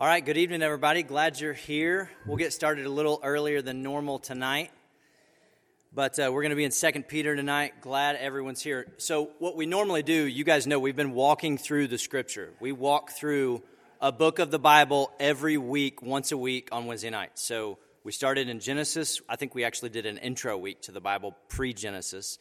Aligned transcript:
All 0.00 0.06
right, 0.06 0.24
good 0.24 0.38
evening, 0.38 0.62
everybody. 0.62 1.02
Glad 1.02 1.38
you're 1.38 1.52
here. 1.52 2.10
We'll 2.24 2.38
get 2.38 2.54
started 2.54 2.86
a 2.86 2.88
little 2.88 3.20
earlier 3.22 3.60
than 3.60 3.82
normal 3.82 4.18
tonight, 4.18 4.70
but 5.92 6.18
uh, 6.18 6.30
we're 6.32 6.40
going 6.40 6.52
to 6.52 6.56
be 6.56 6.64
in 6.64 6.70
Second 6.70 7.06
Peter 7.06 7.36
tonight. 7.36 7.82
Glad 7.82 8.16
everyone's 8.16 8.62
here. 8.62 8.86
So, 8.96 9.32
what 9.40 9.56
we 9.56 9.66
normally 9.66 10.02
do, 10.02 10.14
you 10.14 10.42
guys 10.42 10.66
know, 10.66 10.78
we've 10.78 10.96
been 10.96 11.12
walking 11.12 11.58
through 11.58 11.88
the 11.88 11.98
Scripture. 11.98 12.54
We 12.60 12.72
walk 12.72 13.10
through 13.10 13.62
a 14.00 14.10
book 14.10 14.38
of 14.38 14.50
the 14.50 14.58
Bible 14.58 15.12
every 15.20 15.58
week, 15.58 16.00
once 16.00 16.32
a 16.32 16.38
week 16.38 16.70
on 16.72 16.86
Wednesday 16.86 17.10
night. 17.10 17.32
So, 17.34 17.76
we 18.02 18.10
started 18.12 18.48
in 18.48 18.58
Genesis. 18.58 19.20
I 19.28 19.36
think 19.36 19.54
we 19.54 19.64
actually 19.64 19.90
did 19.90 20.06
an 20.06 20.16
intro 20.16 20.56
week 20.56 20.80
to 20.84 20.92
the 20.92 21.02
Bible 21.02 21.36
pre 21.50 21.74
Genesis. 21.74 22.38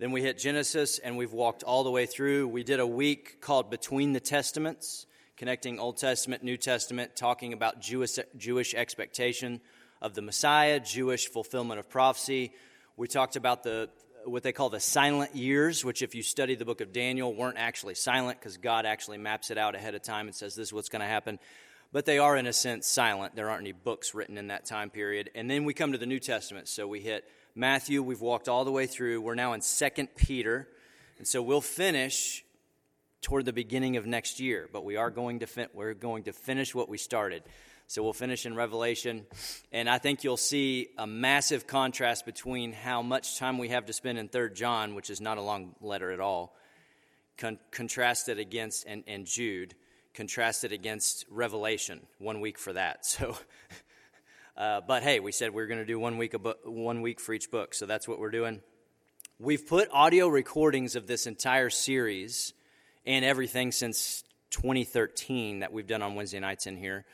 Then 0.00 0.10
we 0.10 0.20
hit 0.20 0.36
Genesis, 0.36 0.98
and 0.98 1.16
we've 1.16 1.32
walked 1.32 1.62
all 1.62 1.84
the 1.84 1.92
way 1.92 2.06
through. 2.06 2.48
We 2.48 2.64
did 2.64 2.80
a 2.80 2.86
week 2.88 3.40
called 3.40 3.70
Between 3.70 4.14
the 4.14 4.20
Testaments 4.20 5.06
connecting 5.38 5.78
Old 5.78 5.96
Testament, 5.96 6.42
New 6.42 6.56
Testament, 6.56 7.14
talking 7.14 7.52
about 7.52 7.80
Jewish, 7.80 8.18
Jewish 8.36 8.74
expectation 8.74 9.60
of 10.02 10.14
the 10.14 10.20
Messiah, 10.20 10.80
Jewish 10.80 11.28
fulfillment 11.28 11.78
of 11.78 11.88
prophecy. 11.88 12.52
We 12.96 13.06
talked 13.06 13.36
about 13.36 13.62
the 13.62 13.88
what 14.24 14.42
they 14.42 14.52
call 14.52 14.68
the 14.68 14.80
silent 14.80 15.34
years, 15.34 15.84
which, 15.84 16.02
if 16.02 16.14
you 16.14 16.22
study 16.22 16.54
the 16.54 16.64
book 16.64 16.80
of 16.80 16.92
Daniel, 16.92 17.32
weren't 17.32 17.56
actually 17.56 17.94
silent 17.94 18.38
because 18.38 18.58
God 18.58 18.84
actually 18.84 19.16
maps 19.16 19.50
it 19.50 19.56
out 19.56 19.74
ahead 19.74 19.94
of 19.94 20.02
time 20.02 20.26
and 20.26 20.34
says 20.34 20.54
this 20.54 20.68
is 20.68 20.72
what's 20.72 20.90
going 20.90 21.00
to 21.00 21.08
happen. 21.08 21.38
But 21.92 22.04
they 22.04 22.18
are, 22.18 22.36
in 22.36 22.46
a 22.46 22.52
sense, 22.52 22.86
silent. 22.86 23.36
There 23.36 23.48
aren't 23.48 23.62
any 23.62 23.72
books 23.72 24.14
written 24.14 24.36
in 24.36 24.48
that 24.48 24.66
time 24.66 24.90
period. 24.90 25.30
And 25.34 25.50
then 25.50 25.64
we 25.64 25.72
come 25.72 25.92
to 25.92 25.98
the 25.98 26.04
New 26.04 26.18
Testament. 26.18 26.68
So 26.68 26.86
we 26.86 27.00
hit 27.00 27.24
Matthew, 27.54 28.02
we've 28.02 28.20
walked 28.20 28.48
all 28.48 28.64
the 28.64 28.72
way 28.72 28.86
through. 28.86 29.22
We're 29.22 29.34
now 29.34 29.54
in 29.54 29.62
Second 29.62 30.08
Peter. 30.14 30.68
And 31.16 31.26
so 31.26 31.40
we'll 31.40 31.62
finish 31.62 32.44
toward 33.22 33.44
the 33.44 33.52
beginning 33.52 33.96
of 33.96 34.06
next 34.06 34.40
year, 34.40 34.68
but 34.72 34.84
we 34.84 34.96
are 34.96 35.10
going 35.10 35.40
to 35.40 35.46
fin- 35.46 35.68
we're 35.74 35.94
going 35.94 36.24
to 36.24 36.32
finish 36.32 36.74
what 36.74 36.88
we 36.88 36.98
started. 36.98 37.42
So 37.86 38.02
we'll 38.02 38.12
finish 38.12 38.44
in 38.44 38.54
Revelation, 38.54 39.24
and 39.72 39.88
I 39.88 39.96
think 39.96 40.22
you'll 40.22 40.36
see 40.36 40.88
a 40.98 41.06
massive 41.06 41.66
contrast 41.66 42.26
between 42.26 42.74
how 42.74 43.00
much 43.00 43.38
time 43.38 43.56
we 43.56 43.68
have 43.70 43.86
to 43.86 43.94
spend 43.94 44.18
in 44.18 44.28
Third 44.28 44.54
John, 44.54 44.94
which 44.94 45.08
is 45.08 45.22
not 45.22 45.38
a 45.38 45.40
long 45.40 45.74
letter 45.80 46.12
at 46.12 46.20
all, 46.20 46.54
con- 47.38 47.58
contrasted 47.70 48.38
against 48.38 48.84
and, 48.86 49.04
and 49.06 49.24
Jude, 49.24 49.74
contrasted 50.12 50.70
against 50.70 51.24
Revelation. 51.30 52.00
One 52.18 52.40
week 52.40 52.58
for 52.58 52.74
that. 52.74 53.06
So. 53.06 53.36
Uh, 54.54 54.80
but 54.80 55.04
hey, 55.04 55.20
we 55.20 55.30
said 55.30 55.54
we 55.54 55.62
are 55.62 55.68
going 55.68 55.78
to 55.78 55.86
do 55.86 56.00
one 56.00 56.18
week, 56.18 56.34
one 56.64 57.00
week 57.00 57.20
for 57.20 57.32
each 57.32 57.48
book, 57.48 57.72
so 57.74 57.86
that's 57.86 58.08
what 58.08 58.18
we're 58.18 58.32
doing. 58.32 58.60
We've 59.38 59.64
put 59.64 59.88
audio 59.92 60.26
recordings 60.26 60.96
of 60.96 61.06
this 61.06 61.28
entire 61.28 61.70
series 61.70 62.54
and 63.06 63.24
everything 63.24 63.72
since 63.72 64.24
2013 64.50 65.60
that 65.60 65.72
we've 65.72 65.86
done 65.86 66.02
on 66.02 66.14
Wednesday 66.14 66.40
nights 66.40 66.66
in 66.66 66.76
here 66.76 67.04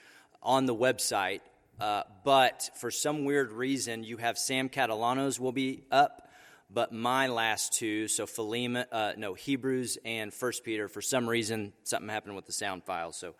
on 0.43 0.67
the 0.67 0.75
website. 0.75 1.41
Uh, 1.81 2.03
but 2.25 2.71
for 2.77 2.91
some 2.91 3.25
weird 3.25 3.53
reason, 3.53 4.05
you 4.05 4.17
have 4.17 4.39
Sam 4.39 4.69
Catalano's 4.69 5.41
will 5.41 5.53
be 5.53 5.83
up, 5.91 6.29
but 6.71 6.93
my 6.93 7.27
last 7.27 7.73
two, 7.73 8.07
so 8.07 8.27
Philemon, 8.27 8.87
uh, 8.93 9.13
no 9.17 9.35
Hebrews 9.35 9.99
and 10.05 10.33
First 10.33 10.65
Peter, 10.65 10.89
for 10.89 11.03
some 11.03 11.29
reason 11.29 11.73
something 11.83 12.09
happened 12.09 12.37
with 12.37 12.47
the 12.47 12.53
sound 12.53 12.85
file. 12.85 13.13
So 13.13 13.35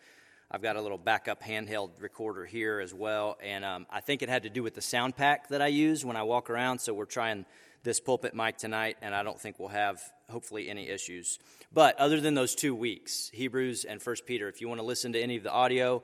I've 0.51 0.63
got 0.63 0.77
a 0.77 0.81
little 0.81 0.99
backup 0.99 1.43
handheld 1.43 2.01
recorder 2.01 2.45
here 2.45 2.81
as 2.81 2.93
well, 2.93 3.39
and 3.43 3.65
um, 3.65 3.87
I 3.91 4.01
think 4.01 4.23
it 4.23 4.29
had 4.29 4.43
to 4.45 4.51
do 4.51 4.63
with 4.63 4.75
the 4.75 4.83
sound 4.83 5.17
pack 5.17 5.49
that 5.49 5.63
I 5.63 5.69
use 5.69 6.05
when 6.05 6.17
I 6.17 6.25
walk 6.25 6.51
around. 6.51 6.81
So 6.81 6.93
we're 6.93 7.07
trying 7.07 7.47
this 7.85 8.01
pulpit 8.01 8.35
mic 8.35 8.57
tonight, 8.57 8.97
and 9.03 9.15
I 9.15 9.23
don't 9.23 9.39
think 9.39 9.59
we'll 9.59 9.69
have, 9.69 10.01
hopefully, 10.31 10.71
any 10.71 10.89
issues. 10.89 11.39
But 11.73 11.99
other 12.01 12.19
than 12.19 12.35
those 12.35 12.55
two 12.55 12.75
weeks, 12.75 13.31
Hebrews 13.33 13.85
and 13.85 14.03
First 14.03 14.25
Peter, 14.25 14.49
if 14.49 14.63
you 14.63 14.69
want 14.69 14.81
to 14.81 14.87
listen 14.87 15.13
to 15.13 15.21
any 15.21 15.37
of 15.37 15.43
the 15.43 15.53
audio, 15.53 16.03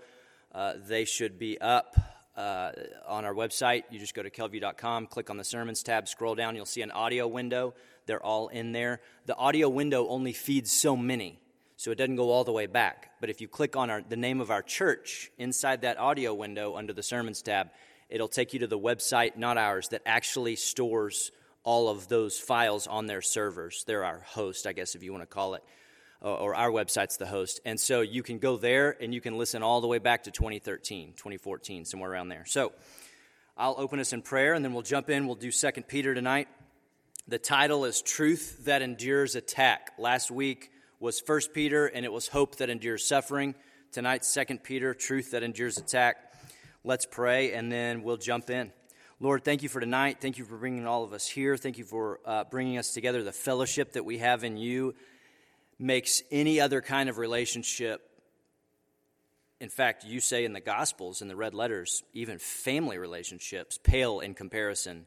uh, 0.54 0.74
they 0.86 1.06
should 1.06 1.38
be 1.38 1.58
up 1.58 1.96
uh, 2.36 2.72
on 3.08 3.24
our 3.24 3.32
website. 3.32 3.84
You 3.90 3.98
just 3.98 4.14
go 4.14 4.22
to 4.22 4.30
kelview.com, 4.30 5.06
click 5.06 5.30
on 5.30 5.38
the 5.38 5.44
sermons 5.44 5.82
tab, 5.82 6.06
scroll 6.06 6.34
down, 6.34 6.54
you'll 6.54 6.66
see 6.66 6.82
an 6.82 6.90
audio 6.90 7.26
window. 7.26 7.72
They're 8.04 8.22
all 8.22 8.48
in 8.48 8.72
there. 8.72 9.00
The 9.24 9.36
audio 9.36 9.70
window 9.70 10.06
only 10.08 10.34
feeds 10.34 10.70
so 10.70 10.98
many, 10.98 11.40
so 11.76 11.90
it 11.90 11.96
doesn't 11.96 12.16
go 12.16 12.30
all 12.30 12.44
the 12.44 12.52
way 12.52 12.66
back. 12.66 13.10
But 13.20 13.30
if 13.30 13.40
you 13.40 13.48
click 13.48 13.74
on 13.74 13.88
our, 13.88 14.02
the 14.02 14.16
name 14.16 14.42
of 14.42 14.50
our 14.50 14.62
church 14.62 15.30
inside 15.38 15.80
that 15.82 15.98
audio 15.98 16.34
window 16.34 16.76
under 16.76 16.92
the 16.92 17.02
sermons 17.02 17.40
tab, 17.40 17.70
it'll 18.10 18.28
take 18.28 18.52
you 18.52 18.60
to 18.60 18.66
the 18.66 18.78
website, 18.78 19.38
not 19.38 19.56
ours, 19.56 19.88
that 19.88 20.02
actually 20.04 20.56
stores 20.56 21.30
all 21.62 21.88
of 21.88 22.08
those 22.08 22.38
files 22.38 22.86
on 22.86 23.06
their 23.06 23.22
servers. 23.22 23.84
They're 23.86 24.04
our 24.04 24.20
host, 24.20 24.66
I 24.66 24.72
guess, 24.72 24.94
if 24.94 25.02
you 25.02 25.12
want 25.12 25.22
to 25.22 25.26
call 25.26 25.54
it, 25.54 25.64
or 26.20 26.54
our 26.54 26.70
website's 26.70 27.16
the 27.16 27.26
host. 27.26 27.60
And 27.64 27.78
so 27.78 28.00
you 28.00 28.22
can 28.22 28.38
go 28.38 28.56
there 28.56 28.96
and 29.00 29.14
you 29.14 29.20
can 29.20 29.36
listen 29.36 29.62
all 29.62 29.80
the 29.80 29.86
way 29.86 29.98
back 29.98 30.24
to 30.24 30.30
2013, 30.30 31.14
2014, 31.16 31.84
somewhere 31.84 32.10
around 32.10 32.28
there. 32.28 32.44
So 32.46 32.72
I'll 33.56 33.74
open 33.78 34.00
us 34.00 34.12
in 34.12 34.22
prayer 34.22 34.54
and 34.54 34.64
then 34.64 34.72
we'll 34.72 34.82
jump 34.82 35.10
in. 35.10 35.26
We'll 35.26 35.36
do 35.36 35.50
Second 35.50 35.88
Peter 35.88 36.14
tonight. 36.14 36.48
The 37.28 37.38
title 37.38 37.84
is 37.84 38.02
Truth 38.02 38.64
That 38.64 38.82
Endures 38.82 39.34
Attack. 39.34 39.92
Last 39.98 40.30
week 40.30 40.70
was 40.98 41.20
First 41.20 41.52
Peter 41.52 41.86
and 41.86 42.04
it 42.04 42.12
was 42.12 42.26
Hope 42.28 42.56
That 42.56 42.70
Endures 42.70 43.06
Suffering. 43.06 43.54
Tonight's 43.92 44.28
Second 44.28 44.62
Peter, 44.62 44.94
Truth 44.94 45.32
That 45.32 45.42
Endures 45.42 45.76
Attack. 45.76 46.16
Let's 46.84 47.06
pray 47.06 47.52
and 47.52 47.70
then 47.70 48.02
we'll 48.02 48.16
jump 48.16 48.48
in. 48.50 48.72
Lord, 49.22 49.44
thank 49.44 49.62
you 49.62 49.68
for 49.68 49.80
tonight. 49.80 50.16
Thank 50.18 50.38
you 50.38 50.46
for 50.46 50.56
bringing 50.56 50.86
all 50.86 51.04
of 51.04 51.12
us 51.12 51.28
here. 51.28 51.58
Thank 51.58 51.76
you 51.76 51.84
for 51.84 52.20
uh, 52.24 52.44
bringing 52.44 52.78
us 52.78 52.94
together. 52.94 53.22
The 53.22 53.32
fellowship 53.32 53.92
that 53.92 54.06
we 54.06 54.16
have 54.16 54.44
in 54.44 54.56
you 54.56 54.94
makes 55.78 56.22
any 56.30 56.58
other 56.58 56.80
kind 56.80 57.10
of 57.10 57.18
relationship. 57.18 58.00
In 59.60 59.68
fact, 59.68 60.04
you 60.04 60.20
say 60.20 60.46
in 60.46 60.54
the 60.54 60.60
Gospels, 60.60 61.20
in 61.20 61.28
the 61.28 61.36
red 61.36 61.52
letters, 61.52 62.02
even 62.14 62.38
family 62.38 62.96
relationships 62.96 63.78
pale 63.82 64.20
in 64.20 64.32
comparison, 64.32 65.04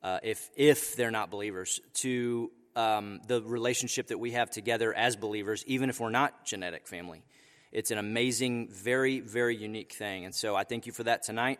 uh, 0.00 0.20
if, 0.22 0.48
if 0.54 0.94
they're 0.94 1.10
not 1.10 1.28
believers, 1.32 1.80
to 1.94 2.52
um, 2.76 3.18
the 3.26 3.42
relationship 3.42 4.06
that 4.06 4.18
we 4.20 4.30
have 4.30 4.50
together 4.50 4.94
as 4.94 5.16
believers, 5.16 5.64
even 5.66 5.90
if 5.90 5.98
we're 5.98 6.10
not 6.10 6.44
genetic 6.44 6.86
family. 6.86 7.24
It's 7.72 7.90
an 7.90 7.98
amazing, 7.98 8.68
very, 8.68 9.18
very 9.18 9.56
unique 9.56 9.92
thing. 9.92 10.24
And 10.24 10.32
so 10.32 10.54
I 10.54 10.62
thank 10.62 10.86
you 10.86 10.92
for 10.92 11.02
that 11.02 11.24
tonight. 11.24 11.58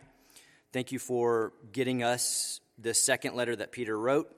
Thank 0.73 0.93
you 0.93 1.01
for 1.01 1.53
getting 1.73 2.05
us 2.05 2.61
the 2.79 2.95
second 2.95 3.35
letter 3.35 3.57
that 3.57 3.73
Peter 3.73 3.99
wrote 3.99 4.31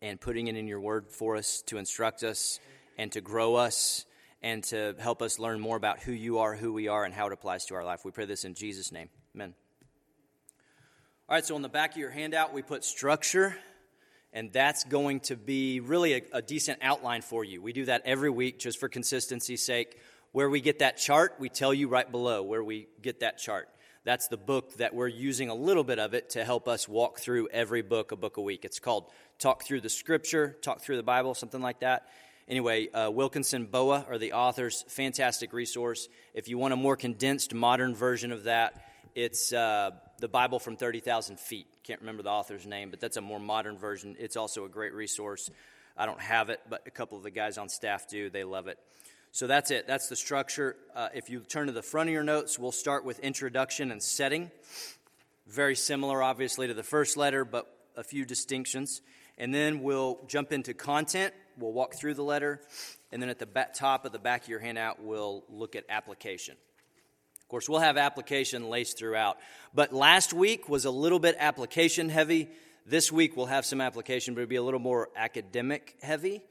and 0.00 0.20
putting 0.20 0.46
it 0.46 0.54
in 0.54 0.68
your 0.68 0.78
word 0.78 1.10
for 1.10 1.34
us 1.34 1.62
to 1.66 1.78
instruct 1.78 2.22
us 2.22 2.60
and 2.96 3.10
to 3.10 3.20
grow 3.20 3.56
us 3.56 4.06
and 4.40 4.62
to 4.62 4.94
help 5.00 5.20
us 5.20 5.40
learn 5.40 5.58
more 5.58 5.76
about 5.76 5.98
who 5.98 6.12
you 6.12 6.38
are, 6.38 6.54
who 6.54 6.72
we 6.72 6.86
are, 6.86 7.04
and 7.04 7.12
how 7.12 7.26
it 7.26 7.32
applies 7.32 7.64
to 7.64 7.74
our 7.74 7.84
life. 7.84 8.04
We 8.04 8.12
pray 8.12 8.24
this 8.24 8.44
in 8.44 8.54
Jesus' 8.54 8.92
name. 8.92 9.08
Amen. 9.34 9.54
All 11.28 11.34
right, 11.34 11.44
so 11.44 11.56
on 11.56 11.62
the 11.62 11.68
back 11.68 11.90
of 11.90 11.96
your 11.96 12.10
handout, 12.10 12.52
we 12.52 12.62
put 12.62 12.84
structure, 12.84 13.56
and 14.32 14.52
that's 14.52 14.84
going 14.84 15.20
to 15.20 15.34
be 15.34 15.80
really 15.80 16.14
a, 16.14 16.22
a 16.34 16.42
decent 16.42 16.78
outline 16.82 17.22
for 17.22 17.42
you. 17.42 17.60
We 17.60 17.72
do 17.72 17.86
that 17.86 18.02
every 18.04 18.30
week 18.30 18.60
just 18.60 18.78
for 18.78 18.88
consistency's 18.88 19.66
sake. 19.66 19.98
Where 20.30 20.48
we 20.48 20.60
get 20.60 20.78
that 20.78 20.98
chart, 20.98 21.34
we 21.40 21.48
tell 21.48 21.74
you 21.74 21.88
right 21.88 22.08
below 22.08 22.44
where 22.44 22.62
we 22.62 22.86
get 23.02 23.20
that 23.20 23.38
chart. 23.38 23.68
That's 24.04 24.26
the 24.26 24.36
book 24.36 24.78
that 24.78 24.94
we're 24.94 25.06
using 25.06 25.48
a 25.48 25.54
little 25.54 25.84
bit 25.84 26.00
of 26.00 26.12
it 26.12 26.30
to 26.30 26.44
help 26.44 26.66
us 26.66 26.88
walk 26.88 27.20
through 27.20 27.48
every 27.52 27.82
book, 27.82 28.10
a 28.10 28.16
book 28.16 28.36
a 28.36 28.40
week. 28.40 28.64
It's 28.64 28.80
called 28.80 29.04
Talk 29.38 29.62
Through 29.62 29.82
the 29.82 29.88
Scripture, 29.88 30.56
Talk 30.60 30.80
Through 30.80 30.96
the 30.96 31.04
Bible, 31.04 31.34
something 31.34 31.62
like 31.62 31.80
that. 31.80 32.08
Anyway, 32.48 32.88
uh, 32.88 33.12
Wilkinson 33.12 33.66
Boa 33.66 34.04
are 34.08 34.18
the 34.18 34.32
authors. 34.32 34.84
Fantastic 34.88 35.52
resource. 35.52 36.08
If 36.34 36.48
you 36.48 36.58
want 36.58 36.72
a 36.72 36.76
more 36.76 36.96
condensed, 36.96 37.54
modern 37.54 37.94
version 37.94 38.32
of 38.32 38.42
that, 38.44 38.74
it's 39.14 39.52
uh, 39.52 39.92
the 40.18 40.26
Bible 40.26 40.58
from 40.58 40.76
30,000 40.76 41.38
feet. 41.38 41.68
Can't 41.84 42.00
remember 42.00 42.24
the 42.24 42.30
author's 42.30 42.66
name, 42.66 42.90
but 42.90 42.98
that's 42.98 43.18
a 43.18 43.20
more 43.20 43.38
modern 43.38 43.78
version. 43.78 44.16
It's 44.18 44.36
also 44.36 44.64
a 44.64 44.68
great 44.68 44.94
resource. 44.94 45.48
I 45.96 46.06
don't 46.06 46.20
have 46.20 46.50
it, 46.50 46.60
but 46.68 46.82
a 46.86 46.90
couple 46.90 47.18
of 47.18 47.22
the 47.22 47.30
guys 47.30 47.56
on 47.56 47.68
staff 47.68 48.08
do. 48.08 48.30
They 48.30 48.42
love 48.42 48.66
it. 48.66 48.80
So 49.34 49.46
that's 49.46 49.70
it. 49.70 49.86
That's 49.86 50.08
the 50.08 50.16
structure. 50.16 50.76
Uh, 50.94 51.08
if 51.14 51.30
you 51.30 51.40
turn 51.40 51.68
to 51.68 51.72
the 51.72 51.80
front 51.82 52.10
of 52.10 52.12
your 52.12 52.22
notes, 52.22 52.58
we'll 52.58 52.70
start 52.70 53.02
with 53.02 53.18
introduction 53.20 53.90
and 53.90 54.02
setting. 54.02 54.50
Very 55.46 55.74
similar, 55.74 56.22
obviously, 56.22 56.66
to 56.66 56.74
the 56.74 56.82
first 56.82 57.16
letter, 57.16 57.42
but 57.46 57.66
a 57.96 58.04
few 58.04 58.26
distinctions. 58.26 59.00
And 59.38 59.54
then 59.54 59.82
we'll 59.82 60.20
jump 60.28 60.52
into 60.52 60.74
content. 60.74 61.32
We'll 61.58 61.72
walk 61.72 61.94
through 61.94 62.12
the 62.12 62.22
letter. 62.22 62.60
And 63.10 63.22
then 63.22 63.30
at 63.30 63.38
the 63.38 63.48
top 63.74 64.04
of 64.04 64.12
the 64.12 64.18
back 64.18 64.42
of 64.42 64.48
your 64.48 64.60
handout, 64.60 65.02
we'll 65.02 65.44
look 65.48 65.76
at 65.76 65.84
application. 65.88 66.54
Of 67.40 67.48
course, 67.48 67.70
we'll 67.70 67.80
have 67.80 67.96
application 67.96 68.68
laced 68.68 68.98
throughout. 68.98 69.38
But 69.72 69.94
last 69.94 70.34
week 70.34 70.68
was 70.68 70.84
a 70.84 70.90
little 70.90 71.18
bit 71.18 71.36
application 71.38 72.10
heavy. 72.10 72.50
This 72.84 73.10
week 73.10 73.34
we'll 73.34 73.46
have 73.46 73.64
some 73.64 73.80
application, 73.80 74.34
but 74.34 74.42
it'll 74.42 74.50
be 74.50 74.56
a 74.56 74.62
little 74.62 74.78
more 74.78 75.08
academic 75.16 75.96
heavy. 76.02 76.42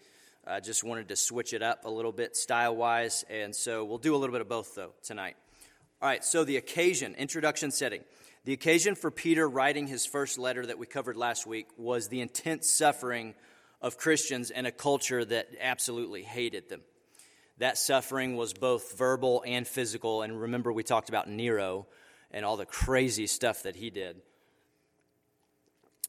I 0.45 0.59
just 0.59 0.83
wanted 0.83 1.09
to 1.09 1.15
switch 1.15 1.53
it 1.53 1.61
up 1.61 1.85
a 1.85 1.89
little 1.89 2.11
bit 2.11 2.35
style 2.35 2.75
wise, 2.75 3.23
and 3.29 3.55
so 3.55 3.85
we'll 3.85 3.99
do 3.99 4.15
a 4.15 4.17
little 4.17 4.33
bit 4.33 4.41
of 4.41 4.49
both 4.49 4.73
though 4.73 4.93
tonight. 5.03 5.35
All 6.01 6.09
right, 6.09 6.25
so 6.25 6.43
the 6.43 6.57
occasion, 6.57 7.13
introduction 7.15 7.69
setting. 7.69 8.01
The 8.43 8.53
occasion 8.53 8.95
for 8.95 9.11
Peter 9.11 9.47
writing 9.47 9.85
his 9.85 10.07
first 10.07 10.39
letter 10.39 10.65
that 10.65 10.79
we 10.79 10.87
covered 10.87 11.15
last 11.15 11.45
week 11.45 11.67
was 11.77 12.07
the 12.07 12.21
intense 12.21 12.71
suffering 12.71 13.35
of 13.83 13.99
Christians 13.99 14.49
in 14.49 14.65
a 14.65 14.71
culture 14.71 15.23
that 15.23 15.49
absolutely 15.59 16.23
hated 16.23 16.69
them. 16.69 16.81
That 17.59 17.77
suffering 17.77 18.35
was 18.35 18.53
both 18.53 18.97
verbal 18.97 19.43
and 19.45 19.67
physical. 19.67 20.23
And 20.23 20.41
remember, 20.41 20.73
we 20.73 20.81
talked 20.81 21.09
about 21.09 21.29
Nero 21.29 21.85
and 22.31 22.43
all 22.43 22.57
the 22.57 22.65
crazy 22.65 23.27
stuff 23.27 23.61
that 23.63 23.75
he 23.75 23.91
did. 23.91 24.21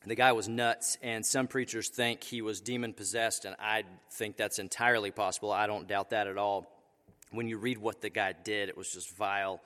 The 0.04 0.14
guy 0.16 0.32
was 0.32 0.49
nuts, 0.49 0.99
and 1.00 1.25
some 1.25 1.46
preachers 1.46 1.88
think 1.88 2.25
he 2.25 2.43
was 2.43 2.60
demon 2.60 2.93
possessed, 2.93 3.44
and 3.44 3.54
I 3.60 3.84
think 4.10 4.37
that's 4.37 4.58
entirely 4.58 5.12
possible. 5.12 5.52
I 5.52 5.69
don't 5.69 5.87
doubt 5.87 6.10
that 6.10 6.26
at 6.26 6.37
all. 6.37 6.66
When 7.31 7.46
you 7.46 7.56
read 7.56 7.78
what 7.78 8.00
the 8.00 8.10
guy 8.10 8.32
did, 8.32 8.69
it 8.69 8.76
was 8.76 8.93
just 8.93 9.16
vile. 9.16 9.60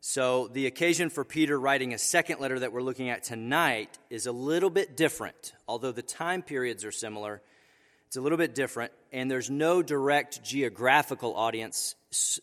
So, 0.00 0.48
the 0.48 0.66
occasion 0.66 1.08
for 1.08 1.24
Peter 1.24 1.58
writing 1.58 1.94
a 1.94 1.98
second 1.98 2.40
letter 2.40 2.58
that 2.58 2.72
we're 2.72 2.82
looking 2.82 3.10
at 3.10 3.22
tonight 3.22 3.96
is 4.08 4.26
a 4.26 4.32
little 4.32 4.70
bit 4.70 4.96
different. 4.96 5.52
Although 5.68 5.92
the 5.92 6.02
time 6.02 6.42
periods 6.42 6.84
are 6.84 6.92
similar, 6.92 7.40
it's 8.08 8.16
a 8.16 8.20
little 8.20 8.38
bit 8.38 8.56
different, 8.56 8.90
and 9.12 9.30
there's 9.30 9.50
no 9.50 9.82
direct 9.82 10.42
geographical 10.42 11.36
audience 11.36 11.94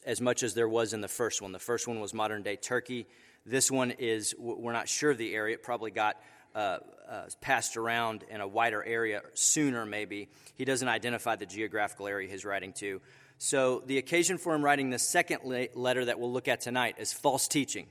as 0.06 0.22
much 0.22 0.44
as 0.44 0.54
there 0.54 0.70
was 0.70 0.94
in 0.94 1.02
the 1.02 1.10
first 1.10 1.42
one. 1.42 1.52
The 1.52 1.60
first 1.60 1.90
one 1.90 2.00
was 2.00 2.14
modern 2.14 2.42
day 2.42 2.56
Turkey. 2.56 3.06
This 3.46 3.70
one 3.70 3.92
is, 3.92 4.34
we're 4.38 4.72
not 4.72 4.88
sure 4.88 5.12
of 5.12 5.18
the 5.18 5.34
area. 5.34 5.56
It 5.56 5.64
probably 5.64 5.92
got 5.92 6.16
uh, 6.56 6.80
uh, 7.10 7.24
passed 7.42 7.78
around 7.78 8.24
in 8.30 8.42
a 8.42 8.48
wider 8.48 8.84
area 8.84 9.22
sooner, 9.34 9.86
maybe. 9.86 10.30
He 10.56 10.66
doesn't 10.66 10.88
identify 10.88 11.36
the 11.36 11.46
geographical 11.46 12.08
area 12.08 12.30
he's 12.30 12.46
writing 12.46 12.74
to. 12.74 13.02
So, 13.38 13.84
the 13.86 14.00
occasion 14.00 14.38
for 14.38 14.56
him 14.56 14.64
writing 14.64 14.90
the 14.90 15.00
second 15.00 15.70
letter 15.76 16.06
that 16.06 16.20
we'll 16.20 16.32
look 16.32 16.48
at 16.48 16.62
tonight 16.62 16.96
is 16.98 17.14
false 17.14 17.48
teaching 17.48 17.88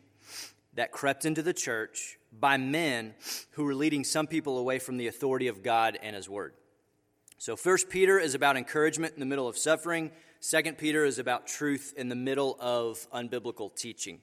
that 0.75 0.93
crept 0.93 1.25
into 1.25 1.43
the 1.43 1.53
church 1.53 2.19
by 2.39 2.57
men 2.57 3.15
who 3.53 3.65
were 3.65 3.75
leading 3.75 4.05
some 4.05 4.27
people 4.27 4.59
away 4.59 4.79
from 4.79 4.97
the 4.97 5.07
authority 5.07 5.49
of 5.49 5.63
God 5.63 5.99
and 6.03 6.15
His 6.15 6.29
Word. 6.29 6.55
So, 7.39 7.55
First 7.55 7.89
Peter 7.91 8.19
is 8.19 8.35
about 8.35 8.57
encouragement 8.57 9.15
in 9.15 9.21
the 9.21 9.27
middle 9.27 9.47
of 9.47 9.57
suffering. 9.57 10.11
Second 10.41 10.79
Peter 10.79 11.05
is 11.05 11.19
about 11.19 11.47
truth 11.47 11.95
in 11.97 12.09
the 12.09 12.15
middle 12.15 12.57
of 12.61 13.07
unbiblical 13.13 13.75
teaching. 13.75 14.21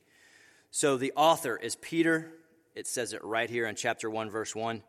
So, 0.71 0.97
the 0.97 1.13
author 1.15 1.55
is 1.55 1.75
Peter, 1.75 2.31
it 2.75 2.87
says 2.87 3.13
it 3.13 3.23
right 3.23 3.49
here 3.49 3.65
in 3.65 3.75
chapter 3.75 4.09
1, 4.09 4.29
verse 4.29 4.55
1. 4.55 4.83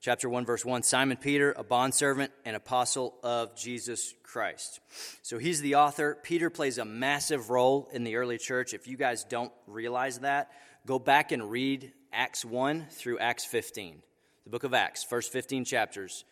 Chapter 0.00 0.28
1, 0.28 0.44
verse 0.44 0.64
1 0.64 0.82
Simon 0.82 1.16
Peter, 1.16 1.52
a 1.56 1.64
bondservant 1.64 2.30
and 2.44 2.54
apostle 2.54 3.14
of 3.22 3.56
Jesus 3.56 4.14
Christ. 4.22 4.80
So 5.22 5.38
he's 5.38 5.60
the 5.60 5.76
author. 5.76 6.18
Peter 6.22 6.50
plays 6.50 6.78
a 6.78 6.84
massive 6.84 7.50
role 7.50 7.88
in 7.92 8.04
the 8.04 8.16
early 8.16 8.38
church. 8.38 8.74
If 8.74 8.86
you 8.86 8.96
guys 8.96 9.24
don't 9.24 9.52
realize 9.66 10.20
that, 10.20 10.50
go 10.86 10.98
back 10.98 11.32
and 11.32 11.50
read 11.50 11.92
Acts 12.12 12.44
1 12.44 12.86
through 12.90 13.18
Acts 13.18 13.44
15, 13.44 14.02
the 14.44 14.50
book 14.50 14.64
of 14.64 14.74
Acts, 14.74 15.02
first 15.02 15.32
15 15.32 15.64
chapters. 15.64 16.24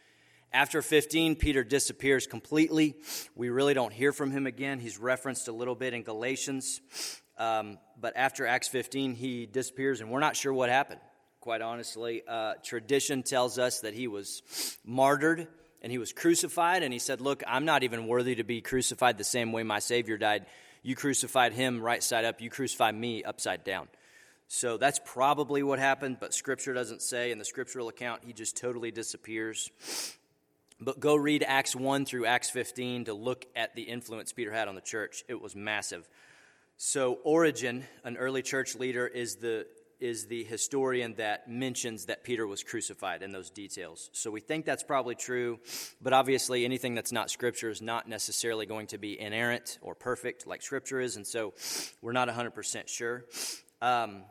After 0.52 0.80
15, 0.82 1.34
Peter 1.34 1.64
disappears 1.64 2.28
completely. 2.28 2.94
We 3.34 3.48
really 3.48 3.74
don't 3.74 3.92
hear 3.92 4.12
from 4.12 4.30
him 4.30 4.46
again. 4.46 4.78
He's 4.78 4.98
referenced 4.98 5.48
a 5.48 5.52
little 5.52 5.74
bit 5.74 5.94
in 5.94 6.04
Galatians. 6.04 6.80
Um, 7.36 7.78
but 8.00 8.16
after 8.16 8.46
Acts 8.46 8.68
15, 8.68 9.14
he 9.14 9.46
disappears, 9.46 10.00
and 10.00 10.10
we're 10.10 10.20
not 10.20 10.36
sure 10.36 10.52
what 10.52 10.70
happened, 10.70 11.00
quite 11.40 11.62
honestly. 11.62 12.22
Uh, 12.26 12.54
tradition 12.62 13.22
tells 13.22 13.58
us 13.58 13.80
that 13.80 13.94
he 13.94 14.06
was 14.06 14.42
martyred 14.84 15.48
and 15.82 15.92
he 15.92 15.98
was 15.98 16.12
crucified, 16.12 16.82
and 16.82 16.92
he 16.92 16.98
said, 16.98 17.20
Look, 17.20 17.42
I'm 17.46 17.66
not 17.66 17.82
even 17.82 18.06
worthy 18.06 18.36
to 18.36 18.44
be 18.44 18.62
crucified 18.62 19.18
the 19.18 19.24
same 19.24 19.52
way 19.52 19.62
my 19.64 19.80
Savior 19.80 20.16
died. 20.16 20.46
You 20.82 20.96
crucified 20.96 21.52
him 21.52 21.82
right 21.82 22.02
side 22.02 22.24
up, 22.24 22.40
you 22.40 22.48
crucified 22.48 22.94
me 22.94 23.22
upside 23.22 23.64
down. 23.64 23.88
So 24.48 24.76
that's 24.76 25.00
probably 25.04 25.62
what 25.62 25.78
happened, 25.78 26.18
but 26.20 26.32
Scripture 26.32 26.72
doesn't 26.72 27.02
say. 27.02 27.32
In 27.32 27.38
the 27.38 27.44
scriptural 27.44 27.88
account, 27.88 28.22
he 28.24 28.32
just 28.32 28.56
totally 28.56 28.90
disappears. 28.90 29.70
But 30.80 31.00
go 31.00 31.16
read 31.16 31.44
Acts 31.46 31.74
1 31.76 32.04
through 32.04 32.26
Acts 32.26 32.50
15 32.50 33.06
to 33.06 33.14
look 33.14 33.46
at 33.54 33.74
the 33.74 33.82
influence 33.82 34.32
Peter 34.32 34.52
had 34.52 34.68
on 34.68 34.74
the 34.74 34.80
church. 34.80 35.24
It 35.28 35.40
was 35.40 35.54
massive. 35.54 36.08
So, 36.76 37.18
Origen, 37.22 37.84
an 38.02 38.16
early 38.16 38.42
church 38.42 38.74
leader, 38.74 39.06
is 39.06 39.36
the, 39.36 39.66
is 40.00 40.26
the 40.26 40.42
historian 40.42 41.14
that 41.14 41.48
mentions 41.48 42.06
that 42.06 42.24
Peter 42.24 42.48
was 42.48 42.64
crucified 42.64 43.22
in 43.22 43.30
those 43.30 43.48
details. 43.48 44.10
So, 44.12 44.32
we 44.32 44.40
think 44.40 44.64
that's 44.64 44.82
probably 44.82 45.14
true, 45.14 45.60
but 46.02 46.12
obviously, 46.12 46.64
anything 46.64 46.96
that's 46.96 47.12
not 47.12 47.30
Scripture 47.30 47.70
is 47.70 47.80
not 47.80 48.08
necessarily 48.08 48.66
going 48.66 48.88
to 48.88 48.98
be 48.98 49.18
inerrant 49.18 49.78
or 49.82 49.94
perfect 49.94 50.48
like 50.48 50.62
Scripture 50.62 51.00
is, 51.00 51.14
and 51.14 51.24
so 51.24 51.54
we're 52.02 52.12
not 52.12 52.28
100% 52.28 52.88
sure. 52.88 53.24
Um, 53.80 54.24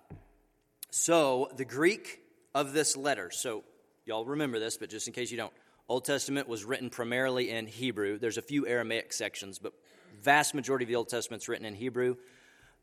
so, 0.91 1.49
the 1.55 1.65
Greek 1.65 2.19
of 2.53 2.73
this 2.73 2.97
letter, 2.97 3.31
so 3.31 3.63
y'all 4.05 4.25
remember 4.25 4.59
this, 4.59 4.75
but 4.75 4.89
just 4.89 5.07
in 5.07 5.13
case 5.13 5.31
you 5.31 5.37
don't, 5.37 5.53
Old 5.87 6.03
Testament 6.03 6.49
was 6.49 6.65
written 6.65 6.89
primarily 6.89 7.49
in 7.51 7.67
Hebrew. 7.67 8.19
There's 8.19 8.37
a 8.37 8.41
few 8.41 8.67
Aramaic 8.67 9.13
sections, 9.13 9.59
but 9.59 9.73
vast 10.21 10.53
majority 10.53 10.83
of 10.83 10.89
the 10.89 10.95
Old 10.95 11.09
Testament's 11.09 11.47
written 11.47 11.65
in 11.65 11.75
Hebrew. 11.75 12.15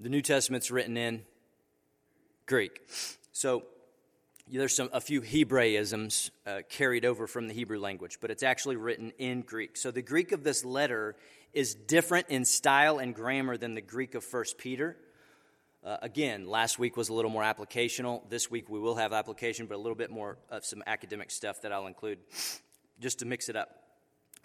The 0.02 0.08
New 0.08 0.22
Testament's 0.22 0.70
written 0.70 0.96
in 0.96 1.20
Greek. 2.46 2.80
So 3.32 3.64
there's 4.50 4.74
some 4.74 4.88
a 4.94 5.00
few 5.00 5.20
Hebraisms 5.20 6.30
uh, 6.46 6.60
carried 6.70 7.04
over 7.04 7.26
from 7.26 7.48
the 7.48 7.52
Hebrew 7.52 7.78
language, 7.78 8.16
but 8.18 8.30
it's 8.30 8.42
actually 8.42 8.76
written 8.76 9.12
in 9.18 9.42
Greek. 9.42 9.76
So 9.76 9.90
the 9.90 10.00
Greek 10.00 10.32
of 10.32 10.42
this 10.42 10.64
letter 10.64 11.16
is 11.52 11.74
different 11.74 12.28
in 12.30 12.46
style 12.46 12.96
and 12.98 13.14
grammar 13.14 13.58
than 13.58 13.74
the 13.74 13.82
Greek 13.82 14.14
of 14.14 14.24
First 14.24 14.56
Peter. 14.56 14.96
Uh, 15.84 15.98
again, 16.00 16.48
last 16.48 16.78
week 16.78 16.96
was 16.96 17.10
a 17.10 17.12
little 17.12 17.30
more 17.30 17.42
applicational. 17.42 18.26
This 18.30 18.50
week 18.50 18.70
we 18.70 18.78
will 18.78 18.96
have 18.96 19.12
application, 19.12 19.66
but 19.66 19.74
a 19.74 19.82
little 19.82 19.94
bit 19.94 20.10
more 20.10 20.38
of 20.48 20.64
some 20.64 20.82
academic 20.86 21.30
stuff 21.30 21.60
that 21.60 21.72
I'll 21.72 21.86
include 21.86 22.20
just 23.00 23.18
to 23.18 23.26
mix 23.26 23.50
it 23.50 23.56
up. 23.56 23.79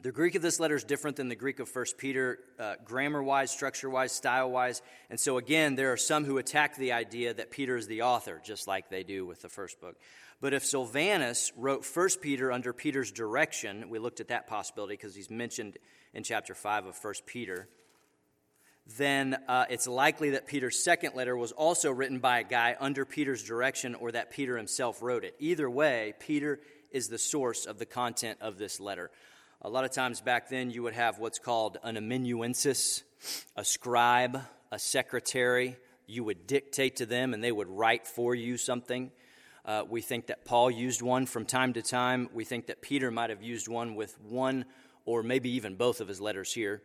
The 0.02 0.12
Greek 0.12 0.36
of 0.36 0.42
this 0.42 0.60
letter 0.60 0.76
is 0.76 0.84
different 0.84 1.18
than 1.18 1.30
the 1.30 1.36
Greek 1.36 1.60
of 1.60 1.74
1 1.74 1.86
Peter, 1.98 2.40
uh, 2.60 2.76
grammar 2.84 3.24
wise, 3.24 3.50
structure 3.50 3.90
wise, 3.90 4.12
style 4.12 4.52
wise. 4.52 4.82
And 5.10 5.20
so, 5.20 5.38
again, 5.38 5.76
there 5.76 5.92
are 5.94 5.98
some 5.98 6.26
who 6.26 6.38
attack 6.38 6.76
the 6.76 6.92
idea 6.92 7.34
that 7.34 7.50
Peter 7.50 7.76
is 7.76 7.88
the 7.88 8.04
author, 8.04 8.42
just 8.44 8.68
like 8.68 8.90
they 8.90 9.04
do 9.04 9.26
with 9.26 9.42
the 9.42 9.50
first 9.50 9.80
book. 9.82 9.96
But 10.42 10.54
if 10.54 10.66
Silvanus 10.66 11.52
wrote 11.56 11.86
1 11.86 12.10
Peter 12.22 12.52
under 12.52 12.74
Peter's 12.74 13.12
direction, 13.12 13.90
we 13.90 14.00
looked 14.00 14.20
at 14.20 14.28
that 14.28 14.48
possibility 14.48 14.94
because 14.94 15.16
he's 15.16 15.32
mentioned 15.32 15.78
in 16.14 16.24
chapter 16.24 16.54
5 16.54 16.86
of 16.88 17.04
1 17.04 17.14
Peter, 17.26 17.68
then 18.98 19.38
uh, 19.48 19.66
it's 19.70 19.88
likely 19.88 20.32
that 20.32 20.46
Peter's 20.46 20.84
second 20.84 21.16
letter 21.16 21.36
was 21.36 21.52
also 21.52 21.90
written 21.90 22.20
by 22.20 22.40
a 22.40 22.44
guy 22.44 22.76
under 22.80 23.06
Peter's 23.06 23.44
direction 23.44 23.96
or 23.96 24.12
that 24.12 24.30
Peter 24.30 24.58
himself 24.58 25.02
wrote 25.02 25.24
it. 25.24 25.36
Either 25.40 25.70
way, 25.70 26.14
Peter 26.20 26.60
is 26.92 27.08
the 27.08 27.18
source 27.18 27.66
of 27.66 27.80
the 27.80 27.86
content 27.86 28.38
of 28.42 28.58
this 28.58 28.80
letter. 28.80 29.10
A 29.62 29.70
lot 29.70 29.86
of 29.86 29.92
times 29.92 30.22
back 30.22 30.50
then, 30.50 30.70
you 30.70 30.84
would 30.84 30.94
have 30.94 31.18
what's 31.18 31.40
called 31.40 31.78
an 31.84 31.98
amanuensis, 31.98 33.04
a 33.56 33.64
scribe, 33.66 34.42
a 34.72 34.78
secretary. 34.78 35.78
You 36.08 36.24
would 36.24 36.46
dictate 36.46 36.98
to 36.98 37.06
them, 37.06 37.34
and 37.34 37.44
they 37.44 37.52
would 37.52 37.70
write 37.70 38.06
for 38.06 38.36
you 38.36 38.58
something. 38.58 39.12
Uh, 39.66 39.84
we 39.90 40.02
think 40.02 40.28
that 40.28 40.46
Paul 40.46 40.70
used 40.70 41.02
one 41.02 41.26
from 41.26 41.46
time 41.46 41.74
to 41.74 41.82
time. 41.82 42.30
We 42.34 42.46
think 42.46 42.68
that 42.68 42.82
Peter 42.82 43.10
might 43.10 43.32
have 43.32 43.42
used 43.42 43.68
one 43.68 43.96
with 43.96 44.20
one 44.22 44.66
or 45.06 45.24
maybe 45.24 45.50
even 45.52 45.76
both 45.76 46.02
of 46.02 46.08
his 46.08 46.20
letters 46.22 46.54
here. 46.54 46.82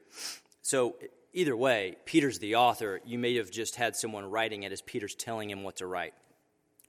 So, 0.63 0.97
either 1.33 1.57
way, 1.57 1.97
Peter's 2.05 2.39
the 2.39 2.57
author. 2.57 3.01
You 3.05 3.19
may 3.19 3.37
have 3.37 3.51
just 3.51 3.77
had 3.77 3.97
someone 3.97 4.25
writing 4.25 4.63
it 4.63 4.73
as 4.73 4.83
Peter's 4.83 5.15
telling 5.15 5.51
him 5.51 5.63
what 5.63 5.77
to 5.77 5.87
write. 5.87 6.15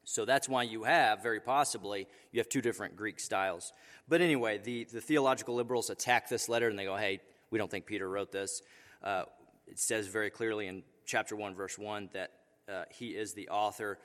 So 0.03 0.25
that's 0.25 0.49
why 0.49 0.63
you 0.63 0.83
have, 0.83 1.21
very 1.21 1.39
possibly, 1.39 2.07
you 2.31 2.39
have 2.39 2.49
two 2.49 2.61
different 2.61 2.95
Greek 2.95 3.19
styles. 3.19 3.71
But 4.09 4.21
anyway, 4.21 4.57
the, 4.57 4.85
the 4.85 5.01
theological 5.01 5.55
liberals 5.55 5.89
attack 5.89 6.27
this 6.27 6.49
letter 6.49 6.67
and 6.69 6.77
they 6.77 6.85
go, 6.85 6.97
hey, 6.97 7.21
we 7.51 7.59
don't 7.59 7.69
think 7.69 7.85
Peter 7.85 8.09
wrote 8.09 8.31
this. 8.31 8.61
Uh, 9.03 9.23
it 9.67 9.79
says 9.79 10.07
very 10.07 10.29
clearly 10.29 10.67
in 10.67 10.83
chapter 11.05 11.35
1, 11.35 11.55
verse 11.55 11.77
1, 11.77 12.09
that 12.13 12.31
uh, 12.71 12.83
he 12.89 13.09
is 13.09 13.33
the 13.33 13.49
author. 13.49 13.99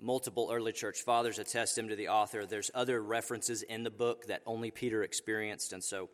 Multiple 0.00 0.50
early 0.52 0.72
church 0.72 1.00
fathers 1.02 1.38
attest 1.38 1.76
him 1.76 1.88
to 1.88 1.96
the 1.96 2.08
author. 2.08 2.46
There's 2.46 2.70
other 2.74 3.02
references 3.02 3.62
in 3.62 3.82
the 3.82 3.90
book 3.90 4.26
that 4.26 4.42
only 4.46 4.70
Peter 4.70 5.02
experienced, 5.02 5.72
and 5.74 5.84
so 5.84 6.08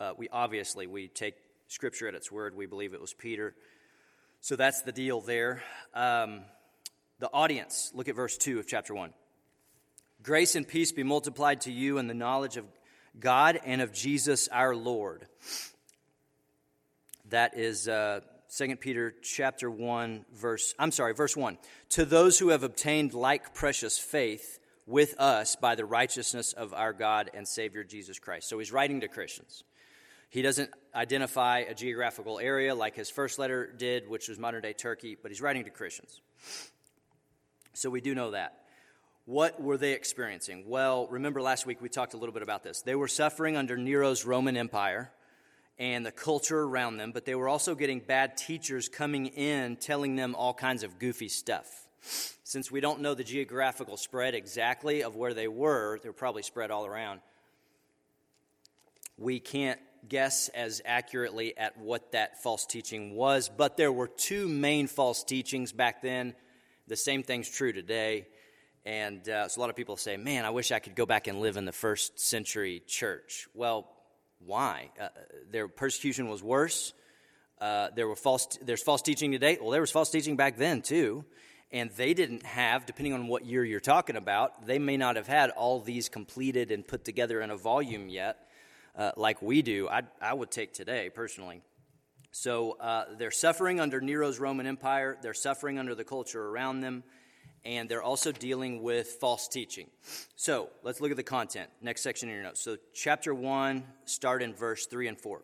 uh, 0.00 0.12
we 0.16 0.28
obviously 0.30 0.86
we 0.86 1.08
take 1.08 1.34
Scripture 1.66 2.08
at 2.08 2.14
its 2.14 2.32
word. 2.32 2.56
We 2.56 2.64
believe 2.64 2.94
it 2.94 3.00
was 3.00 3.12
Peter. 3.12 3.54
So 4.40 4.56
that's 4.56 4.80
the 4.80 4.92
deal 4.92 5.20
there. 5.20 5.62
Um, 5.92 6.40
the 7.18 7.30
audience. 7.32 7.90
Look 7.94 8.08
at 8.08 8.16
verse 8.16 8.36
2 8.36 8.58
of 8.58 8.66
chapter 8.66 8.94
1. 8.94 9.12
Grace 10.22 10.54
and 10.54 10.66
peace 10.66 10.92
be 10.92 11.02
multiplied 11.02 11.62
to 11.62 11.72
you 11.72 11.98
in 11.98 12.06
the 12.06 12.14
knowledge 12.14 12.56
of 12.56 12.64
God 13.18 13.60
and 13.64 13.80
of 13.80 13.92
Jesus 13.92 14.48
our 14.48 14.74
Lord. 14.74 15.26
That 17.30 17.56
is 17.56 17.88
uh, 17.88 18.20
2 18.56 18.76
Peter 18.76 19.14
chapter 19.22 19.70
1 19.70 20.24
verse 20.34 20.74
I'm 20.78 20.92
sorry, 20.92 21.14
verse 21.14 21.36
1. 21.36 21.58
To 21.90 22.04
those 22.04 22.38
who 22.38 22.48
have 22.48 22.62
obtained 22.62 23.14
like 23.14 23.54
precious 23.54 23.98
faith 23.98 24.58
with 24.86 25.14
us 25.20 25.54
by 25.56 25.74
the 25.74 25.84
righteousness 25.84 26.52
of 26.54 26.72
our 26.72 26.92
God 26.92 27.30
and 27.34 27.46
Savior 27.46 27.84
Jesus 27.84 28.18
Christ. 28.18 28.48
So 28.48 28.58
he's 28.58 28.72
writing 28.72 29.00
to 29.00 29.08
Christians. 29.08 29.62
He 30.30 30.42
doesn't 30.42 30.70
identify 30.94 31.60
a 31.60 31.74
geographical 31.74 32.38
area 32.38 32.74
like 32.74 32.94
his 32.94 33.10
first 33.10 33.38
letter 33.38 33.66
did, 33.66 34.08
which 34.08 34.28
was 34.28 34.38
modern 34.38 34.62
day 34.62 34.72
Turkey, 34.72 35.16
but 35.20 35.30
he's 35.30 35.40
writing 35.40 35.64
to 35.64 35.70
Christians. 35.70 36.20
So 37.74 37.90
we 37.90 38.00
do 38.00 38.14
know 38.14 38.32
that. 38.32 38.54
What 39.24 39.60
were 39.60 39.76
they 39.76 39.92
experiencing? 39.92 40.64
Well, 40.66 41.06
remember 41.08 41.42
last 41.42 41.66
week 41.66 41.82
we 41.82 41.88
talked 41.88 42.14
a 42.14 42.16
little 42.16 42.32
bit 42.32 42.42
about 42.42 42.64
this. 42.64 42.80
They 42.82 42.94
were 42.94 43.08
suffering 43.08 43.56
under 43.56 43.76
Nero's 43.76 44.24
Roman 44.24 44.56
Empire, 44.56 45.10
and 45.78 46.04
the 46.04 46.10
culture 46.10 46.60
around 46.60 46.96
them, 46.96 47.12
but 47.12 47.24
they 47.24 47.34
were 47.34 47.48
also 47.48 47.74
getting 47.74 48.00
bad 48.00 48.36
teachers 48.36 48.88
coming 48.88 49.26
in 49.26 49.76
telling 49.76 50.16
them 50.16 50.34
all 50.34 50.52
kinds 50.52 50.82
of 50.82 50.98
goofy 50.98 51.28
stuff. 51.28 51.86
Since 52.42 52.70
we 52.70 52.80
don't 52.80 53.00
know 53.00 53.14
the 53.14 53.24
geographical 53.24 53.96
spread 53.96 54.34
exactly 54.34 55.02
of 55.02 55.14
where 55.14 55.34
they 55.34 55.48
were, 55.48 55.98
they're 56.02 56.12
probably 56.12 56.42
spread 56.42 56.70
all 56.70 56.84
around. 56.84 57.20
We 59.16 59.40
can't 59.40 59.80
guess 60.08 60.48
as 60.48 60.80
accurately 60.84 61.56
at 61.56 61.76
what 61.78 62.12
that 62.12 62.42
false 62.42 62.66
teaching 62.66 63.14
was, 63.14 63.48
but 63.48 63.76
there 63.76 63.92
were 63.92 64.08
two 64.08 64.48
main 64.48 64.86
false 64.86 65.22
teachings 65.22 65.72
back 65.72 66.02
then. 66.02 66.34
The 66.88 66.96
same 66.96 67.22
thing's 67.22 67.48
true 67.48 67.72
today. 67.72 68.26
And 68.84 69.28
uh, 69.28 69.48
so 69.48 69.58
a 69.58 69.60
lot 69.60 69.70
of 69.70 69.76
people 69.76 69.96
say, 69.96 70.16
man, 70.16 70.44
I 70.44 70.50
wish 70.50 70.72
I 70.72 70.78
could 70.78 70.94
go 70.94 71.06
back 71.06 71.26
and 71.26 71.40
live 71.40 71.56
in 71.56 71.66
the 71.66 71.72
first 71.72 72.18
century 72.18 72.82
church. 72.86 73.46
Well, 73.54 73.86
why? 74.38 74.90
Uh, 75.00 75.08
their 75.50 75.68
persecution 75.68 76.28
was 76.28 76.42
worse. 76.42 76.94
Uh, 77.60 77.88
there 77.94 78.08
were 78.08 78.16
false, 78.16 78.58
there's 78.62 78.82
false 78.82 79.02
teaching 79.02 79.32
today. 79.32 79.58
Well, 79.60 79.70
there 79.70 79.82
was 79.82 79.90
false 79.90 80.10
teaching 80.10 80.36
back 80.36 80.56
then, 80.56 80.80
too. 80.80 81.24
And 81.70 81.90
they 81.90 82.14
didn't 82.14 82.46
have, 82.46 82.86
depending 82.86 83.12
on 83.12 83.28
what 83.28 83.44
year 83.44 83.64
you're 83.64 83.80
talking 83.80 84.16
about, 84.16 84.66
they 84.66 84.78
may 84.78 84.96
not 84.96 85.16
have 85.16 85.26
had 85.26 85.50
all 85.50 85.80
these 85.80 86.08
completed 86.08 86.70
and 86.70 86.86
put 86.86 87.04
together 87.04 87.42
in 87.42 87.50
a 87.50 87.56
volume 87.56 88.08
yet 88.08 88.48
uh, 88.98 89.12
like 89.16 89.40
we 89.40 89.62
do, 89.62 89.88
I, 89.88 90.02
I 90.20 90.34
would 90.34 90.50
take 90.50 90.72
today 90.72 91.08
personally. 91.08 91.62
So 92.30 92.72
uh, 92.72 93.04
they're 93.18 93.30
suffering 93.30 93.80
under 93.80 94.00
Nero's 94.00 94.38
Roman 94.38 94.66
Empire, 94.66 95.16
they're 95.22 95.34
suffering 95.34 95.78
under 95.78 95.94
the 95.94 96.04
culture 96.04 96.42
around 96.42 96.80
them, 96.80 97.02
and 97.64 97.88
they're 97.88 98.02
also 98.02 98.32
dealing 98.32 98.82
with 98.82 99.08
false 99.20 99.48
teaching. 99.48 99.88
So 100.36 100.70
let's 100.82 101.00
look 101.00 101.10
at 101.10 101.16
the 101.16 101.22
content. 101.22 101.70
Next 101.82 102.02
section 102.02 102.28
in 102.28 102.34
your 102.34 102.44
notes. 102.44 102.60
So, 102.60 102.76
chapter 102.94 103.34
1, 103.34 103.84
start 104.04 104.42
in 104.42 104.54
verse 104.54 104.86
3 104.86 105.08
and 105.08 105.18
4. 105.18 105.42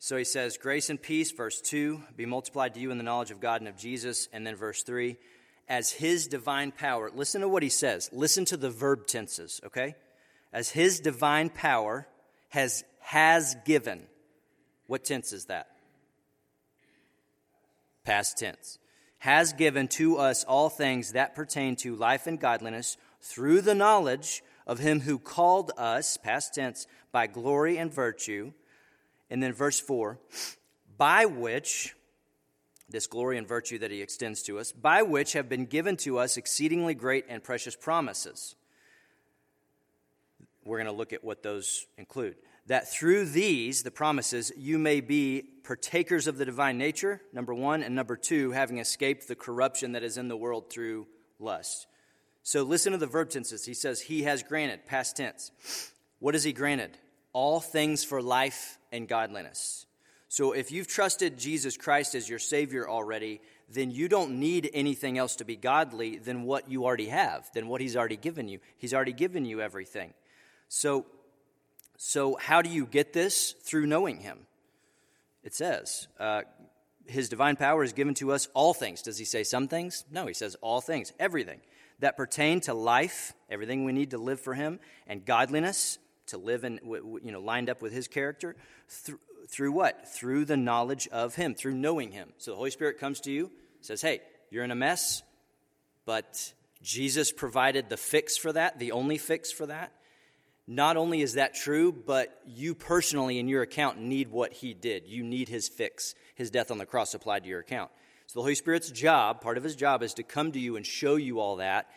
So 0.00 0.16
he 0.16 0.24
says, 0.24 0.56
Grace 0.56 0.90
and 0.90 1.00
peace, 1.00 1.30
verse 1.32 1.60
2, 1.60 2.02
be 2.16 2.26
multiplied 2.26 2.74
to 2.74 2.80
you 2.80 2.90
in 2.90 2.98
the 2.98 3.04
knowledge 3.04 3.30
of 3.30 3.40
God 3.40 3.60
and 3.60 3.68
of 3.68 3.76
Jesus. 3.76 4.28
And 4.32 4.46
then 4.46 4.56
verse 4.56 4.82
3, 4.82 5.16
as 5.68 5.90
his 5.90 6.28
divine 6.28 6.72
power. 6.72 7.10
Listen 7.14 7.42
to 7.42 7.48
what 7.48 7.62
he 7.62 7.68
says. 7.68 8.08
Listen 8.12 8.44
to 8.46 8.56
the 8.56 8.70
verb 8.70 9.06
tenses, 9.06 9.60
okay? 9.66 9.94
as 10.52 10.70
his 10.70 11.00
divine 11.00 11.50
power 11.50 12.06
has, 12.48 12.84
has 13.08 13.56
given. 13.64 14.02
What 14.86 15.02
tense 15.02 15.32
is 15.32 15.46
that? 15.46 15.68
Past 18.04 18.36
tense. 18.36 18.78
Has 19.16 19.54
given 19.54 19.88
to 19.88 20.18
us 20.18 20.44
all 20.44 20.68
things 20.68 21.12
that 21.12 21.34
pertain 21.34 21.74
to 21.76 21.96
life 21.96 22.26
and 22.26 22.38
godliness 22.38 22.98
through 23.22 23.62
the 23.62 23.74
knowledge 23.74 24.42
of 24.66 24.78
him 24.78 25.00
who 25.00 25.18
called 25.18 25.72
us, 25.78 26.18
past 26.18 26.54
tense, 26.54 26.86
by 27.10 27.26
glory 27.26 27.78
and 27.78 27.90
virtue. 27.90 28.52
And 29.30 29.42
then 29.42 29.54
verse 29.54 29.80
4 29.80 30.18
by 30.98 31.24
which, 31.24 31.94
this 32.90 33.06
glory 33.06 33.38
and 33.38 33.48
virtue 33.48 33.78
that 33.78 33.90
he 33.90 34.02
extends 34.02 34.42
to 34.42 34.58
us, 34.58 34.70
by 34.70 35.00
which 35.00 35.32
have 35.32 35.48
been 35.48 35.64
given 35.64 35.96
to 35.96 36.18
us 36.18 36.36
exceedingly 36.36 36.92
great 36.92 37.24
and 37.30 37.42
precious 37.42 37.74
promises 37.74 38.54
we're 40.68 40.76
going 40.76 40.86
to 40.86 40.92
look 40.92 41.14
at 41.14 41.24
what 41.24 41.42
those 41.42 41.86
include. 41.96 42.36
That 42.68 42.90
through 42.90 43.26
these, 43.26 43.82
the 43.82 43.90
promises, 43.90 44.52
you 44.56 44.78
may 44.78 45.00
be 45.00 45.42
partakers 45.64 46.26
of 46.26 46.38
the 46.38 46.44
divine 46.44 46.78
nature, 46.78 47.20
number 47.32 47.52
one, 47.52 47.82
and 47.82 47.94
number 47.94 48.16
two, 48.16 48.52
having 48.52 48.78
escaped 48.78 49.26
the 49.26 49.34
corruption 49.34 49.92
that 49.92 50.02
is 50.02 50.16
in 50.16 50.28
the 50.28 50.36
world 50.36 50.70
through 50.70 51.06
lust. 51.38 51.86
So 52.42 52.62
listen 52.62 52.92
to 52.92 52.98
the 52.98 53.06
verb 53.06 53.30
tenses. 53.30 53.64
He 53.64 53.74
says, 53.74 54.00
He 54.00 54.22
has 54.22 54.42
granted, 54.42 54.86
past 54.86 55.16
tense. 55.16 55.50
What 56.18 56.34
has 56.34 56.44
He 56.44 56.52
granted? 56.52 56.96
All 57.34 57.60
things 57.60 58.04
for 58.04 58.22
life 58.22 58.78
and 58.90 59.08
godliness. 59.08 59.86
So 60.28 60.52
if 60.52 60.70
you've 60.70 60.88
trusted 60.88 61.38
Jesus 61.38 61.76
Christ 61.76 62.14
as 62.14 62.28
your 62.28 62.38
Savior 62.38 62.88
already, 62.88 63.40
then 63.70 63.90
you 63.90 64.08
don't 64.08 64.40
need 64.40 64.70
anything 64.72 65.18
else 65.18 65.36
to 65.36 65.44
be 65.44 65.56
godly 65.56 66.18
than 66.18 66.42
what 66.42 66.70
you 66.70 66.84
already 66.84 67.08
have, 67.08 67.50
than 67.52 67.68
what 67.68 67.80
He's 67.80 67.96
already 67.96 68.16
given 68.16 68.48
you. 68.48 68.60
He's 68.76 68.94
already 68.94 69.12
given 69.12 69.44
you 69.44 69.60
everything. 69.60 70.12
So, 70.68 71.06
so 71.98 72.36
how 72.40 72.62
do 72.62 72.70
you 72.70 72.86
get 72.86 73.12
this? 73.12 73.52
Through 73.64 73.86
knowing 73.86 74.20
Him. 74.20 74.46
It 75.42 75.52
says, 75.54 76.06
uh, 76.18 76.42
His 77.06 77.28
divine 77.28 77.56
power 77.56 77.82
is 77.82 77.92
given 77.92 78.14
to 78.14 78.32
us 78.32 78.48
all 78.54 78.72
things. 78.72 79.02
Does 79.02 79.18
He 79.18 79.24
say 79.24 79.42
some 79.42 79.68
things? 79.68 80.04
No, 80.10 80.26
He 80.26 80.32
says 80.32 80.54
all 80.62 80.80
things, 80.80 81.12
everything 81.18 81.60
that 81.98 82.16
pertain 82.16 82.60
to 82.60 82.72
life, 82.72 83.34
everything 83.50 83.84
we 83.84 83.92
need 83.92 84.12
to 84.12 84.18
live 84.18 84.40
for 84.40 84.54
Him, 84.54 84.78
and 85.08 85.24
godliness, 85.24 85.98
to 86.28 86.38
live 86.38 86.62
in, 86.62 86.78
you 86.84 87.32
know, 87.32 87.40
lined 87.40 87.68
up 87.68 87.82
with 87.82 87.92
His 87.92 88.06
character. 88.06 88.54
Through, 88.88 89.18
through 89.48 89.72
what? 89.72 90.08
Through 90.08 90.44
the 90.44 90.56
knowledge 90.56 91.08
of 91.08 91.34
Him, 91.34 91.54
through 91.54 91.74
knowing 91.74 92.12
Him. 92.12 92.32
So 92.38 92.52
the 92.52 92.56
Holy 92.56 92.70
Spirit 92.70 93.00
comes 93.00 93.20
to 93.22 93.32
you, 93.32 93.50
says, 93.80 94.00
Hey, 94.00 94.20
you're 94.50 94.64
in 94.64 94.70
a 94.70 94.76
mess, 94.76 95.22
but 96.06 96.52
Jesus 96.80 97.32
provided 97.32 97.88
the 97.88 97.96
fix 97.96 98.36
for 98.36 98.52
that, 98.52 98.78
the 98.78 98.92
only 98.92 99.18
fix 99.18 99.50
for 99.50 99.66
that. 99.66 99.92
Not 100.70 100.98
only 100.98 101.22
is 101.22 101.32
that 101.32 101.54
true, 101.54 101.92
but 101.92 102.42
you 102.46 102.74
personally 102.74 103.38
in 103.38 103.48
your 103.48 103.62
account 103.62 103.98
need 103.98 104.28
what 104.28 104.52
he 104.52 104.74
did. 104.74 105.06
You 105.06 105.24
need 105.24 105.48
his 105.48 105.66
fix, 105.66 106.14
his 106.34 106.50
death 106.50 106.70
on 106.70 106.76
the 106.76 106.84
cross 106.84 107.14
applied 107.14 107.44
to 107.44 107.48
your 107.48 107.60
account. 107.60 107.90
So 108.26 108.40
the 108.40 108.42
Holy 108.42 108.54
Spirit's 108.54 108.90
job, 108.90 109.40
part 109.40 109.56
of 109.56 109.64
his 109.64 109.74
job, 109.74 110.02
is 110.02 110.12
to 110.14 110.22
come 110.22 110.52
to 110.52 110.58
you 110.58 110.76
and 110.76 110.84
show 110.84 111.16
you 111.16 111.40
all 111.40 111.56
that, 111.56 111.88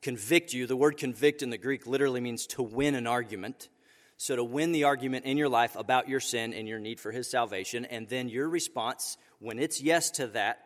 convict 0.00 0.52
you. 0.52 0.68
The 0.68 0.76
word 0.76 0.96
convict 0.96 1.42
in 1.42 1.50
the 1.50 1.58
Greek 1.58 1.88
literally 1.88 2.20
means 2.20 2.46
to 2.48 2.62
win 2.62 2.94
an 2.94 3.08
argument. 3.08 3.68
So 4.16 4.36
to 4.36 4.44
win 4.44 4.70
the 4.70 4.84
argument 4.84 5.24
in 5.24 5.36
your 5.36 5.48
life 5.48 5.74
about 5.74 6.08
your 6.08 6.20
sin 6.20 6.54
and 6.54 6.68
your 6.68 6.78
need 6.78 7.00
for 7.00 7.10
his 7.10 7.28
salvation, 7.28 7.84
and 7.84 8.08
then 8.08 8.28
your 8.28 8.48
response, 8.48 9.16
when 9.40 9.58
it's 9.58 9.82
yes 9.82 10.08
to 10.12 10.28
that, 10.28 10.60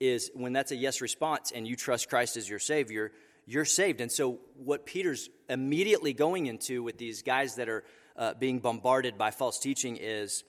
is 0.00 0.30
when 0.34 0.52
that's 0.52 0.70
a 0.70 0.76
yes 0.76 1.00
response 1.00 1.50
and 1.50 1.66
you 1.66 1.76
trust 1.76 2.10
Christ 2.10 2.36
as 2.36 2.46
your 2.46 2.58
Savior, 2.58 3.12
you're 3.46 3.64
saved. 3.64 4.00
And 4.00 4.10
so, 4.10 4.38
what 4.56 4.86
Peter's 4.86 5.28
immediately 5.48 6.12
going 6.12 6.46
into 6.46 6.82
with 6.82 6.98
these 6.98 7.22
guys 7.22 7.56
that 7.56 7.68
are 7.68 7.84
uh, 8.16 8.34
being 8.34 8.58
bombarded 8.58 9.16
by 9.18 9.30
false 9.30 9.58
teaching 9.58 9.96
is 10.00 10.44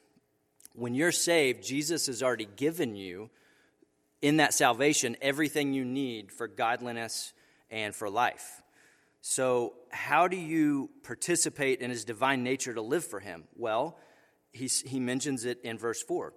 when 0.73 0.93
you're 0.93 1.11
saved, 1.11 1.63
Jesus 1.63 2.07
has 2.07 2.23
already 2.23 2.47
given 2.55 2.95
you 2.95 3.29
in 4.21 4.37
that 4.37 4.53
salvation 4.53 5.17
everything 5.21 5.73
you 5.73 5.83
need 5.83 6.31
for 6.31 6.47
godliness 6.47 7.33
and 7.69 7.95
for 7.95 8.09
life. 8.09 8.61
So, 9.21 9.73
how 9.89 10.27
do 10.27 10.37
you 10.37 10.89
participate 11.03 11.81
in 11.81 11.89
his 11.89 12.05
divine 12.05 12.43
nature 12.43 12.73
to 12.73 12.81
live 12.81 13.05
for 13.05 13.19
him? 13.19 13.45
Well, 13.55 13.97
he 14.53 14.99
mentions 14.99 15.45
it 15.45 15.59
in 15.63 15.77
verse 15.77 16.01
4 16.03 16.33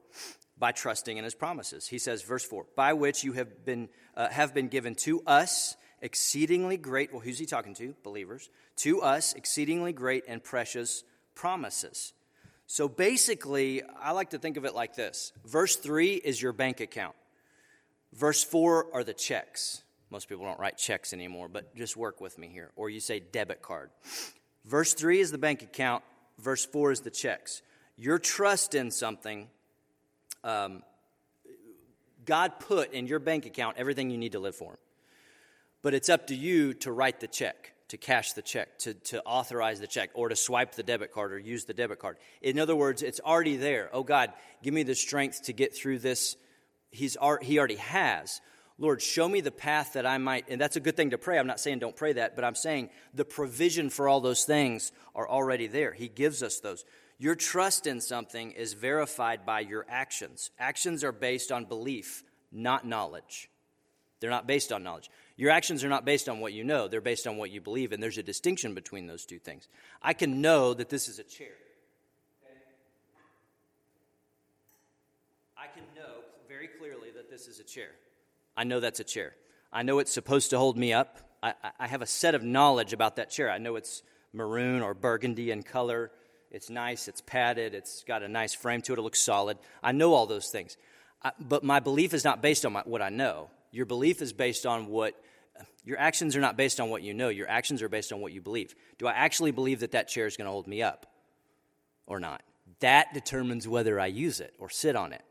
by 0.57 0.73
trusting 0.73 1.17
in 1.17 1.25
his 1.25 1.35
promises. 1.35 1.89
He 1.89 1.99
says, 1.99 2.23
verse 2.23 2.45
4, 2.45 2.67
by 2.77 2.93
which 2.93 3.25
you 3.25 3.33
have 3.33 3.65
been, 3.65 3.89
uh, 4.17 4.29
have 4.29 4.55
been 4.55 4.69
given 4.69 4.95
to 4.97 5.21
us 5.27 5.77
exceedingly 6.05 6.77
great, 6.77 7.13
well, 7.13 7.21
who's 7.21 7.39
he 7.39 7.47
talking 7.47 7.75
to? 7.75 7.95
Believers. 8.05 8.51
To 8.77 9.01
us, 9.01 9.33
exceedingly 9.33 9.93
great 9.93 10.25
and 10.29 10.45
precious 10.45 11.03
promises. 11.35 12.13
So 12.67 12.89
basically, 12.89 13.83
I 14.01 14.13
like 14.13 14.31
to 14.31 14.39
think 14.39 14.59
of 14.59 14.67
it 14.67 14.75
like 14.75 14.95
this 14.95 15.33
verse 15.45 15.77
3 15.77 16.15
is 16.15 16.41
your 16.41 16.53
bank 16.53 16.81
account, 16.81 17.17
verse 18.13 18.45
4 18.45 18.89
are 18.93 19.03
the 19.03 19.15
checks. 19.15 19.83
Most 20.11 20.29
people 20.29 20.45
don't 20.45 20.61
write 20.61 20.77
checks 20.77 21.13
anymore, 21.13 21.49
but 21.49 21.75
just 21.75 21.97
work 21.97 22.21
with 22.21 22.39
me 22.39 22.49
here. 22.49 22.71
Or 22.77 22.89
you 22.89 23.01
say 23.01 23.21
debit 23.21 23.63
card. 23.63 23.91
Verse 24.67 24.95
3 24.95 25.21
is 25.21 25.31
the 25.33 25.39
bank 25.39 25.63
account, 25.63 26.05
verse 26.39 26.65
4 26.67 26.93
is 26.93 27.01
the 27.01 27.11
checks. 27.11 27.63
Your 27.97 28.19
trust 28.19 28.75
in 28.75 28.91
something, 28.91 29.49
um, 30.45 30.83
God 32.25 32.61
put 32.61 32.93
in 32.93 33.07
your 33.07 33.19
bank 33.19 33.47
account 33.47 33.79
everything 33.79 34.11
you 34.11 34.19
need 34.19 34.33
to 34.33 34.39
live 34.39 34.55
for 34.55 34.73
Him. 34.73 34.79
But 35.85 35.93
it's 35.93 36.09
up 36.09 36.29
to 36.29 36.35
you 36.35 36.73
to 36.75 36.91
write 36.91 37.21
the 37.21 37.29
check, 37.29 37.75
to 37.89 37.99
cash 37.99 38.33
the 38.33 38.41
check, 38.41 38.79
to, 38.79 38.95
to 38.95 39.23
authorize 39.25 39.81
the 39.81 39.87
check, 39.87 40.09
or 40.15 40.31
to 40.31 40.35
swipe 40.35 40.75
the 40.75 40.83
debit 40.83 41.13
card 41.13 41.31
or 41.31 41.39
use 41.39 41.67
the 41.67 41.75
debit 41.75 41.99
card. 41.99 42.17
In 42.41 42.59
other 42.59 42.75
words, 42.75 43.03
it's 43.03 43.21
already 43.21 43.59
there. 43.59 43.91
Oh 43.93 44.03
God, 44.03 44.33
give 44.63 44.73
me 44.73 44.83
the 44.83 44.95
strength 44.95 45.43
to 45.43 45.53
get 45.53 45.77
through 45.77 45.99
this. 45.99 46.37
He's, 46.91 47.19
he 47.43 47.59
already 47.59 47.77
has. 47.77 48.41
Lord, 48.79 49.03
show 49.03 49.29
me 49.29 49.43
the 49.43 49.51
path 49.51 49.93
that 49.93 50.07
I 50.07 50.17
might, 50.17 50.47
and 50.49 50.59
that's 50.59 50.77
a 50.77 50.81
good 50.81 50.97
thing 50.97 51.11
to 51.11 51.19
pray. 51.19 51.39
I'm 51.39 51.47
not 51.47 51.61
saying 51.61 51.81
don't 51.81 51.95
pray 51.95 52.15
that, 52.15 52.35
but 52.35 52.47
I'm 52.47 52.55
saying 52.55 52.89
the 53.13 53.27
provision 53.27 53.91
for 53.91 54.09
all 54.09 54.23
those 54.23 54.45
things 54.45 54.91
are 55.15 55.29
already 55.29 55.67
there. 55.67 55.93
He 55.93 56.09
gives 56.09 56.43
us 56.43 56.61
those. 56.61 56.87
Your 57.19 57.35
trust 57.35 57.87
in 57.87 58.01
something 58.01 58.53
is 58.53 58.73
verified 58.73 59.45
by 59.45 59.61
your 59.61 59.85
actions. 59.91 60.51
Actions 60.59 61.05
are 61.05 61.13
based 61.13 61.53
on 61.53 61.67
belief, 61.67 62.25
not 62.51 62.87
knowledge. 62.87 63.51
They're 64.21 64.31
not 64.31 64.47
based 64.47 64.73
on 64.73 64.83
knowledge. 64.83 65.11
Your 65.37 65.51
actions 65.51 65.83
are 65.83 65.89
not 65.89 66.05
based 66.05 66.29
on 66.29 66.41
what 66.41 66.53
you 66.53 66.63
know, 66.63 66.87
they're 66.87 67.01
based 67.01 67.27
on 67.27 67.37
what 67.37 67.51
you 67.51 67.61
believe, 67.61 67.93
and 67.93 68.03
there's 68.03 68.19
a 68.19 68.23
distinction 68.23 68.75
between 68.75 69.07
those 69.07 69.25
two 69.25 69.39
things. 69.39 69.69
I 70.01 70.13
can 70.13 70.41
know 70.41 70.75
that 70.75 70.89
this 70.89 71.09
is 71.09 71.19
a 71.19 71.25
chair. 71.25 71.49
I 75.57 75.67
can 75.75 75.85
know 75.97 76.23
very 76.49 76.69
clearly 76.69 77.09
that 77.17 77.31
this 77.31 77.49
is 77.49 77.59
a 77.59 77.65
chair. 77.65 77.91
I 78.57 78.65
know 78.65 78.79
that's 78.79 79.01
a 79.01 79.05
chair. 79.05 79.35
I 79.73 79.83
know 79.83 79.99
it's 79.99 80.13
supposed 80.13 80.51
to 80.51 80.59
hold 80.59 80.79
me 80.79 80.93
up. 80.93 81.19
I, 81.43 81.55
I 81.81 81.89
have 81.89 82.03
a 82.03 82.07
set 82.07 82.37
of 82.37 82.45
knowledge 82.45 82.93
about 82.93 83.17
that 83.17 83.31
chair. 83.31 83.51
I 83.51 83.59
know 83.59 83.75
it's 83.75 84.03
maroon 84.33 84.83
or 84.83 84.95
burgundy 84.95 85.51
in 85.51 85.63
color. 85.65 86.13
It's 86.53 86.71
nice, 86.71 87.09
it's 87.09 87.21
padded, 87.21 87.75
it's 87.75 88.05
got 88.05 88.23
a 88.23 88.29
nice 88.29 88.55
frame 88.55 88.81
to 88.83 88.93
it, 88.93 88.99
it 89.01 89.03
looks 89.03 89.21
solid. 89.21 89.59
I 89.83 89.91
know 89.91 90.15
all 90.15 90.27
those 90.27 90.51
things. 90.51 90.77
I, 91.21 91.33
but 91.41 91.65
my 91.65 91.81
belief 91.81 92.15
is 92.15 92.23
not 92.23 92.41
based 92.41 92.65
on 92.65 92.75
my, 92.75 92.83
what 92.85 93.03
I 93.03 93.09
know. 93.09 93.51
Your 93.75 93.87
belief 93.87 94.23
is 94.23 94.33
based 94.33 94.67
on 94.67 94.87
what 94.87 95.15
your 95.85 95.99
actions 95.99 96.37
are 96.37 96.41
not 96.41 96.57
based 96.57 96.81
on 96.81 96.91
what 96.91 97.03
you 97.03 97.13
know. 97.13 97.29
Your 97.29 97.49
actions 97.49 97.83
are 97.83 97.89
based 97.89 98.13
on 98.13 98.21
what 98.21 98.33
you 98.33 98.41
believe. 98.41 98.75
Do 98.99 99.07
I 99.09 99.13
actually 99.13 99.51
believe 99.51 99.81
that 99.81 99.93
that 99.93 100.09
chair 100.09 100.27
is 100.27 100.37
going 100.37 100.47
to 100.47 100.51
hold 100.53 100.69
me 100.69 100.81
up 100.81 101.07
or 102.07 102.21
not? 102.21 102.43
That 102.81 103.13
determines 103.15 103.67
whether 103.67 103.99
I 103.99 104.07
use 104.07 104.41
it 104.41 104.55
or 104.59 104.71
sit 104.71 104.95
on 104.95 105.13
it. 105.13 105.23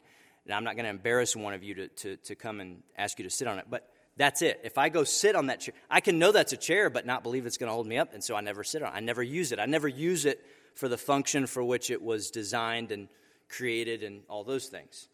And 0.46 0.54
I'm 0.54 0.66
not 0.66 0.76
going 0.76 0.84
to 0.84 0.90
embarrass 0.90 1.36
one 1.38 1.54
of 1.54 1.64
you 1.64 1.74
to, 1.76 1.88
to, 1.88 2.18
to 2.18 2.36
come 2.36 2.60
and 2.60 2.84
ask 2.98 3.18
you 3.18 3.24
to 3.24 3.30
sit 3.30 3.48
on 3.48 3.60
it, 3.60 3.66
but 3.70 3.90
that's 4.18 4.42
it. 4.42 4.60
If 4.64 4.78
I 4.78 4.90
go 4.90 5.06
sit 5.06 5.36
on 5.36 5.48
that 5.48 5.62
chair, 5.62 5.74
I 5.90 6.02
can 6.02 6.20
know 6.20 6.34
that's 6.34 6.52
a 6.52 6.58
chair, 6.58 6.90
but 6.90 7.06
not 7.06 7.24
believe 7.24 7.46
it's 7.46 7.58
going 7.58 7.70
to 7.70 7.74
hold 7.74 7.88
me 7.88 7.98
up, 7.98 8.14
and 8.14 8.22
so 8.22 8.36
I 8.36 8.42
never 8.42 8.64
sit 8.64 8.84
on 8.84 8.90
it. 8.94 8.98
I 8.98 9.00
never 9.00 9.24
use 9.24 9.54
it. 9.54 9.60
I 9.60 9.66
never 9.66 9.88
use 9.88 10.26
it 10.26 10.46
for 10.76 10.90
the 10.90 10.98
function 10.98 11.48
for 11.48 11.64
which 11.64 11.90
it 11.90 12.02
was 12.02 12.30
designed 12.30 12.92
and 12.92 13.08
created 13.48 14.04
and 14.04 14.24
all 14.28 14.44
those 14.44 14.68
things. 14.68 15.08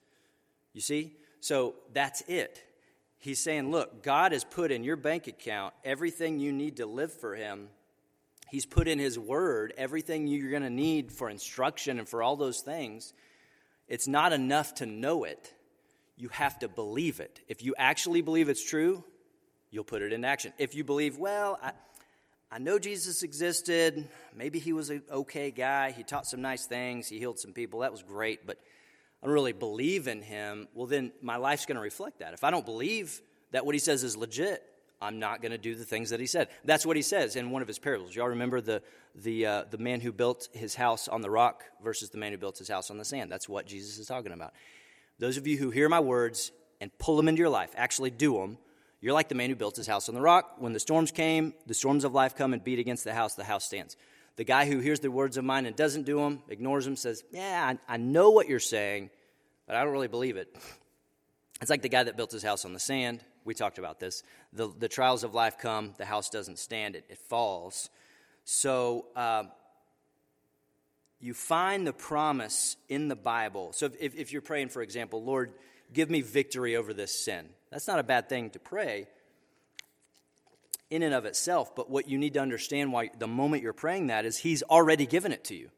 You 0.74 0.82
see? 0.82 1.16
So 1.42 1.76
that's 1.94 2.22
it. 2.28 2.64
He's 3.20 3.40
saying, 3.40 3.70
look, 3.70 4.02
God 4.02 4.32
has 4.32 4.46
put 4.46 4.72
in 4.72 4.84
your 4.84 4.96
bank 4.96 5.28
account 5.28 5.74
everything 5.84 6.40
you 6.40 6.54
need 6.54 6.78
to 6.78 6.86
live 6.86 7.12
for 7.12 7.36
Him. 7.36 7.68
He's 8.50 8.66
put 8.66 8.88
in 8.88 8.98
His 8.98 9.20
Word 9.20 9.74
everything 9.78 10.26
you're 10.26 10.50
going 10.50 10.64
to 10.64 10.70
need 10.70 11.12
for 11.12 11.30
instruction 11.30 12.00
and 12.00 12.08
for 12.08 12.24
all 12.24 12.38
those 12.38 12.62
things. 12.62 13.14
It's 13.90 14.08
not 14.08 14.32
enough 14.32 14.76
to 14.76 14.86
know 14.86 15.26
it, 15.26 15.54
you 16.16 16.30
have 16.30 16.60
to 16.60 16.68
believe 16.68 17.20
it. 17.20 17.42
If 17.48 17.64
you 17.64 17.76
actually 17.78 18.22
believe 18.22 18.50
it's 18.50 18.64
true, 18.64 19.04
you'll 19.70 19.84
put 19.84 20.02
it 20.02 20.14
in 20.14 20.24
action. 20.24 20.54
If 20.58 20.76
you 20.76 20.84
believe, 20.84 21.18
well, 21.18 21.60
I, 21.62 21.72
I 22.52 22.58
know 22.58 22.80
Jesus 22.80 23.24
existed. 23.24 24.08
Maybe 24.36 24.60
he 24.60 24.74
was 24.74 24.90
an 24.90 25.04
okay 25.12 25.52
guy. 25.52 25.92
He 25.92 26.04
taught 26.04 26.26
some 26.26 26.42
nice 26.42 26.66
things. 26.66 27.08
He 27.08 27.20
healed 27.20 27.40
some 27.40 27.54
people. 27.54 27.82
That 27.82 27.92
was 27.92 28.02
great. 28.02 28.48
But 28.48 28.60
I 29.22 29.26
don't 29.26 29.34
really 29.34 29.54
believe 29.54 30.08
in 30.08 30.22
him, 30.22 30.68
well, 30.74 30.88
then 30.88 31.12
my 31.22 31.36
life's 31.36 31.66
going 31.66 31.76
to 31.76 31.82
reflect 31.82 32.20
that. 32.20 32.34
If 32.34 32.44
I 32.44 32.52
don't 32.52 32.66
believe 32.66 33.22
that 33.52 33.66
what 33.66 33.76
he 33.76 33.80
says 33.80 34.04
is 34.04 34.16
legit, 34.16 34.64
I'm 35.02 35.20
not 35.20 35.42
going 35.42 35.52
to 35.52 35.58
do 35.58 35.76
the 35.76 35.86
things 35.86 36.10
that 36.10 36.20
he 36.20 36.26
said. 36.26 36.50
That's 36.66 36.86
what 36.86 36.96
he 36.96 37.02
says 37.02 37.36
in 37.36 37.52
one 37.52 37.62
of 37.62 37.68
his 37.68 37.80
parables. 37.80 38.16
Y'all 38.16 38.28
remember 38.28 38.62
the, 38.62 38.82
the, 39.16 39.46
uh, 39.46 39.64
the 39.70 39.78
man 39.78 40.02
who 40.02 40.12
built 40.12 40.50
his 40.54 40.76
house 40.76 41.08
on 41.08 41.22
the 41.22 41.30
rock 41.30 41.64
versus 41.84 42.10
the 42.10 42.18
man 42.18 42.32
who 42.32 42.38
built 42.38 42.58
his 42.58 42.70
house 42.70 42.92
on 42.92 42.98
the 42.98 43.06
sand. 43.06 43.32
That's 43.32 43.48
what 43.48 43.66
Jesus 43.66 43.98
is 43.98 44.08
talking 44.08 44.32
about. 44.32 44.54
Those 45.18 45.38
of 45.38 45.48
you 45.48 45.58
who 45.58 45.70
hear 45.70 45.90
my 45.90 46.00
words 46.00 46.52
and 46.82 46.98
pull 46.98 47.18
them 47.18 47.28
into 47.28 47.40
your 47.40 47.50
life, 47.50 47.72
actually 47.76 48.10
do 48.10 48.38
them, 48.38 48.58
you're 49.02 49.14
like 49.14 49.30
the 49.30 49.36
man 49.36 49.50
who 49.50 49.56
built 49.56 49.78
his 49.78 49.88
house 49.88 50.10
on 50.10 50.16
the 50.16 50.22
rock. 50.22 50.56
When 50.58 50.74
the 50.74 50.80
storms 50.80 51.12
came, 51.12 51.54
the 51.66 51.74
storms 51.74 52.04
of 52.04 52.14
life 52.14 52.36
come 52.36 52.54
and 52.54 52.62
beat 52.62 52.80
against 52.80 53.06
the 53.06 53.14
house, 53.14 53.36
the 53.36 53.46
house 53.46 53.66
stands. 53.66 53.96
The 54.40 54.46
guy 54.46 54.68
who 54.68 54.80
hears 54.80 55.02
the 55.02 55.12
words 55.12 55.36
of 55.36 55.44
mine 55.44 55.66
and 55.66 55.76
doesn't 55.76 56.04
do 56.04 56.20
them, 56.20 56.42
ignores 56.48 56.86
them, 56.86 56.96
says, 56.96 57.26
Yeah, 57.30 57.74
I, 57.90 57.96
I 57.96 57.98
know 57.98 58.30
what 58.30 58.48
you're 58.48 58.62
saying, 58.62 59.10
but 59.68 59.76
I 59.76 59.84
don't 59.84 59.92
really 59.92 60.08
believe 60.08 60.38
it. 60.38 60.56
It's 61.62 61.70
like 61.70 61.82
the 61.82 61.90
guy 61.90 62.04
that 62.04 62.16
built 62.16 62.32
his 62.32 62.42
house 62.42 62.64
on 62.64 62.72
the 62.72 62.80
sand. 62.80 63.22
We 63.44 63.54
talked 63.54 63.80
about 63.80 64.00
this. 64.00 64.24
The, 64.54 64.70
the 64.80 64.88
trials 64.88 65.26
of 65.26 65.34
life 65.34 65.58
come, 65.58 65.94
the 65.98 66.06
house 66.06 66.30
doesn't 66.30 66.58
stand 66.58 66.96
it, 66.96 67.04
it 67.10 67.18
falls. 67.18 67.90
So 68.46 69.08
uh, 69.14 69.44
you 71.20 71.34
find 71.34 71.86
the 71.86 71.92
promise 71.92 72.78
in 72.88 73.10
the 73.10 73.18
Bible. 73.18 73.74
So 73.74 73.90
if, 74.00 74.16
if 74.16 74.32
you're 74.32 74.42
praying, 74.42 74.70
for 74.70 74.82
example, 74.82 75.22
Lord, 75.22 75.52
give 75.92 76.10
me 76.10 76.22
victory 76.22 76.78
over 76.78 76.94
this 76.94 77.26
sin, 77.26 77.50
that's 77.72 77.90
not 77.90 78.00
a 78.00 78.04
bad 78.04 78.30
thing 78.30 78.52
to 78.52 78.60
pray 78.60 79.08
in 80.90 81.04
and 81.04 81.14
of 81.14 81.26
itself, 81.26 81.76
but 81.76 81.90
what 81.90 82.08
you 82.08 82.18
need 82.18 82.34
to 82.34 82.40
understand 82.40 82.92
why 82.92 83.10
the 83.18 83.28
moment 83.28 83.64
you're 83.64 83.74
praying 83.74 84.08
that 84.08 84.26
is 84.26 84.38
He's 84.38 84.64
already 84.64 85.06
given 85.06 85.32
it 85.32 85.44
to 85.46 85.56
you. 85.56 85.70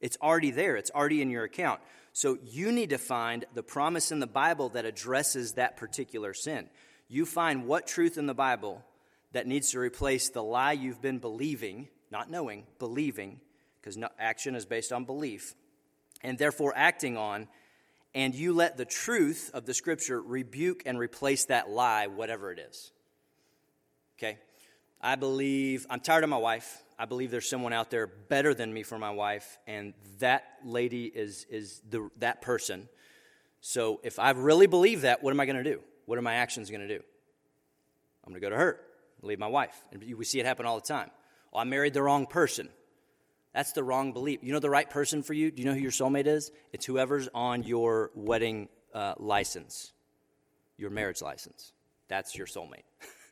It's 0.00 0.18
already 0.22 0.50
there, 0.50 0.76
it's 0.76 0.90
already 0.90 1.22
in 1.22 1.30
your 1.30 1.44
account. 1.44 1.80
So 2.12 2.38
you 2.42 2.72
need 2.72 2.90
to 2.90 2.98
find 2.98 3.44
the 3.54 3.62
promise 3.62 4.10
in 4.10 4.20
the 4.20 4.26
Bible 4.26 4.70
that 4.70 4.84
addresses 4.84 5.52
that 5.52 5.76
particular 5.76 6.32
sin. 6.32 6.70
You 7.08 7.26
find 7.26 7.66
what 7.66 7.86
truth 7.86 8.16
in 8.16 8.26
the 8.26 8.34
Bible 8.34 8.82
that 9.32 9.46
needs 9.46 9.72
to 9.72 9.78
replace 9.78 10.30
the 10.30 10.42
lie 10.42 10.72
you've 10.72 11.02
been 11.02 11.18
believing, 11.18 11.88
not 12.10 12.30
knowing, 12.30 12.64
believing, 12.78 13.40
because 13.80 13.96
no, 13.96 14.08
action 14.18 14.54
is 14.54 14.64
based 14.64 14.92
on 14.92 15.04
belief, 15.04 15.54
and 16.22 16.38
therefore 16.38 16.72
acting 16.74 17.16
on, 17.16 17.48
and 18.14 18.34
you 18.34 18.54
let 18.54 18.78
the 18.78 18.86
truth 18.86 19.50
of 19.52 19.66
the 19.66 19.74
Scripture 19.74 20.20
rebuke 20.20 20.84
and 20.86 20.98
replace 20.98 21.44
that 21.46 21.68
lie, 21.68 22.06
whatever 22.06 22.50
it 22.50 22.58
is. 22.58 22.92
Okay? 24.18 24.38
I 25.00 25.16
believe, 25.16 25.86
I'm 25.90 26.00
tired 26.00 26.24
of 26.24 26.30
my 26.30 26.38
wife. 26.38 26.82
I 26.98 27.04
believe 27.04 27.30
there's 27.30 27.48
someone 27.48 27.72
out 27.72 27.90
there 27.90 28.06
better 28.06 28.54
than 28.54 28.72
me 28.72 28.82
for 28.82 28.98
my 28.98 29.10
wife, 29.10 29.58
and 29.66 29.92
that 30.18 30.44
lady 30.64 31.04
is, 31.04 31.46
is 31.50 31.82
the, 31.90 32.08
that 32.18 32.40
person. 32.40 32.88
So 33.60 34.00
if 34.02 34.18
I 34.18 34.30
really 34.30 34.66
believe 34.66 35.02
that, 35.02 35.22
what 35.22 35.32
am 35.32 35.40
I 35.40 35.46
going 35.46 35.62
to 35.62 35.64
do? 35.64 35.80
What 36.06 36.18
are 36.18 36.22
my 36.22 36.34
actions 36.34 36.70
going 36.70 36.86
to 36.86 36.88
do? 36.88 37.02
I'm 38.24 38.32
going 38.32 38.40
to 38.40 38.46
go 38.46 38.50
to 38.50 38.56
her, 38.56 38.80
leave 39.22 39.38
my 39.38 39.46
wife. 39.46 39.84
And 39.92 40.02
we 40.16 40.24
see 40.24 40.40
it 40.40 40.46
happen 40.46 40.66
all 40.66 40.80
the 40.80 40.86
time. 40.86 41.10
Oh, 41.52 41.58
I 41.58 41.64
married 41.64 41.94
the 41.94 42.02
wrong 42.02 42.26
person. 42.26 42.68
That's 43.54 43.72
the 43.72 43.82
wrong 43.82 44.12
belief. 44.12 44.40
You 44.42 44.52
know 44.52 44.58
the 44.58 44.70
right 44.70 44.88
person 44.88 45.22
for 45.22 45.32
you? 45.32 45.50
Do 45.50 45.62
you 45.62 45.68
know 45.68 45.74
who 45.74 45.80
your 45.80 45.90
soulmate 45.90 46.26
is? 46.26 46.52
It's 46.72 46.84
whoever's 46.84 47.28
on 47.34 47.62
your 47.62 48.10
wedding 48.14 48.68
uh, 48.92 49.14
license, 49.18 49.92
your 50.76 50.90
marriage 50.90 51.22
license. 51.22 51.72
That's 52.08 52.36
your 52.36 52.46
soulmate. 52.46 52.84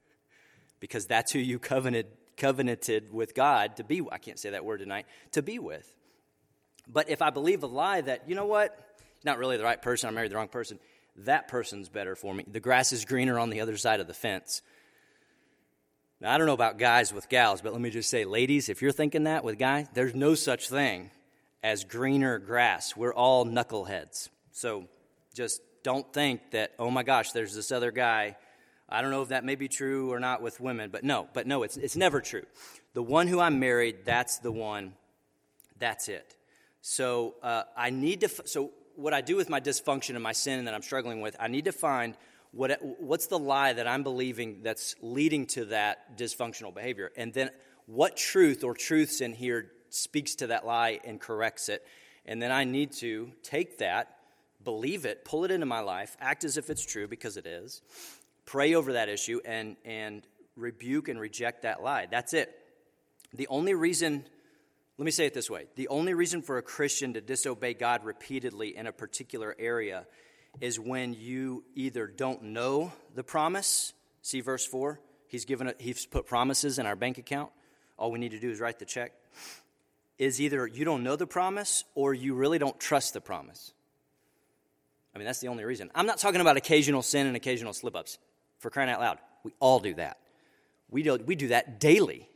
because 0.84 1.06
that's 1.06 1.32
who 1.32 1.38
you 1.38 1.58
covenanted, 1.58 2.12
covenanted 2.36 3.10
with 3.10 3.34
God 3.34 3.78
to 3.78 3.84
be. 3.84 4.02
I 4.12 4.18
can't 4.18 4.38
say 4.38 4.50
that 4.50 4.66
word 4.66 4.80
tonight. 4.80 5.06
To 5.32 5.40
be 5.40 5.58
with. 5.58 5.90
But 6.86 7.08
if 7.08 7.22
I 7.22 7.30
believe 7.30 7.62
a 7.62 7.66
lie 7.66 8.02
that 8.02 8.28
you 8.28 8.34
know 8.34 8.44
what, 8.44 8.78
not 9.24 9.38
really 9.38 9.56
the 9.56 9.64
right 9.64 9.80
person. 9.80 10.10
I 10.10 10.12
married 10.12 10.30
the 10.30 10.36
wrong 10.36 10.48
person. 10.48 10.78
That 11.16 11.48
person's 11.48 11.88
better 11.88 12.14
for 12.14 12.34
me. 12.34 12.44
The 12.46 12.60
grass 12.60 12.92
is 12.92 13.06
greener 13.06 13.38
on 13.38 13.48
the 13.48 13.62
other 13.62 13.78
side 13.78 14.00
of 14.00 14.06
the 14.06 14.12
fence. 14.12 14.60
Now 16.20 16.34
I 16.34 16.36
don't 16.36 16.46
know 16.46 16.52
about 16.52 16.76
guys 16.76 17.14
with 17.14 17.30
gals, 17.30 17.62
but 17.62 17.72
let 17.72 17.80
me 17.80 17.88
just 17.88 18.10
say, 18.10 18.26
ladies, 18.26 18.68
if 18.68 18.82
you're 18.82 18.92
thinking 18.92 19.24
that 19.24 19.42
with 19.42 19.58
guys, 19.58 19.86
there's 19.94 20.14
no 20.14 20.34
such 20.34 20.68
thing 20.68 21.10
as 21.62 21.84
greener 21.84 22.38
grass. 22.38 22.94
We're 22.94 23.14
all 23.14 23.46
knuckleheads. 23.46 24.28
So 24.52 24.84
just 25.34 25.62
don't 25.82 26.12
think 26.12 26.50
that, 26.50 26.72
oh 26.78 26.90
my 26.90 27.04
gosh, 27.04 27.32
there's 27.32 27.54
this 27.54 27.72
other 27.72 27.90
guy 27.90 28.36
I 28.94 29.02
don't 29.02 29.10
know 29.10 29.22
if 29.22 29.28
that 29.28 29.44
may 29.44 29.56
be 29.56 29.68
true 29.68 30.12
or 30.12 30.20
not 30.20 30.40
with 30.40 30.60
women, 30.60 30.90
but 30.90 31.04
no, 31.04 31.28
but 31.34 31.46
no, 31.46 31.62
it's, 31.64 31.76
it's 31.76 31.96
never 31.96 32.20
true. 32.20 32.44
The 32.94 33.02
one 33.02 33.26
who 33.26 33.40
I'm 33.40 33.58
married, 33.58 34.04
that's 34.04 34.38
the 34.38 34.52
one, 34.52 34.94
that's 35.78 36.08
it. 36.08 36.36
So 36.80 37.34
uh, 37.42 37.64
I 37.76 37.90
need 37.90 38.20
to, 38.20 38.28
so 38.46 38.70
what 38.94 39.12
I 39.12 39.20
do 39.20 39.36
with 39.36 39.50
my 39.50 39.60
dysfunction 39.60 40.10
and 40.10 40.22
my 40.22 40.32
sin 40.32 40.64
that 40.66 40.74
I'm 40.74 40.82
struggling 40.82 41.20
with, 41.20 41.36
I 41.40 41.48
need 41.48 41.64
to 41.64 41.72
find 41.72 42.14
what, 42.52 42.78
what's 43.00 43.26
the 43.26 43.38
lie 43.38 43.72
that 43.72 43.86
I'm 43.86 44.02
believing 44.02 44.60
that's 44.62 44.94
leading 45.02 45.46
to 45.48 45.64
that 45.66 46.16
dysfunctional 46.16 46.72
behavior. 46.72 47.10
And 47.16 47.32
then 47.32 47.50
what 47.86 48.16
truth 48.16 48.62
or 48.62 48.74
truths 48.74 49.20
in 49.20 49.32
here 49.32 49.72
speaks 49.90 50.36
to 50.36 50.48
that 50.48 50.64
lie 50.64 51.00
and 51.04 51.20
corrects 51.20 51.68
it. 51.68 51.84
And 52.26 52.40
then 52.40 52.52
I 52.52 52.64
need 52.64 52.92
to 52.92 53.32
take 53.42 53.78
that, 53.78 54.16
believe 54.62 55.04
it, 55.04 55.24
pull 55.24 55.44
it 55.44 55.50
into 55.50 55.66
my 55.66 55.80
life, 55.80 56.16
act 56.20 56.44
as 56.44 56.56
if 56.56 56.70
it's 56.70 56.84
true 56.84 57.08
because 57.08 57.36
it 57.36 57.46
is, 57.46 57.82
pray 58.46 58.74
over 58.74 58.94
that 58.94 59.08
issue 59.08 59.40
and, 59.44 59.76
and 59.84 60.26
rebuke 60.56 61.08
and 61.08 61.18
reject 61.18 61.62
that 61.62 61.82
lie. 61.82 62.06
That's 62.10 62.34
it. 62.34 62.54
The 63.32 63.48
only 63.48 63.74
reason, 63.74 64.24
let 64.98 65.04
me 65.04 65.10
say 65.10 65.26
it 65.26 65.34
this 65.34 65.50
way 65.50 65.66
the 65.76 65.88
only 65.88 66.14
reason 66.14 66.42
for 66.42 66.58
a 66.58 66.62
Christian 66.62 67.14
to 67.14 67.20
disobey 67.20 67.74
God 67.74 68.04
repeatedly 68.04 68.76
in 68.76 68.86
a 68.86 68.92
particular 68.92 69.54
area 69.58 70.06
is 70.60 70.78
when 70.78 71.14
you 71.14 71.64
either 71.74 72.06
don't 72.06 72.42
know 72.44 72.92
the 73.14 73.24
promise, 73.24 73.92
see 74.22 74.40
verse 74.40 74.64
4, 74.64 75.00
he's 75.26 75.44
given 75.44 75.68
a, 75.68 75.74
he's 75.78 76.06
put 76.06 76.26
promises 76.26 76.78
in 76.78 76.86
our 76.86 76.94
bank 76.94 77.18
account. 77.18 77.50
All 77.96 78.12
we 78.12 78.20
need 78.20 78.32
to 78.32 78.40
do 78.40 78.50
is 78.50 78.60
write 78.60 78.78
the 78.78 78.84
check. 78.84 79.12
Is 80.16 80.40
either 80.40 80.64
you 80.64 80.84
don't 80.84 81.02
know 81.02 81.16
the 81.16 81.26
promise 81.26 81.82
or 81.96 82.14
you 82.14 82.34
really 82.34 82.58
don't 82.58 82.78
trust 82.78 83.14
the 83.14 83.20
promise. 83.20 83.72
I 85.12 85.18
mean, 85.18 85.26
that's 85.26 85.40
the 85.40 85.48
only 85.48 85.64
reason. 85.64 85.90
I'm 85.92 86.06
not 86.06 86.18
talking 86.18 86.40
about 86.40 86.56
occasional 86.56 87.02
sin 87.02 87.26
and 87.26 87.34
occasional 87.34 87.72
slip 87.72 87.96
ups 87.96 88.18
for 88.64 88.70
crying 88.70 88.88
out 88.88 88.98
loud. 88.98 89.18
We 89.42 89.52
all 89.60 89.78
do 89.78 89.92
that. 89.96 90.16
We 90.88 91.02
do, 91.02 91.16
we 91.16 91.34
do 91.34 91.48
that 91.48 91.80
daily, 91.80 92.30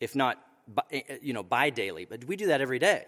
if 0.00 0.16
not 0.16 0.42
eh, 0.90 1.02
eh, 1.06 1.18
you 1.20 1.34
know, 1.34 1.42
by 1.42 1.68
daily, 1.68 2.06
but 2.06 2.24
we 2.24 2.36
do 2.36 2.46
that 2.46 2.62
every 2.62 2.78
day. 2.78 3.04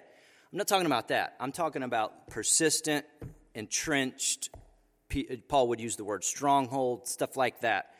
I'm 0.52 0.58
not 0.58 0.68
talking 0.68 0.84
about 0.84 1.08
that. 1.08 1.34
I'm 1.40 1.50
talking 1.50 1.82
about 1.82 2.28
persistent, 2.28 3.06
entrenched, 3.54 4.50
Paul 5.48 5.68
would 5.68 5.80
use 5.80 5.96
the 5.96 6.04
word 6.04 6.24
stronghold, 6.24 7.08
stuff 7.08 7.38
like 7.38 7.62
that. 7.62 7.94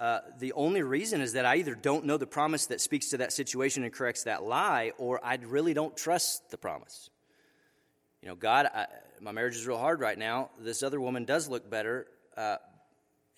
Uh, 0.00 0.20
the 0.38 0.54
only 0.54 0.82
reason 0.82 1.20
is 1.20 1.34
that 1.34 1.44
I 1.44 1.56
either 1.56 1.74
don't 1.74 2.06
know 2.06 2.16
the 2.16 2.26
promise 2.26 2.68
that 2.68 2.80
speaks 2.80 3.10
to 3.10 3.18
that 3.18 3.34
situation 3.34 3.84
and 3.84 3.92
corrects 3.92 4.24
that 4.24 4.42
lie, 4.42 4.92
or 4.96 5.20
I 5.22 5.36
really 5.44 5.74
don't 5.74 5.94
trust 5.94 6.50
the 6.50 6.56
promise. 6.56 7.10
You 8.22 8.30
know, 8.30 8.34
God, 8.34 8.64
I, 8.64 8.86
my 9.20 9.32
marriage 9.32 9.56
is 9.56 9.66
real 9.66 9.76
hard 9.76 10.00
right 10.00 10.16
now. 10.16 10.48
This 10.58 10.82
other 10.82 11.02
woman 11.02 11.26
does 11.26 11.48
look 11.48 11.68
better, 11.68 12.06
uh, 12.34 12.56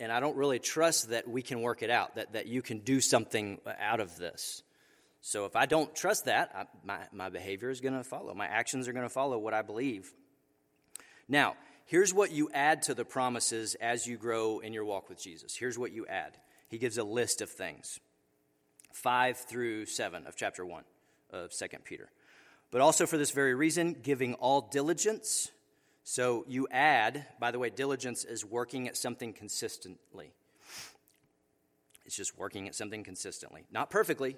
and 0.01 0.11
I 0.11 0.21
don't 0.21 0.37
really 0.37 0.59
trust 0.59 1.11
that 1.11 1.29
we 1.29 1.43
can 1.43 1.63
work 1.63 1.83
it 1.83 1.91
out, 1.91 2.17
that, 2.17 2.33
that 2.33 2.47
you 2.47 2.63
can 2.63 2.81
do 2.81 3.01
something 3.01 3.61
out 3.81 4.01
of 4.01 4.17
this. 4.17 4.63
So 5.21 5.45
if 5.45 5.55
I 5.55 5.67
don't 5.67 5.95
trust 5.95 6.25
that, 6.25 6.51
I, 6.55 6.65
my, 6.85 6.99
my 7.13 7.29
behavior 7.29 7.71
is 7.71 7.81
going 7.81 7.95
to 7.95 8.03
follow. 8.03 8.35
My 8.35 8.47
actions 8.47 8.89
are 8.89 8.93
going 8.93 9.07
to 9.07 9.13
follow 9.13 9.39
what 9.39 9.55
I 9.55 9.63
believe. 9.63 10.13
Now, 11.29 11.55
here's 11.87 12.13
what 12.13 12.33
you 12.33 12.51
add 12.53 12.83
to 12.83 12.95
the 12.95 13.05
promises 13.05 13.77
as 13.77 14.07
you 14.07 14.17
grow 14.17 14.59
in 14.59 14.73
your 14.73 14.85
walk 14.85 15.09
with 15.09 15.23
Jesus. 15.23 15.55
Here's 15.55 15.79
what 15.79 15.93
you 15.93 16.07
add. 16.07 16.37
He 16.69 16.79
gives 16.79 16.99
a 16.99 17.05
list 17.05 17.41
of 17.41 17.51
things 17.51 18.01
5 18.93 19.37
through 19.37 19.87
7 19.87 20.27
of 20.27 20.37
chapter 20.37 20.67
1 20.67 20.83
of 21.31 21.53
2 21.53 21.67
Peter. 21.85 22.11
But 22.73 22.81
also 22.81 23.07
for 23.07 23.19
this 23.19 23.31
very 23.31 23.55
reason, 23.55 23.95
giving 24.03 24.35
all 24.35 24.63
diligence. 24.73 25.51
So 26.05 26.45
you 26.49 26.67
add, 26.71 27.27
by 27.39 27.51
the 27.51 27.59
way, 27.59 27.71
diligence 27.71 28.25
is 28.25 28.45
working 28.45 28.89
at 28.89 28.97
something 28.97 29.33
consistently. 29.33 30.35
It's 32.05 32.17
just 32.17 32.37
working 32.37 32.67
at 32.67 32.75
something 32.75 33.05
consistently. 33.05 33.65
Not 33.71 33.91
perfectly. 33.91 34.37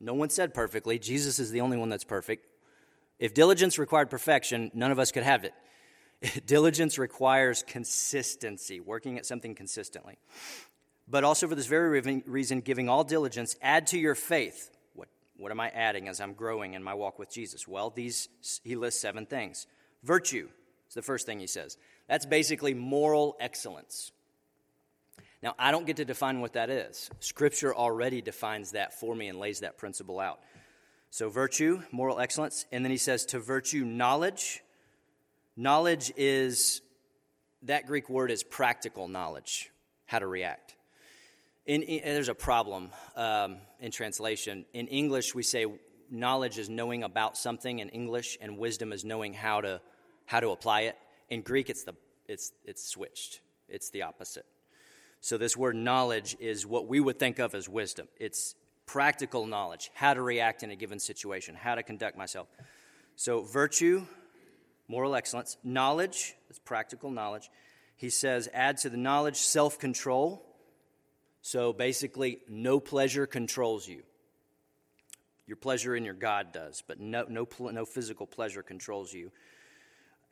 No 0.00 0.14
one 0.14 0.30
said 0.30 0.54
perfectly. 0.54 0.98
Jesus 0.98 1.38
is 1.38 1.50
the 1.50 1.60
only 1.60 1.76
one 1.76 1.88
that's 1.88 2.04
perfect. 2.04 2.46
If 3.18 3.34
diligence 3.34 3.78
required 3.78 4.10
perfection, 4.10 4.70
none 4.74 4.90
of 4.90 4.98
us 4.98 5.12
could 5.12 5.22
have 5.22 5.44
it. 5.44 5.52
diligence 6.46 6.98
requires 6.98 7.62
consistency, 7.62 8.80
working 8.80 9.18
at 9.18 9.26
something 9.26 9.54
consistently. 9.54 10.18
But 11.06 11.24
also 11.24 11.46
for 11.46 11.54
this 11.54 11.66
very 11.66 12.00
reason, 12.26 12.60
giving 12.60 12.88
all 12.88 13.04
diligence, 13.04 13.54
add 13.60 13.88
to 13.88 13.98
your 13.98 14.14
faith. 14.14 14.70
What, 14.94 15.08
what 15.36 15.52
am 15.52 15.60
I 15.60 15.68
adding 15.68 16.08
as 16.08 16.20
I'm 16.20 16.32
growing 16.32 16.74
in 16.74 16.82
my 16.82 16.94
walk 16.94 17.18
with 17.18 17.30
Jesus? 17.30 17.68
Well, 17.68 17.90
these 17.90 18.28
he 18.64 18.76
lists 18.76 19.00
seven 19.00 19.26
things. 19.26 19.66
Virtue 20.02 20.48
is 20.92 20.94
the 20.94 21.00
first 21.00 21.24
thing 21.24 21.40
he 21.40 21.46
says. 21.46 21.78
That's 22.06 22.26
basically 22.26 22.74
moral 22.74 23.34
excellence. 23.40 24.12
Now, 25.42 25.54
I 25.58 25.70
don't 25.70 25.86
get 25.86 25.96
to 25.96 26.04
define 26.04 26.40
what 26.40 26.52
that 26.52 26.68
is. 26.68 27.08
Scripture 27.20 27.74
already 27.74 28.20
defines 28.20 28.72
that 28.72 29.00
for 29.00 29.14
me 29.14 29.28
and 29.28 29.38
lays 29.38 29.60
that 29.60 29.78
principle 29.78 30.20
out. 30.20 30.40
So, 31.08 31.30
virtue, 31.30 31.82
moral 31.92 32.20
excellence. 32.20 32.66
And 32.70 32.84
then 32.84 32.90
he 32.90 32.98
says, 32.98 33.24
to 33.26 33.38
virtue, 33.38 33.86
knowledge. 33.86 34.62
Knowledge 35.56 36.12
is, 36.18 36.82
that 37.62 37.86
Greek 37.86 38.10
word 38.10 38.30
is 38.30 38.42
practical 38.42 39.08
knowledge, 39.08 39.70
how 40.04 40.18
to 40.18 40.26
react. 40.26 40.76
In, 41.64 41.82
in, 41.82 42.02
there's 42.04 42.28
a 42.28 42.34
problem 42.34 42.90
um, 43.16 43.56
in 43.80 43.92
translation. 43.92 44.66
In 44.74 44.88
English, 44.88 45.34
we 45.34 45.42
say 45.42 45.64
knowledge 46.10 46.58
is 46.58 46.68
knowing 46.68 47.02
about 47.02 47.38
something 47.38 47.78
in 47.78 47.88
English, 47.88 48.36
and 48.42 48.58
wisdom 48.58 48.92
is 48.92 49.06
knowing 49.06 49.32
how 49.32 49.62
to, 49.62 49.80
how 50.32 50.40
to 50.40 50.48
apply 50.48 50.80
it. 50.82 50.96
In 51.28 51.42
Greek, 51.42 51.68
it's, 51.68 51.84
the, 51.84 51.92
it's, 52.26 52.52
it's 52.64 52.82
switched, 52.82 53.40
it's 53.68 53.90
the 53.90 54.00
opposite. 54.00 54.46
So, 55.20 55.36
this 55.36 55.58
word 55.58 55.76
knowledge 55.76 56.38
is 56.40 56.66
what 56.66 56.88
we 56.88 57.00
would 57.00 57.18
think 57.18 57.38
of 57.38 57.54
as 57.54 57.68
wisdom. 57.68 58.08
It's 58.18 58.54
practical 58.86 59.46
knowledge, 59.46 59.90
how 59.92 60.14
to 60.14 60.22
react 60.22 60.62
in 60.62 60.70
a 60.70 60.74
given 60.74 60.98
situation, 60.98 61.54
how 61.54 61.74
to 61.74 61.82
conduct 61.82 62.16
myself. 62.16 62.48
So, 63.14 63.42
virtue, 63.42 64.06
moral 64.88 65.14
excellence, 65.14 65.58
knowledge, 65.62 66.34
that's 66.48 66.58
practical 66.58 67.10
knowledge. 67.10 67.50
He 67.96 68.08
says, 68.08 68.48
add 68.54 68.78
to 68.78 68.88
the 68.88 68.96
knowledge 68.96 69.36
self 69.36 69.78
control. 69.78 70.42
So, 71.42 71.74
basically, 71.74 72.38
no 72.48 72.80
pleasure 72.80 73.26
controls 73.26 73.86
you. 73.86 74.02
Your 75.46 75.58
pleasure 75.58 75.94
in 75.94 76.06
your 76.06 76.14
God 76.14 76.52
does, 76.52 76.82
but 76.86 77.00
no, 77.00 77.26
no, 77.28 77.46
no 77.60 77.84
physical 77.84 78.26
pleasure 78.26 78.62
controls 78.62 79.12
you. 79.12 79.30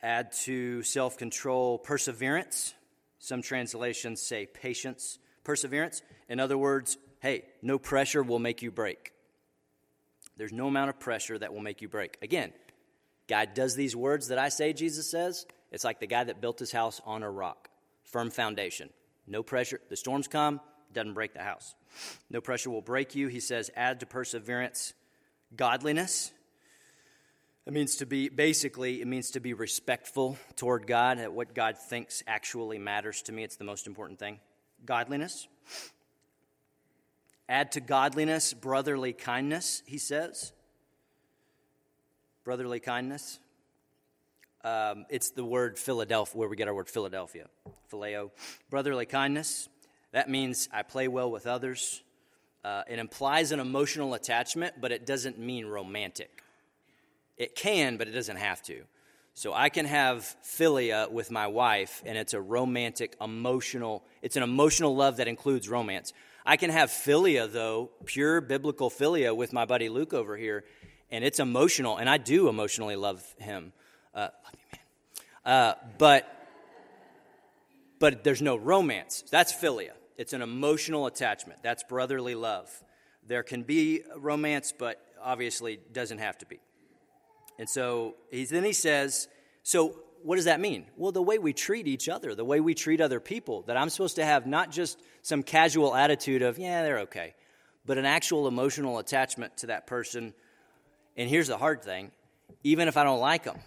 Add 0.03 0.31
to 0.43 0.83
self 0.83 1.17
control 1.17 1.77
perseverance. 1.77 2.73
Some 3.19 3.41
translations 3.41 4.21
say 4.21 4.47
patience, 4.47 5.19
perseverance. 5.43 6.01
In 6.27 6.39
other 6.39 6.57
words, 6.57 6.97
hey, 7.19 7.45
no 7.61 7.77
pressure 7.77 8.23
will 8.23 8.39
make 8.39 8.61
you 8.61 8.71
break. 8.71 9.13
There's 10.37 10.51
no 10.51 10.67
amount 10.67 10.89
of 10.89 10.99
pressure 10.99 11.37
that 11.37 11.53
will 11.53 11.61
make 11.61 11.81
you 11.81 11.87
break. 11.87 12.17
Again, 12.21 12.51
God 13.27 13.53
does 13.53 13.75
these 13.75 13.95
words 13.95 14.29
that 14.29 14.39
I 14.39 14.49
say, 14.49 14.73
Jesus 14.73 15.09
says. 15.09 15.45
It's 15.71 15.83
like 15.83 15.99
the 15.99 16.07
guy 16.07 16.23
that 16.23 16.41
built 16.41 16.59
his 16.59 16.71
house 16.71 16.99
on 17.05 17.21
a 17.23 17.29
rock, 17.29 17.69
firm 18.03 18.31
foundation. 18.31 18.89
No 19.27 19.43
pressure. 19.43 19.79
The 19.89 19.95
storms 19.95 20.27
come, 20.27 20.59
doesn't 20.93 21.13
break 21.13 21.33
the 21.33 21.43
house. 21.43 21.75
No 22.29 22.41
pressure 22.41 22.69
will 22.69 22.81
break 22.81 23.15
you. 23.15 23.27
He 23.27 23.39
says, 23.39 23.69
add 23.75 23.99
to 23.99 24.05
perseverance 24.05 24.93
godliness. 25.55 26.31
It 27.67 27.73
means 27.73 27.97
to 27.97 28.07
be, 28.07 28.29
basically, 28.29 29.01
it 29.01 29.07
means 29.07 29.31
to 29.31 29.39
be 29.39 29.53
respectful 29.53 30.37
toward 30.55 30.87
God, 30.87 31.19
at 31.19 31.31
what 31.31 31.53
God 31.53 31.77
thinks 31.77 32.23
actually 32.25 32.79
matters 32.79 33.21
to 33.23 33.31
me. 33.31 33.43
It's 33.43 33.55
the 33.55 33.63
most 33.63 33.85
important 33.85 34.17
thing. 34.17 34.39
Godliness. 34.83 35.47
Add 37.47 37.71
to 37.73 37.79
godliness 37.79 38.53
brotherly 38.53 39.13
kindness, 39.13 39.83
he 39.85 39.99
says. 39.99 40.53
Brotherly 42.43 42.79
kindness. 42.79 43.39
Um, 44.63 45.05
it's 45.09 45.29
the 45.29 45.45
word 45.45 45.77
Philadelphia, 45.77 46.39
where 46.39 46.49
we 46.49 46.55
get 46.55 46.67
our 46.67 46.73
word 46.73 46.89
Philadelphia. 46.89 47.47
Phileo. 47.91 48.31
Brotherly 48.71 49.05
kindness. 49.05 49.69
That 50.13 50.29
means 50.29 50.67
I 50.73 50.81
play 50.81 51.07
well 51.07 51.29
with 51.29 51.45
others. 51.45 52.01
Uh, 52.63 52.83
it 52.89 52.97
implies 52.97 53.51
an 53.51 53.59
emotional 53.59 54.15
attachment, 54.15 54.75
but 54.81 54.91
it 54.91 55.05
doesn't 55.05 55.37
mean 55.37 55.67
romantic. 55.67 56.41
It 57.41 57.55
can, 57.55 57.97
but 57.97 58.07
it 58.07 58.11
doesn't 58.11 58.37
have 58.37 58.61
to. 58.65 58.83
So 59.33 59.51
I 59.51 59.69
can 59.69 59.87
have 59.87 60.35
philia 60.43 61.09
with 61.09 61.31
my 61.31 61.47
wife, 61.47 62.03
and 62.05 62.15
it's 62.15 62.35
a 62.35 62.39
romantic, 62.39 63.15
emotional, 63.19 64.03
it's 64.21 64.35
an 64.35 64.43
emotional 64.43 64.95
love 64.95 65.17
that 65.17 65.27
includes 65.27 65.67
romance. 65.67 66.13
I 66.45 66.55
can 66.55 66.69
have 66.69 66.91
philia, 66.91 67.51
though, 67.51 67.89
pure 68.05 68.41
biblical 68.41 68.91
philia 68.91 69.35
with 69.35 69.53
my 69.53 69.65
buddy 69.65 69.89
Luke 69.89 70.13
over 70.13 70.37
here, 70.37 70.65
and 71.09 71.25
it's 71.25 71.39
emotional, 71.39 71.97
and 71.97 72.07
I 72.07 72.19
do 72.19 72.47
emotionally 72.47 72.95
love 72.95 73.23
him. 73.39 73.73
Uh, 74.13 74.19
love 74.19 74.53
you, 74.53 74.77
man. 75.43 75.53
Uh, 75.55 75.73
but, 75.97 76.47
but 77.97 78.23
there's 78.23 78.43
no 78.43 78.55
romance. 78.55 79.23
That's 79.31 79.51
philia. 79.51 79.93
It's 80.15 80.33
an 80.33 80.43
emotional 80.43 81.07
attachment. 81.07 81.63
That's 81.63 81.81
brotherly 81.81 82.35
love. 82.35 82.69
There 83.25 83.41
can 83.41 83.63
be 83.63 84.03
romance, 84.15 84.71
but 84.77 85.03
obviously 85.19 85.79
doesn't 85.91 86.19
have 86.19 86.37
to 86.37 86.45
be. 86.45 86.59
And 87.61 87.69
so 87.69 88.15
then 88.31 88.63
he 88.63 88.73
says, 88.73 89.27
So 89.61 89.99
what 90.23 90.37
does 90.37 90.45
that 90.45 90.59
mean? 90.59 90.87
Well, 90.97 91.11
the 91.11 91.21
way 91.21 91.37
we 91.37 91.53
treat 91.53 91.87
each 91.87 92.09
other, 92.09 92.33
the 92.33 92.43
way 92.43 92.59
we 92.59 92.73
treat 92.73 93.01
other 93.01 93.19
people, 93.19 93.61
that 93.67 93.77
I'm 93.77 93.91
supposed 93.91 94.15
to 94.15 94.25
have 94.25 94.47
not 94.47 94.71
just 94.71 94.99
some 95.21 95.43
casual 95.43 95.93
attitude 95.93 96.41
of, 96.41 96.57
yeah, 96.57 96.81
they're 96.81 97.01
okay, 97.01 97.35
but 97.85 97.99
an 97.99 98.05
actual 98.05 98.47
emotional 98.47 98.97
attachment 98.97 99.57
to 99.57 99.67
that 99.67 99.85
person. 99.85 100.33
And 101.15 101.29
here's 101.29 101.49
the 101.49 101.57
hard 101.59 101.83
thing 101.83 102.09
even 102.63 102.87
if 102.87 102.97
I 102.97 103.03
don't 103.03 103.19
like 103.19 103.43
them, 103.43 103.59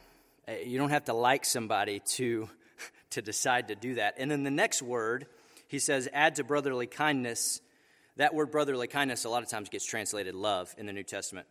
eh, 0.49 0.65
you 0.67 0.77
don't 0.77 0.91
have 0.91 1.05
to 1.05 1.15
like 1.15 1.45
somebody 1.45 2.01
to, 2.01 2.51
to 3.11 3.23
decide 3.23 3.69
to 3.69 3.77
do 3.77 3.95
that. 3.95 4.15
And 4.19 4.29
then 4.29 4.43
the 4.43 4.51
next 4.51 4.83
word, 4.83 5.29
he 5.69 5.79
says, 5.79 6.09
add 6.13 6.35
to 6.35 6.43
brotherly 6.43 6.89
kindness. 6.89 7.61
That 8.17 8.35
word 8.35 8.51
brotherly 8.51 8.89
kindness 8.89 9.25
a 9.25 9.29
lot 9.29 9.45
of 9.45 9.49
times 9.49 9.69
gets 9.69 9.87
translated 9.87 10.35
love 10.35 10.75
in 10.77 10.87
the 10.87 10.93
New 10.93 11.05
Testament, 11.05 11.47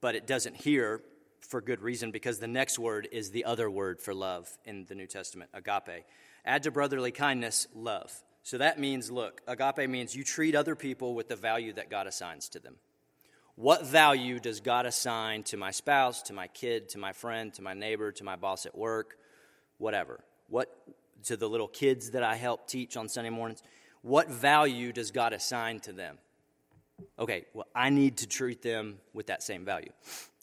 but 0.00 0.14
it 0.14 0.26
doesn't 0.26 0.56
here 0.56 1.02
for 1.46 1.60
good 1.60 1.80
reason 1.80 2.10
because 2.10 2.38
the 2.38 2.46
next 2.46 2.78
word 2.78 3.08
is 3.12 3.30
the 3.30 3.44
other 3.44 3.70
word 3.70 4.00
for 4.00 4.12
love 4.12 4.48
in 4.64 4.84
the 4.86 4.94
New 4.94 5.06
Testament, 5.06 5.50
agape. 5.54 6.04
Add 6.44 6.64
to 6.64 6.70
brotherly 6.70 7.12
kindness, 7.12 7.66
love. 7.74 8.12
So 8.42 8.58
that 8.58 8.78
means, 8.78 9.10
look, 9.10 9.40
agape 9.46 9.88
means 9.88 10.14
you 10.14 10.24
treat 10.24 10.54
other 10.54 10.76
people 10.76 11.14
with 11.14 11.28
the 11.28 11.36
value 11.36 11.72
that 11.74 11.90
God 11.90 12.06
assigns 12.06 12.48
to 12.50 12.60
them. 12.60 12.76
What 13.56 13.86
value 13.86 14.38
does 14.38 14.60
God 14.60 14.84
assign 14.84 15.42
to 15.44 15.56
my 15.56 15.70
spouse, 15.70 16.22
to 16.22 16.32
my 16.32 16.46
kid, 16.46 16.90
to 16.90 16.98
my 16.98 17.12
friend, 17.12 17.52
to 17.54 17.62
my 17.62 17.72
neighbor, 17.72 18.12
to 18.12 18.24
my 18.24 18.36
boss 18.36 18.66
at 18.66 18.76
work, 18.76 19.16
whatever? 19.78 20.20
What 20.48 20.68
to 21.24 21.36
the 21.36 21.48
little 21.48 21.66
kids 21.66 22.10
that 22.10 22.22
I 22.22 22.36
help 22.36 22.68
teach 22.68 22.96
on 22.96 23.08
Sunday 23.08 23.30
mornings? 23.30 23.62
What 24.02 24.28
value 24.28 24.92
does 24.92 25.10
God 25.10 25.32
assign 25.32 25.80
to 25.80 25.92
them? 25.92 26.18
Okay, 27.18 27.46
well, 27.54 27.66
I 27.74 27.90
need 27.90 28.18
to 28.18 28.26
treat 28.26 28.62
them 28.62 28.98
with 29.12 29.26
that 29.26 29.42
same 29.42 29.64
value 29.64 29.90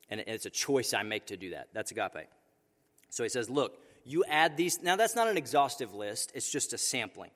and 0.09 0.19
it's 0.21 0.45
a 0.45 0.49
choice 0.49 0.93
I 0.93 1.03
make 1.03 1.27
to 1.27 1.37
do 1.37 1.51
that. 1.51 1.69
That's 1.73 1.91
agape. 1.91 2.27
So 3.09 3.23
he 3.23 3.29
says, 3.29 3.49
Look, 3.49 3.77
you 4.05 4.23
add 4.27 4.57
these. 4.57 4.81
Now, 4.81 4.95
that's 4.95 5.15
not 5.15 5.27
an 5.27 5.37
exhaustive 5.37 5.93
list, 5.93 6.31
it's 6.35 6.51
just 6.51 6.73
a 6.73 6.77
sampling. 6.77 7.31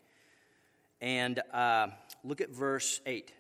And 1.00 1.40
uh, 1.54 1.88
look 2.24 2.42
at 2.42 2.50
verse 2.50 3.02
8. 3.06 3.32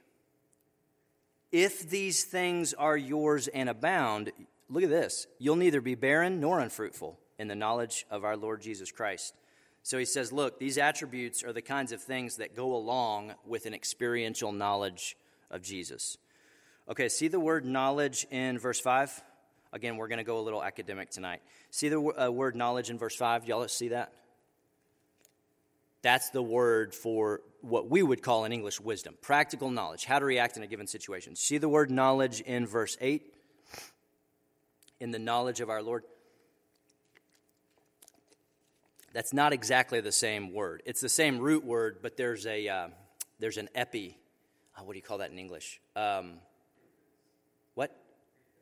If 1.52 1.90
these 1.90 2.24
things 2.24 2.74
are 2.74 2.98
yours 2.98 3.48
and 3.48 3.70
abound, 3.70 4.32
look 4.70 4.84
at 4.84 4.90
this, 4.90 5.28
you'll 5.40 5.56
neither 5.56 5.82
be 5.82 5.96
barren 5.96 6.40
nor 6.40 6.60
unfruitful 6.60 7.18
in 7.40 7.48
the 7.48 7.56
knowledge 7.56 8.06
of 8.12 8.24
our 8.24 8.36
Lord 8.38 8.62
Jesus 8.62 8.92
Christ. 8.92 9.34
So 9.84 9.98
he 9.98 10.06
says, 10.06 10.32
Look, 10.34 10.60
these 10.60 10.78
attributes 10.78 11.44
are 11.44 11.54
the 11.54 11.62
kinds 11.62 11.92
of 11.92 12.02
things 12.02 12.38
that 12.38 12.56
go 12.56 12.76
along 12.76 13.34
with 13.46 13.66
an 13.66 13.74
experiential 13.74 14.52
knowledge 14.52 15.16
of 15.50 15.62
Jesus. 15.62 16.18
Okay, 16.90 17.10
see 17.10 17.28
the 17.28 17.40
word 17.40 17.66
knowledge 17.66 18.26
in 18.32 18.58
verse 18.58 18.80
5? 18.80 19.22
Again, 19.74 19.98
we're 19.98 20.08
going 20.08 20.20
to 20.20 20.24
go 20.24 20.40
a 20.40 20.42
little 20.42 20.64
academic 20.64 21.10
tonight. 21.10 21.42
See 21.70 21.90
the 21.90 22.00
uh, 22.00 22.32
word 22.32 22.56
knowledge 22.56 22.90
in 22.90 22.98
verse 22.98 23.16
5? 23.16 23.46
Y'all 23.46 23.68
see 23.68 23.90
that? 23.90 24.14
That's 26.02 26.30
the 26.30 26.42
word 26.42 26.96
for 26.96 27.42
what 27.60 27.90
we 27.90 28.02
would 28.02 28.22
call 28.22 28.46
in 28.46 28.54
English 28.54 28.80
wisdom, 28.80 29.18
practical 29.22 29.70
knowledge, 29.70 30.06
how 30.06 30.20
to 30.20 30.26
react 30.26 30.56
in 30.56 30.64
a 30.64 30.68
given 30.68 30.88
situation. 30.88 31.36
See 31.36 31.58
the 31.58 31.68
word 31.68 31.92
knowledge 31.92 32.40
in 32.40 32.66
verse 32.66 32.96
8? 33.02 33.34
In 35.02 35.12
the 35.12 35.20
knowledge 35.20 35.60
of 35.60 35.70
our 35.70 35.82
Lord. 35.82 36.04
That's 39.12 39.34
not 39.34 39.52
exactly 39.52 40.00
the 40.00 40.14
same 40.14 40.54
word. 40.54 40.84
It's 40.86 41.02
the 41.02 41.10
same 41.10 41.40
root 41.40 41.66
word, 41.66 41.98
but 42.02 42.16
there's 42.16 42.46
a 42.46 42.68
uh, 42.68 42.88
there's 43.40 43.58
an 43.58 43.68
epi. 43.76 44.18
Oh, 44.78 44.84
what 44.84 44.94
do 44.94 44.98
you 44.98 45.04
call 45.04 45.18
that 45.18 45.32
in 45.32 45.40
English? 45.40 45.82
Um? 45.96 46.40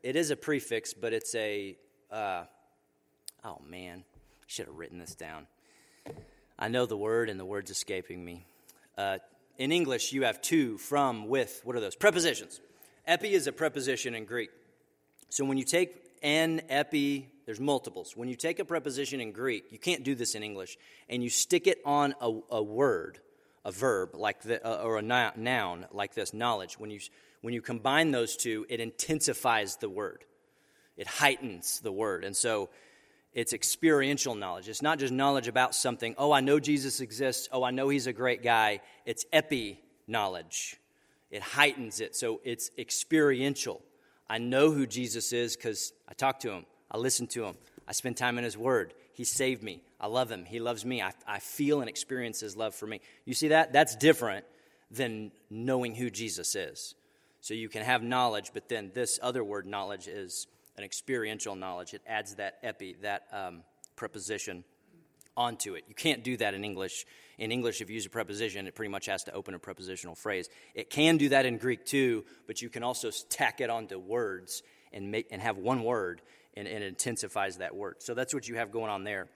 It 0.06 0.16
is 0.16 0.30
a 0.30 0.36
prefix, 0.36 0.94
but 0.94 1.14
it's 1.14 1.34
a. 1.34 1.76
Uh, 2.12 2.44
oh 3.44 3.60
man, 3.68 4.04
should 4.46 4.68
have 4.68 4.76
written 4.76 5.00
this 5.00 5.16
down. 5.16 5.48
I 6.60 6.68
know 6.68 6.86
the 6.86 6.96
word, 6.96 7.28
and 7.28 7.40
the 7.40 7.46
word's 7.46 7.72
escaping 7.72 8.24
me. 8.24 8.46
Uh, 8.96 9.18
in 9.58 9.72
English, 9.72 10.14
you 10.14 10.22
have 10.26 10.40
to, 10.44 10.78
from, 10.78 11.28
with. 11.28 11.60
What 11.64 11.76
are 11.76 11.80
those? 11.80 11.96
Prepositions. 11.96 12.62
Epi 13.08 13.34
is 13.34 13.48
a 13.48 13.52
preposition 13.52 14.14
in 14.14 14.26
Greek. 14.26 14.52
So 15.30 15.44
when 15.44 15.58
you 15.58 15.64
take 15.64 15.96
en, 16.22 16.62
epi, 16.70 17.28
there's 17.48 17.60
multiples. 17.60 18.16
When 18.16 18.30
you 18.30 18.36
take 18.36 18.60
a 18.60 18.66
preposition 18.66 19.20
in 19.20 19.32
Greek, 19.32 19.72
you 19.72 19.80
can't 19.80 20.04
do 20.04 20.14
this 20.14 20.36
in 20.36 20.44
English, 20.44 20.78
and 21.10 21.24
you 21.24 21.32
stick 21.32 21.66
it 21.66 21.80
on 21.84 22.14
a, 22.22 22.32
a 22.52 22.62
word, 22.62 23.18
a 23.66 23.72
verb, 23.72 24.12
like 24.14 24.44
the, 24.44 24.64
uh, 24.64 24.84
or 24.84 25.00
a 25.00 25.02
noun 25.02 25.88
like 25.92 26.14
this, 26.14 26.32
knowledge. 26.32 26.78
When 26.78 26.92
you, 26.92 27.00
when 27.46 27.54
you 27.54 27.62
combine 27.62 28.10
those 28.10 28.36
two, 28.36 28.66
it 28.70 28.80
intensifies 28.80 29.76
the 29.76 29.88
word, 29.88 30.26
it 30.98 31.06
heightens 31.06 31.80
the 31.80 31.92
word. 31.92 32.24
And 32.24 32.36
so 32.36 32.72
it's 33.34 33.54
experiential 33.54 34.34
knowledge. 34.34 34.68
It's 34.68 34.82
not 34.82 34.98
just 34.98 35.14
knowledge 35.14 35.48
about 35.48 35.76
something. 35.76 36.16
Oh, 36.18 36.32
I 36.32 36.40
know 36.40 36.60
Jesus 36.60 37.02
exists. 37.02 37.48
Oh, 37.52 37.64
I 37.64 37.70
know 37.70 37.90
he's 37.90 38.08
a 38.08 38.14
great 38.14 38.42
guy. 38.42 38.80
It's 39.06 39.26
epi 39.32 39.80
knowledge. 40.08 40.78
It 41.30 41.44
heightens 41.44 42.00
it. 42.00 42.16
So 42.16 42.42
it's 42.44 42.72
experiential. 42.80 43.80
I 44.28 44.40
know 44.40 44.72
who 44.72 44.88
Jesus 44.88 45.32
is 45.32 45.56
because 45.56 45.94
I 46.10 46.14
talk 46.16 46.40
to 46.40 46.52
him, 46.52 46.66
I 46.90 46.98
listen 46.98 47.28
to 47.28 47.46
him, 47.46 47.58
I 47.88 47.92
spend 47.92 48.18
time 48.18 48.40
in 48.40 48.44
his 48.44 48.58
word. 48.58 48.96
He 49.14 49.24
saved 49.24 49.62
me. 49.62 49.84
I 50.02 50.08
love 50.08 50.32
him. 50.32 50.46
He 50.46 50.60
loves 50.60 50.84
me. 50.84 51.04
I, 51.04 51.14
I 51.28 51.38
feel 51.38 51.82
and 51.82 51.90
experience 51.90 52.40
his 52.40 52.58
love 52.58 52.74
for 52.74 52.88
me. 52.88 53.02
You 53.24 53.36
see 53.36 53.50
that? 53.50 53.72
That's 53.72 53.96
different 53.96 54.46
than 54.90 55.32
knowing 55.52 55.94
who 55.94 56.10
Jesus 56.10 56.56
is. 56.56 56.96
So 57.46 57.54
you 57.54 57.70
can 57.70 57.84
have 57.84 58.02
knowledge, 58.02 58.50
but 58.56 58.70
then 58.70 58.90
this 58.96 59.20
other 59.22 59.44
word, 59.44 59.68
knowledge, 59.68 60.08
is 60.08 60.48
an 60.78 60.84
experiential 60.84 61.56
knowledge. 61.56 61.94
It 61.94 62.02
adds 62.08 62.34
that 62.38 62.58
epi, 62.64 62.96
that 63.04 63.28
um, 63.32 63.62
preposition 63.96 64.64
onto 65.38 65.76
it. 65.76 65.84
You 65.88 65.94
can't 65.94 66.24
do 66.24 66.38
that 66.38 66.56
in 66.56 66.66
English. 66.66 67.06
In 67.38 67.52
English, 67.52 67.82
if 67.82 67.90
you 67.92 67.94
use 67.94 68.08
a 68.08 68.10
preposition, 68.10 68.66
it 68.66 68.74
pretty 68.74 68.90
much 68.90 69.06
has 69.06 69.26
to 69.26 69.32
open 69.32 69.54
a 69.54 69.60
prepositional 69.60 70.16
phrase. 70.16 70.50
It 70.74 70.90
can 70.90 71.18
do 71.18 71.30
that 71.30 71.46
in 71.46 71.60
Greek 71.60 71.86
too, 71.86 72.26
but 72.48 72.64
you 72.64 72.70
can 72.70 72.82
also 72.82 73.12
tack 73.30 73.62
it 73.62 73.70
onto 73.70 74.00
words 74.00 74.64
and 74.92 75.12
make 75.12 75.28
and 75.30 75.40
have 75.40 75.60
one 75.60 75.84
word, 75.84 76.24
and, 76.58 76.68
and 76.68 76.84
it 76.84 76.88
intensifies 76.88 77.58
that 77.58 77.76
word. 77.76 77.98
So 78.00 78.16
that's 78.16 78.34
what 78.34 78.48
you 78.48 78.56
have 78.56 78.72
going 78.72 78.90
on 78.90 79.04
there, 79.04 79.28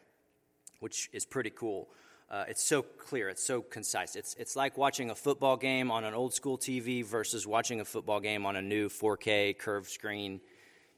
which 0.80 1.12
is 1.14 1.28
pretty 1.28 1.52
cool. 1.52 1.90
Uh, 2.30 2.46
it's 2.48 2.64
so 2.64 2.84
clear, 2.84 3.30
it's 3.30 3.44
so 3.44 3.62
concise. 3.62 4.16
It's, 4.16 4.36
it's 4.36 4.56
like 4.56 4.78
watching 4.78 5.10
a 5.10 5.16
football 5.16 5.58
game 5.58 5.90
on 5.90 6.04
an 6.04 6.14
old 6.14 6.34
school 6.34 6.58
TV 6.58 7.04
versus 7.04 7.48
watching 7.48 7.82
a 7.82 7.86
football 7.86 8.20
game 8.20 8.46
on 8.46 8.56
a 8.56 8.62
new 8.62 8.88
4K 8.88 9.58
curved 9.58 9.90
screen 9.90 10.40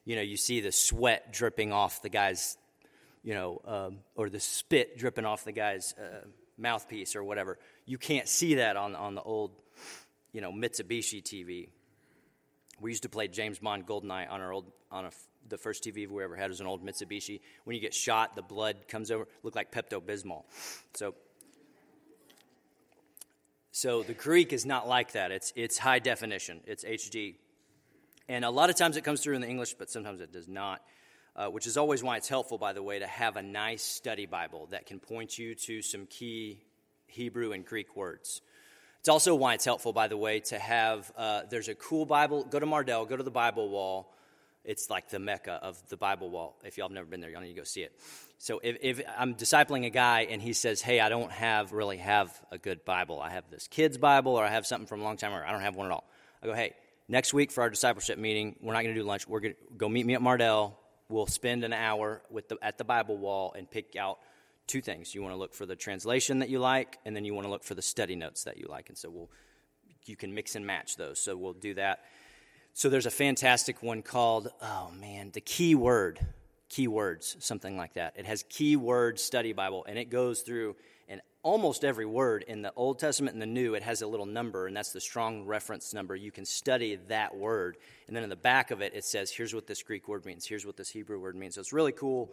you 0.05 0.15
know, 0.15 0.21
you 0.21 0.37
see 0.37 0.61
the 0.61 0.71
sweat 0.71 1.31
dripping 1.31 1.71
off 1.71 2.01
the 2.01 2.09
guy's, 2.09 2.57
you 3.23 3.33
know, 3.33 3.61
um, 3.65 3.97
or 4.15 4.29
the 4.29 4.39
spit 4.39 4.97
dripping 4.97 5.25
off 5.25 5.43
the 5.43 5.51
guy's 5.51 5.93
uh, 5.93 6.25
mouthpiece 6.57 7.15
or 7.15 7.23
whatever. 7.23 7.59
You 7.85 7.97
can't 7.97 8.27
see 8.27 8.55
that 8.55 8.77
on, 8.77 8.95
on 8.95 9.15
the 9.15 9.21
old, 9.21 9.51
you 10.33 10.41
know, 10.41 10.51
Mitsubishi 10.51 11.21
TV. 11.21 11.69
We 12.79 12.91
used 12.91 13.03
to 13.03 13.09
play 13.09 13.27
James 13.27 13.59
Bond 13.59 13.85
Goldeneye 13.85 14.29
on 14.29 14.41
our 14.41 14.51
old, 14.51 14.71
on 14.91 15.05
a, 15.05 15.11
the 15.47 15.57
first 15.57 15.83
TV 15.83 16.07
we 16.07 16.23
ever 16.23 16.35
had 16.35 16.49
was 16.49 16.61
an 16.61 16.67
old 16.67 16.85
Mitsubishi. 16.85 17.41
When 17.63 17.75
you 17.75 17.81
get 17.81 17.93
shot, 17.93 18.35
the 18.35 18.41
blood 18.41 18.87
comes 18.87 19.11
over, 19.11 19.27
look 19.43 19.55
like 19.55 19.71
Pepto 19.71 20.01
Bismol. 20.01 20.43
So, 20.93 21.15
so 23.71 24.03
the 24.03 24.13
Greek 24.13 24.53
is 24.53 24.65
not 24.65 24.87
like 24.87 25.13
that. 25.13 25.31
It's, 25.31 25.53
it's 25.55 25.77
high 25.77 25.99
definition. 25.99 26.61
It's 26.65 26.83
HD. 26.83 27.35
And 28.27 28.45
a 28.45 28.49
lot 28.49 28.69
of 28.69 28.75
times 28.75 28.97
it 28.97 29.03
comes 29.03 29.21
through 29.21 29.35
in 29.35 29.41
the 29.41 29.47
English, 29.47 29.73
but 29.73 29.89
sometimes 29.89 30.21
it 30.21 30.31
does 30.31 30.47
not, 30.47 30.81
uh, 31.35 31.47
which 31.47 31.67
is 31.67 31.77
always 31.77 32.01
why 32.01 32.17
it's 32.17 32.29
helpful, 32.29 32.57
by 32.57 32.73
the 32.73 32.83
way, 32.83 32.99
to 32.99 33.07
have 33.07 33.35
a 33.35 33.41
nice 33.41 33.83
study 33.83 34.25
Bible 34.25 34.67
that 34.71 34.85
can 34.85 34.99
point 34.99 35.37
you 35.37 35.55
to 35.55 35.81
some 35.81 36.05
key 36.05 36.61
Hebrew 37.07 37.51
and 37.51 37.65
Greek 37.65 37.95
words. 37.95 38.41
It's 38.99 39.09
also 39.09 39.33
why 39.35 39.55
it's 39.55 39.65
helpful, 39.65 39.93
by 39.93 40.07
the 40.07 40.15
way, 40.15 40.41
to 40.41 40.59
have, 40.59 41.11
uh, 41.17 41.41
there's 41.49 41.67
a 41.67 41.75
cool 41.75 42.05
Bible. 42.05 42.43
Go 42.43 42.59
to 42.59 42.67
Mardel, 42.67 43.09
go 43.09 43.17
to 43.17 43.23
the 43.23 43.31
Bible 43.31 43.67
wall. 43.67 44.13
It's 44.63 44.89
like 44.89 45.09
the 45.09 45.19
mecca 45.19 45.53
of 45.53 45.81
the 45.89 45.97
Bible 45.97 46.29
wall. 46.29 46.57
If 46.63 46.77
y'all 46.77 46.87
have 46.87 46.93
never 46.93 47.07
been 47.07 47.19
there, 47.19 47.29
y'all 47.31 47.41
need 47.41 47.53
to 47.53 47.59
go 47.59 47.63
see 47.63 47.81
it. 47.81 47.97
So 48.37 48.59
if, 48.63 48.77
if, 48.81 49.01
I'm 49.17 49.33
discipling 49.35 49.85
a 49.85 49.89
guy 49.89 50.27
and 50.29 50.41
he 50.41 50.53
says, 50.53 50.81
"Hey, 50.81 50.99
I 50.99 51.09
don't 51.09 51.31
have 51.31 51.73
really 51.73 51.97
have 51.97 52.39
a 52.51 52.57
good 52.57 52.85
Bible. 52.85 53.19
I 53.19 53.31
have 53.31 53.49
this 53.49 53.67
kid's 53.67 53.97
Bible, 53.97 54.33
or 54.33 54.43
I 54.43 54.49
have 54.49 54.67
something 54.67 54.87
from 54.87 55.01
a 55.01 55.03
long 55.03 55.17
time, 55.17 55.33
or 55.33 55.43
I 55.43 55.51
don't 55.51 55.61
have 55.61 55.75
one 55.75 55.87
at 55.87 55.91
all." 55.91 56.07
I 56.43 56.47
go, 56.47 56.53
"Hey, 56.53 56.73
next 57.11 57.33
week 57.33 57.51
for 57.51 57.61
our 57.61 57.69
discipleship 57.69 58.17
meeting, 58.17 58.55
we're 58.61 58.73
not 58.73 58.83
going 58.83 58.95
to 58.95 58.99
do 58.99 59.05
lunch. 59.05 59.27
We're 59.27 59.41
going 59.41 59.53
to 59.53 59.59
go 59.77 59.89
meet 59.89 60.05
me 60.05 60.15
at 60.15 60.21
Mardel. 60.21 60.73
We'll 61.09 61.27
spend 61.27 61.63
an 61.63 61.73
hour 61.73 62.21
with 62.29 62.47
the, 62.47 62.57
at 62.61 62.77
the 62.77 62.85
Bible 62.85 63.17
wall 63.17 63.53
and 63.55 63.69
pick 63.69 63.95
out 63.97 64.19
two 64.65 64.81
things. 64.81 65.13
You 65.13 65.21
want 65.21 65.33
to 65.33 65.37
look 65.37 65.53
for 65.53 65.65
the 65.65 65.75
translation 65.75 66.39
that 66.39 66.49
you 66.49 66.59
like, 66.59 66.97
and 67.05 67.15
then 67.15 67.25
you 67.25 67.33
want 67.33 67.45
to 67.45 67.51
look 67.51 67.63
for 67.63 67.75
the 67.75 67.81
study 67.81 68.15
notes 68.15 68.45
that 68.45 68.57
you 68.57 68.67
like. 68.69 68.87
And 68.87 68.97
so 68.97 69.09
we'll, 69.09 69.29
you 70.05 70.15
can 70.15 70.33
mix 70.33 70.55
and 70.55 70.65
match 70.65 70.95
those. 70.95 71.19
So 71.19 71.35
we'll 71.35 71.53
do 71.53 71.73
that. 71.73 71.99
So 72.73 72.89
there's 72.89 73.05
a 73.05 73.11
fantastic 73.11 73.83
one 73.83 74.01
called, 74.01 74.49
oh 74.61 74.91
man, 74.99 75.31
the 75.33 75.41
key 75.41 75.75
word, 75.75 76.19
keywords, 76.69 77.41
something 77.41 77.77
like 77.77 77.93
that. 77.95 78.13
It 78.15 78.25
has 78.25 78.43
keyword 78.47 79.19
study 79.19 79.53
Bible, 79.53 79.85
and 79.87 79.99
it 79.99 80.09
goes 80.09 80.41
through 80.41 80.75
and 81.11 81.19
almost 81.43 81.83
every 81.83 82.05
word 82.05 82.45
in 82.47 82.61
the 82.61 82.71
Old 82.73 82.97
Testament 82.97 83.33
and 83.33 83.41
the 83.41 83.45
New, 83.45 83.73
it 83.73 83.83
has 83.83 84.01
a 84.01 84.07
little 84.07 84.25
number, 84.25 84.67
and 84.67 84.75
that's 84.75 84.93
the 84.93 85.01
strong 85.01 85.45
reference 85.45 85.93
number. 85.93 86.15
You 86.15 86.31
can 86.31 86.45
study 86.45 86.97
that 87.09 87.35
word. 87.35 87.75
And 88.07 88.15
then 88.15 88.23
in 88.23 88.29
the 88.29 88.37
back 88.37 88.71
of 88.71 88.81
it, 88.81 88.93
it 88.95 89.03
says, 89.03 89.29
here's 89.29 89.53
what 89.53 89.67
this 89.67 89.83
Greek 89.83 90.07
word 90.07 90.25
means, 90.25 90.45
here's 90.45 90.65
what 90.65 90.77
this 90.77 90.89
Hebrew 90.89 91.19
word 91.19 91.35
means. 91.35 91.55
So 91.55 91.61
it's 91.61 91.73
really 91.73 91.91
cool. 91.91 92.31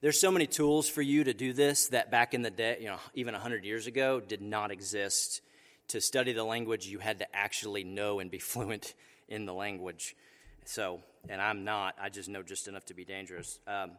There's 0.00 0.20
so 0.20 0.30
many 0.30 0.46
tools 0.46 0.88
for 0.88 1.02
you 1.02 1.24
to 1.24 1.34
do 1.34 1.52
this 1.52 1.88
that 1.88 2.12
back 2.12 2.34
in 2.34 2.42
the 2.42 2.50
day, 2.50 2.78
you 2.80 2.86
know, 2.86 2.98
even 3.14 3.32
100 3.32 3.64
years 3.64 3.88
ago, 3.88 4.20
did 4.20 4.40
not 4.40 4.70
exist. 4.70 5.40
To 5.88 6.00
study 6.00 6.32
the 6.32 6.44
language, 6.44 6.86
you 6.86 6.98
had 6.98 7.18
to 7.18 7.36
actually 7.36 7.82
know 7.82 8.20
and 8.20 8.30
be 8.30 8.38
fluent 8.38 8.94
in 9.34 9.46
the 9.46 9.54
language. 9.54 10.16
So, 10.64 11.00
and 11.28 11.40
I'm 11.40 11.64
not, 11.64 11.94
I 12.00 12.08
just 12.08 12.28
know 12.28 12.42
just 12.42 12.68
enough 12.68 12.86
to 12.86 12.94
be 12.94 13.04
dangerous. 13.04 13.58
Um, 13.66 13.92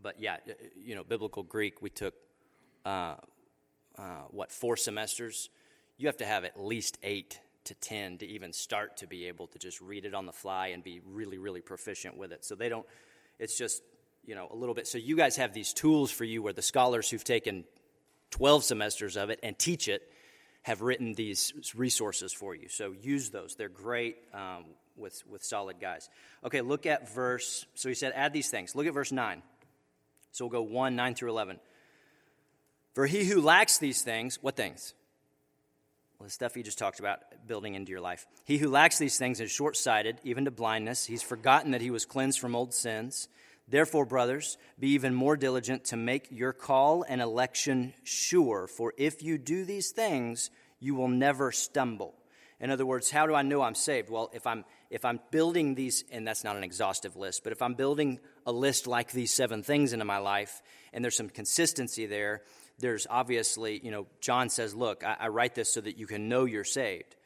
but 0.00 0.20
yeah, 0.20 0.36
you 0.76 0.94
know, 0.94 1.04
biblical 1.04 1.42
Greek, 1.42 1.82
we 1.82 1.90
took. 1.90 2.14
Uh, 2.84 3.14
uh, 3.98 4.22
what, 4.30 4.50
four 4.50 4.76
semesters, 4.76 5.50
you 5.98 6.06
have 6.06 6.16
to 6.16 6.24
have 6.24 6.44
at 6.44 6.58
least 6.60 6.98
eight 7.02 7.40
to 7.64 7.74
10 7.74 8.18
to 8.18 8.26
even 8.26 8.52
start 8.52 8.96
to 8.96 9.06
be 9.06 9.26
able 9.26 9.46
to 9.48 9.58
just 9.58 9.80
read 9.80 10.04
it 10.04 10.14
on 10.14 10.26
the 10.26 10.32
fly 10.32 10.68
and 10.68 10.82
be 10.82 11.00
really, 11.06 11.38
really 11.38 11.60
proficient 11.60 12.16
with 12.16 12.32
it. 12.32 12.44
So 12.44 12.54
they 12.54 12.68
don't, 12.68 12.86
it's 13.38 13.56
just, 13.56 13.82
you 14.24 14.34
know, 14.34 14.48
a 14.50 14.56
little 14.56 14.74
bit. 14.74 14.86
So 14.86 14.98
you 14.98 15.16
guys 15.16 15.36
have 15.36 15.52
these 15.52 15.72
tools 15.72 16.10
for 16.10 16.24
you 16.24 16.42
where 16.42 16.52
the 16.52 16.62
scholars 16.62 17.10
who've 17.10 17.22
taken 17.22 17.64
12 18.30 18.64
semesters 18.64 19.16
of 19.16 19.30
it 19.30 19.38
and 19.42 19.58
teach 19.58 19.88
it 19.88 20.10
have 20.62 20.80
written 20.80 21.12
these 21.14 21.52
resources 21.74 22.32
for 22.32 22.54
you. 22.54 22.68
So 22.68 22.92
use 22.92 23.30
those. 23.30 23.56
They're 23.56 23.68
great 23.68 24.16
um, 24.32 24.64
with, 24.96 25.22
with 25.28 25.42
solid 25.42 25.80
guys. 25.80 26.08
Okay, 26.44 26.60
look 26.60 26.86
at 26.86 27.12
verse, 27.12 27.66
so 27.74 27.88
he 27.88 27.94
said, 27.94 28.12
add 28.14 28.32
these 28.32 28.48
things. 28.48 28.74
Look 28.74 28.86
at 28.86 28.94
verse 28.94 29.12
9. 29.12 29.42
So 30.30 30.46
we'll 30.46 30.52
go 30.52 30.62
1, 30.62 30.96
9 30.96 31.14
through 31.14 31.30
11. 31.30 31.58
For 32.94 33.06
he 33.06 33.24
who 33.24 33.40
lacks 33.40 33.78
these 33.78 34.02
things, 34.02 34.38
what 34.40 34.56
things? 34.56 34.94
Well, 36.18 36.28
the 36.28 36.32
stuff 36.32 36.54
he 36.54 36.62
just 36.62 36.78
talked 36.78 37.00
about 37.00 37.20
building 37.46 37.74
into 37.74 37.90
your 37.90 38.00
life. 38.00 38.26
He 38.44 38.58
who 38.58 38.70
lacks 38.70 38.98
these 38.98 39.18
things 39.18 39.40
is 39.40 39.50
short 39.50 39.76
sighted, 39.76 40.18
even 40.22 40.44
to 40.44 40.50
blindness. 40.52 41.04
He's 41.04 41.22
forgotten 41.22 41.72
that 41.72 41.80
he 41.80 41.90
was 41.90 42.06
cleansed 42.06 42.38
from 42.38 42.54
old 42.54 42.72
sins. 42.72 43.28
Therefore, 43.72 44.04
brothers, 44.04 44.58
be 44.78 44.88
even 44.90 45.14
more 45.14 45.34
diligent 45.34 45.86
to 45.86 45.96
make 45.96 46.28
your 46.30 46.52
call 46.52 47.06
and 47.08 47.22
election 47.22 47.94
sure. 48.04 48.66
For 48.66 48.92
if 48.98 49.22
you 49.22 49.38
do 49.38 49.64
these 49.64 49.92
things, 49.92 50.50
you 50.78 50.94
will 50.94 51.08
never 51.08 51.50
stumble. 51.52 52.14
In 52.60 52.70
other 52.70 52.84
words, 52.84 53.10
how 53.10 53.26
do 53.26 53.34
I 53.34 53.40
know 53.40 53.62
I'm 53.62 53.74
saved? 53.74 54.10
Well, 54.10 54.30
if 54.34 54.46
I'm 54.46 54.66
if 54.90 55.06
I'm 55.06 55.20
building 55.30 55.74
these, 55.74 56.04
and 56.12 56.28
that's 56.28 56.44
not 56.44 56.56
an 56.56 56.64
exhaustive 56.64 57.16
list, 57.16 57.44
but 57.44 57.52
if 57.54 57.62
I'm 57.62 57.72
building 57.72 58.20
a 58.44 58.52
list 58.52 58.86
like 58.86 59.10
these 59.10 59.32
seven 59.32 59.62
things 59.62 59.94
into 59.94 60.04
my 60.04 60.18
life, 60.18 60.60
and 60.92 61.02
there's 61.02 61.16
some 61.16 61.30
consistency 61.30 62.04
there, 62.04 62.42
there's 62.78 63.06
obviously, 63.08 63.80
you 63.82 63.90
know, 63.90 64.06
John 64.20 64.50
says, 64.50 64.74
Look, 64.74 65.02
I, 65.02 65.16
I 65.18 65.28
write 65.28 65.54
this 65.54 65.72
so 65.72 65.80
that 65.80 65.96
you 65.96 66.06
can 66.06 66.28
know 66.28 66.44
you're 66.44 66.62
saved. 66.62 67.16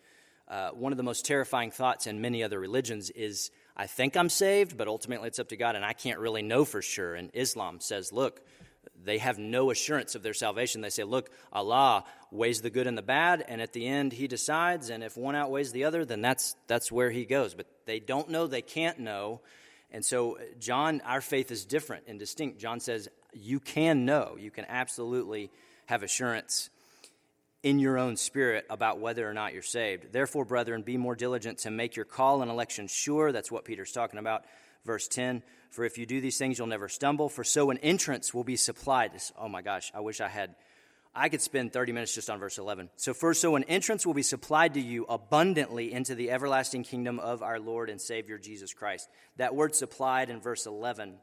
Uh, 0.47 0.71
one 0.71 0.93
of 0.93 0.97
the 0.97 1.03
most 1.03 1.27
terrifying 1.27 1.73
thoughts 1.73 2.07
in 2.07 2.21
many 2.21 2.45
other 2.45 2.61
religions 2.61 3.11
is, 3.11 3.51
I 3.77 3.87
think 3.87 4.17
I'm 4.17 4.31
saved, 4.31 4.77
but 4.77 4.89
ultimately 4.89 5.29
it's 5.29 5.39
up 5.39 5.51
to 5.51 5.57
God, 5.57 5.77
and 5.77 5.85
I 5.85 5.93
can't 5.93 6.19
really 6.19 6.43
know 6.43 6.65
for 6.65 6.81
sure. 6.81 7.15
And 7.15 7.31
Islam 7.35 7.81
says, 7.81 8.13
Look, 8.13 8.41
they 9.05 9.19
have 9.19 9.39
no 9.39 9.71
assurance 9.71 10.15
of 10.15 10.23
their 10.23 10.35
salvation. 10.35 10.81
They 10.81 10.91
say, 10.91 11.05
look, 11.05 11.31
Allah 11.53 12.05
weighs 12.31 12.61
the 12.61 12.71
good 12.71 12.87
and 12.87 12.97
the 12.97 13.03
bad, 13.03 13.45
and 13.47 13.61
at 13.61 13.73
the 13.73 13.87
end 13.87 14.13
he 14.13 14.27
decides, 14.27 14.91
and 14.91 15.03
if 15.03 15.17
one 15.17 15.35
outweighs 15.35 15.73
the 15.73 15.85
other, 15.85 16.05
then 16.05 16.21
that's, 16.21 16.57
that's 16.67 16.91
where 16.91 17.11
he 17.11 17.25
goes. 17.25 17.55
But 17.55 17.67
they 17.85 18.01
don't 18.01 18.29
know, 18.31 18.47
they 18.47 18.63
can't 18.63 18.99
know. 18.99 19.41
And 19.91 20.05
so, 20.05 20.37
uh, 20.37 20.43
John, 20.59 21.01
our 21.05 21.21
faith 21.21 21.51
is 21.51 21.65
different 21.65 22.05
and 22.09 22.19
distinct. 22.19 22.59
John 22.59 22.81
says, 22.81 23.09
you 23.33 23.61
can 23.61 24.05
know, 24.05 24.37
you 24.39 24.51
can 24.51 24.67
absolutely 24.69 25.51
have 25.87 26.03
assurance 26.03 26.71
in 27.67 27.81
your 27.81 27.99
own 27.99 28.17
spirit 28.17 28.65
about 28.71 29.01
whether 29.01 29.29
or 29.29 29.35
not 29.35 29.53
you're 29.53 29.61
saved. 29.61 30.13
Therefore, 30.13 30.45
brethren, 30.45 30.83
be 30.83 30.97
more 30.97 31.17
diligent 31.17 31.59
to 31.59 31.71
make 31.73 31.97
your 31.97 32.05
call 32.05 32.41
and 32.41 32.49
election 32.49 32.87
sure. 32.87 33.33
That's 33.33 33.51
what 33.51 33.65
Peter's 33.65 33.91
talking 33.91 34.21
about. 34.21 34.45
Verse 34.85 35.09
10 35.09 35.43
For 35.73 35.85
if 35.85 35.99
you 35.99 36.07
do 36.07 36.21
these 36.21 36.39
things, 36.39 36.59
you'll 36.59 36.69
never 36.69 36.89
stumble. 36.89 37.29
For 37.29 37.43
so 37.43 37.71
an 37.71 37.79
entrance 37.79 38.33
will 38.33 38.45
be 38.45 38.55
supplied. 38.55 39.13
This, 39.13 39.33
oh 39.37 39.49
my 39.49 39.63
gosh, 39.63 39.91
I 39.93 39.99
wish 39.99 40.21
I 40.21 40.29
had. 40.29 40.55
I 41.13 41.29
could 41.29 41.43
spend 41.43 41.73
30 41.73 41.91
minutes 41.91 42.15
just 42.15 42.31
on 42.31 42.39
verse 42.39 42.57
11. 42.57 42.89
So, 42.95 43.13
first, 43.13 43.41
so 43.41 43.57
an 43.57 43.65
entrance 43.65 44.07
will 44.07 44.15
be 44.15 44.23
supplied 44.23 44.75
to 44.75 44.81
you 44.81 45.05
abundantly 45.09 45.93
into 45.93 46.15
the 46.15 46.31
everlasting 46.31 46.85
kingdom 46.85 47.19
of 47.19 47.43
our 47.43 47.59
Lord 47.59 47.91
and 47.91 48.01
Savior 48.01 48.39
Jesus 48.39 48.75
Christ. 48.75 49.09
That 49.39 49.57
word 49.57 49.75
supplied 49.75 50.31
in 50.31 50.41
verse 50.41 50.67
11 50.67 51.17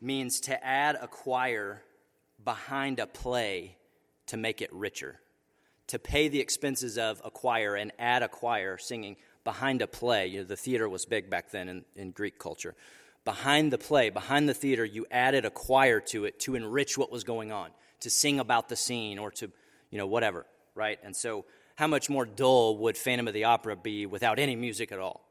means 0.00 0.38
to 0.42 0.64
add 0.64 0.96
a 1.00 1.08
choir 1.08 1.82
behind 2.44 3.00
a 3.00 3.06
play 3.08 3.77
to 4.28 4.36
make 4.36 4.62
it 4.62 4.72
richer, 4.72 5.20
to 5.88 5.98
pay 5.98 6.28
the 6.28 6.40
expenses 6.40 6.96
of 6.96 7.20
a 7.24 7.30
choir 7.30 7.74
and 7.74 7.92
add 7.98 8.22
a 8.22 8.28
choir 8.28 8.78
singing 8.78 9.16
behind 9.44 9.82
a 9.82 9.86
play. 9.86 10.26
You 10.26 10.40
know, 10.40 10.44
the 10.44 10.56
theater 10.56 10.88
was 10.88 11.04
big 11.04 11.28
back 11.30 11.50
then 11.50 11.68
in, 11.68 11.84
in 11.96 12.10
Greek 12.10 12.38
culture. 12.38 12.74
Behind 13.24 13.72
the 13.72 13.78
play, 13.78 14.10
behind 14.10 14.48
the 14.48 14.54
theater, 14.54 14.84
you 14.84 15.06
added 15.10 15.44
a 15.44 15.50
choir 15.50 16.00
to 16.00 16.24
it 16.24 16.38
to 16.40 16.54
enrich 16.54 16.96
what 16.96 17.10
was 17.10 17.24
going 17.24 17.52
on, 17.52 17.70
to 18.00 18.10
sing 18.10 18.40
about 18.40 18.68
the 18.68 18.76
scene 18.76 19.18
or 19.18 19.30
to, 19.32 19.50
you 19.90 19.98
know, 19.98 20.06
whatever, 20.06 20.46
right? 20.74 20.98
And 21.02 21.14
so, 21.16 21.44
how 21.76 21.86
much 21.86 22.10
more 22.10 22.26
dull 22.26 22.76
would 22.78 22.96
Phantom 22.96 23.28
of 23.28 23.34
the 23.34 23.44
Opera 23.44 23.76
be 23.76 24.06
without 24.06 24.38
any 24.38 24.56
music 24.56 24.92
at 24.92 24.98
all? 24.98 25.24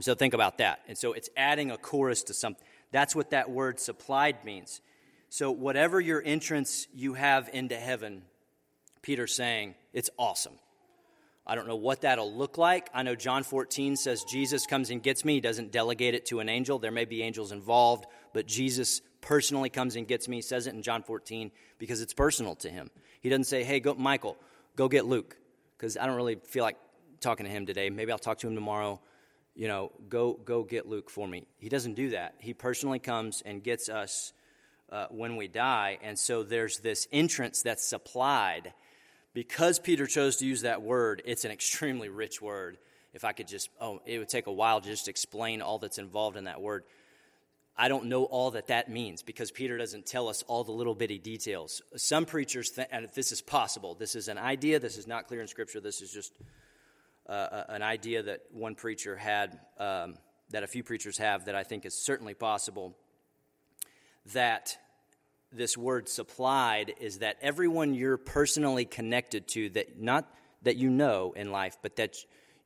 So, 0.00 0.14
think 0.14 0.34
about 0.34 0.58
that. 0.58 0.80
And 0.88 0.96
so, 0.96 1.12
it's 1.12 1.28
adding 1.36 1.70
a 1.70 1.76
chorus 1.76 2.22
to 2.24 2.34
something. 2.34 2.64
That's 2.90 3.14
what 3.14 3.30
that 3.30 3.50
word 3.50 3.80
supplied 3.80 4.44
means. 4.44 4.80
So, 5.32 5.50
whatever 5.50 5.98
your 5.98 6.22
entrance 6.22 6.86
you 6.92 7.14
have 7.14 7.48
into 7.54 7.74
heaven, 7.74 8.20
Peter's 9.00 9.34
saying, 9.34 9.76
it's 9.94 10.10
awesome. 10.18 10.52
I 11.46 11.54
don't 11.54 11.66
know 11.66 11.74
what 11.74 12.02
that'll 12.02 12.36
look 12.36 12.58
like. 12.58 12.90
I 12.92 13.02
know 13.02 13.14
John 13.14 13.42
14 13.42 13.96
says 13.96 14.24
Jesus 14.24 14.66
comes 14.66 14.90
and 14.90 15.02
gets 15.02 15.24
me. 15.24 15.36
He 15.36 15.40
doesn't 15.40 15.72
delegate 15.72 16.14
it 16.14 16.26
to 16.26 16.40
an 16.40 16.50
angel. 16.50 16.78
There 16.78 16.90
may 16.90 17.06
be 17.06 17.22
angels 17.22 17.50
involved, 17.50 18.04
but 18.34 18.44
Jesus 18.44 19.00
personally 19.22 19.70
comes 19.70 19.96
and 19.96 20.06
gets 20.06 20.28
me. 20.28 20.36
He 20.36 20.42
says 20.42 20.66
it 20.66 20.74
in 20.74 20.82
John 20.82 21.02
14 21.02 21.50
because 21.78 22.02
it's 22.02 22.12
personal 22.12 22.54
to 22.56 22.68
him. 22.68 22.90
He 23.22 23.30
doesn't 23.30 23.44
say, 23.44 23.64
hey, 23.64 23.80
go, 23.80 23.94
Michael, 23.94 24.36
go 24.76 24.86
get 24.86 25.06
Luke, 25.06 25.38
because 25.78 25.96
I 25.96 26.04
don't 26.04 26.16
really 26.16 26.36
feel 26.44 26.62
like 26.62 26.76
talking 27.20 27.46
to 27.46 27.50
him 27.50 27.64
today. 27.64 27.88
Maybe 27.88 28.12
I'll 28.12 28.18
talk 28.18 28.36
to 28.40 28.48
him 28.48 28.54
tomorrow. 28.54 29.00
You 29.54 29.68
know, 29.68 29.92
go, 30.10 30.34
go 30.34 30.62
get 30.62 30.86
Luke 30.86 31.08
for 31.08 31.26
me. 31.26 31.46
He 31.56 31.70
doesn't 31.70 31.94
do 31.94 32.10
that. 32.10 32.34
He 32.36 32.52
personally 32.52 32.98
comes 32.98 33.42
and 33.46 33.62
gets 33.62 33.88
us 33.88 34.34
uh, 34.92 35.06
when 35.10 35.36
we 35.36 35.48
die. 35.48 35.98
And 36.02 36.18
so 36.18 36.42
there's 36.42 36.78
this 36.78 37.08
entrance 37.10 37.62
that's 37.62 37.84
supplied. 37.84 38.74
Because 39.34 39.78
Peter 39.78 40.06
chose 40.06 40.36
to 40.36 40.46
use 40.46 40.62
that 40.62 40.82
word, 40.82 41.22
it's 41.24 41.46
an 41.46 41.50
extremely 41.50 42.10
rich 42.10 42.42
word. 42.42 42.76
If 43.14 43.24
I 43.24 43.32
could 43.32 43.48
just, 43.48 43.70
oh, 43.80 44.02
it 44.04 44.18
would 44.18 44.28
take 44.28 44.46
a 44.46 44.52
while 44.52 44.80
to 44.80 44.86
just 44.86 45.08
explain 45.08 45.62
all 45.62 45.78
that's 45.78 45.98
involved 45.98 46.36
in 46.36 46.44
that 46.44 46.60
word. 46.60 46.84
I 47.76 47.88
don't 47.88 48.06
know 48.06 48.24
all 48.24 48.50
that 48.50 48.66
that 48.66 48.90
means 48.90 49.22
because 49.22 49.50
Peter 49.50 49.78
doesn't 49.78 50.04
tell 50.04 50.28
us 50.28 50.44
all 50.46 50.62
the 50.62 50.72
little 50.72 50.94
bitty 50.94 51.18
details. 51.18 51.80
Some 51.96 52.26
preachers, 52.26 52.70
th- 52.70 52.88
and 52.92 53.08
this 53.14 53.32
is 53.32 53.40
possible, 53.40 53.94
this 53.94 54.14
is 54.14 54.28
an 54.28 54.36
idea, 54.36 54.78
this 54.78 54.98
is 54.98 55.06
not 55.06 55.26
clear 55.26 55.40
in 55.40 55.48
Scripture, 55.48 55.80
this 55.80 56.02
is 56.02 56.12
just 56.12 56.36
uh, 57.26 57.64
an 57.70 57.82
idea 57.82 58.22
that 58.24 58.42
one 58.52 58.74
preacher 58.74 59.16
had, 59.16 59.58
um, 59.78 60.16
that 60.50 60.62
a 60.62 60.66
few 60.66 60.82
preachers 60.82 61.16
have, 61.16 61.46
that 61.46 61.54
I 61.54 61.62
think 61.62 61.86
is 61.86 61.94
certainly 61.94 62.34
possible, 62.34 62.94
that 64.34 64.76
this 65.52 65.76
word 65.76 66.08
supplied 66.08 66.94
is 67.00 67.18
that 67.18 67.36
everyone 67.42 67.94
you're 67.94 68.16
personally 68.16 68.84
connected 68.84 69.46
to 69.48 69.68
that 69.70 70.00
not 70.00 70.28
that 70.62 70.76
you 70.76 70.90
know 70.90 71.32
in 71.36 71.52
life 71.52 71.76
but 71.82 71.96
that 71.96 72.16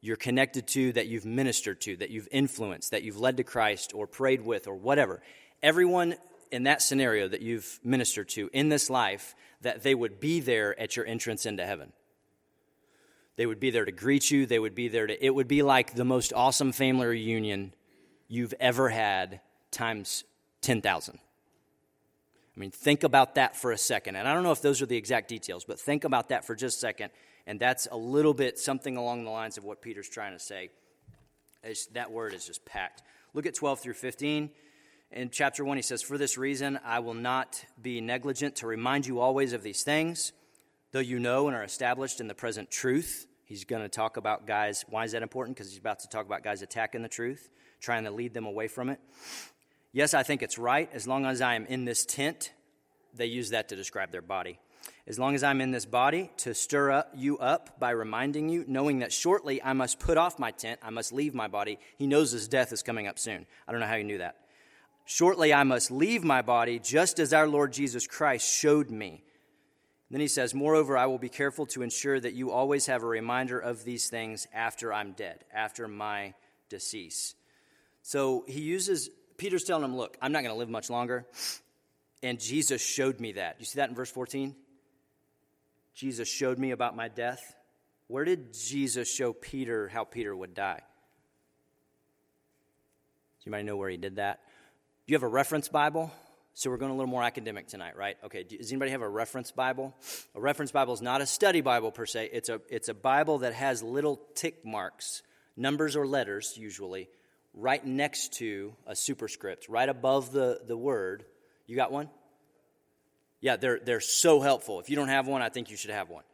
you're 0.01 0.16
connected 0.16 0.66
to 0.68 0.92
that 0.92 1.07
you've 1.07 1.25
ministered 1.25 1.81
to 1.81 1.96
that 1.96 2.11
you've 2.11 2.29
influenced 2.31 2.90
that 2.90 3.03
you've 3.03 3.18
led 3.18 3.37
to 3.37 3.44
Christ 3.44 3.92
or 3.94 4.07
prayed 4.07 4.42
with 4.42 4.66
or 4.66 4.75
whatever 4.75 5.20
everyone 5.62 6.14
in 6.51 6.64
that 6.64 6.83
scenario 6.83 7.29
that 7.29 7.42
you've 7.42 7.81
ministered 7.83 8.29
to 8.31 8.49
in 8.53 8.68
this 8.68 8.88
life 8.90 9.35
that 9.62 9.83
they 9.83 9.94
would 9.94 10.20
be 10.20 10.40
there 10.40 10.79
at 10.81 10.96
your 10.96 11.07
entrance 11.07 11.46
into 11.46 11.64
heaven. 11.64 11.92
They 13.37 13.46
would 13.46 13.61
be 13.61 13.70
there 13.70 13.85
to 13.85 13.92
greet 13.92 14.31
you. 14.31 14.46
They 14.46 14.59
would 14.59 14.75
be 14.75 14.88
there 14.88 15.07
to 15.07 15.25
it 15.25 15.35
would 15.35 15.49
be 15.49 15.62
like 15.62 15.94
the 15.94 16.05
most 16.05 16.33
awesome 16.33 16.72
family 16.72 17.07
reunion 17.07 17.72
you've 18.29 18.55
ever 18.61 18.88
had 18.88 19.40
times 19.70 20.25
10,000 20.62 21.18
I 22.57 22.61
mean, 22.61 22.71
think 22.71 23.05
about 23.05 23.35
that 23.35 23.55
for 23.55 23.71
a 23.71 23.79
second. 23.79 24.16
And 24.16 24.27
I 24.27 24.33
don't 24.33 24.42
know 24.42 24.53
if 24.53 24.62
those 24.62 24.81
are 24.81 24.87
the 24.87 24.97
exact 24.97 25.29
details, 25.29 25.64
but 25.64 25.79
think 25.79 26.05
about 26.05 26.31
that 26.31 26.47
for 26.47 26.55
just 26.55 26.79
a 26.79 26.81
second. 26.81 27.11
And 27.47 27.61
that's 27.61 27.87
a 27.90 27.97
little 27.97 28.33
bit 28.33 28.59
something 28.59 28.97
along 28.97 29.25
the 29.25 29.31
lines 29.31 29.59
of 29.59 29.64
what 29.64 29.83
Peter's 29.83 30.09
trying 30.09 30.33
to 30.33 30.38
say. 30.38 30.71
It's, 31.62 31.87
that 31.88 32.11
word 32.11 32.33
is 32.33 32.47
just 32.47 32.64
packed. 32.64 33.03
Look 33.35 33.45
at 33.45 33.55
12 33.55 33.81
through 33.81 33.95
15. 33.95 34.51
In 35.12 35.31
chapter 35.31 35.64
1, 35.64 35.77
he 35.77 35.83
says, 35.83 36.03
For 36.03 36.16
this 36.16 36.38
reason, 36.38 36.81
I 36.85 37.01
will 37.01 37.14
not 37.14 37.62
be 37.81 38.01
negligent 38.01 38.57
to 38.57 38.66
remind 38.66 39.07
you 39.07 39.21
always 39.21 39.53
of 39.53 39.62
these 39.62 39.83
things, 39.83 40.33
though 40.92 40.99
you 41.01 41.19
know 41.19 41.49
and 41.49 41.57
are 41.57 41.62
established 41.62 42.21
in 42.21 42.27
the 42.27 42.35
present 42.35 42.71
truth. 42.71 43.27
He's 43.45 43.64
going 43.64 43.83
to 43.83 43.88
talk 43.88 44.16
about 44.16 44.47
guys. 44.47 44.85
Why 44.88 45.05
is 45.05 45.12
that 45.12 45.23
important? 45.23 45.57
Because 45.57 45.71
he's 45.71 45.79
about 45.79 46.01
to 46.01 46.09
talk 46.09 46.27
about 46.27 46.42
guys 46.42 46.62
attacking 46.62 47.03
the 47.03 47.09
truth, 47.09 47.49
trying 47.81 48.05
to 48.05 48.11
lead 48.11 48.35
them 48.35 48.47
away 48.47 48.66
from 48.66 48.88
it. 48.88 48.99
Yes, 49.92 50.14
I 50.14 50.22
think 50.22 50.42
it's 50.42 50.59
right. 50.59 50.90
As 50.92 51.07
long 51.07 51.25
as 51.27 51.40
I 51.40 51.55
am 51.55 51.66
in 51.66 51.85
this 51.85 52.05
tent, 52.05 52.53
they 53.14 53.27
use 53.27 53.51
that 53.51 53.68
to 53.70 53.77
describe 53.77 54.12
their 54.12 54.22
body. 54.22 54.59
As 55.07 55.18
long 55.18 55.35
as 55.35 55.42
I'm 55.42 55.61
in 55.61 55.70
this 55.70 55.87
body, 55.87 56.31
to 56.38 56.55
stir 56.55 56.90
up 56.90 57.12
you 57.14 57.38
up 57.38 57.79
by 57.79 57.90
reminding 57.90 58.49
you, 58.49 58.64
knowing 58.66 59.01
that 59.01 59.12
shortly 59.12 59.62
I 59.62 59.72
must 59.72 60.01
put 60.01 60.18
off 60.18 60.38
my 60.38 60.51
tent, 60.51 60.81
I 60.83 60.90
must 60.90 61.12
leave 61.12 61.35
my 61.35 61.49
body. 61.49 61.79
He 61.96 62.07
knows 62.07 62.33
his 62.33 62.49
death 62.49 62.72
is 62.72 62.83
coming 62.83 63.07
up 63.07 63.18
soon. 63.18 63.46
I 63.66 63.72
don't 63.72 63.81
know 63.81 63.87
how 63.87 63.96
he 63.96 64.03
knew 64.03 64.18
that. 64.18 64.37
Shortly 65.05 65.55
I 65.55 65.62
must 65.62 65.92
leave 65.92 66.25
my 66.25 66.42
body, 66.42 66.81
just 66.81 67.20
as 67.20 67.33
our 67.33 67.46
Lord 67.46 67.72
Jesus 67.72 68.07
Christ 68.07 68.53
showed 68.53 68.90
me. 68.90 69.22
Then 70.11 70.20
he 70.20 70.29
says, 70.29 70.55
Moreover, 70.55 70.96
I 70.96 71.07
will 71.07 71.18
be 71.18 71.29
careful 71.29 71.66
to 71.66 71.83
ensure 71.83 72.18
that 72.18 72.35
you 72.35 72.51
always 72.51 72.87
have 72.87 73.03
a 73.03 73.07
reminder 73.07 73.59
of 73.59 73.85
these 73.85 74.09
things 74.09 74.46
after 74.53 74.92
I'm 74.92 75.12
dead, 75.12 75.44
after 75.53 75.87
my 75.88 76.35
decease. 76.68 77.35
So 78.03 78.44
he 78.49 78.61
uses 78.61 79.11
Peter's 79.37 79.64
telling 79.64 79.85
him, 79.85 79.96
Look, 79.96 80.16
I'm 80.20 80.33
not 80.33 80.42
going 80.42 80.55
to 80.55 80.59
live 80.59 80.68
much 80.68 80.90
longer. 80.90 81.27
And 82.22 82.40
Jesus 82.40 82.83
showed 82.83 83.20
me 83.20 83.33
that. 83.33 83.57
You 83.59 83.66
see 83.66 83.79
that 83.79 83.88
in 83.88 83.94
verse 83.94 84.11
14? 84.11 84.55
Jesus 85.94 86.29
showed 86.29 86.59
me 86.59 86.70
about 86.70 86.96
my 86.96 87.09
death. 87.09 87.55
Where 88.09 88.25
did 88.25 88.53
Jesus 88.53 89.12
show 89.12 89.33
Peter 89.33 89.88
how 89.88 90.05
Peter 90.05 90.35
would 90.35 90.55
die? 90.55 90.81
Does 93.38 93.46
anybody 93.46 93.64
know 93.64 93.77
where 93.77 93.90
he 93.90 93.96
did 93.96 94.16
that? 94.16 94.40
Do 95.07 95.12
you 95.12 95.16
have 95.16 95.22
a 95.22 95.29
reference 95.29 95.68
Bible? 95.68 96.12
So 96.55 96.70
we're 96.70 96.79
going 96.79 96.90
a 96.90 96.94
little 96.94 97.11
more 97.11 97.22
academic 97.22 97.68
tonight, 97.68 97.96
right? 97.96 98.16
Okay, 98.25 98.42
does 98.42 98.72
anybody 98.72 98.90
have 98.92 99.03
a 99.03 99.09
reference 99.09 99.51
Bible? 99.51 99.94
A 100.35 100.40
reference 100.40 100.72
Bible 100.72 100.94
is 100.94 101.03
not 101.03 101.20
a 101.20 101.27
study 101.27 101.61
Bible 101.61 101.90
per 101.90 102.07
se. 102.07 102.31
It's 102.33 102.49
a, 102.49 102.62
it's 102.70 102.88
a 102.88 102.94
Bible 102.94 103.38
that 103.38 103.53
has 103.53 103.83
little 103.83 104.20
tick 104.35 104.64
marks, 104.64 105.22
numbers 105.57 105.96
or 105.96 106.07
letters 106.07 106.55
usually, 106.57 107.11
right 107.57 107.85
next 107.85 108.35
to 108.35 108.75
a 108.87 108.95
superscript, 108.95 109.69
right 109.69 109.88
above 109.88 110.31
the, 110.31 110.61
the 110.66 110.77
word. 110.77 111.25
You 111.66 111.75
got 111.75 111.90
one? 111.90 112.11
Yeah, 113.40 113.57
they're, 113.57 113.81
they're 113.83 114.01
so 114.01 114.40
helpful. 114.40 114.79
If 114.79 114.90
you 114.90 114.97
don't 114.97 115.09
have 115.09 115.27
one, 115.27 115.42
I 115.42 115.49
think 115.49 115.71
you 115.71 115.77
should 115.77 115.90
have 115.90 116.11
one. 116.11 116.25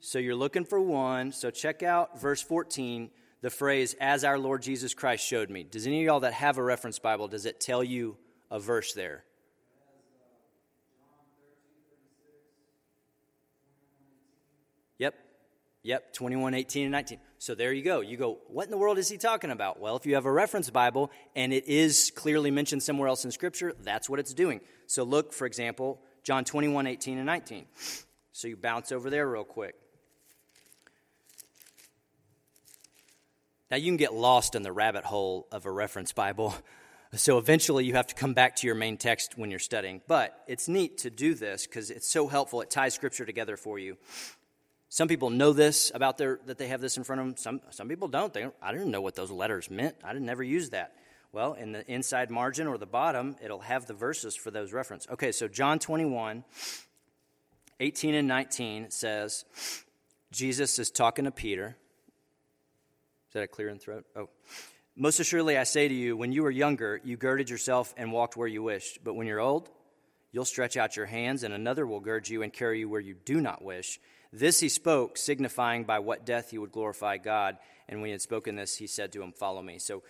So 0.00 0.18
you're 0.18 0.34
looking 0.34 0.64
for 0.64 0.80
one. 0.80 1.32
So 1.32 1.50
check 1.50 1.82
out 1.82 2.20
verse 2.20 2.42
14, 2.42 3.10
the 3.42 3.50
phrase, 3.50 3.94
as 4.00 4.24
our 4.24 4.38
Lord 4.38 4.62
Jesus 4.62 4.94
Christ 4.94 5.26
showed 5.26 5.50
me. 5.50 5.62
Does 5.64 5.86
any 5.86 6.00
of 6.00 6.06
y'all 6.06 6.20
that 6.20 6.32
have 6.32 6.58
a 6.58 6.62
reference 6.62 6.98
Bible, 6.98 7.28
does 7.28 7.46
it 7.46 7.60
tell 7.60 7.84
you 7.84 8.16
a 8.50 8.58
verse 8.58 8.92
there? 8.94 9.24
Yep. 14.98 15.14
Yep, 15.82 16.14
21, 16.14 16.54
18, 16.54 16.84
and 16.84 16.92
19. 16.92 17.18
So 17.38 17.54
there 17.54 17.72
you 17.72 17.82
go. 17.82 18.00
You 18.00 18.16
go, 18.16 18.38
what 18.48 18.64
in 18.64 18.70
the 18.70 18.78
world 18.78 18.98
is 18.98 19.08
he 19.08 19.18
talking 19.18 19.50
about? 19.50 19.78
Well, 19.78 19.96
if 19.96 20.06
you 20.06 20.14
have 20.14 20.26
a 20.26 20.32
reference 20.32 20.70
Bible 20.70 21.10
and 21.34 21.52
it 21.52 21.66
is 21.66 22.10
clearly 22.14 22.50
mentioned 22.50 22.82
somewhere 22.82 23.08
else 23.08 23.24
in 23.24 23.30
Scripture, 23.30 23.74
that's 23.82 24.08
what 24.08 24.18
it's 24.18 24.32
doing. 24.32 24.60
So 24.86 25.02
look, 25.04 25.32
for 25.32 25.46
example, 25.46 26.00
John 26.22 26.44
21, 26.44 26.86
18, 26.86 27.18
and 27.18 27.26
19. 27.26 27.66
So 28.32 28.48
you 28.48 28.56
bounce 28.56 28.90
over 28.90 29.10
there 29.10 29.28
real 29.28 29.44
quick. 29.44 29.74
Now 33.70 33.76
you 33.76 33.86
can 33.86 33.96
get 33.96 34.14
lost 34.14 34.54
in 34.54 34.62
the 34.62 34.72
rabbit 34.72 35.04
hole 35.04 35.46
of 35.50 35.66
a 35.66 35.70
reference 35.70 36.12
Bible. 36.12 36.54
So 37.14 37.38
eventually 37.38 37.84
you 37.84 37.94
have 37.94 38.08
to 38.08 38.14
come 38.14 38.34
back 38.34 38.56
to 38.56 38.66
your 38.66 38.74
main 38.74 38.96
text 38.96 39.38
when 39.38 39.48
you're 39.48 39.60
studying. 39.60 40.02
But 40.08 40.38
it's 40.48 40.68
neat 40.68 40.98
to 40.98 41.08
do 41.08 41.34
this 41.34 41.64
because 41.66 41.88
it's 41.90 42.08
so 42.08 42.26
helpful. 42.26 42.60
It 42.62 42.68
ties 42.68 42.94
scripture 42.94 43.24
together 43.24 43.56
for 43.56 43.78
you. 43.78 43.96
Some 44.96 45.08
people 45.08 45.28
know 45.28 45.52
this 45.52 45.92
about 45.94 46.16
their 46.16 46.40
that 46.46 46.56
they 46.56 46.68
have 46.68 46.80
this 46.80 46.96
in 46.96 47.04
front 47.04 47.20
of 47.20 47.26
them. 47.26 47.36
Some 47.36 47.60
some 47.68 47.86
people 47.86 48.08
don't. 48.08 48.32
They 48.32 48.40
don't, 48.40 48.54
I 48.62 48.72
didn't 48.72 48.90
know 48.90 49.02
what 49.02 49.14
those 49.14 49.30
letters 49.30 49.70
meant. 49.70 49.94
I 50.02 50.14
didn't 50.14 50.24
never 50.24 50.42
use 50.42 50.70
that. 50.70 50.94
Well, 51.32 51.52
in 51.52 51.72
the 51.72 51.86
inside 51.86 52.30
margin 52.30 52.66
or 52.66 52.78
the 52.78 52.86
bottom, 52.86 53.36
it'll 53.44 53.60
have 53.60 53.84
the 53.84 53.92
verses 53.92 54.34
for 54.34 54.50
those 54.50 54.72
reference. 54.72 55.06
Okay, 55.10 55.32
so 55.32 55.48
John 55.48 55.80
21, 55.80 56.44
18 57.78 58.14
and 58.14 58.26
19 58.26 58.90
says, 58.90 59.44
Jesus 60.32 60.78
is 60.78 60.90
talking 60.90 61.26
to 61.26 61.30
Peter. 61.30 61.76
Is 63.28 63.34
that 63.34 63.42
a 63.42 63.48
clear 63.48 63.68
in 63.68 63.78
throat? 63.78 64.06
Oh. 64.16 64.30
Most 64.96 65.20
assuredly, 65.20 65.58
I 65.58 65.64
say 65.64 65.88
to 65.88 65.94
you, 65.94 66.16
when 66.16 66.32
you 66.32 66.42
were 66.42 66.50
younger, 66.50 67.02
you 67.04 67.18
girded 67.18 67.50
yourself 67.50 67.92
and 67.98 68.12
walked 68.12 68.34
where 68.34 68.48
you 68.48 68.62
wished. 68.62 69.04
But 69.04 69.12
when 69.12 69.26
you're 69.26 69.40
old, 69.40 69.68
you'll 70.32 70.46
stretch 70.46 70.78
out 70.78 70.96
your 70.96 71.04
hands, 71.04 71.42
and 71.42 71.52
another 71.52 71.86
will 71.86 72.00
gird 72.00 72.30
you 72.30 72.40
and 72.40 72.50
carry 72.50 72.78
you 72.78 72.88
where 72.88 72.98
you 72.98 73.14
do 73.26 73.42
not 73.42 73.62
wish. 73.62 74.00
This 74.38 74.60
he 74.60 74.68
spoke, 74.68 75.16
signifying 75.16 75.84
by 75.84 75.98
what 76.00 76.26
death 76.26 76.50
he 76.50 76.58
would 76.58 76.70
glorify 76.70 77.16
God. 77.16 77.56
And 77.88 78.00
when 78.00 78.08
he 78.08 78.12
had 78.12 78.20
spoken 78.20 78.54
this, 78.54 78.76
he 78.76 78.86
said 78.86 79.12
to 79.12 79.22
him, 79.22 79.32
Follow 79.32 79.62
me. 79.62 79.78
So 79.78 80.02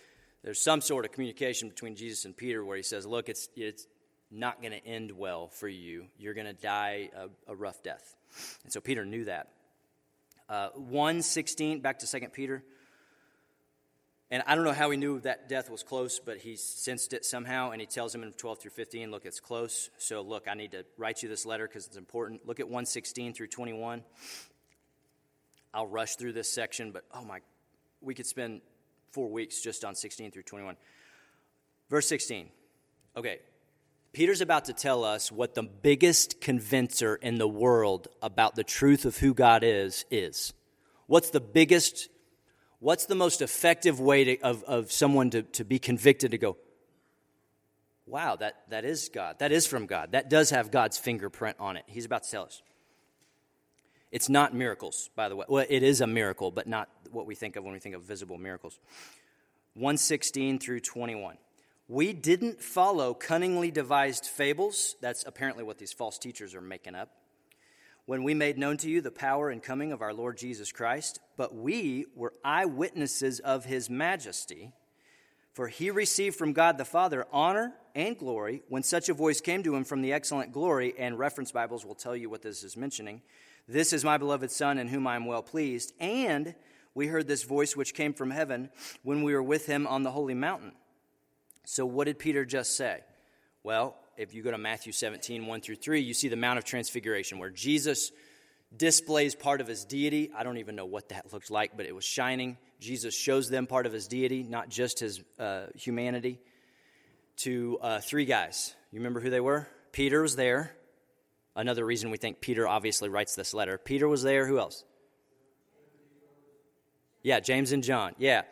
there's 0.43 0.61
some 0.61 0.81
sort 0.81 1.05
of 1.05 1.13
communication 1.13 1.69
between 1.69 1.95
Jesus 1.95 2.25
and 2.25 2.37
Peter 2.37 2.65
where 2.65 2.77
he 2.77 2.83
says, 2.83 3.07
Look, 3.07 3.29
it's, 3.29 3.49
it's 3.55 3.87
not 4.31 4.61
going 4.61 4.73
to 4.73 4.85
end 4.85 5.13
well 5.13 5.47
for 5.47 5.69
you. 5.69 6.07
You're 6.19 6.35
going 6.35 6.49
to 6.49 6.53
die 6.53 7.11
a, 7.17 7.53
a, 7.53 7.55
rough 7.55 7.85
death. 7.85 8.17
And 8.65 8.73
so 8.73 8.81
Peter 8.81 9.05
knew 9.05 9.27
that. 9.27 9.49
Uh, 10.49 10.71
116, 10.75 11.81
back 11.81 12.01
to 12.01 12.11
2 12.11 12.27
Peter. 12.33 12.65
And 14.31 14.43
I 14.47 14.57
don't 14.57 14.65
know 14.65 14.73
how 14.73 14.91
he 14.91 14.97
knew 14.97 15.21
that 15.21 15.49
death 15.49 15.71
was 15.71 15.85
close, 15.85 16.19
but 16.19 16.39
he 16.39 16.57
sensed 16.57 17.13
it 17.13 17.25
somehow, 17.25 17.71
and 17.71 17.81
he 17.81 17.87
tells 17.87 18.13
him 18.13 18.25
in 18.25 18.33
12 18.33 18.59
through 18.59 18.71
15, 18.73 19.11
look, 19.13 19.25
it's 19.25 19.39
close. 19.39 19.89
So, 19.99 20.21
look, 20.21 20.49
I 20.49 20.55
need 20.55 20.73
to 20.73 20.85
write 20.99 21.23
you 21.23 21.29
this 21.29 21.47
letter 21.47 21.69
because 21.69 21.87
it's 21.87 21.97
important. 21.97 22.45
Look 22.45 22.59
at 22.59 22.67
116 22.67 23.35
through 23.35 23.47
21. 23.47 24.03
I'll 25.73 25.87
rush 25.87 26.17
through 26.17 26.33
this 26.33 26.51
section, 26.51 26.91
but 26.91 27.05
oh 27.13 27.23
my, 27.23 27.41
we 28.01 28.15
could 28.15 28.27
spend 28.27 28.63
four 29.13 29.29
weeks 29.29 29.61
just 29.61 29.85
on 29.85 29.95
16 29.95 30.33
through 30.33 30.43
21. 30.43 30.77
Verse 31.89 32.09
16. 32.09 32.49
Okay, 33.17 33.39
Peter's 34.13 34.41
about 34.41 34.65
to 34.65 34.73
tell 34.73 35.05
us 35.05 35.31
what 35.31 35.55
the 35.55 35.63
biggest 35.63 36.41
convincer 36.41 37.17
in 37.17 37.37
the 37.37 37.47
world 37.47 38.09
about 38.23 38.55
the 38.55 38.65
truth 38.65 39.05
of 39.05 39.19
who 39.19 39.35
God 39.35 39.63
is 39.63 40.07
is. 40.11 40.55
What's 41.07 41.31
the 41.31 41.41
biggest 41.41 42.09
What's 42.79 43.07
the 43.07 43.15
most 43.15 43.41
effective 43.41 44.01
way 44.01 44.25
to, 44.25 44.41
of, 44.41 44.63
of 44.65 44.93
someone 44.93 45.31
to, 45.31 45.43
to 45.43 45.65
be 45.65 45.79
convicted 45.79 46.33
to 46.33 46.39
go, 46.39 46.57
wow, 48.07 48.37
that, 48.37 48.63
that 48.71 48.85
is 48.85 49.09
God. 49.09 49.39
That 49.39 49.51
is 49.51 49.67
from 49.67 49.87
God. 49.87 50.13
That 50.13 50.29
does 50.29 50.51
have 50.51 50.71
God's 50.71 50.99
fingerprint 50.99 51.57
on 51.59 51.77
it. 51.77 51.85
He's 51.87 52.05
about 52.05 52.25
to 52.25 52.31
tell 52.31 52.45
us. 52.45 52.63
It's 54.13 54.29
not 54.29 54.55
miracles, 54.55 55.11
by 55.17 55.29
the 55.29 55.37
way. 55.37 55.47
Well, 55.49 55.67
it 55.69 55.83
is 55.83 56.01
a 56.01 56.07
miracle, 56.07 56.51
but 56.51 56.67
not 56.67 56.89
what 57.11 57.27
we 57.27 57.35
think 57.35 57.57
of 57.57 57.65
when 57.65 57.73
we 57.73 57.81
think 57.81 57.95
of 57.95 58.03
visible 58.03 58.39
miracles. 58.39 58.79
116 59.75 60.59
through 60.59 60.81
21. 60.81 61.37
We 61.89 62.13
didn't 62.13 62.63
follow 62.63 63.15
cunningly 63.15 63.71
devised 63.71 64.27
fables. 64.27 64.97
That's 65.01 65.25
apparently 65.27 65.65
what 65.65 65.79
these 65.79 65.93
false 65.93 66.19
teachers 66.19 66.55
are 66.55 66.61
making 66.61 66.95
up 66.95 67.11
when 68.07 68.23
we 68.23 68.35
made 68.35 68.57
known 68.57 68.77
to 68.79 68.89
you 68.89 69.01
the 69.01 69.11
power 69.11 69.51
and 69.51 69.63
coming 69.63 69.93
of 69.93 70.01
our 70.01 70.15
Lord 70.15 70.39
Jesus 70.39 70.73
Christ, 70.73 71.21
but 71.37 71.55
we 71.55 72.07
were 72.15 72.33
eyewitnesses 72.45 73.41
of 73.41 73.65
his 73.65 73.91
majesty. 73.91 74.73
For 75.53 75.69
he 75.69 75.91
received 75.91 76.37
from 76.37 76.53
God 76.53 76.79
the 76.79 76.85
Father 76.85 77.27
honor 77.33 77.75
and 77.95 78.17
glory 78.17 78.63
when 78.69 78.83
such 78.83 79.09
a 79.09 79.15
voice 79.15 79.41
came 79.41 79.63
to 79.65 79.75
him 79.75 79.85
from 79.85 80.03
the 80.03 80.13
excellent 80.13 80.53
glory, 80.53 80.95
and 80.97 81.19
reference 81.19 81.51
Bibles 81.51 81.85
will 81.85 81.95
tell 81.95 82.15
you 82.15 82.31
what 82.31 82.43
this 82.43 82.63
is 82.63 82.77
mentioning. 82.77 83.23
This 83.67 83.93
is 83.93 84.05
my 84.05 84.19
beloved 84.19 84.51
Son 84.53 84.79
in 84.79 84.89
whom 84.89 85.07
I 85.07 85.17
am 85.17 85.27
well 85.27 85.43
pleased. 85.43 85.93
And 85.99 86.55
we 86.95 87.09
heard 87.09 87.27
this 87.27 87.43
voice 87.43 87.75
which 87.75 87.95
came 87.95 88.15
from 88.15 88.31
heaven 88.31 88.71
when 89.03 89.23
we 89.23 89.35
were 89.35 89.43
with 89.43 89.67
him 89.67 89.87
on 89.87 90.05
the 90.05 90.13
holy 90.13 90.35
mountain. 90.35 90.73
So, 91.65 91.85
what 91.85 92.05
did 92.05 92.21
Peter 92.21 92.45
just 92.45 92.77
say? 92.77 93.01
Well, 93.65 93.97
if 94.17 94.35
you 94.35 94.43
go 94.43 94.51
to 94.51 94.59
Matthew 94.59 94.93
17, 94.93 95.47
1 95.47 95.61
through 95.61 95.77
3, 95.77 96.01
you 96.01 96.15
see 96.15 96.29
the 96.29 96.37
Mount 96.37 96.59
of 96.59 96.65
Transfiguration 96.65 97.39
where 97.39 97.51
Jesus 97.51 98.13
displays 98.77 99.35
part 99.35 99.61
of 99.61 99.67
his 99.67 99.85
deity. 99.85 100.31
I 100.37 100.43
don't 100.43 100.59
even 100.59 100.77
know 100.77 100.87
what 100.87 101.11
that 101.11 101.33
looks 101.33 101.51
like, 101.51 101.77
but 101.77 101.87
it 101.87 101.95
was 101.95 102.05
shining. 102.05 102.59
Jesus 102.81 103.15
shows 103.17 103.49
them 103.49 103.67
part 103.67 103.87
of 103.87 103.93
his 103.93 104.09
deity, 104.09 104.43
not 104.43 104.69
just 104.69 105.01
his 105.01 105.23
uh, 105.39 105.67
humanity, 105.75 106.41
to 107.39 107.79
uh, 107.81 108.01
three 108.01 108.25
guys. 108.25 108.75
You 108.91 109.01
remember 109.01 109.21
who 109.21 109.31
they 109.31 109.41
were? 109.41 109.69
Peter 109.93 110.23
was 110.23 110.37
there. 110.37 110.73
Another 111.55 111.85
reason 111.85 112.11
we 112.11 112.19
think 112.19 112.41
Peter 112.41 112.69
obviously 112.69 113.09
writes 113.09 113.35
this 113.35 113.55
letter. 113.55 113.79
Peter 113.79 114.07
was 114.07 114.23
there. 114.23 114.47
Who 114.47 114.59
else? 114.59 114.85
Yeah, 117.23 117.41
James 117.41 117.73
and 117.73 117.83
John. 117.83 118.15
Yeah. 118.19 118.43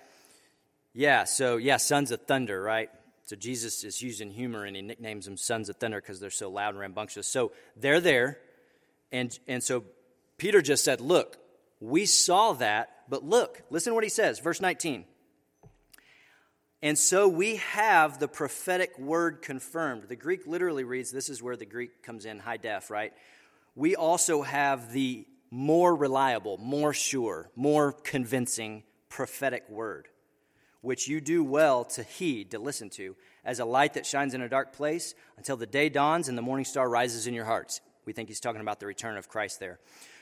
Yeah, 0.94 1.24
so 1.24 1.56
yeah, 1.56 1.76
sons 1.76 2.12
of 2.12 2.22
thunder, 2.22 2.60
right? 2.62 2.88
So 3.26 3.36
Jesus 3.36 3.84
is 3.84 4.02
using 4.02 4.30
humor 4.30 4.64
and 4.64 4.76
he 4.76 4.82
nicknames 4.82 5.24
them 5.24 5.36
sons 5.36 5.68
of 5.68 5.76
thunder 5.76 6.00
because 6.00 6.20
they're 6.20 6.30
so 6.30 6.50
loud 6.50 6.70
and 6.70 6.78
rambunctious. 6.78 7.26
So 7.26 7.52
they're 7.76 8.00
there. 8.00 8.38
And, 9.12 9.38
and 9.48 9.62
so 9.62 9.84
Peter 10.36 10.60
just 10.60 10.84
said, 10.84 11.00
Look, 11.00 11.38
we 11.80 12.06
saw 12.06 12.52
that, 12.54 12.90
but 13.08 13.24
look, 13.24 13.62
listen 13.70 13.90
to 13.90 13.94
what 13.94 14.04
he 14.04 14.10
says, 14.10 14.38
verse 14.40 14.60
19. 14.60 15.04
And 16.82 16.98
so 16.98 17.28
we 17.28 17.56
have 17.56 18.18
the 18.18 18.28
prophetic 18.28 18.98
word 18.98 19.40
confirmed. 19.40 20.04
The 20.08 20.16
Greek 20.16 20.46
literally 20.46 20.84
reads 20.84 21.10
this 21.10 21.30
is 21.30 21.42
where 21.42 21.56
the 21.56 21.64
Greek 21.64 22.02
comes 22.02 22.26
in 22.26 22.38
high 22.38 22.58
def, 22.58 22.90
right? 22.90 23.14
We 23.74 23.96
also 23.96 24.42
have 24.42 24.92
the 24.92 25.26
more 25.50 25.94
reliable, 25.94 26.58
more 26.58 26.92
sure, 26.92 27.50
more 27.56 27.92
convincing 27.92 28.82
prophetic 29.08 29.68
word 29.70 30.08
which 30.84 31.08
you 31.08 31.20
do 31.20 31.42
well 31.42 31.84
to 31.84 32.02
heed, 32.02 32.50
to 32.50 32.58
listen 32.58 32.90
to, 32.90 33.16
as 33.44 33.58
a 33.58 33.64
light 33.64 33.94
that 33.94 34.06
shines 34.06 34.34
in 34.34 34.42
a 34.42 34.48
dark 34.48 34.72
place 34.72 35.14
until 35.36 35.56
the 35.56 35.66
day 35.66 35.88
dawns 35.88 36.28
and 36.28 36.36
the 36.36 36.42
morning 36.42 36.64
star 36.64 36.88
rises 36.88 37.26
in 37.26 37.34
your 37.34 37.44
hearts. 37.44 37.80
We 38.04 38.12
think 38.12 38.28
he's 38.28 38.40
talking 38.40 38.60
about 38.60 38.80
the 38.80 38.86
return 38.86 39.16
of 39.16 39.28
Christ 39.28 39.60
there. 39.60 39.78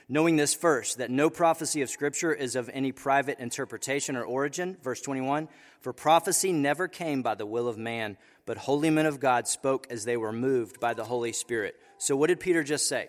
Knowing 0.09 0.37
this 0.37 0.55
first, 0.55 0.99
that 0.99 1.11
no 1.11 1.31
prophecy 1.31 1.83
of 1.83 1.91
Scripture 1.91 2.33
is 2.33 2.57
of 2.57 2.71
any 2.73 2.93
private 2.93 3.39
interpretation 3.39 4.17
or 4.17 4.25
origin. 4.25 4.77
Verse 4.83 5.01
21 5.01 5.49
For 5.81 5.93
prophecy 5.93 6.53
never 6.53 6.89
came 6.89 7.23
by 7.23 7.35
the 7.35 7.47
will 7.47 7.69
of 7.69 7.79
man, 7.79 8.17
but 8.47 8.59
holy 8.59 8.91
men 8.91 9.07
of 9.07 9.21
God 9.21 9.49
spoke 9.49 9.87
as 9.91 10.05
they 10.05 10.17
were 10.17 10.33
moved 10.33 10.81
by 10.81 10.95
the 10.95 11.05
Holy 11.05 11.33
Spirit. 11.33 11.77
So, 11.99 12.17
what 12.17 12.29
did 12.29 12.41
Peter 12.41 12.63
just 12.63 12.89
say? 12.89 13.09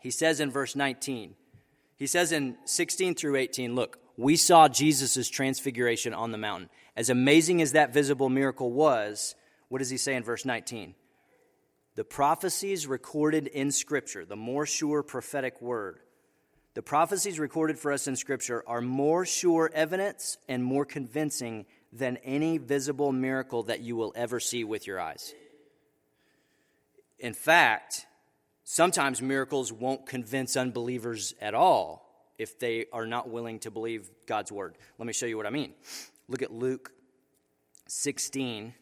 He 0.00 0.10
says 0.10 0.40
in 0.40 0.50
verse 0.50 0.76
19, 0.76 1.34
he 1.96 2.06
says 2.06 2.30
in 2.30 2.56
16 2.64 3.14
through 3.14 3.36
18, 3.36 3.74
look, 3.74 3.98
we 4.16 4.36
saw 4.36 4.68
Jesus' 4.68 5.28
transfiguration 5.28 6.14
on 6.14 6.32
the 6.32 6.38
mountain. 6.38 6.70
As 6.96 7.10
amazing 7.10 7.60
as 7.60 7.72
that 7.72 7.92
visible 7.92 8.28
miracle 8.28 8.72
was, 8.72 9.34
what 9.68 9.78
does 9.78 9.90
he 9.90 9.96
say 9.96 10.14
in 10.14 10.22
verse 10.22 10.44
19? 10.44 10.94
The 11.94 12.04
prophecies 12.04 12.86
recorded 12.86 13.46
in 13.46 13.70
Scripture, 13.70 14.24
the 14.24 14.36
more 14.36 14.66
sure 14.66 15.02
prophetic 15.02 15.60
word, 15.60 16.00
the 16.76 16.82
prophecies 16.82 17.40
recorded 17.40 17.78
for 17.78 17.90
us 17.90 18.06
in 18.06 18.16
Scripture 18.16 18.62
are 18.66 18.82
more 18.82 19.24
sure 19.24 19.70
evidence 19.72 20.36
and 20.46 20.62
more 20.62 20.84
convincing 20.84 21.64
than 21.90 22.18
any 22.18 22.58
visible 22.58 23.12
miracle 23.12 23.62
that 23.62 23.80
you 23.80 23.96
will 23.96 24.12
ever 24.14 24.38
see 24.40 24.62
with 24.62 24.86
your 24.86 25.00
eyes. 25.00 25.32
In 27.18 27.32
fact, 27.32 28.04
sometimes 28.62 29.22
miracles 29.22 29.72
won't 29.72 30.04
convince 30.04 30.54
unbelievers 30.54 31.32
at 31.40 31.54
all 31.54 32.05
if 32.38 32.58
they 32.58 32.86
are 32.92 33.06
not 33.06 33.28
willing 33.28 33.58
to 33.60 33.70
believe 33.70 34.10
God's 34.26 34.52
word. 34.52 34.76
Let 34.98 35.06
me 35.06 35.12
show 35.12 35.26
you 35.26 35.36
what 35.36 35.46
I 35.46 35.50
mean. 35.50 35.72
Look 36.28 36.42
at 36.42 36.52
Luke 36.52 36.92
16, 37.88 38.74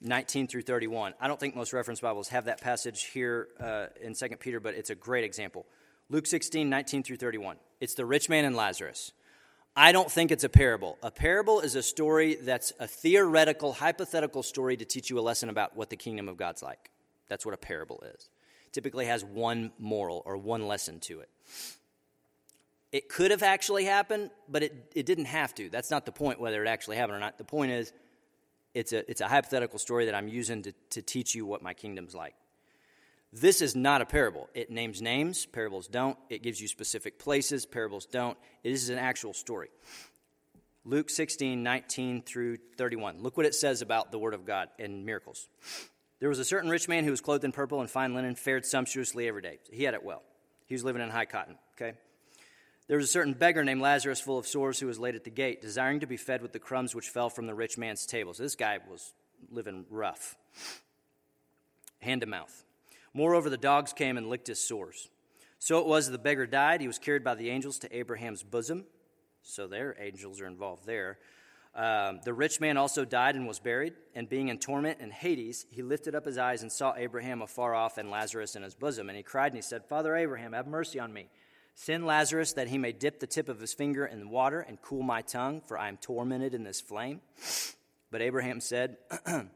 19 0.00 0.46
through 0.48 0.62
31. 0.62 1.14
I 1.20 1.28
don't 1.28 1.38
think 1.38 1.54
most 1.54 1.72
reference 1.72 2.00
Bibles 2.00 2.28
have 2.28 2.46
that 2.46 2.60
passage 2.60 3.04
here 3.04 3.48
uh, 3.60 3.86
in 4.00 4.14
2 4.14 4.28
Peter, 4.40 4.60
but 4.60 4.74
it's 4.74 4.90
a 4.90 4.94
great 4.94 5.24
example. 5.24 5.66
Luke 6.10 6.26
16, 6.26 6.68
19 6.68 7.02
through 7.02 7.16
31. 7.16 7.56
It's 7.80 7.94
the 7.94 8.04
rich 8.04 8.28
man 8.28 8.44
and 8.44 8.56
Lazarus. 8.56 9.12
I 9.74 9.92
don't 9.92 10.10
think 10.10 10.30
it's 10.30 10.44
a 10.44 10.50
parable. 10.50 10.98
A 11.02 11.10
parable 11.10 11.60
is 11.60 11.76
a 11.76 11.82
story 11.82 12.34
that's 12.34 12.72
a 12.78 12.86
theoretical, 12.86 13.72
hypothetical 13.72 14.42
story 14.42 14.76
to 14.76 14.84
teach 14.84 15.08
you 15.08 15.18
a 15.18 15.22
lesson 15.22 15.48
about 15.48 15.76
what 15.76 15.88
the 15.88 15.96
kingdom 15.96 16.28
of 16.28 16.36
God's 16.36 16.62
like. 16.62 16.90
That's 17.28 17.46
what 17.46 17.54
a 17.54 17.58
parable 17.58 18.02
is 18.14 18.28
typically 18.72 19.06
has 19.06 19.24
one 19.24 19.72
moral 19.78 20.22
or 20.24 20.36
one 20.36 20.66
lesson 20.66 21.00
to 21.00 21.20
it. 21.20 21.28
It 22.90 23.08
could 23.08 23.30
have 23.30 23.42
actually 23.42 23.84
happened, 23.84 24.30
but 24.48 24.62
it, 24.62 24.92
it 24.94 25.06
didn't 25.06 25.24
have 25.26 25.54
to. 25.54 25.70
That's 25.70 25.90
not 25.90 26.04
the 26.04 26.12
point 26.12 26.40
whether 26.40 26.62
it 26.62 26.68
actually 26.68 26.96
happened 26.96 27.16
or 27.16 27.20
not. 27.20 27.38
The 27.38 27.44
point 27.44 27.72
is, 27.72 27.92
it's 28.74 28.92
a, 28.92 29.10
it's 29.10 29.20
a 29.20 29.28
hypothetical 29.28 29.78
story 29.78 30.06
that 30.06 30.14
I'm 30.14 30.28
using 30.28 30.62
to, 30.62 30.72
to 30.90 31.02
teach 31.02 31.34
you 31.34 31.46
what 31.46 31.62
my 31.62 31.74
kingdom's 31.74 32.14
like. 32.14 32.34
This 33.32 33.62
is 33.62 33.74
not 33.74 34.02
a 34.02 34.06
parable. 34.06 34.50
It 34.52 34.70
names 34.70 35.00
names, 35.00 35.46
parables 35.46 35.86
don't. 35.86 36.18
It 36.28 36.42
gives 36.42 36.60
you 36.60 36.68
specific 36.68 37.18
places, 37.18 37.64
parables 37.64 38.04
don't. 38.04 38.36
It 38.62 38.72
is 38.72 38.90
an 38.90 38.98
actual 38.98 39.32
story. 39.32 39.70
Luke 40.84 41.08
16, 41.08 41.62
19 41.62 42.22
through 42.22 42.58
31. 42.76 43.22
Look 43.22 43.36
what 43.36 43.46
it 43.46 43.54
says 43.54 43.80
about 43.80 44.12
the 44.12 44.18
Word 44.18 44.34
of 44.34 44.44
God 44.44 44.68
and 44.78 45.06
miracles. 45.06 45.48
There 46.22 46.28
was 46.28 46.38
a 46.38 46.44
certain 46.44 46.70
rich 46.70 46.86
man 46.86 47.02
who 47.02 47.10
was 47.10 47.20
clothed 47.20 47.42
in 47.42 47.50
purple 47.50 47.80
and 47.80 47.90
fine 47.90 48.14
linen, 48.14 48.36
fared 48.36 48.64
sumptuously 48.64 49.26
every 49.26 49.42
day. 49.42 49.58
He 49.72 49.82
had 49.82 49.94
it 49.94 50.04
well. 50.04 50.22
He 50.66 50.74
was 50.76 50.84
living 50.84 51.02
in 51.02 51.10
high 51.10 51.24
cotton, 51.24 51.58
okay? 51.74 51.98
There 52.86 52.96
was 52.96 53.08
a 53.08 53.12
certain 53.12 53.32
beggar 53.32 53.64
named 53.64 53.80
Lazarus, 53.80 54.20
full 54.20 54.38
of 54.38 54.46
sores, 54.46 54.78
who 54.78 54.86
was 54.86 55.00
laid 55.00 55.16
at 55.16 55.24
the 55.24 55.30
gate, 55.30 55.60
desiring 55.60 55.98
to 55.98 56.06
be 56.06 56.16
fed 56.16 56.40
with 56.40 56.52
the 56.52 56.60
crumbs 56.60 56.94
which 56.94 57.08
fell 57.08 57.28
from 57.28 57.48
the 57.48 57.54
rich 57.56 57.76
man's 57.76 58.06
table. 58.06 58.34
So 58.34 58.44
this 58.44 58.54
guy 58.54 58.78
was 58.88 59.14
living 59.50 59.84
rough, 59.90 60.36
hand 61.98 62.20
to 62.20 62.28
mouth. 62.28 62.66
Moreover, 63.12 63.50
the 63.50 63.56
dogs 63.56 63.92
came 63.92 64.16
and 64.16 64.28
licked 64.28 64.46
his 64.46 64.60
sores. 64.60 65.08
So 65.58 65.80
it 65.80 65.86
was 65.86 66.08
the 66.08 66.18
beggar 66.18 66.46
died. 66.46 66.82
He 66.82 66.86
was 66.86 67.00
carried 67.00 67.24
by 67.24 67.34
the 67.34 67.50
angels 67.50 67.80
to 67.80 67.92
Abraham's 67.96 68.44
bosom. 68.44 68.84
So 69.42 69.66
their 69.66 69.96
angels 69.98 70.40
are 70.40 70.46
involved 70.46 70.86
there. 70.86 71.18
Um, 71.74 72.20
the 72.22 72.34
rich 72.34 72.60
man 72.60 72.76
also 72.76 73.04
died 73.04 73.34
and 73.34 73.46
was 73.46 73.58
buried, 73.58 73.94
and 74.14 74.28
being 74.28 74.48
in 74.48 74.58
torment 74.58 75.00
in 75.00 75.10
Hades, 75.10 75.64
he 75.70 75.82
lifted 75.82 76.14
up 76.14 76.26
his 76.26 76.36
eyes 76.36 76.62
and 76.62 76.70
saw 76.70 76.94
Abraham 76.96 77.40
afar 77.40 77.74
off 77.74 77.96
and 77.96 78.10
Lazarus 78.10 78.56
in 78.56 78.62
his 78.62 78.74
bosom. 78.74 79.08
And 79.08 79.16
he 79.16 79.22
cried 79.22 79.52
and 79.52 79.56
he 79.56 79.62
said, 79.62 79.86
Father 79.86 80.14
Abraham, 80.14 80.52
have 80.52 80.66
mercy 80.66 81.00
on 81.00 81.12
me. 81.12 81.28
Send 81.74 82.04
Lazarus 82.04 82.52
that 82.52 82.68
he 82.68 82.76
may 82.76 82.92
dip 82.92 83.20
the 83.20 83.26
tip 83.26 83.48
of 83.48 83.58
his 83.58 83.72
finger 83.72 84.04
in 84.04 84.20
the 84.20 84.28
water 84.28 84.60
and 84.60 84.80
cool 84.82 85.02
my 85.02 85.22
tongue, 85.22 85.62
for 85.66 85.78
I 85.78 85.88
am 85.88 85.96
tormented 85.96 86.52
in 86.52 86.64
this 86.64 86.82
flame. 86.82 87.22
But 88.10 88.20
Abraham 88.20 88.60
said, 88.60 88.98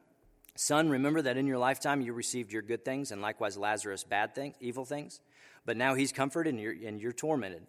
Son, 0.55 0.89
remember 0.89 1.21
that 1.21 1.37
in 1.37 1.47
your 1.47 1.59
lifetime 1.59 2.01
you 2.01 2.15
received 2.15 2.51
your 2.51 2.63
good 2.63 2.83
things, 2.83 3.13
and 3.13 3.21
likewise 3.21 3.59
Lazarus 3.59 4.05
bad 4.05 4.35
things, 4.35 4.57
evil 4.61 4.87
things. 4.87 5.21
But 5.67 5.77
now 5.77 5.95
he's 5.95 6.13
comforted 6.13 6.55
and 6.55 6.63
you're, 6.63 6.73
and 6.73 6.99
you're 6.99 7.13
tormented. 7.13 7.67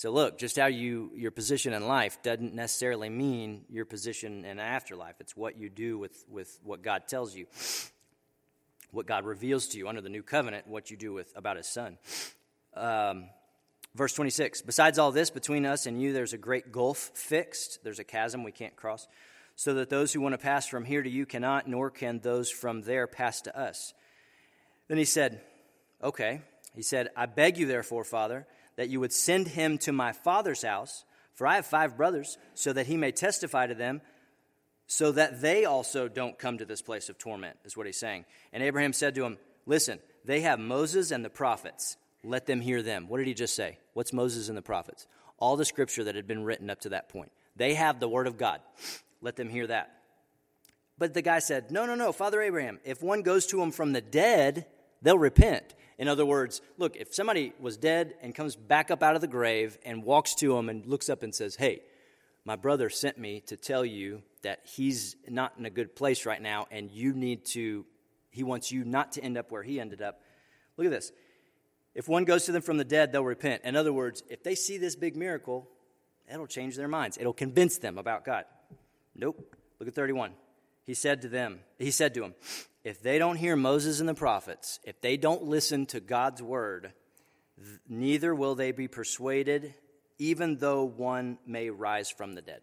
So 0.00 0.10
look, 0.10 0.38
just 0.38 0.56
how 0.56 0.68
you 0.68 1.10
your 1.14 1.30
position 1.30 1.74
in 1.74 1.86
life 1.86 2.22
doesn't 2.22 2.54
necessarily 2.54 3.10
mean 3.10 3.66
your 3.68 3.84
position 3.84 4.46
in 4.46 4.58
afterlife. 4.58 5.16
It's 5.20 5.36
what 5.36 5.58
you 5.58 5.68
do 5.68 5.98
with, 5.98 6.24
with 6.26 6.58
what 6.64 6.80
God 6.80 7.06
tells 7.06 7.36
you, 7.36 7.44
what 8.92 9.04
God 9.04 9.26
reveals 9.26 9.66
to 9.68 9.76
you 9.76 9.88
under 9.88 10.00
the 10.00 10.08
new 10.08 10.22
covenant, 10.22 10.66
what 10.66 10.90
you 10.90 10.96
do 10.96 11.12
with 11.12 11.30
about 11.36 11.58
His 11.58 11.66
Son. 11.66 11.98
Um, 12.74 13.28
verse 13.94 14.14
26 14.14 14.62
Besides 14.62 14.98
all 14.98 15.12
this, 15.12 15.28
between 15.28 15.66
us 15.66 15.84
and 15.84 16.00
you, 16.00 16.14
there's 16.14 16.32
a 16.32 16.38
great 16.38 16.72
gulf 16.72 17.10
fixed. 17.12 17.80
There's 17.84 17.98
a 17.98 18.04
chasm 18.04 18.42
we 18.42 18.52
can't 18.52 18.76
cross, 18.76 19.06
so 19.54 19.74
that 19.74 19.90
those 19.90 20.14
who 20.14 20.22
want 20.22 20.32
to 20.32 20.38
pass 20.38 20.66
from 20.66 20.86
here 20.86 21.02
to 21.02 21.10
you 21.10 21.26
cannot, 21.26 21.68
nor 21.68 21.90
can 21.90 22.20
those 22.20 22.48
from 22.48 22.80
there 22.80 23.06
pass 23.06 23.42
to 23.42 23.54
us. 23.54 23.92
Then 24.88 24.96
he 24.96 25.04
said, 25.04 25.42
Okay. 26.02 26.40
He 26.74 26.82
said, 26.82 27.08
I 27.16 27.26
beg 27.26 27.58
you, 27.58 27.66
therefore, 27.66 28.04
Father 28.04 28.46
that 28.80 28.88
you 28.88 28.98
would 28.98 29.12
send 29.12 29.46
him 29.46 29.76
to 29.76 29.92
my 29.92 30.10
father's 30.10 30.62
house, 30.62 31.04
for 31.34 31.46
I 31.46 31.56
have 31.56 31.66
five 31.66 31.98
brothers, 31.98 32.38
so 32.54 32.72
that 32.72 32.86
he 32.86 32.96
may 32.96 33.12
testify 33.12 33.66
to 33.66 33.74
them, 33.74 34.00
so 34.86 35.12
that 35.12 35.42
they 35.42 35.66
also 35.66 36.08
don't 36.08 36.38
come 36.38 36.56
to 36.56 36.64
this 36.64 36.80
place 36.80 37.10
of 37.10 37.18
torment, 37.18 37.58
is 37.66 37.76
what 37.76 37.84
he's 37.84 38.00
saying. 38.00 38.24
And 38.54 38.62
Abraham 38.62 38.94
said 38.94 39.14
to 39.16 39.24
him, 39.26 39.36
Listen, 39.66 39.98
they 40.24 40.40
have 40.40 40.58
Moses 40.58 41.10
and 41.10 41.22
the 41.22 41.28
prophets. 41.28 41.98
Let 42.24 42.46
them 42.46 42.62
hear 42.62 42.80
them. 42.80 43.06
What 43.06 43.18
did 43.18 43.26
he 43.26 43.34
just 43.34 43.54
say? 43.54 43.76
What's 43.92 44.14
Moses 44.14 44.48
and 44.48 44.56
the 44.56 44.62
prophets? 44.62 45.06
All 45.36 45.56
the 45.56 45.66
scripture 45.66 46.04
that 46.04 46.14
had 46.14 46.26
been 46.26 46.44
written 46.44 46.70
up 46.70 46.80
to 46.80 46.88
that 46.88 47.10
point. 47.10 47.32
They 47.56 47.74
have 47.74 48.00
the 48.00 48.08
word 48.08 48.28
of 48.28 48.38
God. 48.38 48.62
Let 49.20 49.36
them 49.36 49.50
hear 49.50 49.66
that. 49.66 49.94
But 50.96 51.12
the 51.12 51.20
guy 51.20 51.40
said, 51.40 51.70
No, 51.70 51.84
no, 51.84 51.96
no, 51.96 52.12
Father 52.12 52.40
Abraham, 52.40 52.78
if 52.82 53.02
one 53.02 53.20
goes 53.20 53.44
to 53.48 53.60
him 53.60 53.72
from 53.72 53.92
the 53.92 54.00
dead, 54.00 54.64
they'll 55.02 55.18
repent. 55.18 55.74
In 56.00 56.08
other 56.08 56.24
words, 56.24 56.62
look, 56.78 56.96
if 56.96 57.14
somebody 57.14 57.52
was 57.60 57.76
dead 57.76 58.14
and 58.22 58.34
comes 58.34 58.56
back 58.56 58.90
up 58.90 59.02
out 59.02 59.16
of 59.16 59.20
the 59.20 59.26
grave 59.26 59.76
and 59.84 60.02
walks 60.02 60.34
to 60.36 60.56
him 60.56 60.70
and 60.70 60.86
looks 60.86 61.10
up 61.10 61.22
and 61.22 61.34
says, 61.34 61.56
Hey, 61.56 61.82
my 62.46 62.56
brother 62.56 62.88
sent 62.88 63.18
me 63.18 63.40
to 63.48 63.56
tell 63.58 63.84
you 63.84 64.22
that 64.40 64.60
he's 64.64 65.14
not 65.28 65.52
in 65.58 65.66
a 65.66 65.70
good 65.70 65.94
place 65.94 66.24
right 66.24 66.40
now 66.40 66.66
and 66.70 66.90
you 66.90 67.12
need 67.12 67.44
to, 67.44 67.84
he 68.30 68.42
wants 68.42 68.72
you 68.72 68.82
not 68.82 69.12
to 69.12 69.22
end 69.22 69.36
up 69.36 69.52
where 69.52 69.62
he 69.62 69.78
ended 69.78 70.00
up. 70.00 70.22
Look 70.78 70.86
at 70.86 70.90
this. 70.90 71.12
If 71.94 72.08
one 72.08 72.24
goes 72.24 72.46
to 72.46 72.52
them 72.52 72.62
from 72.62 72.78
the 72.78 72.84
dead, 72.84 73.12
they'll 73.12 73.22
repent. 73.22 73.60
In 73.64 73.76
other 73.76 73.92
words, 73.92 74.22
if 74.30 74.42
they 74.42 74.54
see 74.54 74.78
this 74.78 74.96
big 74.96 75.16
miracle, 75.16 75.68
it'll 76.32 76.46
change 76.46 76.76
their 76.76 76.88
minds. 76.88 77.18
It'll 77.18 77.34
convince 77.34 77.76
them 77.76 77.98
about 77.98 78.24
God. 78.24 78.46
Nope. 79.14 79.54
Look 79.78 79.86
at 79.86 79.94
31. 79.94 80.32
He 80.86 80.94
said 80.94 81.20
to 81.20 81.28
them, 81.28 81.60
he 81.78 81.90
said 81.90 82.14
to 82.14 82.24
him, 82.24 82.34
if 82.84 83.02
they 83.02 83.18
don't 83.18 83.36
hear 83.36 83.56
Moses 83.56 84.00
and 84.00 84.08
the 84.08 84.14
prophets, 84.14 84.80
if 84.84 85.00
they 85.00 85.16
don't 85.16 85.44
listen 85.44 85.86
to 85.86 86.00
God's 86.00 86.42
word, 86.42 86.92
neither 87.88 88.34
will 88.34 88.54
they 88.54 88.72
be 88.72 88.88
persuaded, 88.88 89.74
even 90.18 90.56
though 90.56 90.84
one 90.84 91.38
may 91.46 91.70
rise 91.70 92.10
from 92.10 92.32
the 92.32 92.42
dead. 92.42 92.60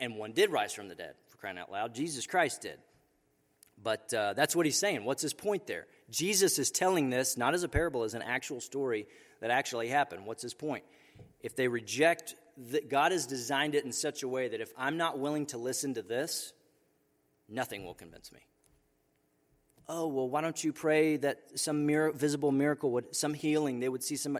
And 0.00 0.16
one 0.16 0.32
did 0.32 0.50
rise 0.50 0.72
from 0.72 0.88
the 0.88 0.94
dead, 0.94 1.14
for 1.28 1.38
crying 1.38 1.58
out 1.58 1.70
loud. 1.70 1.94
Jesus 1.94 2.26
Christ 2.26 2.62
did. 2.62 2.78
But 3.82 4.12
uh, 4.12 4.34
that's 4.34 4.56
what 4.56 4.66
he's 4.66 4.78
saying. 4.78 5.04
What's 5.04 5.22
his 5.22 5.34
point 5.34 5.66
there? 5.66 5.86
Jesus 6.10 6.58
is 6.58 6.70
telling 6.70 7.10
this 7.10 7.36
not 7.36 7.54
as 7.54 7.62
a 7.62 7.68
parable, 7.68 8.02
as 8.02 8.14
an 8.14 8.22
actual 8.22 8.60
story 8.60 9.06
that 9.40 9.50
actually 9.50 9.88
happened. 9.88 10.26
What's 10.26 10.42
his 10.42 10.54
point? 10.54 10.84
If 11.40 11.56
they 11.56 11.68
reject, 11.68 12.34
that 12.70 12.90
God 12.90 13.12
has 13.12 13.26
designed 13.26 13.74
it 13.74 13.84
in 13.84 13.92
such 13.92 14.22
a 14.22 14.28
way 14.28 14.48
that 14.48 14.60
if 14.60 14.72
I'm 14.76 14.96
not 14.96 15.18
willing 15.18 15.46
to 15.46 15.58
listen 15.58 15.94
to 15.94 16.02
this, 16.02 16.52
Nothing 17.50 17.84
will 17.84 17.94
convince 17.94 18.32
me. 18.32 18.40
Oh, 19.88 20.06
well, 20.06 20.28
why 20.28 20.40
don't 20.40 20.62
you 20.62 20.72
pray 20.72 21.16
that 21.16 21.58
some 21.58 21.84
mir- 21.84 22.12
visible 22.12 22.52
miracle 22.52 22.92
would, 22.92 23.14
some 23.14 23.34
healing, 23.34 23.80
they 23.80 23.88
would 23.88 24.04
see 24.04 24.14
some. 24.14 24.38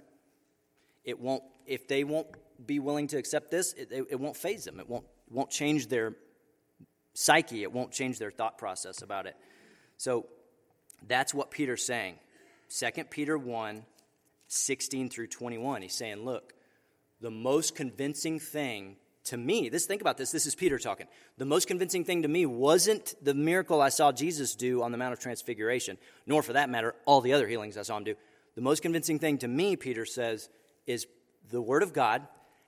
It 1.05 1.19
won't, 1.19 1.43
if 1.67 1.89
they 1.89 2.05
won't 2.05 2.29
be 2.65 2.79
willing 2.79 3.09
to 3.09 3.19
accept 3.19 3.51
this, 3.51 3.73
it, 3.73 3.91
it, 3.91 4.07
it 4.11 4.21
won't 4.21 4.37
faze 4.37 4.65
them. 4.65 4.79
It 4.79 4.89
won't, 4.89 5.07
won't 5.29 5.51
change 5.51 5.89
their 5.89 6.15
psyche. 7.15 7.65
It 7.65 7.73
won't 7.73 7.91
change 7.91 8.21
their 8.21 8.31
thought 8.31 8.59
process 8.59 9.03
about 9.03 9.27
it. 9.27 9.35
So 9.97 10.27
that's 11.09 11.35
what 11.35 11.51
Peter's 11.51 11.85
saying. 11.85 12.17
2 12.79 13.05
Peter 13.05 13.37
1 13.37 13.85
16 14.47 15.11
through 15.11 15.29
21. 15.29 15.83
He's 15.83 15.95
saying, 15.95 16.25
look, 16.25 16.55
the 17.21 17.31
most 17.31 17.77
convincing 17.77 18.41
thing 18.41 18.97
to 19.31 19.37
me, 19.37 19.69
this 19.69 19.87
think 19.87 20.01
about 20.01 20.17
this, 20.17 20.31
this 20.31 20.47
is 20.47 20.55
Peter 20.55 20.79
talking. 20.79 21.07
The 21.39 21.45
most 21.45 21.69
convincing 21.69 22.05
thing 22.05 22.23
to 22.23 22.29
me 22.29 22.47
wasn't 22.47 23.15
the 23.23 23.35
miracle 23.35 23.81
I 23.81 23.89
saw 23.89 24.13
Jesus 24.13 24.57
do 24.57 24.83
on 24.83 24.93
the 24.93 24.99
Mount 24.99 25.13
of 25.13 25.21
Transfiguration, 25.21 25.99
nor 26.27 26.43
for 26.43 26.53
that 26.53 26.69
matter, 26.69 26.95
all 27.07 27.21
the 27.21 27.33
other 27.33 27.47
healings 27.47 27.77
I 27.77 27.83
saw 27.83 27.97
him 27.97 28.05
do. 28.05 28.15
The 28.57 28.61
most 28.61 28.83
convincing 28.83 29.21
thing 29.21 29.39
to 29.39 29.49
me, 29.49 29.77
Peter 29.77 30.05
says, 30.05 30.49
is 30.87 31.07
the 31.51 31.63
Word 31.63 31.85
of 31.85 31.93
God 31.93 32.27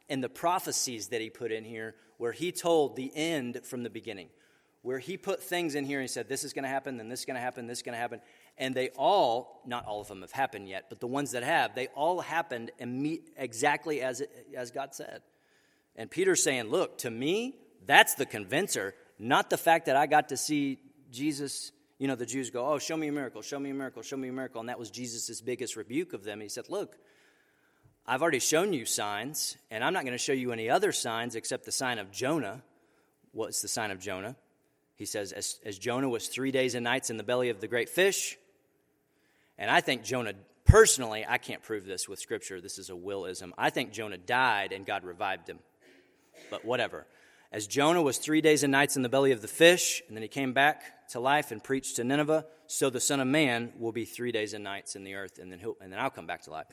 and 0.08 0.22
the 0.22 0.28
prophecies 0.28 1.08
that 1.08 1.20
he 1.20 1.30
put 1.30 1.50
in 1.50 1.64
here, 1.64 1.96
where 2.18 2.32
he 2.32 2.52
told 2.52 2.94
the 2.94 3.10
end 3.14 3.60
from 3.64 3.82
the 3.82 3.90
beginning, 3.90 4.28
where 4.82 5.00
he 5.00 5.16
put 5.16 5.42
things 5.42 5.74
in 5.74 5.84
here 5.84 5.98
and 5.98 6.04
he 6.04 6.12
said, 6.12 6.28
This 6.28 6.44
is 6.44 6.52
going 6.52 6.62
to 6.64 6.68
happen, 6.68 6.96
then 6.96 7.08
this 7.08 7.20
is 7.20 7.26
going 7.26 7.36
to 7.36 7.40
happen, 7.40 7.66
this 7.66 7.78
is 7.78 7.82
going 7.82 7.94
to 7.94 8.00
happen. 8.00 8.20
And 8.56 8.74
they 8.74 8.90
all, 8.90 9.62
not 9.66 9.86
all 9.86 10.00
of 10.00 10.08
them 10.08 10.20
have 10.20 10.32
happened 10.32 10.68
yet, 10.68 10.86
but 10.88 11.00
the 11.00 11.06
ones 11.08 11.32
that 11.32 11.42
have, 11.42 11.74
they 11.74 11.88
all 11.88 12.20
happened 12.20 12.70
exactly 13.36 14.00
as, 14.02 14.20
it, 14.20 14.30
as 14.56 14.70
God 14.70 14.94
said. 14.94 15.22
And 15.96 16.10
Peter's 16.10 16.42
saying, 16.42 16.70
Look, 16.70 16.98
to 16.98 17.10
me, 17.10 17.56
that's 17.86 18.14
the 18.14 18.26
convincer, 18.26 18.94
not 19.18 19.50
the 19.50 19.58
fact 19.58 19.86
that 19.86 19.96
I 19.96 20.06
got 20.06 20.30
to 20.30 20.36
see 20.36 20.78
Jesus. 21.10 21.72
You 21.98 22.08
know, 22.08 22.14
the 22.14 22.26
Jews 22.26 22.50
go, 22.50 22.66
Oh, 22.66 22.78
show 22.78 22.96
me 22.96 23.08
a 23.08 23.12
miracle, 23.12 23.42
show 23.42 23.58
me 23.58 23.70
a 23.70 23.74
miracle, 23.74 24.02
show 24.02 24.16
me 24.16 24.28
a 24.28 24.32
miracle. 24.32 24.60
And 24.60 24.68
that 24.68 24.78
was 24.78 24.90
Jesus' 24.90 25.40
biggest 25.40 25.76
rebuke 25.76 26.12
of 26.12 26.24
them. 26.24 26.40
He 26.40 26.48
said, 26.48 26.68
Look, 26.68 26.96
I've 28.06 28.22
already 28.22 28.40
shown 28.40 28.72
you 28.72 28.84
signs, 28.84 29.56
and 29.70 29.84
I'm 29.84 29.92
not 29.92 30.04
going 30.04 30.12
to 30.12 30.18
show 30.18 30.32
you 30.32 30.52
any 30.52 30.68
other 30.68 30.92
signs 30.92 31.36
except 31.36 31.64
the 31.64 31.72
sign 31.72 31.98
of 31.98 32.10
Jonah. 32.10 32.62
What's 33.30 33.62
the 33.62 33.68
sign 33.68 33.90
of 33.90 34.00
Jonah? 34.00 34.36
He 34.96 35.06
says, 35.06 35.32
as, 35.32 35.58
as 35.64 35.78
Jonah 35.78 36.08
was 36.08 36.28
three 36.28 36.50
days 36.50 36.74
and 36.74 36.84
nights 36.84 37.10
in 37.10 37.16
the 37.16 37.22
belly 37.22 37.48
of 37.48 37.60
the 37.60 37.68
great 37.68 37.88
fish, 37.88 38.36
and 39.56 39.70
I 39.70 39.80
think 39.80 40.02
Jonah, 40.02 40.34
personally, 40.64 41.24
I 41.28 41.38
can't 41.38 41.62
prove 41.62 41.84
this 41.84 42.08
with 42.08 42.18
scripture, 42.18 42.60
this 42.60 42.78
is 42.78 42.90
a 42.90 42.94
willism. 42.96 43.52
I 43.56 43.70
think 43.70 43.92
Jonah 43.92 44.18
died 44.18 44.72
and 44.72 44.84
God 44.84 45.04
revived 45.04 45.48
him 45.48 45.60
but 46.50 46.64
whatever. 46.64 47.06
As 47.52 47.66
Jonah 47.66 48.02
was 48.02 48.16
three 48.16 48.40
days 48.40 48.62
and 48.62 48.72
nights 48.72 48.96
in 48.96 49.02
the 49.02 49.08
belly 49.08 49.32
of 49.32 49.42
the 49.42 49.48
fish, 49.48 50.02
and 50.08 50.16
then 50.16 50.22
he 50.22 50.28
came 50.28 50.52
back 50.52 51.08
to 51.10 51.20
life 51.20 51.52
and 51.52 51.62
preached 51.62 51.96
to 51.96 52.04
Nineveh, 52.04 52.46
so 52.66 52.88
the 52.88 53.00
Son 53.00 53.20
of 53.20 53.26
Man 53.28 53.72
will 53.78 53.92
be 53.92 54.06
three 54.06 54.32
days 54.32 54.54
and 54.54 54.64
nights 54.64 54.96
in 54.96 55.04
the 55.04 55.14
earth, 55.14 55.38
and 55.38 55.52
then, 55.52 55.58
he'll, 55.58 55.76
and 55.80 55.92
then 55.92 56.00
I'll 56.00 56.10
come 56.10 56.26
back 56.26 56.42
to 56.44 56.50
life. 56.50 56.66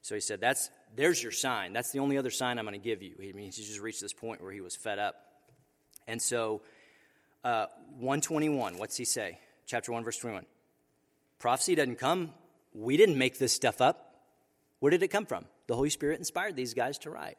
So 0.00 0.14
he 0.14 0.20
said, 0.20 0.40
That's 0.40 0.70
there's 0.96 1.22
your 1.22 1.32
sign. 1.32 1.72
That's 1.72 1.92
the 1.92 1.98
only 1.98 2.16
other 2.18 2.30
sign 2.30 2.58
I'm 2.58 2.64
going 2.64 2.78
to 2.78 2.84
give 2.84 3.02
you. 3.02 3.14
He 3.20 3.32
means 3.32 3.56
he 3.56 3.64
just 3.64 3.80
reached 3.80 4.00
this 4.00 4.12
point 4.12 4.42
where 4.42 4.52
he 4.52 4.60
was 4.60 4.74
fed 4.74 4.98
up. 4.98 5.16
And 6.08 6.20
so, 6.20 6.62
uh, 7.44 7.66
121, 7.98 8.78
what's 8.78 8.96
he 8.96 9.04
say? 9.04 9.38
Chapter 9.66 9.92
1, 9.92 10.04
verse 10.04 10.16
21. 10.16 10.44
Prophecy 11.38 11.74
doesn't 11.74 11.98
come. 11.98 12.32
We 12.74 12.96
didn't 12.96 13.18
make 13.18 13.38
this 13.38 13.52
stuff 13.52 13.80
up. 13.80 14.14
Where 14.80 14.90
did 14.90 15.02
it 15.02 15.08
come 15.08 15.26
from? 15.26 15.44
The 15.66 15.76
Holy 15.76 15.90
Spirit 15.90 16.18
inspired 16.18 16.56
these 16.56 16.74
guys 16.74 16.98
to 16.98 17.10
write. 17.10 17.38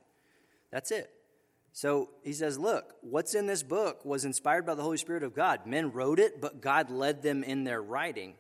That's 0.72 0.92
it. 0.92 1.10
So 1.76 2.10
he 2.24 2.34
says, 2.34 2.60
Look, 2.60 2.94
what's 3.02 3.34
in 3.34 3.48
this 3.48 3.64
book 3.64 4.06
was 4.06 4.26
inspired 4.26 4.64
by 4.66 4.76
the 4.76 4.84
Holy 4.84 4.98
Spirit 4.98 5.24
of 5.24 5.34
God. 5.34 5.66
Men 5.66 5.92
wrote 5.92 6.20
it, 6.20 6.40
but 6.40 6.62
God 6.62 6.92
led 6.92 7.24
them 7.24 7.44
in 7.44 7.64
their 7.64 7.82
writing 7.82 8.36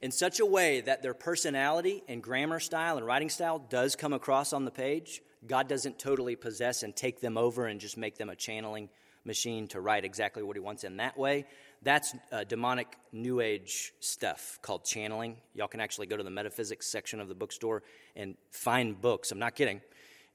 in 0.00 0.12
such 0.12 0.38
a 0.38 0.46
way 0.46 0.80
that 0.82 1.02
their 1.02 1.12
personality 1.12 2.04
and 2.08 2.22
grammar 2.22 2.60
style 2.60 2.96
and 2.96 3.04
writing 3.04 3.28
style 3.28 3.58
does 3.58 3.96
come 3.96 4.12
across 4.12 4.52
on 4.52 4.64
the 4.64 4.70
page. 4.70 5.20
God 5.48 5.68
doesn't 5.68 5.98
totally 5.98 6.36
possess 6.36 6.84
and 6.84 6.94
take 6.94 7.20
them 7.20 7.36
over 7.36 7.66
and 7.66 7.80
just 7.80 7.96
make 7.96 8.18
them 8.18 8.30
a 8.30 8.36
channeling 8.36 8.88
machine 9.24 9.66
to 9.68 9.80
write 9.80 10.04
exactly 10.04 10.44
what 10.44 10.54
he 10.54 10.60
wants 10.60 10.84
in 10.84 10.98
that 10.98 11.18
way. 11.18 11.44
That's 11.82 12.14
uh, 12.30 12.44
demonic 12.44 12.96
New 13.12 13.40
Age 13.40 13.92
stuff 13.98 14.60
called 14.62 14.84
channeling. 14.84 15.38
Y'all 15.54 15.66
can 15.66 15.80
actually 15.80 16.06
go 16.06 16.16
to 16.16 16.22
the 16.22 16.30
metaphysics 16.30 16.86
section 16.86 17.18
of 17.18 17.26
the 17.26 17.34
bookstore 17.34 17.82
and 18.14 18.36
find 18.50 19.00
books. 19.00 19.32
I'm 19.32 19.40
not 19.40 19.56
kidding. 19.56 19.80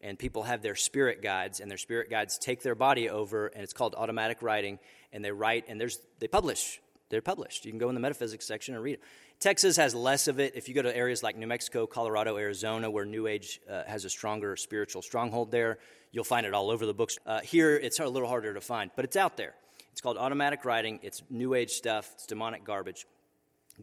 And 0.01 0.17
people 0.17 0.43
have 0.43 0.61
their 0.61 0.75
spirit 0.75 1.21
guides, 1.21 1.59
and 1.59 1.69
their 1.69 1.77
spirit 1.77 2.09
guides 2.09 2.37
take 2.39 2.63
their 2.63 2.75
body 2.75 3.09
over, 3.09 3.47
and 3.47 3.63
it's 3.63 3.73
called 3.73 3.93
automatic 3.95 4.41
writing. 4.41 4.79
And 5.13 5.23
they 5.23 5.31
write, 5.31 5.65
and 5.67 5.79
there's 5.79 5.99
they 6.19 6.27
publish. 6.27 6.81
They're 7.09 7.21
published. 7.21 7.65
You 7.65 7.71
can 7.71 7.77
go 7.77 7.89
in 7.89 7.95
the 7.95 8.01
metaphysics 8.01 8.47
section 8.47 8.73
and 8.73 8.83
read 8.83 8.93
it. 8.93 9.01
Texas 9.39 9.75
has 9.75 9.93
less 9.93 10.27
of 10.27 10.39
it. 10.39 10.53
If 10.55 10.69
you 10.69 10.75
go 10.75 10.81
to 10.81 10.95
areas 10.95 11.21
like 11.21 11.35
New 11.35 11.47
Mexico, 11.47 11.85
Colorado, 11.85 12.37
Arizona, 12.37 12.89
where 12.89 13.05
New 13.05 13.27
Age 13.27 13.59
uh, 13.69 13.83
has 13.85 14.05
a 14.05 14.09
stronger 14.09 14.55
spiritual 14.55 15.01
stronghold 15.01 15.51
there, 15.51 15.77
you'll 16.11 16.23
find 16.23 16.45
it 16.45 16.53
all 16.53 16.71
over 16.71 16.85
the 16.85 16.93
books. 16.93 17.17
Uh, 17.25 17.41
here, 17.41 17.75
it's 17.75 17.99
a 17.99 18.07
little 18.07 18.29
harder 18.29 18.53
to 18.53 18.61
find, 18.61 18.91
but 18.95 19.03
it's 19.03 19.17
out 19.17 19.35
there. 19.35 19.53
It's 19.91 19.99
called 19.99 20.17
automatic 20.17 20.63
writing. 20.63 20.99
It's 21.03 21.21
New 21.29 21.53
Age 21.53 21.71
stuff. 21.71 22.09
It's 22.13 22.25
demonic 22.25 22.63
garbage. 22.63 23.05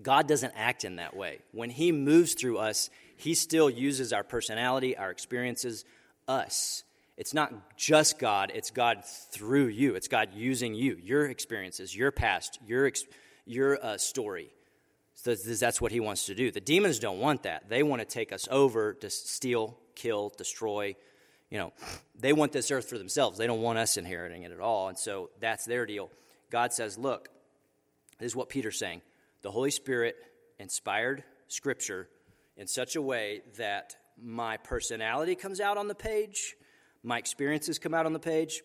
God 0.01 0.27
doesn't 0.27 0.55
act 0.57 0.85
in 0.85 0.97
that 0.97 1.15
way. 1.15 1.41
When 1.53 1.71
He 1.71 1.93
moves 1.93 2.35
through 2.35 2.59
us, 2.59 2.89
He 3.17 3.35
still 3.35 3.69
uses 3.69 4.13
our 4.13 4.23
personality, 4.25 4.97
our 4.97 5.11
experiences, 5.11 5.85
us. 6.29 6.85
It's 7.17 7.35
not 7.35 7.77
just 7.77 8.19
God, 8.19 8.53
it's 8.55 8.71
God 8.71 9.05
through 9.05 9.67
you. 9.67 9.97
It's 9.97 10.07
God 10.07 10.29
using 10.35 10.75
you, 10.75 10.97
your 11.03 11.27
experiences, 11.27 11.95
your 11.95 12.13
past, 12.13 12.61
your, 12.65 12.91
your 13.45 13.85
uh, 13.85 13.99
story. 13.99 14.51
So 15.15 15.35
that's 15.35 15.81
what 15.81 15.91
He 15.91 15.99
wants 15.99 16.27
to 16.27 16.35
do. 16.37 16.53
The 16.53 16.61
demons 16.61 17.01
don't 17.01 17.19
want 17.19 17.43
that. 17.43 17.69
They 17.69 17.83
want 17.83 18.03
to 18.03 18.07
take 18.07 18.33
us 18.33 18.47
over 18.53 18.95
to 18.95 19.11
steal, 19.11 19.77
kill, 19.97 20.33
destroy, 20.37 20.95
you 21.51 21.59
know, 21.59 21.73
they 22.19 22.33
want 22.33 22.53
this 22.53 22.71
earth 22.71 22.89
for 22.89 22.99
themselves. 22.99 23.39
They 23.39 23.47
don't 23.47 23.63
want 23.63 23.79
us 23.79 23.97
inheriting 23.97 24.43
it 24.43 24.53
at 24.53 24.61
all. 24.61 24.89
And 24.89 24.99
so 24.99 25.31
that's 25.41 25.65
their 25.65 25.87
deal. 25.87 26.11
God 26.51 26.73
says, 26.73 26.99
look, 26.99 27.29
this 28.19 28.33
is 28.33 28.37
what 28.37 28.49
Peter's 28.49 28.79
saying. 28.79 29.01
The 29.43 29.51
Holy 29.51 29.71
Spirit 29.71 30.17
inspired 30.59 31.25
Scripture 31.49 32.09
in 32.57 32.67
such 32.67 32.97
a 32.97 33.03
way 33.03 33.43
that 33.57 33.97
my 34.23 34.57
personality 34.57 35.35
comes 35.35 35.61
out 35.61 35.77
on 35.77 35.89
the 35.89 35.95
page, 35.95 36.57
my 37.03 37.19
experiences 37.19 37.79
come 37.79 37.95
out 37.95 38.07
on 38.07 38.13
the 38.13 38.19
page, 38.19 38.63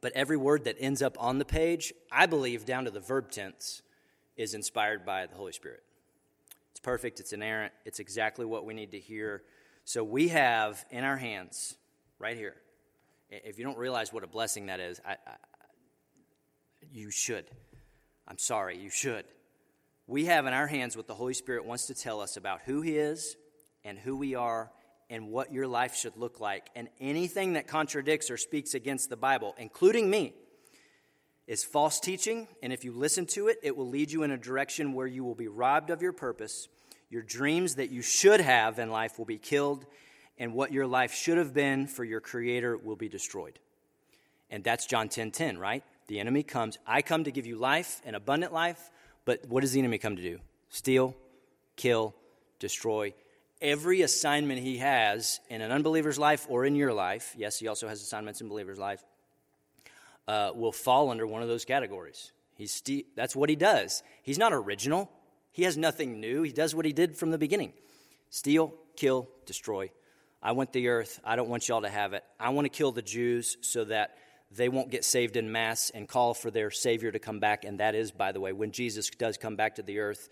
but 0.00 0.12
every 0.12 0.36
word 0.36 0.64
that 0.64 0.76
ends 0.78 1.02
up 1.02 1.16
on 1.20 1.38
the 1.38 1.44
page, 1.44 1.92
I 2.10 2.26
believe, 2.26 2.64
down 2.64 2.84
to 2.84 2.90
the 2.90 3.00
verb 3.00 3.30
tense, 3.30 3.82
is 4.36 4.54
inspired 4.54 5.04
by 5.04 5.26
the 5.26 5.34
Holy 5.34 5.52
Spirit. 5.52 5.82
It's 6.70 6.80
perfect, 6.80 7.20
it's 7.20 7.32
inerrant, 7.32 7.72
it's 7.84 7.98
exactly 7.98 8.44
what 8.44 8.64
we 8.64 8.74
need 8.74 8.92
to 8.92 9.00
hear 9.00 9.42
so 9.88 10.04
we 10.04 10.28
have 10.28 10.84
in 10.90 11.02
our 11.02 11.16
hands, 11.16 11.74
right 12.18 12.36
here, 12.36 12.56
if 13.30 13.58
you 13.58 13.64
don't 13.64 13.78
realize 13.78 14.12
what 14.12 14.22
a 14.22 14.26
blessing 14.26 14.66
that 14.66 14.80
is, 14.80 15.00
I, 15.02 15.12
I, 15.12 15.36
you 16.92 17.10
should. 17.10 17.46
I'm 18.26 18.36
sorry, 18.36 18.76
you 18.76 18.90
should. 18.90 19.24
We 20.06 20.26
have 20.26 20.44
in 20.44 20.52
our 20.52 20.66
hands 20.66 20.94
what 20.94 21.06
the 21.06 21.14
Holy 21.14 21.32
Spirit 21.32 21.64
wants 21.64 21.86
to 21.86 21.94
tell 21.94 22.20
us 22.20 22.36
about 22.36 22.60
who 22.66 22.82
He 22.82 22.98
is 22.98 23.34
and 23.88 23.98
who 23.98 24.16
we 24.16 24.34
are 24.34 24.70
and 25.10 25.28
what 25.28 25.52
your 25.52 25.66
life 25.66 25.96
should 25.96 26.16
look 26.16 26.38
like. 26.38 26.68
And 26.76 26.88
anything 27.00 27.54
that 27.54 27.66
contradicts 27.66 28.30
or 28.30 28.36
speaks 28.36 28.74
against 28.74 29.08
the 29.08 29.16
Bible, 29.16 29.54
including 29.58 30.10
me, 30.10 30.34
is 31.46 31.64
false 31.64 31.98
teaching. 31.98 32.46
And 32.62 32.72
if 32.72 32.84
you 32.84 32.92
listen 32.92 33.26
to 33.26 33.48
it, 33.48 33.58
it 33.62 33.76
will 33.76 33.88
lead 33.88 34.12
you 34.12 34.22
in 34.22 34.30
a 34.30 34.36
direction 34.36 34.92
where 34.92 35.06
you 35.06 35.24
will 35.24 35.34
be 35.34 35.48
robbed 35.48 35.90
of 35.90 36.02
your 36.02 36.12
purpose 36.12 36.68
your 37.10 37.22
dreams 37.22 37.76
that 37.76 37.90
you 37.90 38.02
should 38.02 38.40
have 38.40 38.78
in 38.78 38.90
life 38.90 39.18
will 39.18 39.24
be 39.24 39.38
killed, 39.38 39.86
and 40.38 40.52
what 40.52 40.72
your 40.72 40.86
life 40.86 41.14
should 41.14 41.38
have 41.38 41.54
been 41.54 41.86
for 41.86 42.04
your 42.04 42.20
Creator 42.20 42.76
will 42.76 42.96
be 42.96 43.08
destroyed. 43.08 43.58
And 44.50 44.62
that's 44.62 44.86
John 44.86 45.08
10 45.08 45.30
10, 45.30 45.58
right? 45.58 45.82
The 46.06 46.20
enemy 46.20 46.42
comes. 46.42 46.78
I 46.86 47.02
come 47.02 47.24
to 47.24 47.30
give 47.30 47.46
you 47.46 47.56
life, 47.56 48.00
an 48.04 48.14
abundant 48.14 48.52
life, 48.52 48.90
but 49.24 49.46
what 49.48 49.60
does 49.60 49.72
the 49.72 49.78
enemy 49.78 49.98
come 49.98 50.16
to 50.16 50.22
do? 50.22 50.38
Steal, 50.68 51.14
kill, 51.76 52.14
destroy. 52.58 53.14
Every 53.60 54.02
assignment 54.02 54.60
he 54.60 54.78
has 54.78 55.40
in 55.48 55.60
an 55.60 55.72
unbeliever's 55.72 56.18
life 56.18 56.46
or 56.48 56.64
in 56.64 56.76
your 56.76 56.92
life, 56.92 57.34
yes, 57.36 57.58
he 57.58 57.66
also 57.66 57.88
has 57.88 58.00
assignments 58.00 58.40
in 58.40 58.48
believers' 58.48 58.78
life, 58.78 59.02
uh, 60.28 60.52
will 60.54 60.72
fall 60.72 61.10
under 61.10 61.26
one 61.26 61.42
of 61.42 61.48
those 61.48 61.64
categories. 61.64 62.32
He's 62.54 62.72
ste- 62.72 63.06
that's 63.16 63.34
what 63.34 63.48
he 63.48 63.56
does. 63.56 64.02
He's 64.22 64.38
not 64.38 64.52
original. 64.52 65.10
He 65.50 65.64
has 65.64 65.76
nothing 65.76 66.20
new. 66.20 66.42
He 66.42 66.52
does 66.52 66.74
what 66.74 66.84
he 66.84 66.92
did 66.92 67.16
from 67.16 67.30
the 67.30 67.38
beginning 67.38 67.72
steal, 68.30 68.74
kill, 68.96 69.28
destroy. 69.46 69.90
I 70.42 70.52
want 70.52 70.72
the 70.72 70.88
earth. 70.88 71.20
I 71.24 71.34
don't 71.34 71.48
want 71.48 71.68
y'all 71.68 71.82
to 71.82 71.88
have 71.88 72.12
it. 72.12 72.22
I 72.38 72.50
want 72.50 72.66
to 72.66 72.68
kill 72.68 72.92
the 72.92 73.02
Jews 73.02 73.56
so 73.60 73.84
that 73.84 74.16
they 74.50 74.68
won't 74.68 74.90
get 74.90 75.04
saved 75.04 75.36
in 75.36 75.50
mass 75.50 75.90
and 75.90 76.08
call 76.08 76.34
for 76.34 76.50
their 76.50 76.70
Savior 76.70 77.10
to 77.10 77.18
come 77.18 77.40
back. 77.40 77.64
And 77.64 77.80
that 77.80 77.94
is, 77.94 78.12
by 78.12 78.32
the 78.32 78.40
way, 78.40 78.52
when 78.52 78.70
Jesus 78.70 79.10
does 79.10 79.36
come 79.36 79.56
back 79.56 79.76
to 79.76 79.82
the 79.82 79.98
earth, 79.98 80.28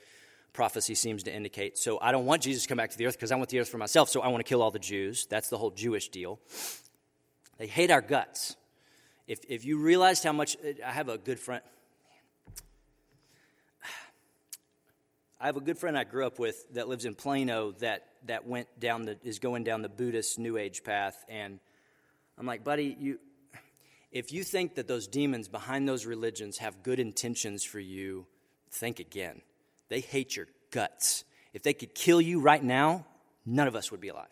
prophecy 0.56 0.94
seems 0.94 1.22
to 1.24 1.32
indicate. 1.32 1.78
So 1.78 2.00
I 2.00 2.10
don't 2.10 2.24
want 2.24 2.42
Jesus 2.42 2.62
to 2.62 2.68
come 2.68 2.78
back 2.78 2.90
to 2.90 2.98
the 2.98 3.06
earth 3.06 3.14
because 3.14 3.30
I 3.30 3.36
want 3.36 3.50
the 3.50 3.60
earth 3.60 3.68
for 3.68 3.78
myself, 3.78 4.08
so 4.08 4.22
I 4.22 4.28
want 4.28 4.44
to 4.44 4.48
kill 4.48 4.62
all 4.62 4.70
the 4.72 4.78
Jews. 4.80 5.26
That's 5.26 5.48
the 5.50 5.58
whole 5.58 5.70
Jewish 5.70 6.08
deal. 6.08 6.40
They 7.58 7.66
hate 7.66 7.90
our 7.90 8.00
guts. 8.00 8.56
If, 9.28 9.40
if 9.48 9.64
you 9.64 9.78
realized 9.78 10.24
how 10.24 10.32
much, 10.32 10.56
I 10.84 10.90
have 10.90 11.08
a 11.10 11.18
good 11.18 11.38
friend, 11.38 11.62
I 15.40 15.46
have 15.46 15.58
a 15.58 15.60
good 15.60 15.78
friend 15.78 15.96
I 15.96 16.04
grew 16.04 16.26
up 16.26 16.38
with 16.38 16.72
that 16.72 16.88
lives 16.88 17.04
in 17.04 17.14
Plano 17.14 17.72
that, 17.80 18.06
that 18.24 18.46
went 18.46 18.68
down 18.80 19.04
the, 19.04 19.18
is 19.22 19.38
going 19.38 19.62
down 19.62 19.82
the 19.82 19.90
Buddhist 19.90 20.38
New 20.38 20.56
Age 20.56 20.82
path. 20.82 21.22
And 21.28 21.60
I'm 22.38 22.46
like, 22.46 22.64
buddy, 22.64 22.96
you, 22.98 23.18
if 24.10 24.32
you 24.32 24.42
think 24.42 24.76
that 24.76 24.88
those 24.88 25.06
demons 25.06 25.48
behind 25.48 25.86
those 25.86 26.06
religions 26.06 26.58
have 26.58 26.82
good 26.82 26.98
intentions 26.98 27.62
for 27.62 27.78
you, 27.78 28.26
think 28.70 29.00
again. 29.00 29.42
They 29.88 30.00
hate 30.00 30.36
your 30.36 30.46
guts. 30.70 31.24
If 31.52 31.62
they 31.62 31.74
could 31.74 31.94
kill 31.94 32.20
you 32.20 32.40
right 32.40 32.62
now, 32.62 33.06
none 33.44 33.68
of 33.68 33.76
us 33.76 33.90
would 33.90 34.00
be 34.00 34.08
alive. 34.08 34.26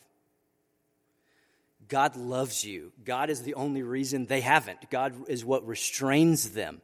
God 1.88 2.16
loves 2.16 2.64
you. 2.64 2.92
God 3.05 3.30
is 3.30 3.42
the 3.42 3.55
only 3.55 3.82
reason 3.82 4.26
they 4.26 4.40
haven't. 4.40 4.90
God 4.90 5.14
is 5.28 5.44
what 5.44 5.66
restrains 5.66 6.50
them 6.50 6.80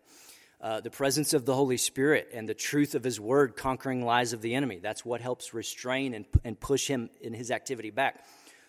uh, 0.61 0.81
the 0.81 0.91
presence 0.91 1.33
of 1.33 1.47
the 1.47 1.55
Holy 1.55 1.79
Spirit 1.79 2.29
and 2.35 2.49
the 2.49 2.55
truth 2.55 2.95
of 2.95 3.03
His 3.03 3.19
Word 3.19 3.57
conquering 3.57 4.05
lies 4.05 4.33
of 4.33 4.43
the 4.43 4.55
enemy. 4.55 4.79
That's 4.79 5.05
what 5.05 5.21
helps 5.21 5.55
restrain 5.55 6.13
and, 6.13 6.27
and 6.45 6.59
push 6.59 6.87
him 6.87 7.09
in 7.21 7.33
his 7.33 7.51
activity 7.51 7.91
back. 7.91 8.23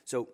So 0.06 0.30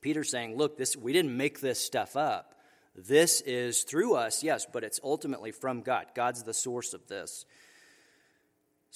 Peter's 0.00 0.30
saying, 0.30 0.56
look, 0.56 0.78
this, 0.78 0.96
we 0.96 1.12
didn't 1.12 1.36
make 1.36 1.60
this 1.60 1.80
stuff 1.80 2.16
up. 2.16 2.54
This 2.94 3.40
is 3.40 3.82
through 3.82 4.14
us, 4.14 4.44
yes, 4.44 4.66
but 4.72 4.84
it's 4.84 5.00
ultimately 5.02 5.50
from 5.50 5.82
God. 5.82 6.06
God's 6.14 6.44
the 6.44 6.54
source 6.54 6.94
of 6.94 7.08
this. 7.08 7.44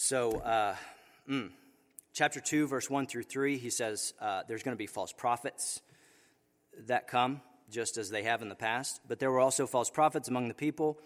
So, 0.01 0.39
uh, 0.39 0.77
mm, 1.29 1.51
chapter 2.13 2.39
2, 2.39 2.69
verse 2.69 2.89
1 2.89 3.07
through 3.07 3.25
3, 3.25 3.59
he 3.59 3.69
says 3.69 4.15
uh, 4.21 4.43
there's 4.47 4.63
going 4.63 4.77
to 4.77 4.79
be 4.79 4.87
false 4.87 5.13
prophets 5.13 5.81
that 6.87 7.09
come, 7.09 7.41
just 7.69 7.99
as 7.99 8.09
they 8.09 8.23
have 8.23 8.41
in 8.41 8.49
the 8.49 8.55
past. 8.55 9.01
But 9.09 9.19
there 9.19 9.33
were 9.33 9.41
also 9.41 9.67
false 9.67 9.91
prophets 9.91 10.29
among 10.29 10.47
the 10.47 10.55
people 10.55 10.99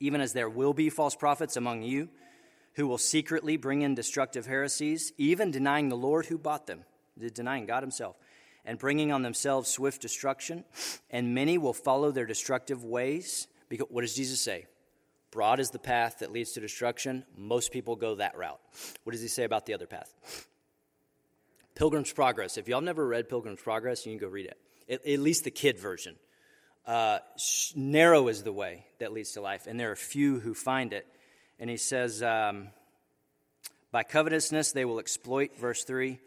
even 0.00 0.20
as 0.20 0.32
there 0.32 0.48
will 0.48 0.74
be 0.74 0.90
false 0.90 1.14
prophets 1.14 1.56
among 1.56 1.82
you 1.82 2.08
who 2.74 2.86
will 2.86 2.98
secretly 2.98 3.56
bring 3.56 3.82
in 3.82 3.94
destructive 3.94 4.46
heresies, 4.46 5.12
even 5.16 5.50
denying 5.50 5.88
the 5.88 5.96
Lord 5.96 6.26
who 6.26 6.36
bought 6.36 6.66
them, 6.66 6.84
denying 7.32 7.66
God 7.66 7.82
Himself, 7.82 8.16
and 8.64 8.78
bringing 8.78 9.12
on 9.12 9.22
themselves 9.22 9.70
swift 9.70 10.02
destruction. 10.02 10.64
And 11.10 11.34
many 11.34 11.56
will 11.56 11.72
follow 11.72 12.10
their 12.10 12.26
destructive 12.26 12.84
ways. 12.84 13.46
Because 13.68 13.86
what 13.90 14.00
does 14.00 14.14
Jesus 14.14 14.40
say? 14.40 14.66
Broad 15.34 15.58
is 15.58 15.70
the 15.70 15.80
path 15.80 16.20
that 16.20 16.30
leads 16.30 16.52
to 16.52 16.60
destruction. 16.60 17.24
Most 17.36 17.72
people 17.72 17.96
go 17.96 18.14
that 18.14 18.38
route. 18.38 18.60
What 19.02 19.12
does 19.12 19.20
He 19.20 19.26
say 19.26 19.42
about 19.42 19.66
the 19.66 19.74
other 19.74 19.86
path? 19.86 20.14
Pilgrim's 21.74 22.12
Progress. 22.12 22.56
If 22.56 22.68
y'all 22.68 22.80
never 22.80 23.04
read 23.04 23.28
Pilgrim's 23.28 23.60
Progress, 23.60 24.06
you 24.06 24.12
can 24.12 24.20
go 24.20 24.28
read 24.28 24.46
it. 24.46 24.56
At, 24.88 25.04
at 25.04 25.18
least 25.18 25.42
the 25.42 25.50
kid 25.50 25.76
version. 25.76 26.14
Uh, 26.86 27.18
narrow 27.74 28.28
is 28.28 28.44
the 28.44 28.52
way 28.52 28.86
that 29.00 29.12
leads 29.12 29.32
to 29.32 29.40
life, 29.40 29.66
and 29.66 29.78
there 29.78 29.90
are 29.90 29.96
few 29.96 30.38
who 30.38 30.54
find 30.54 30.92
it. 30.92 31.04
And 31.58 31.68
he 31.68 31.78
says, 31.78 32.22
um, 32.22 32.68
By 33.90 34.04
covetousness 34.04 34.70
they 34.70 34.84
will 34.84 35.00
exploit, 35.00 35.58
verse 35.58 35.82
3 35.82 36.20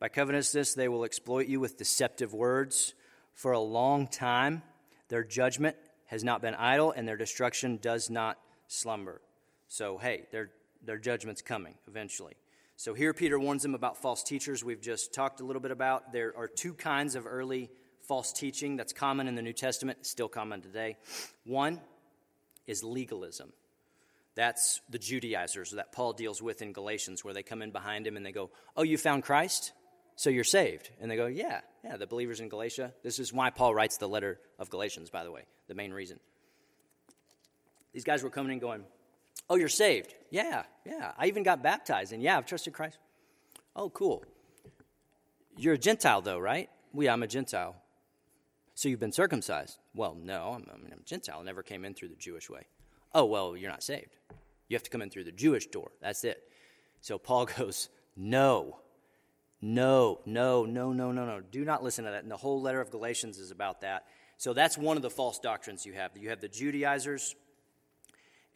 By 0.00 0.08
covetousness 0.08 0.72
they 0.72 0.88
will 0.88 1.04
exploit 1.04 1.48
you 1.48 1.60
with 1.60 1.76
deceptive 1.76 2.32
words. 2.32 2.94
For 3.34 3.52
a 3.52 3.60
long 3.60 4.06
time 4.06 4.62
their 5.08 5.22
judgment 5.22 5.76
has 6.06 6.24
not 6.24 6.40
been 6.40 6.54
idle, 6.54 6.92
and 6.92 7.06
their 7.06 7.18
destruction 7.18 7.76
does 7.76 8.08
not 8.08 8.38
slumber. 8.68 9.20
So, 9.68 9.98
hey, 9.98 10.26
their, 10.30 10.50
their 10.84 10.98
judgment's 10.98 11.42
coming 11.42 11.74
eventually. 11.88 12.34
So, 12.76 12.94
here 12.94 13.14
Peter 13.14 13.38
warns 13.38 13.62
them 13.62 13.74
about 13.74 13.96
false 13.96 14.22
teachers 14.22 14.64
we've 14.64 14.80
just 14.80 15.14
talked 15.14 15.40
a 15.40 15.44
little 15.44 15.62
bit 15.62 15.70
about. 15.70 16.12
There 16.12 16.34
are 16.36 16.48
two 16.48 16.74
kinds 16.74 17.14
of 17.14 17.26
early 17.26 17.70
false 18.06 18.32
teaching 18.32 18.76
that's 18.76 18.92
common 18.92 19.28
in 19.28 19.34
the 19.34 19.42
New 19.42 19.52
Testament, 19.52 20.06
still 20.06 20.28
common 20.28 20.60
today. 20.60 20.96
One 21.44 21.80
is 22.66 22.84
legalism. 22.84 23.52
That's 24.34 24.80
the 24.90 24.98
Judaizers 24.98 25.70
that 25.72 25.92
Paul 25.92 26.12
deals 26.12 26.42
with 26.42 26.60
in 26.60 26.72
Galatians, 26.72 27.24
where 27.24 27.34
they 27.34 27.42
come 27.42 27.62
in 27.62 27.70
behind 27.70 28.06
him 28.06 28.16
and 28.16 28.26
they 28.26 28.32
go, 28.32 28.50
Oh, 28.76 28.82
you 28.82 28.98
found 28.98 29.22
Christ? 29.22 29.72
So 30.16 30.30
you're 30.30 30.44
saved. 30.44 30.90
And 31.00 31.10
they 31.10 31.16
go, 31.16 31.26
Yeah, 31.26 31.60
yeah, 31.84 31.96
the 31.96 32.06
believers 32.06 32.40
in 32.40 32.48
Galatia. 32.48 32.92
This 33.02 33.18
is 33.18 33.32
why 33.32 33.50
Paul 33.50 33.74
writes 33.74 33.96
the 33.98 34.08
letter 34.08 34.40
of 34.58 34.70
Galatians, 34.70 35.10
by 35.10 35.24
the 35.24 35.30
way, 35.30 35.42
the 35.68 35.74
main 35.74 35.92
reason. 35.92 36.18
These 37.94 38.04
guys 38.04 38.22
were 38.22 38.30
coming 38.30 38.52
and 38.52 38.60
going, 38.60 38.84
Oh, 39.48 39.56
you're 39.56 39.68
saved. 39.68 40.14
Yeah, 40.30 40.64
yeah. 40.84 41.12
I 41.18 41.26
even 41.26 41.42
got 41.42 41.62
baptized. 41.62 42.12
And 42.12 42.22
yeah, 42.22 42.36
I've 42.36 42.46
trusted 42.46 42.72
Christ. 42.72 42.98
Oh, 43.76 43.90
cool. 43.90 44.24
You're 45.56 45.74
a 45.74 45.78
Gentile, 45.78 46.20
though, 46.20 46.38
right? 46.38 46.68
Well, 46.92 47.04
yeah, 47.04 47.12
I'm 47.12 47.22
a 47.22 47.26
Gentile. 47.26 47.76
So 48.74 48.88
you've 48.88 49.00
been 49.00 49.12
circumcised? 49.12 49.78
Well, 49.94 50.16
no, 50.20 50.54
I'm, 50.56 50.66
I'm 50.72 50.98
a 51.00 51.04
Gentile. 51.04 51.38
I 51.40 51.44
never 51.44 51.62
came 51.62 51.84
in 51.84 51.94
through 51.94 52.08
the 52.08 52.16
Jewish 52.16 52.50
way. 52.50 52.66
Oh, 53.14 53.24
well, 53.24 53.56
you're 53.56 53.70
not 53.70 53.82
saved. 53.82 54.16
You 54.68 54.76
have 54.76 54.82
to 54.82 54.90
come 54.90 55.02
in 55.02 55.10
through 55.10 55.24
the 55.24 55.32
Jewish 55.32 55.66
door. 55.66 55.92
That's 56.00 56.24
it. 56.24 56.42
So 57.00 57.18
Paul 57.18 57.46
goes, 57.58 57.88
No, 58.16 58.80
no, 59.60 60.20
no, 60.26 60.64
no, 60.64 60.92
no, 60.92 61.12
no, 61.12 61.24
no. 61.24 61.40
Do 61.40 61.64
not 61.64 61.84
listen 61.84 62.04
to 62.04 62.10
that. 62.10 62.22
And 62.22 62.30
the 62.30 62.36
whole 62.36 62.60
letter 62.60 62.80
of 62.80 62.90
Galatians 62.90 63.38
is 63.38 63.50
about 63.50 63.82
that. 63.82 64.06
So 64.36 64.52
that's 64.52 64.76
one 64.76 64.96
of 64.96 65.02
the 65.02 65.10
false 65.10 65.38
doctrines 65.38 65.86
you 65.86 65.92
have. 65.92 66.10
You 66.16 66.30
have 66.30 66.40
the 66.40 66.48
Judaizers. 66.48 67.36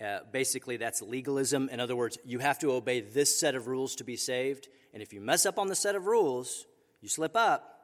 Uh, 0.04 0.20
basically, 0.30 0.76
that's 0.76 1.02
legalism. 1.02 1.68
In 1.70 1.80
other 1.80 1.96
words, 1.96 2.18
you 2.24 2.38
have 2.38 2.58
to 2.60 2.70
obey 2.72 3.00
this 3.00 3.38
set 3.38 3.54
of 3.54 3.66
rules 3.66 3.96
to 3.96 4.04
be 4.04 4.16
saved. 4.16 4.68
And 4.94 5.02
if 5.02 5.12
you 5.12 5.20
mess 5.20 5.44
up 5.44 5.58
on 5.58 5.66
the 5.66 5.74
set 5.74 5.96
of 5.96 6.06
rules, 6.06 6.66
you 7.00 7.08
slip 7.08 7.36
up, 7.36 7.78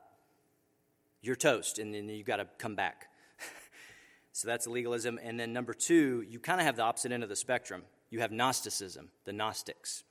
you're 1.22 1.36
toast, 1.36 1.78
and 1.78 1.92
then 1.92 2.08
you've 2.08 2.26
got 2.26 2.36
to 2.36 2.46
come 2.58 2.76
back. 2.76 3.08
so 4.32 4.46
that's 4.46 4.66
legalism. 4.66 5.18
And 5.22 5.38
then 5.40 5.52
number 5.52 5.74
two, 5.74 6.24
you 6.28 6.38
kind 6.38 6.60
of 6.60 6.66
have 6.66 6.76
the 6.76 6.82
opposite 6.82 7.10
end 7.10 7.22
of 7.22 7.28
the 7.28 7.36
spectrum. 7.36 7.82
You 8.10 8.20
have 8.20 8.30
Gnosticism, 8.30 9.10
the 9.24 9.32
Gnostics, 9.32 10.04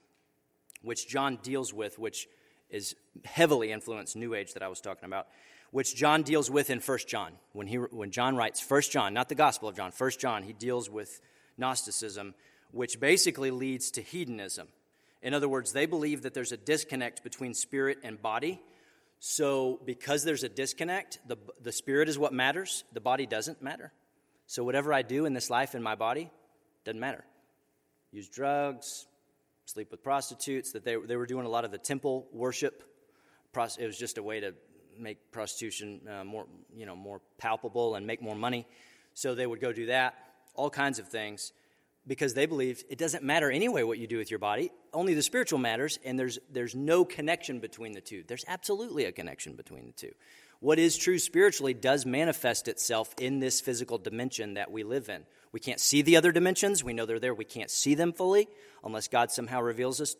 which 0.82 1.08
John 1.08 1.38
deals 1.42 1.74
with, 1.74 1.98
which 1.98 2.28
is 2.70 2.96
heavily 3.24 3.72
influenced 3.72 4.16
New 4.18 4.34
Age 4.34 4.54
that 4.54 4.64
I 4.64 4.68
was 4.68 4.82
talking 4.82 5.06
about, 5.06 5.28
which 5.72 5.96
John 5.96 6.24
deals 6.24 6.52
with 6.52 6.70
in 6.70 6.80
1 6.80 6.98
John. 7.08 7.34
When, 7.54 7.68
he, 7.68 7.78
when 7.78 8.12
John 8.12 8.36
writes 8.36 8.70
1 8.70 8.82
John, 8.92 9.14
not 9.14 9.30
the 9.30 9.36
Gospel 9.36 9.70
of 9.70 9.76
John, 9.76 9.92
1 9.98 10.12
John, 10.20 10.44
he 10.44 10.52
deals 10.52 10.90
with 10.90 11.22
Gnosticism, 11.58 12.34
which 12.72 13.00
basically 13.00 13.52
leads 13.52 13.92
to 13.92 14.02
hedonism. 14.02 14.68
In 15.22 15.34
other 15.34 15.48
words, 15.48 15.72
they 15.72 15.86
believe 15.86 16.24
that 16.24 16.34
there's 16.34 16.52
a 16.52 16.58
disconnect 16.58 17.24
between 17.24 17.54
spirit 17.54 18.00
and 18.04 18.22
body. 18.22 18.62
So, 19.20 19.80
because 19.86 20.26
there's 20.26 20.44
a 20.44 20.50
disconnect, 20.50 21.20
the, 21.26 21.38
the 21.62 21.72
spirit 21.72 22.10
is 22.10 22.20
what 22.20 22.34
matters, 22.34 22.84
the 22.92 23.00
body 23.00 23.26
doesn't 23.26 23.62
matter. 23.62 23.94
So, 24.48 24.66
whatever 24.66 24.94
I 24.94 25.02
do 25.02 25.26
in 25.26 25.34
this 25.34 25.50
life 25.50 25.76
in 25.76 25.82
my 25.82 25.96
body 25.96 26.30
doesn't 26.84 27.00
matter. 27.00 27.24
Use 28.12 28.28
drugs, 28.28 29.08
sleep 29.66 29.92
with 29.92 30.04
prostitutes, 30.04 30.74
that 30.74 30.84
they, 30.84 30.98
they 30.98 31.16
were 31.16 31.26
doing 31.26 31.46
a 31.46 31.50
lot 31.50 31.64
of 31.64 31.72
the 31.72 31.78
temple 31.78 32.28
worship. 32.34 32.84
It 33.56 33.86
was 33.86 33.98
just 33.98 34.18
a 34.18 34.24
way 34.24 34.42
to 34.42 34.54
make 34.98 35.32
prostitution 35.32 36.02
uh, 36.08 36.24
more, 36.24 36.46
you 36.76 36.86
know, 36.86 36.96
more 36.96 37.22
palpable 37.38 37.96
and 37.96 38.06
make 38.06 38.22
more 38.22 38.36
money. 38.36 38.68
So 39.14 39.36
they 39.36 39.48
would 39.48 39.62
go 39.62 39.72
do 39.72 39.86
that, 39.88 40.16
all 40.56 40.70
kinds 40.70 41.00
of 41.00 41.08
things, 41.08 41.54
because 42.06 42.34
they 42.34 42.46
believed 42.46 42.84
it 42.90 42.98
doesn't 42.98 43.24
matter 43.24 43.50
anyway 43.50 43.84
what 43.84 43.98
you 43.98 44.08
do 44.08 44.18
with 44.18 44.30
your 44.30 44.40
body. 44.40 44.72
Only 44.94 45.14
the 45.14 45.22
spiritual 45.22 45.60
matters, 45.60 46.00
and 46.04 46.20
there's, 46.20 46.40
there's 46.52 46.76
no 46.76 47.06
connection 47.06 47.60
between 47.60 47.94
the 47.94 48.02
two. 48.02 48.24
There's 48.28 48.46
absolutely 48.48 49.06
a 49.06 49.12
connection 49.12 49.56
between 49.56 49.86
the 49.86 49.94
two. 49.94 50.12
What 50.60 50.80
is 50.80 50.98
true 50.98 51.20
spiritually 51.20 51.74
does 51.74 52.06
manifest 52.06 52.68
itself 52.68 53.14
in 53.20 53.40
this 53.40 53.60
physical 53.60 53.98
dimension 53.98 54.54
that 54.54 54.72
we 54.72 54.84
live 54.84 55.10
in. 55.10 55.26
We 55.52 55.60
can't 55.60 55.80
see 55.80 56.02
the 56.02 56.16
other 56.16 56.32
dimensions. 56.32 56.84
We 56.84 56.94
know 56.94 57.06
they're 57.06 57.20
there. 57.20 57.34
We 57.34 57.46
can't 57.46 57.70
see 57.70 57.96
them 57.96 58.14
fully 58.14 58.48
unless 58.84 59.08
God 59.08 59.32
somehow 59.32 59.62
reveals 59.62 60.00
us. 60.00 60.16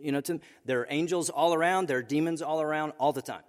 You 0.00 0.12
know, 0.12 0.20
to, 0.22 0.40
there 0.64 0.80
are 0.80 0.86
angels 0.90 1.28
all 1.28 1.54
around, 1.54 1.88
there 1.88 1.98
are 1.98 2.02
demons 2.02 2.40
all 2.40 2.62
around 2.62 2.92
all 2.98 3.12
the 3.12 3.20
time. 3.20 3.42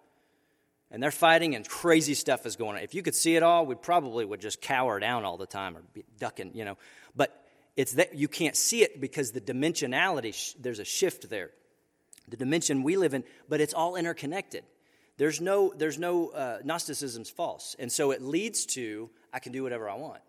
And 0.91 1.01
they're 1.01 1.11
fighting, 1.11 1.55
and 1.55 1.67
crazy 1.67 2.13
stuff 2.13 2.45
is 2.45 2.55
going 2.55 2.77
on. 2.77 2.83
If 2.83 2.93
you 2.93 3.01
could 3.01 3.15
see 3.15 3.35
it 3.35 3.43
all, 3.43 3.65
we 3.65 3.75
probably 3.75 4.23
would 4.23 4.39
just 4.39 4.61
cower 4.61 4.99
down 4.99 5.25
all 5.25 5.37
the 5.37 5.47
time 5.47 5.75
or 5.75 5.81
be 5.93 6.05
ducking, 6.19 6.51
you 6.53 6.63
know. 6.63 6.77
But 7.15 7.35
it's 7.75 7.93
that 7.93 8.15
you 8.15 8.27
can't 8.27 8.55
see 8.55 8.83
it 8.83 9.01
because 9.01 9.31
the 9.31 9.41
dimensionality, 9.41 10.55
there's 10.59 10.79
a 10.79 10.85
shift 10.85 11.29
there. 11.29 11.51
The 12.27 12.37
dimension 12.37 12.83
we 12.83 12.97
live 12.97 13.13
in, 13.13 13.23
but 13.49 13.61
it's 13.61 13.73
all 13.73 13.95
interconnected. 13.95 14.63
There's 15.17 15.39
no, 15.39 15.73
there's 15.75 15.97
no, 15.97 16.29
uh, 16.29 16.59
Gnosticism's 16.63 17.29
false. 17.29 17.75
And 17.79 17.91
so 17.91 18.11
it 18.11 18.21
leads 18.21 18.65
to, 18.67 19.09
I 19.33 19.39
can 19.39 19.51
do 19.51 19.63
whatever 19.63 19.89
I 19.89 19.95
want. 19.95 20.21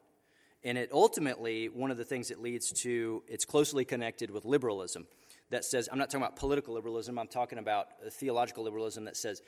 And 0.64 0.76
it 0.76 0.90
ultimately, 0.92 1.68
one 1.68 1.90
of 1.90 1.96
the 1.96 2.04
things 2.04 2.30
it 2.30 2.40
leads 2.40 2.72
to, 2.82 3.22
it's 3.28 3.44
closely 3.44 3.84
connected 3.84 4.30
with 4.30 4.44
liberalism 4.44 5.06
that 5.50 5.64
says, 5.64 5.88
I'm 5.90 5.98
not 5.98 6.10
talking 6.10 6.24
about 6.24 6.36
political 6.36 6.74
liberalism, 6.74 7.18
I'm 7.18 7.28
talking 7.28 7.58
about 7.58 7.88
theological 8.10 8.64
liberalism 8.64 9.04
that 9.04 9.16
says, 9.16 9.42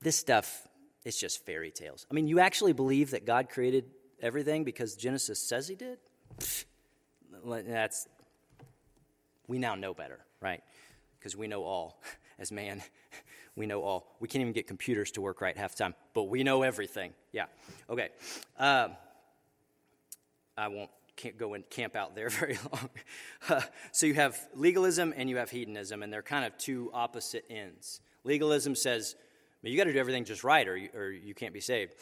this 0.00 0.16
stuff, 0.16 0.66
it's 1.04 1.18
just 1.18 1.44
fairy 1.44 1.70
tales. 1.70 2.06
I 2.10 2.14
mean, 2.14 2.28
you 2.28 2.40
actually 2.40 2.72
believe 2.72 3.10
that 3.12 3.26
God 3.26 3.48
created 3.48 3.84
everything 4.20 4.64
because 4.64 4.96
Genesis 4.96 5.38
says 5.38 5.68
he 5.68 5.74
did? 5.74 5.98
That's, 7.44 8.08
we 9.46 9.58
now 9.58 9.74
know 9.74 9.94
better, 9.94 10.18
right? 10.40 10.62
Because 11.18 11.36
we 11.36 11.46
know 11.48 11.64
all 11.64 12.02
as 12.38 12.52
man. 12.52 12.82
We 13.56 13.66
know 13.66 13.82
all. 13.82 14.16
We 14.20 14.28
can't 14.28 14.40
even 14.40 14.52
get 14.52 14.68
computers 14.68 15.10
to 15.10 15.20
work 15.20 15.40
right 15.40 15.54
half 15.56 15.72
the 15.72 15.82
time, 15.82 15.94
but 16.14 16.28
we 16.28 16.44
know 16.44 16.62
everything. 16.62 17.12
Yeah. 17.32 17.46
Okay. 17.90 18.08
Um, 18.56 18.92
I 20.56 20.68
won't 20.68 20.88
can't 21.16 21.36
go 21.36 21.54
and 21.54 21.68
camp 21.68 21.96
out 21.96 22.14
there 22.14 22.28
very 22.30 22.58
long. 22.72 23.62
So 23.92 24.06
you 24.06 24.14
have 24.14 24.38
legalism 24.54 25.12
and 25.16 25.28
you 25.28 25.36
have 25.36 25.50
hedonism, 25.50 26.02
and 26.02 26.12
they're 26.12 26.22
kind 26.22 26.44
of 26.44 26.56
two 26.56 26.90
opposite 26.94 27.44
ends. 27.50 28.00
Legalism 28.24 28.74
says, 28.74 29.16
you 29.62 29.76
got 29.76 29.84
to 29.84 29.92
do 29.92 29.98
everything 29.98 30.24
just 30.24 30.44
right 30.44 30.66
or 30.66 30.76
you, 30.76 30.88
or 30.94 31.10
you 31.10 31.34
can't 31.34 31.52
be 31.52 31.60
saved. 31.60 31.92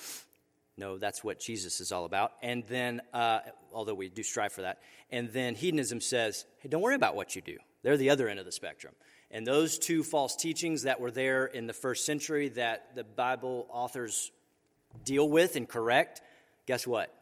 No, 0.76 0.96
that's 0.96 1.24
what 1.24 1.40
Jesus 1.40 1.80
is 1.80 1.90
all 1.90 2.04
about. 2.04 2.32
And 2.40 2.64
then, 2.68 3.02
uh, 3.12 3.40
although 3.72 3.94
we 3.94 4.08
do 4.08 4.22
strive 4.22 4.52
for 4.52 4.62
that. 4.62 4.78
And 5.10 5.28
then 5.32 5.56
hedonism 5.56 6.00
says, 6.00 6.44
hey, 6.60 6.68
don't 6.68 6.82
worry 6.82 6.94
about 6.94 7.16
what 7.16 7.34
you 7.34 7.42
do. 7.42 7.56
They're 7.82 7.96
the 7.96 8.10
other 8.10 8.28
end 8.28 8.38
of 8.38 8.46
the 8.46 8.52
spectrum. 8.52 8.94
And 9.30 9.46
those 9.46 9.78
two 9.78 10.04
false 10.04 10.36
teachings 10.36 10.82
that 10.82 11.00
were 11.00 11.10
there 11.10 11.46
in 11.46 11.66
the 11.66 11.72
first 11.72 12.06
century 12.06 12.48
that 12.50 12.94
the 12.94 13.04
Bible 13.04 13.66
authors 13.70 14.30
deal 15.04 15.28
with 15.28 15.56
and 15.56 15.68
correct, 15.68 16.22
guess 16.66 16.86
what? 16.86 17.12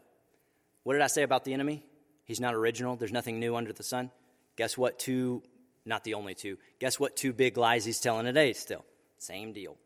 What 0.83 0.93
did 0.93 1.01
I 1.01 1.07
say 1.07 1.23
about 1.23 1.43
the 1.43 1.53
enemy? 1.53 1.83
He's 2.25 2.39
not 2.39 2.53
original. 2.53 2.95
There's 2.95 3.11
nothing 3.11 3.39
new 3.39 3.55
under 3.55 3.73
the 3.73 3.83
sun. 3.83 4.11
Guess 4.55 4.77
what? 4.77 4.99
Two, 4.99 5.41
not 5.85 6.03
the 6.03 6.13
only 6.13 6.35
two. 6.35 6.57
Guess 6.79 6.99
what? 6.99 7.15
Two 7.15 7.33
big 7.33 7.57
lies 7.57 7.85
he's 7.85 7.99
telling 7.99 8.25
today 8.25 8.53
still. 8.53 8.85
Same 9.17 9.51
deal. 9.51 9.77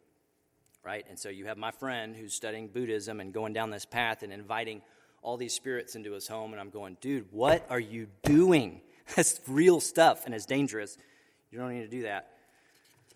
Right? 0.84 1.06
And 1.10 1.20
so 1.20 1.30
you 1.30 1.46
have 1.46 1.58
my 1.58 1.72
friend 1.72 2.16
who's 2.16 2.34
studying 2.34 2.68
Buddhism 2.68 3.20
and 3.20 3.34
going 3.34 3.54
down 3.54 3.70
this 3.70 3.86
path 3.86 4.24
and 4.24 4.34
inviting 4.34 4.82
all 5.22 5.38
these 5.38 5.54
spirits 5.54 5.96
into 5.96 6.14
his 6.14 6.28
home. 6.28 6.52
And 6.52 6.60
I'm 6.60 6.72
going, 6.72 6.98
dude, 7.02 7.28
what 7.32 7.66
are 7.70 7.80
you 7.80 8.08
doing? 8.24 8.82
That's 9.16 9.40
real 9.48 9.80
stuff 9.80 10.26
and 10.26 10.34
it's 10.34 10.46
dangerous. 10.46 10.98
You 11.52 11.60
don't 11.60 11.74
need 11.74 11.82
to 11.82 11.88
do 11.88 12.04
that. 12.04 12.30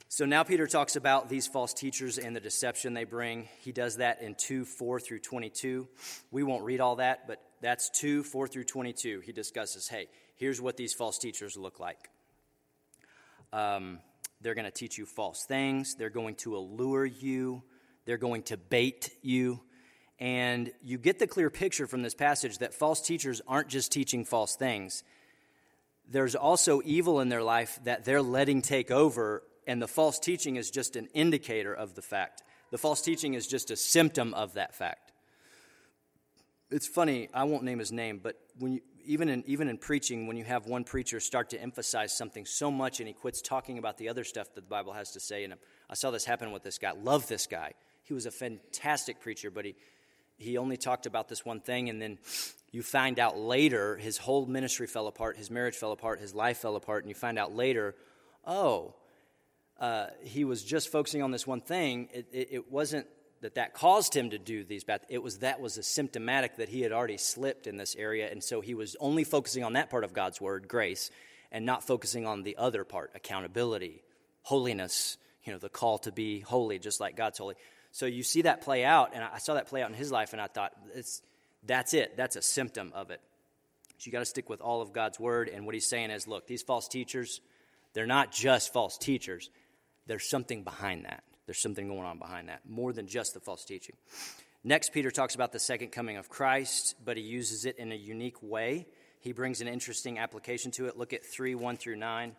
So 0.08 0.26
now 0.26 0.44
Peter 0.44 0.68
talks 0.68 0.96
about 0.96 1.30
these 1.30 1.48
false 1.48 1.74
teachers 1.74 2.18
and 2.18 2.36
the 2.36 2.40
deception 2.40 2.94
they 2.94 3.04
bring. 3.04 3.50
He 3.62 3.72
does 3.72 3.98
that 3.98 4.22
in 4.22 4.36
2 4.36 4.64
4 4.66 5.00
through 5.00 5.20
22. 5.20 5.88
We 6.32 6.44
won't 6.44 6.64
read 6.64 6.80
all 6.80 6.98
that, 6.98 7.28
but 7.28 7.42
that's 7.62 7.90
2 7.90 8.24
4 8.24 8.48
through 8.48 8.66
22. 8.66 9.22
He 9.22 9.32
discusses 9.32 9.88
hey, 9.88 10.08
here's 10.36 10.62
what 10.62 10.78
these 10.78 10.94
false 10.94 11.18
teachers 11.18 11.58
look 11.58 11.80
like. 11.80 12.10
Um, 13.52 14.00
they're 14.42 14.56
going 14.56 14.66
to 14.66 14.72
teach 14.72 14.98
you 14.98 15.06
false 15.06 15.46
things, 15.46 15.96
they're 15.96 16.10
going 16.10 16.36
to 16.36 16.56
allure 16.56 17.06
you, 17.06 17.64
they're 18.06 18.18
going 18.18 18.44
to 18.44 18.58
bait 18.58 19.10
you. 19.22 19.62
And 20.20 20.72
you 20.82 20.98
get 20.98 21.20
the 21.20 21.28
clear 21.28 21.50
picture 21.50 21.88
from 21.88 22.02
this 22.02 22.16
passage 22.16 22.60
that 22.60 22.74
false 22.74 23.02
teachers 23.02 23.42
aren't 23.48 23.68
just 23.68 23.92
teaching 23.92 24.24
false 24.24 24.56
things. 24.56 25.04
There's 26.10 26.36
also 26.36 26.82
evil 26.86 27.20
in 27.20 27.30
their 27.30 27.44
life 27.44 27.80
that 27.84 28.06
they're 28.06 28.22
letting 28.22 28.62
take 28.62 28.92
over, 28.92 29.44
and 29.68 29.82
the 29.82 29.88
false 29.88 30.20
teaching 30.20 30.56
is 30.56 30.70
just 30.70 30.96
an 30.96 31.08
indicator 31.14 31.74
of 31.74 31.96
the 31.96 32.02
fact. 32.02 32.44
The 32.72 32.78
false 32.78 33.02
teaching 33.02 33.34
is 33.34 33.48
just 33.48 33.72
a 33.72 33.76
symptom 33.76 34.34
of 34.34 34.54
that 34.54 34.76
fact 34.76 35.06
it's 36.72 36.88
funny, 36.88 37.30
I 37.34 37.44
won't 37.44 37.64
name 37.64 37.80
his 37.80 37.92
name, 37.92 38.20
but 38.22 38.36
when 38.60 38.74
you, 38.74 38.82
even 39.06 39.30
in 39.30 39.44
even 39.48 39.68
in 39.68 39.78
preaching, 39.78 40.28
when 40.28 40.38
you 40.38 40.44
have 40.44 40.66
one 40.66 40.84
preacher 40.84 41.20
start 41.20 41.50
to 41.52 41.62
emphasize 41.62 42.16
something 42.16 42.46
so 42.46 42.70
much 42.72 43.00
and 43.00 43.08
he 43.08 43.14
quits 43.14 43.42
talking 43.42 43.78
about 43.78 43.98
the 43.98 44.10
other 44.10 44.24
stuff 44.24 44.54
that 44.54 44.62
the 44.62 44.70
Bible 44.70 44.94
has 44.94 45.12
to 45.12 45.20
say, 45.20 45.44
and 45.44 45.54
I 45.90 45.94
saw 45.94 46.12
this 46.12 46.26
happen 46.26 46.52
with 46.52 46.64
this 46.64 46.78
guy. 46.78 46.92
Love 46.92 47.28
this 47.28 47.48
guy. 47.48 47.74
He 48.04 48.14
was 48.14 48.26
a 48.26 48.32
fantastic 48.32 49.20
preacher, 49.20 49.50
but 49.50 49.66
he 49.66 49.76
he 50.38 50.58
only 50.58 50.78
talked 50.78 51.06
about 51.06 51.30
this 51.30 51.46
one 51.46 51.62
thing, 51.62 51.90
and 51.90 52.02
then 52.02 52.18
you 52.72 52.84
find 52.84 53.20
out 53.20 53.38
later 53.38 53.96
his 53.98 54.18
whole 54.18 54.46
ministry 54.46 54.88
fell 54.88 55.08
apart, 55.08 55.38
his 55.38 55.50
marriage 55.50 55.76
fell 55.76 55.92
apart, 55.92 56.20
his 56.20 56.36
life 56.36 56.58
fell 56.58 56.76
apart, 56.76 57.04
and 57.04 57.10
you 57.10 57.16
find 57.16 57.40
out 57.40 57.56
later, 57.56 57.96
oh, 58.46 58.94
uh, 59.80 60.08
he 60.22 60.44
was 60.44 60.64
just 60.64 60.92
focusing 60.92 61.22
on 61.22 61.32
this 61.32 61.48
one 61.48 61.62
thing. 61.62 62.10
It, 62.14 62.28
it, 62.32 62.48
it 62.52 62.72
wasn't 62.72 63.08
that 63.42 63.56
that 63.56 63.74
caused 63.74 64.16
him 64.16 64.30
to 64.30 64.38
do 64.38 64.64
these 64.64 64.84
bad 64.84 65.02
it 65.10 65.22
was 65.22 65.40
that 65.40 65.60
was 65.60 65.78
a 65.78 65.84
symptomatic 65.84 66.58
that 66.58 66.70
he 66.70 66.82
had 66.82 66.92
already 66.92 67.18
slipped 67.18 67.68
in 67.68 67.78
this 67.78 67.96
area 67.96 68.30
and 68.32 68.44
so 68.44 68.62
he 68.62 68.74
was 68.74 68.96
only 69.00 69.24
focusing 69.24 69.64
on 69.64 69.74
that 69.74 69.90
part 69.90 70.04
of 70.04 70.14
god's 70.14 70.42
word 70.42 70.68
grace 70.68 71.12
and 71.52 71.66
not 71.66 71.86
focusing 71.86 72.26
on 72.26 72.44
the 72.44 72.56
other 72.58 72.84
part 72.84 73.12
accountability 73.14 74.02
holiness 74.42 75.18
you 75.46 75.54
know, 75.54 75.60
the 75.60 75.70
call 75.70 76.00
to 76.00 76.12
be 76.12 76.40
holy, 76.40 76.80
just 76.80 77.00
like 77.00 77.16
God's 77.16 77.38
holy. 77.38 77.56
So 77.92 78.08
you 78.08 78.24
see 78.24 78.42
that 78.42 78.62
play 78.62 78.84
out, 78.84 79.12
and 79.14 79.24
I 79.24 79.38
saw 79.38 79.54
that 79.54 79.68
play 79.68 79.84
out 79.84 79.90
in 79.90 79.96
his 79.96 80.12
life, 80.12 80.34
and 80.34 80.42
I 80.42 80.48
thought, 80.48 80.74
it's, 80.94 81.22
that's 81.64 81.94
it. 81.94 82.18
That's 82.18 82.36
a 82.36 82.42
symptom 82.42 82.92
of 82.94 83.12
it. 83.12 83.22
So 83.98 84.08
you 84.08 84.12
got 84.12 84.20
to 84.20 84.26
stick 84.26 84.50
with 84.50 84.60
all 84.60 84.82
of 84.82 84.92
God's 84.92 85.20
word. 85.20 85.48
And 85.48 85.66
what 85.66 85.76
he's 85.76 85.88
saying 85.88 86.10
is, 86.10 86.28
look, 86.28 86.48
these 86.48 86.64
false 86.64 86.88
teachers, 86.88 87.40
they're 87.94 88.08
not 88.08 88.32
just 88.32 88.74
false 88.74 88.98
teachers. 88.98 89.50
There's 90.08 90.28
something 90.28 90.64
behind 90.64 91.06
that. 91.06 91.24
There's 91.46 91.62
something 91.62 91.88
going 91.88 92.06
on 92.06 92.18
behind 92.18 92.50
that, 92.50 92.62
more 92.68 92.92
than 92.94 93.08
just 93.08 93.34
the 93.34 93.40
false 93.40 93.66
teaching. 93.66 93.96
Next, 94.64 94.94
Peter 94.94 95.12
talks 95.12 95.36
about 95.36 95.52
the 95.52 95.60
second 95.60 95.92
coming 95.92 96.18
of 96.18 96.28
Christ, 96.28 96.96
but 97.04 97.18
he 97.18 97.24
uses 97.24 97.66
it 97.66 97.78
in 97.78 97.92
a 97.92 97.96
unique 97.96 98.42
way. 98.42 98.88
He 99.20 99.32
brings 99.32 99.62
an 99.62 99.68
interesting 99.68 100.18
application 100.18 100.72
to 100.72 100.88
it. 100.88 100.98
Look 100.98 101.14
at 101.14 101.24
3 101.24 101.54
1 101.54 101.78
through 101.78 101.98
9. 101.98 102.36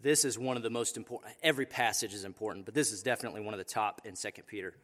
This 0.00 0.24
is 0.24 0.38
one 0.38 0.56
of 0.56 0.62
the 0.62 0.70
most 0.70 0.96
important. 0.96 1.34
Every 1.42 1.66
passage 1.66 2.14
is 2.14 2.24
important, 2.24 2.66
but 2.66 2.74
this 2.74 2.92
is 2.92 3.02
definitely 3.02 3.40
one 3.40 3.52
of 3.52 3.58
the 3.58 3.64
top 3.64 4.00
in 4.04 4.14
2 4.14 4.28
Peter. 4.46 4.74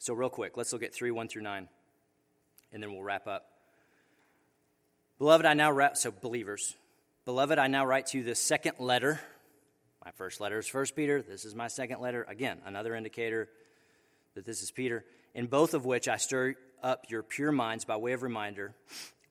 So, 0.00 0.14
real 0.14 0.30
quick, 0.30 0.56
let's 0.56 0.72
look 0.72 0.82
at 0.82 0.92
3 0.92 1.12
1 1.12 1.28
through 1.28 1.42
9, 1.42 1.68
and 2.72 2.82
then 2.82 2.92
we'll 2.92 3.04
wrap 3.04 3.28
up. 3.28 3.46
Beloved, 5.20 5.46
I 5.46 5.54
now 5.54 5.70
write, 5.70 5.96
so 5.96 6.10
believers, 6.10 6.74
beloved, 7.24 7.58
I 7.58 7.68
now 7.68 7.86
write 7.86 8.06
to 8.08 8.18
you 8.18 8.24
the 8.24 8.34
second 8.34 8.80
letter 8.80 9.20
my 10.08 10.12
first 10.12 10.40
letter 10.40 10.58
is 10.58 10.66
First 10.66 10.96
Peter. 10.96 11.20
This 11.20 11.44
is 11.44 11.54
my 11.54 11.68
second 11.68 12.00
letter. 12.00 12.24
Again, 12.30 12.62
another 12.64 12.94
indicator 12.94 13.46
that 14.36 14.46
this 14.46 14.62
is 14.62 14.70
Peter. 14.70 15.04
In 15.34 15.48
both 15.48 15.74
of 15.74 15.84
which 15.84 16.08
I 16.08 16.16
stir 16.16 16.54
up 16.82 17.04
your 17.10 17.22
pure 17.22 17.52
minds 17.52 17.84
by 17.84 17.98
way 17.98 18.12
of 18.12 18.22
reminder. 18.22 18.74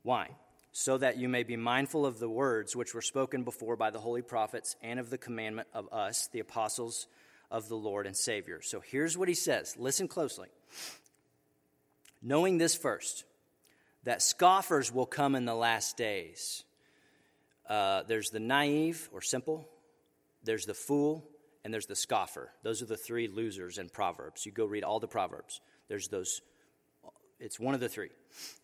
Why? 0.03 0.29
So 0.73 0.99
that 0.99 1.17
you 1.17 1.29
may 1.29 1.41
be 1.41 1.57
mindful 1.57 2.05
of 2.05 2.19
the 2.19 2.29
words 2.29 2.75
which 2.75 2.93
were 2.93 3.01
spoken 3.01 3.43
before 3.43 3.75
by 3.75 3.89
the 3.89 3.97
holy 3.97 4.21
prophets 4.21 4.75
and 4.83 4.99
of 4.99 5.09
the 5.09 5.17
commandment 5.17 5.67
of 5.73 5.91
us, 5.91 6.29
the 6.31 6.41
apostles 6.41 7.07
of 7.49 7.69
the 7.69 7.75
Lord 7.75 8.05
and 8.05 8.15
Savior. 8.15 8.61
So 8.61 8.79
here's 8.79 9.17
what 9.17 9.29
he 9.29 9.33
says. 9.33 9.75
Listen 9.79 10.07
closely. 10.07 10.49
Knowing 12.21 12.59
this 12.59 12.75
first, 12.75 13.23
that 14.03 14.21
scoffers 14.21 14.93
will 14.93 15.07
come 15.07 15.33
in 15.33 15.45
the 15.45 15.55
last 15.55 15.97
days. 15.97 16.63
Uh, 17.67 18.03
there's 18.03 18.29
the 18.29 18.39
naive 18.39 19.09
or 19.11 19.23
simple, 19.23 19.67
there's 20.47 20.65
the 20.65 20.73
fool, 20.73 21.29
and 21.63 21.73
there's 21.73 21.85
the 21.85 21.95
scoffer. 21.95 22.51
Those 22.63 22.81
are 22.81 22.85
the 22.85 22.97
three 22.97 23.27
losers 23.27 23.77
in 23.77 23.89
Proverbs. 23.89 24.45
You 24.45 24.51
go 24.51 24.65
read 24.65 24.83
all 24.83 24.99
the 24.99 25.07
Proverbs. 25.07 25.59
There's 25.89 26.07
those, 26.07 26.41
it's 27.39 27.59
one 27.59 27.73
of 27.73 27.81
the 27.81 27.89
three. 27.89 28.09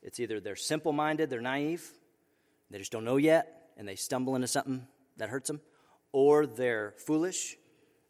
It's 0.01 0.19
either 0.19 0.39
they're 0.39 0.55
simple 0.55 0.93
minded, 0.93 1.29
they're 1.29 1.41
naive, 1.41 1.86
they 2.71 2.79
just 2.79 2.91
don't 2.91 3.03
know 3.03 3.17
yet, 3.17 3.71
and 3.77 3.88
they 3.88 3.95
stumble 3.95 4.36
into 4.36 4.47
something 4.47 4.88
that 5.17 5.29
hurts 5.29 5.47
them, 5.47 5.61
or 6.11 6.45
they're 6.45 6.93
foolish, 7.05 7.57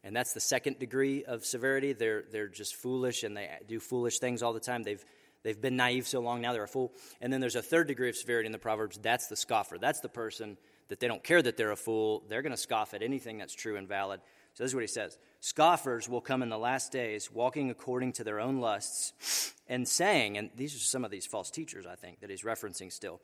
and 0.04 0.14
that's 0.14 0.32
the 0.32 0.40
second 0.40 0.78
degree 0.78 1.24
of 1.24 1.44
severity. 1.44 1.92
They're, 1.92 2.24
they're 2.30 2.48
just 2.48 2.76
foolish 2.76 3.24
and 3.24 3.36
they 3.36 3.48
do 3.66 3.80
foolish 3.80 4.18
things 4.18 4.42
all 4.42 4.52
the 4.52 4.60
time. 4.60 4.82
They've, 4.82 5.04
they've 5.42 5.60
been 5.60 5.76
naive 5.76 6.06
so 6.06 6.20
long, 6.20 6.42
now 6.42 6.52
they're 6.52 6.64
a 6.64 6.68
fool. 6.68 6.92
And 7.20 7.32
then 7.32 7.40
there's 7.40 7.56
a 7.56 7.62
third 7.62 7.88
degree 7.88 8.10
of 8.10 8.16
severity 8.16 8.46
in 8.46 8.52
the 8.52 8.58
Proverbs. 8.58 8.98
That's 9.02 9.26
the 9.28 9.36
scoffer. 9.36 9.78
That's 9.78 10.00
the 10.00 10.10
person 10.10 10.58
that 10.88 11.00
they 11.00 11.08
don't 11.08 11.24
care 11.24 11.42
that 11.42 11.56
they're 11.56 11.72
a 11.72 11.76
fool. 11.76 12.24
They're 12.28 12.42
going 12.42 12.52
to 12.52 12.56
scoff 12.56 12.94
at 12.94 13.02
anything 13.02 13.38
that's 13.38 13.54
true 13.54 13.76
and 13.76 13.88
valid. 13.88 14.20
So 14.54 14.62
this 14.62 14.70
is 14.70 14.74
what 14.74 14.82
he 14.82 14.88
says 14.88 15.18
Scoffers 15.40 16.08
will 16.08 16.20
come 16.20 16.42
in 16.42 16.48
the 16.48 16.58
last 16.58 16.92
days, 16.92 17.30
walking 17.30 17.70
according 17.70 18.12
to 18.14 18.24
their 18.24 18.40
own 18.40 18.60
lusts, 18.60 19.54
and 19.68 19.86
saying, 19.86 20.38
and 20.38 20.50
these 20.56 20.74
are 20.74 20.78
some 20.78 21.04
of 21.04 21.10
these 21.10 21.26
false 21.26 21.50
teachers, 21.50 21.86
I 21.86 21.96
think, 21.96 22.20
that 22.20 22.30
he's 22.30 22.42
referencing 22.42 22.92
still, 22.92 23.20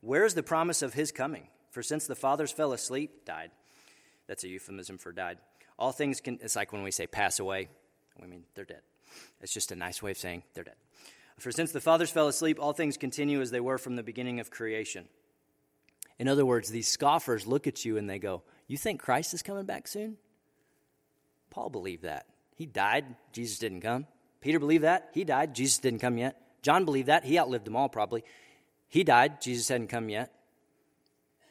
Where's 0.00 0.34
the 0.34 0.42
promise 0.42 0.82
of 0.82 0.94
his 0.94 1.10
coming? 1.10 1.48
For 1.70 1.82
since 1.82 2.06
the 2.06 2.14
fathers 2.14 2.52
fell 2.52 2.72
asleep, 2.72 3.24
died. 3.24 3.50
That's 4.26 4.44
a 4.44 4.48
euphemism 4.48 4.98
for 4.98 5.12
died. 5.12 5.38
All 5.78 5.92
things 5.92 6.20
can, 6.20 6.38
it's 6.42 6.56
like 6.56 6.72
when 6.72 6.82
we 6.82 6.90
say 6.90 7.06
pass 7.06 7.40
away, 7.40 7.68
we 8.20 8.28
mean 8.28 8.44
they're 8.54 8.64
dead. 8.64 8.82
It's 9.40 9.52
just 9.52 9.72
a 9.72 9.76
nice 9.76 10.02
way 10.02 10.12
of 10.12 10.18
saying 10.18 10.42
they're 10.54 10.64
dead. 10.64 10.76
For 11.38 11.50
since 11.50 11.72
the 11.72 11.80
fathers 11.80 12.10
fell 12.10 12.28
asleep, 12.28 12.58
all 12.60 12.72
things 12.72 12.96
continue 12.96 13.40
as 13.40 13.50
they 13.50 13.60
were 13.60 13.78
from 13.78 13.96
the 13.96 14.02
beginning 14.02 14.38
of 14.40 14.50
creation. 14.50 15.08
In 16.18 16.28
other 16.28 16.46
words, 16.46 16.70
these 16.70 16.88
scoffers 16.88 17.46
look 17.46 17.66
at 17.66 17.84
you 17.84 17.96
and 17.96 18.08
they 18.08 18.18
go, 18.18 18.42
You 18.68 18.76
think 18.76 19.00
Christ 19.00 19.34
is 19.34 19.42
coming 19.42 19.64
back 19.64 19.88
soon? 19.88 20.16
Paul 21.50 21.70
believed 21.70 22.02
that. 22.02 22.26
He 22.56 22.66
died, 22.66 23.04
Jesus 23.32 23.58
didn't 23.58 23.80
come. 23.80 24.06
Peter 24.40 24.58
believed 24.58 24.84
that. 24.84 25.10
He 25.12 25.24
died, 25.24 25.54
Jesus 25.54 25.78
didn't 25.78 26.00
come 26.00 26.18
yet. 26.18 26.40
John 26.62 26.84
believed 26.84 27.08
that. 27.08 27.24
He 27.24 27.38
outlived 27.38 27.64
them 27.64 27.76
all, 27.76 27.88
probably. 27.88 28.24
He 28.88 29.04
died, 29.04 29.40
Jesus 29.40 29.68
hadn't 29.68 29.88
come 29.88 30.08
yet. 30.08 30.32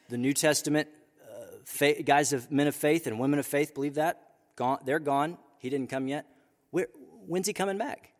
The 0.08 0.18
New 0.18 0.32
Testament 0.32 0.88
uh, 1.22 1.92
guys 2.04 2.32
of 2.32 2.50
men 2.50 2.66
of 2.66 2.74
faith 2.74 3.06
and 3.06 3.18
women 3.18 3.38
of 3.38 3.46
faith 3.46 3.74
believe 3.74 3.94
that. 3.94 4.20
Gone, 4.56 4.78
they're 4.84 4.98
gone. 4.98 5.38
He 5.58 5.70
didn't 5.70 5.88
come 5.88 6.08
yet. 6.08 6.26
Where, 6.70 6.88
when's 7.26 7.46
he 7.46 7.52
coming 7.52 7.78
back? 7.78 8.10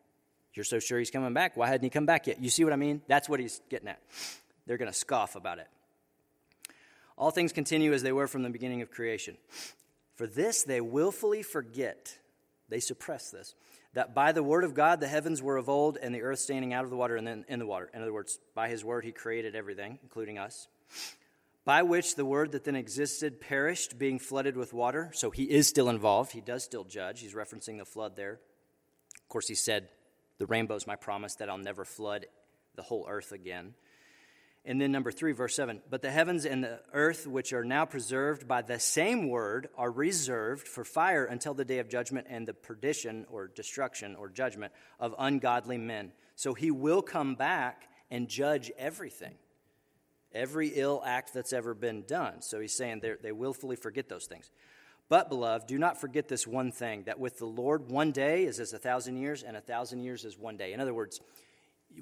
You're 0.55 0.64
so 0.64 0.78
sure 0.78 0.99
he's 0.99 1.11
coming 1.11 1.34
back. 1.34 1.57
Why 1.57 1.66
hadn't 1.66 1.84
he 1.84 1.90
come 1.90 2.07
back 2.07 2.26
yet? 2.26 2.40
You 2.40 2.49
see 2.49 2.64
what 2.64 2.72
I 2.72 2.76
mean? 2.76 3.03
That's 3.09 3.28
what 3.28 3.40
he's 3.40 3.61
getting 3.68 3.88
at. 3.88 4.01
They're 4.66 4.78
going 4.78 4.90
to 4.90 4.97
scoff 4.97 5.36
about 5.36 5.59
it. 5.59 5.68
All 7.17 7.31
things 7.31 7.53
continue 7.53 7.93
as 7.93 8.03
they 8.03 8.12
were 8.12 8.27
from 8.27 8.43
the 8.43 8.51
beginning 8.51 8.83
of 8.83 8.91
creation. 8.91 9.37
For 10.17 10.27
this 10.27 10.62
they 10.62 10.81
willfully 10.81 11.43
forget, 11.43 12.17
they 12.69 12.81
suppress 12.81 13.31
this, 13.31 13.55
that 13.95 14.15
by 14.15 14.33
the 14.33 14.43
word 14.43 14.65
of 14.65 14.75
God 14.75 15.01
the 15.01 15.09
heavens 15.09 15.43
were 15.43 15.57
of 15.57 15.69
old 15.69 15.97
and 16.01 16.15
the 16.15 16.23
earth 16.23 16.41
standing 16.41 16.73
out 16.73 16.85
of 16.85 16.91
the 16.91 16.97
water 16.97 17.17
and 17.17 17.27
then 17.27 17.45
in 17.49 17.59
the 17.59 17.67
water. 17.67 17.91
In 17.95 18.03
other 18.03 18.12
words, 18.12 18.39
by 18.55 18.69
his 18.69 18.85
word 18.85 19.05
he 19.05 19.12
created 19.12 19.55
everything, 19.55 19.99
including 20.03 20.39
us. 20.39 20.69
By 21.65 21.83
which 21.83 22.17
the 22.17 22.27
word 22.27 22.53
that 22.53 22.65
then 22.65 22.77
existed 22.77 23.41
perished, 23.41 23.99
being 23.99 24.19
flooded 24.19 24.57
with 24.57 24.75
water. 24.75 25.11
So 25.15 25.31
he 25.31 25.45
is 25.45 25.67
still 25.67 25.89
involved. 25.89 26.33
He 26.33 26.43
does 26.43 26.62
still 26.62 26.85
judge. 26.85 27.21
He's 27.21 27.33
referencing 27.33 27.79
the 27.79 27.87
flood 27.87 28.17
there. 28.17 28.39
Of 29.23 29.29
course, 29.29 29.49
he 29.49 29.55
said, 29.55 29.89
The 30.39 30.47
rainbow's 30.47 30.87
my 30.87 30.97
promise 30.97 31.37
that 31.37 31.49
I'll 31.49 31.57
never 31.57 31.87
flood 31.87 32.27
the 32.75 32.83
whole 32.83 33.07
earth 33.09 33.33
again. 33.33 33.75
And 34.67 34.81
then 34.81 34.93
number 34.93 35.12
three, 35.12 35.33
verse 35.33 35.55
seven. 35.55 35.83
But 35.91 36.01
the 36.01 36.11
heavens 36.11 36.47
and 36.47 36.65
the 36.65 36.81
earth, 36.95 37.27
which 37.27 37.53
are 37.53 37.65
now 37.65 37.85
preserved 37.85 38.49
by 38.49 38.62
the 38.62 38.79
same 38.79 39.29
word, 39.29 39.69
are 39.77 39.91
reserved 39.91 40.67
for 40.67 40.85
fire 40.85 41.27
until 41.27 41.53
the 41.53 41.67
day 41.67 41.81
of 41.81 41.89
judgment 41.91 42.29
and 42.31 42.49
the 42.49 42.55
perdition 42.55 43.27
or 43.29 43.49
destruction 43.49 44.17
or 44.17 44.31
judgment 44.31 44.73
of 44.99 45.15
ungodly 45.19 45.77
men. 45.77 46.12
So 46.35 46.55
he 46.55 46.71
will 46.71 47.03
come 47.03 47.35
back 47.35 47.89
and 48.11 48.27
judge 48.27 48.73
everything, 48.79 49.35
every 50.33 50.69
ill 50.69 51.03
act 51.05 51.35
that's 51.35 51.53
ever 51.53 51.75
been 51.75 52.05
done. 52.07 52.41
So 52.41 52.59
he's 52.59 52.77
saying 52.77 53.03
they 53.23 53.33
willfully 53.33 53.77
forget 53.77 54.09
those 54.09 54.25
things. 54.25 54.51
But, 55.11 55.29
beloved, 55.29 55.67
do 55.67 55.79
not 55.79 56.01
forget 56.01 56.29
this 56.29 56.47
one 56.47 56.73
thing 56.73 57.03
that 57.05 57.21
with 57.21 57.39
the 57.39 57.45
Lord, 57.45 57.91
one 57.91 58.12
day 58.12 58.45
is 58.45 58.59
as 58.59 58.73
a 58.73 58.79
thousand 58.79 59.19
years, 59.19 59.43
and 59.43 59.55
a 59.55 59.61
thousand 59.61 60.01
years 60.01 60.25
is 60.25 60.39
one 60.39 60.57
day. 60.57 60.73
In 60.73 60.81
other 60.81 60.95
words, 60.95 61.21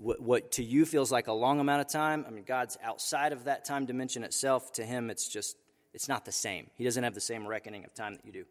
what, 0.00 0.20
what, 0.20 0.52
to 0.52 0.64
you 0.64 0.84
feels 0.86 1.12
like 1.12 1.26
a 1.26 1.32
long 1.32 1.60
amount 1.60 1.80
of 1.80 1.88
time, 1.88 2.24
I 2.26 2.30
mean, 2.30 2.44
God's 2.44 2.78
outside 2.82 3.32
of 3.32 3.44
that 3.44 3.64
time 3.64 3.86
dimension 3.86 4.24
itself. 4.24 4.72
To 4.74 4.84
him, 4.84 5.10
it's 5.10 5.28
just, 5.28 5.56
it's 5.94 6.08
not 6.08 6.24
the 6.24 6.32
same. 6.32 6.70
He 6.74 6.84
doesn't 6.84 7.02
have 7.02 7.14
the 7.14 7.20
same 7.20 7.46
reckoning 7.46 7.84
of 7.84 7.94
time 7.94 8.14
that 8.14 8.24
you 8.24 8.32
do. 8.32 8.44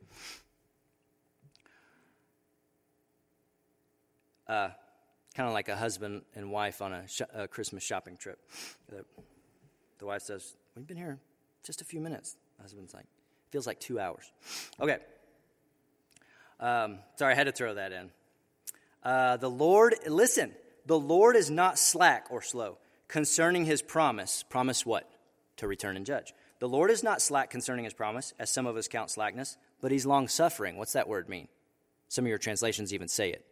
Uh, 4.48 4.70
kind 5.36 5.48
of 5.48 5.54
like 5.54 5.70
a 5.70 5.76
husband 5.76 6.24
and 6.36 6.52
wife 6.52 6.82
on 6.82 6.94
a, 6.94 7.08
sh- 7.08 7.22
a 7.34 7.48
Christmas 7.48 7.84
shopping 7.84 8.18
trip. 8.18 8.40
The, 8.90 9.06
the 10.00 10.06
wife 10.06 10.24
says, 10.24 10.56
We've 10.76 10.88
been 10.88 10.98
here 10.98 11.20
just 11.64 11.82
a 11.82 11.86
few 11.86 12.02
minutes. 12.02 12.36
The 12.58 12.64
husband's 12.64 12.94
like, 12.94 13.06
Feels 13.52 13.68
like 13.68 13.80
two 13.80 14.00
hours. 14.00 14.32
Okay. 14.80 14.98
Um, 16.60 17.00
sorry, 17.16 17.34
I 17.34 17.36
had 17.36 17.48
to 17.48 17.52
throw 17.52 17.74
that 17.74 17.92
in. 17.92 18.12
Uh, 19.04 19.38
the 19.38 19.50
Lord, 19.50 19.96
listen, 20.08 20.54
the 20.86 21.00
Lord 21.00 21.36
is 21.36 21.50
not 21.50 21.78
slack 21.80 22.28
or 22.30 22.42
slow 22.42 22.78
concerning 23.08 23.66
his 23.66 23.82
promise. 23.82 24.44
Promise 24.44 24.86
what? 24.86 25.10
To 25.58 25.68
return 25.68 25.98
and 25.98 26.06
judge. 26.06 26.34
The 26.60 26.70
Lord 26.70 26.92
is 26.92 27.04
not 27.04 27.22
slack 27.22 27.50
concerning 27.50 27.86
his 27.86 27.94
promise, 27.94 28.34
as 28.40 28.52
some 28.52 28.68
of 28.68 28.78
us 28.78 28.88
count 28.88 29.10
slackness, 29.10 29.58
but 29.82 29.92
he's 29.92 30.06
long 30.06 30.28
suffering. 30.28 30.78
What's 30.78 30.94
that 30.94 31.08
word 31.08 31.28
mean? 31.28 31.48
Some 32.08 32.26
of 32.26 32.30
your 32.30 32.38
translations 32.38 32.94
even 32.94 33.08
say 33.08 33.32
it. 33.32 33.46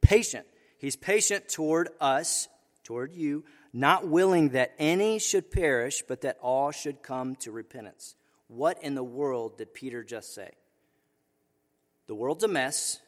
Patient. 0.00 0.46
He's 0.78 0.96
patient 0.96 1.48
toward 1.48 1.88
us, 2.00 2.48
toward 2.82 3.12
you, 3.12 3.44
not 3.72 4.06
willing 4.06 4.50
that 4.50 4.74
any 4.78 5.18
should 5.18 5.50
perish, 5.50 6.02
but 6.06 6.20
that 6.20 6.38
all 6.40 6.70
should 6.70 7.02
come 7.02 7.36
to 7.36 7.50
repentance. 7.50 8.14
What 8.48 8.82
in 8.82 8.94
the 8.94 9.02
world 9.02 9.56
did 9.56 9.72
Peter 9.72 10.04
just 10.04 10.34
say? 10.34 10.50
The 12.06 12.14
world's 12.14 12.44
a 12.44 12.48
mess. 12.48 13.00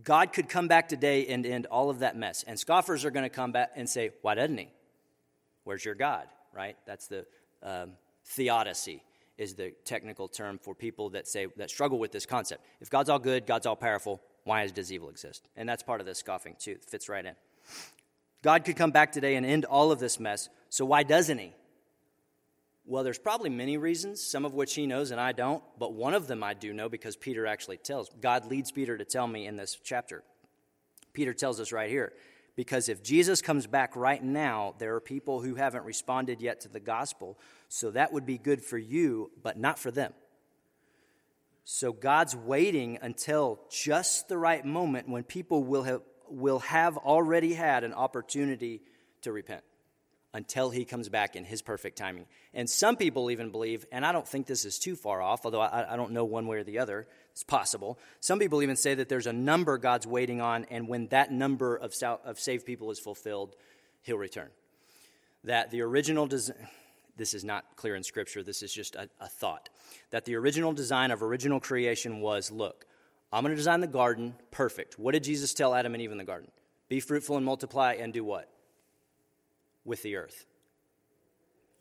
God 0.00 0.32
could 0.32 0.48
come 0.48 0.68
back 0.68 0.88
today 0.88 1.26
and 1.26 1.44
end 1.44 1.66
all 1.66 1.90
of 1.90 1.98
that 1.98 2.16
mess. 2.16 2.44
And 2.46 2.58
scoffers 2.58 3.04
are 3.04 3.10
going 3.10 3.24
to 3.24 3.34
come 3.34 3.52
back 3.52 3.72
and 3.76 3.88
say, 3.88 4.10
Why 4.22 4.34
doesn't 4.34 4.56
he? 4.56 4.70
Where's 5.64 5.84
your 5.84 5.94
God? 5.94 6.26
Right? 6.54 6.76
That's 6.86 7.06
the 7.08 7.26
um, 7.62 7.92
theodicy, 8.24 9.02
is 9.38 9.54
the 9.54 9.72
technical 9.84 10.28
term 10.28 10.58
for 10.58 10.74
people 10.74 11.10
that 11.10 11.28
say, 11.28 11.46
that 11.56 11.70
struggle 11.70 11.98
with 11.98 12.12
this 12.12 12.26
concept. 12.26 12.64
If 12.80 12.90
God's 12.90 13.10
all 13.10 13.18
good, 13.18 13.46
God's 13.46 13.66
all 13.66 13.76
powerful, 13.76 14.20
why 14.44 14.66
does 14.66 14.92
evil 14.92 15.08
exist? 15.08 15.48
And 15.56 15.68
that's 15.68 15.82
part 15.82 16.00
of 16.00 16.06
the 16.06 16.14
scoffing, 16.14 16.56
too. 16.58 16.72
It 16.72 16.84
fits 16.84 17.08
right 17.08 17.24
in. 17.24 17.34
God 18.42 18.64
could 18.64 18.76
come 18.76 18.90
back 18.90 19.12
today 19.12 19.36
and 19.36 19.46
end 19.46 19.64
all 19.64 19.92
of 19.92 20.00
this 20.00 20.18
mess, 20.18 20.48
so 20.68 20.84
why 20.84 21.04
doesn't 21.04 21.38
he? 21.38 21.52
Well, 22.84 23.04
there's 23.04 23.18
probably 23.18 23.50
many 23.50 23.76
reasons, 23.76 24.20
some 24.22 24.44
of 24.44 24.54
which 24.54 24.74
he 24.74 24.86
knows 24.86 25.12
and 25.12 25.20
I 25.20 25.32
don't, 25.32 25.62
but 25.78 25.92
one 25.92 26.14
of 26.14 26.26
them 26.26 26.42
I 26.42 26.54
do 26.54 26.72
know 26.72 26.88
because 26.88 27.16
Peter 27.16 27.46
actually 27.46 27.76
tells. 27.76 28.10
God 28.20 28.46
leads 28.46 28.72
Peter 28.72 28.98
to 28.98 29.04
tell 29.04 29.26
me 29.26 29.46
in 29.46 29.56
this 29.56 29.78
chapter. 29.82 30.24
Peter 31.12 31.32
tells 31.32 31.60
us 31.60 31.70
right 31.70 31.90
here 31.90 32.12
because 32.56 32.88
if 32.88 33.02
Jesus 33.02 33.40
comes 33.40 33.66
back 33.66 33.94
right 33.94 34.22
now, 34.22 34.74
there 34.78 34.94
are 34.96 35.00
people 35.00 35.40
who 35.40 35.54
haven't 35.54 35.84
responded 35.84 36.40
yet 36.40 36.60
to 36.62 36.68
the 36.68 36.80
gospel, 36.80 37.38
so 37.68 37.90
that 37.92 38.12
would 38.12 38.26
be 38.26 38.36
good 38.36 38.62
for 38.62 38.78
you, 38.78 39.30
but 39.42 39.58
not 39.58 39.78
for 39.78 39.90
them. 39.90 40.12
So 41.64 41.92
God's 41.92 42.34
waiting 42.34 42.98
until 43.00 43.60
just 43.70 44.28
the 44.28 44.36
right 44.36 44.64
moment 44.64 45.08
when 45.08 45.22
people 45.22 45.62
will 45.62 45.84
have, 45.84 46.02
will 46.28 46.58
have 46.58 46.96
already 46.96 47.54
had 47.54 47.84
an 47.84 47.92
opportunity 47.92 48.82
to 49.22 49.30
repent 49.30 49.62
until 50.34 50.70
he 50.70 50.84
comes 50.84 51.08
back 51.08 51.36
in 51.36 51.44
his 51.44 51.60
perfect 51.60 51.98
timing. 51.98 52.26
And 52.54 52.68
some 52.68 52.96
people 52.96 53.30
even 53.30 53.50
believe, 53.50 53.84
and 53.92 54.04
I 54.04 54.12
don't 54.12 54.26
think 54.26 54.46
this 54.46 54.64
is 54.64 54.78
too 54.78 54.96
far 54.96 55.20
off, 55.20 55.44
although 55.44 55.60
I, 55.60 55.92
I, 55.92 55.96
don't 55.96 56.12
know 56.12 56.24
one 56.24 56.46
way 56.46 56.58
or 56.58 56.64
the 56.64 56.78
other, 56.78 57.06
it's 57.32 57.44
possible. 57.44 57.98
Some 58.20 58.38
people 58.38 58.62
even 58.62 58.76
say 58.76 58.94
that 58.94 59.08
there's 59.08 59.26
a 59.26 59.32
number 59.32 59.76
God's 59.76 60.06
waiting 60.06 60.40
on, 60.40 60.64
and 60.70 60.88
when 60.88 61.08
that 61.08 61.30
number 61.30 61.76
of, 61.76 61.94
of 62.24 62.40
saved 62.40 62.64
people 62.64 62.90
is 62.90 62.98
fulfilled, 62.98 63.56
he'll 64.02 64.16
return. 64.16 64.48
That 65.44 65.70
the 65.70 65.82
original 65.82 66.26
design, 66.26 66.56
this 67.16 67.34
is 67.34 67.44
not 67.44 67.76
clear 67.76 67.94
in 67.94 68.02
Scripture, 68.02 68.42
this 68.42 68.62
is 68.62 68.72
just 68.72 68.94
a, 68.94 69.10
a 69.20 69.28
thought, 69.28 69.68
that 70.10 70.24
the 70.24 70.36
original 70.36 70.72
design 70.72 71.10
of 71.10 71.22
original 71.22 71.60
creation 71.60 72.20
was 72.20 72.50
look, 72.50 72.86
I'm 73.32 73.42
going 73.42 73.52
to 73.52 73.56
design 73.56 73.80
the 73.80 73.86
garden 73.86 74.34
perfect. 74.50 74.98
What 74.98 75.12
did 75.12 75.24
Jesus 75.24 75.52
tell 75.52 75.74
Adam 75.74 75.94
and 75.94 76.02
Eve 76.02 76.12
in 76.12 76.18
the 76.18 76.24
garden? 76.24 76.50
Be 76.88 77.00
fruitful 77.00 77.36
and 77.36 77.44
multiply 77.46 77.94
and 77.94 78.12
do 78.12 78.24
what? 78.24 78.51
With 79.84 80.02
the 80.02 80.16
earth. 80.16 80.46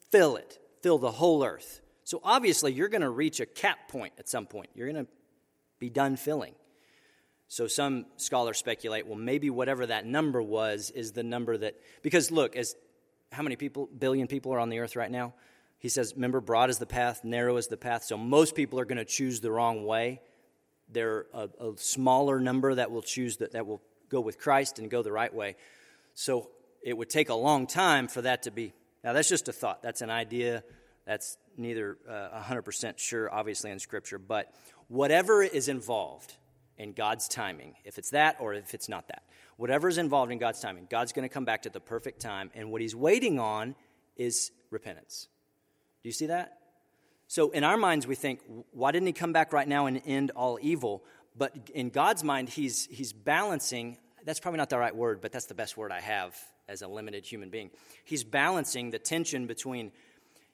Fill 0.09 0.35
it, 0.35 0.59
fill 0.81 0.97
the 0.97 1.11
whole 1.11 1.43
earth. 1.43 1.81
So 2.03 2.19
obviously, 2.23 2.73
you're 2.73 2.89
going 2.89 3.01
to 3.01 3.09
reach 3.09 3.39
a 3.39 3.45
cap 3.45 3.87
point 3.87 4.13
at 4.19 4.27
some 4.27 4.45
point. 4.45 4.69
You're 4.75 4.91
going 4.91 5.05
to 5.05 5.11
be 5.79 5.89
done 5.89 6.15
filling. 6.15 6.55
So 7.47 7.67
some 7.67 8.05
scholars 8.15 8.57
speculate, 8.57 9.05
well, 9.05 9.17
maybe 9.17 9.49
whatever 9.49 9.85
that 9.85 10.05
number 10.05 10.41
was 10.41 10.89
is 10.89 11.11
the 11.11 11.23
number 11.23 11.57
that, 11.57 11.75
because 12.01 12.31
look, 12.31 12.55
as 12.55 12.75
how 13.31 13.43
many 13.43 13.55
people, 13.55 13.87
billion 13.87 14.27
people 14.27 14.53
are 14.53 14.59
on 14.59 14.69
the 14.69 14.79
earth 14.79 14.95
right 14.95 15.11
now? 15.11 15.33
He 15.77 15.89
says, 15.89 16.13
remember, 16.15 16.39
broad 16.39 16.69
is 16.69 16.77
the 16.77 16.85
path, 16.85 17.23
narrow 17.23 17.57
is 17.57 17.67
the 17.67 17.75
path. 17.75 18.03
So 18.03 18.15
most 18.17 18.55
people 18.55 18.79
are 18.79 18.85
going 18.85 18.99
to 18.99 19.05
choose 19.05 19.41
the 19.41 19.51
wrong 19.51 19.85
way. 19.85 20.21
There 20.89 21.25
are 21.33 21.49
a, 21.59 21.71
a 21.71 21.77
smaller 21.77 22.39
number 22.39 22.75
that 22.75 22.91
will 22.91 23.01
choose 23.01 23.37
that, 23.37 23.53
that 23.53 23.65
will 23.65 23.81
go 24.09 24.21
with 24.21 24.37
Christ 24.37 24.79
and 24.79 24.89
go 24.89 25.01
the 25.01 25.11
right 25.11 25.33
way. 25.33 25.55
So 26.13 26.51
it 26.81 26.97
would 26.97 27.09
take 27.09 27.29
a 27.29 27.35
long 27.35 27.67
time 27.67 28.07
for 28.07 28.21
that 28.21 28.43
to 28.43 28.51
be. 28.51 28.73
Now, 29.03 29.13
that's 29.13 29.29
just 29.29 29.47
a 29.47 29.53
thought. 29.53 29.81
That's 29.81 30.01
an 30.01 30.09
idea. 30.09 30.63
That's 31.05 31.37
neither 31.57 31.97
uh, 32.09 32.41
100% 32.41 32.97
sure, 32.97 33.33
obviously, 33.33 33.71
in 33.71 33.79
Scripture. 33.79 34.19
But 34.19 34.53
whatever 34.87 35.41
is 35.43 35.67
involved 35.67 36.35
in 36.77 36.93
God's 36.93 37.27
timing, 37.27 37.75
if 37.83 37.97
it's 37.97 38.11
that 38.11 38.37
or 38.39 38.53
if 38.53 38.73
it's 38.73 38.89
not 38.89 39.07
that, 39.07 39.23
whatever 39.57 39.87
is 39.87 39.97
involved 39.97 40.31
in 40.31 40.37
God's 40.37 40.59
timing, 40.59 40.87
God's 40.89 41.13
going 41.13 41.27
to 41.27 41.33
come 41.33 41.45
back 41.45 41.63
to 41.63 41.69
the 41.69 41.79
perfect 41.79 42.19
time. 42.19 42.51
And 42.53 42.71
what 42.71 42.81
He's 42.81 42.95
waiting 42.95 43.39
on 43.39 43.75
is 44.15 44.51
repentance. 44.69 45.27
Do 46.03 46.09
you 46.09 46.13
see 46.13 46.27
that? 46.27 46.57
So, 47.27 47.51
in 47.51 47.63
our 47.63 47.77
minds, 47.77 48.05
we 48.05 48.15
think, 48.15 48.41
why 48.71 48.91
didn't 48.91 49.07
He 49.07 49.13
come 49.13 49.33
back 49.33 49.53
right 49.53 49.67
now 49.67 49.85
and 49.85 50.01
end 50.05 50.31
all 50.31 50.59
evil? 50.61 51.03
But 51.37 51.55
in 51.73 51.89
God's 51.89 52.23
mind, 52.23 52.49
He's, 52.49 52.87
he's 52.91 53.13
balancing. 53.13 53.97
That's 54.25 54.39
probably 54.39 54.57
not 54.57 54.69
the 54.69 54.77
right 54.77 54.95
word, 54.95 55.21
but 55.21 55.31
that's 55.31 55.45
the 55.45 55.53
best 55.53 55.77
word 55.77 55.91
I 55.91 56.01
have 56.01 56.35
as 56.67 56.81
a 56.81 56.87
limited 56.87 57.25
human 57.25 57.49
being. 57.49 57.69
He's 58.03 58.23
balancing 58.23 58.91
the 58.91 58.99
tension 58.99 59.47
between, 59.47 59.91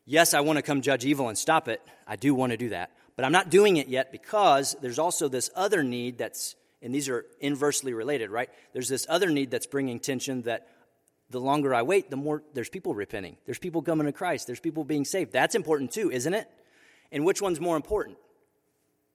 yes, 0.06 0.34
I 0.34 0.42
want 0.42 0.58
to 0.58 0.64
come 0.64 0.82
judge 0.82 1.06
evil 1.06 1.30
and 1.30 1.38
stop 1.38 1.68
it. 1.68 1.82
I 2.08 2.16
do 2.16 2.34
want 2.34 2.52
to 2.52 2.58
do 2.58 2.70
that. 2.70 2.92
But 3.16 3.26
I'm 3.26 3.32
not 3.32 3.50
doing 3.50 3.78
it 3.78 3.88
yet 3.88 4.12
because 4.12 4.76
there's 4.82 5.00
also 5.00 5.28
this 5.28 5.50
other 5.56 5.84
need 5.84 6.18
that's, 6.18 6.56
and 6.82 6.94
these 6.94 7.10
are 7.10 7.26
inversely 7.40 7.94
related, 7.94 8.30
right? 8.30 8.50
There's 8.74 8.90
this 8.90 9.06
other 9.10 9.30
need 9.30 9.52
that's 9.52 9.66
bringing 9.66 10.00
tension 10.00 10.44
that 10.44 10.68
the 11.30 11.42
longer 11.42 11.74
I 11.74 11.82
wait, 11.82 12.10
the 12.10 12.16
more 12.16 12.44
there's 12.54 12.70
people 12.70 12.94
repenting. 12.94 13.38
There's 13.46 13.60
people 13.60 13.82
coming 13.82 14.06
to 14.06 14.14
Christ. 14.14 14.48
There's 14.48 14.60
people 14.60 14.84
being 14.84 15.04
saved. 15.04 15.34
That's 15.34 15.56
important 15.56 15.92
too, 15.92 16.12
isn't 16.12 16.34
it? 16.34 16.48
And 17.12 17.26
which 17.26 17.42
one's 17.42 17.60
more 17.60 17.76
important? 17.76 18.18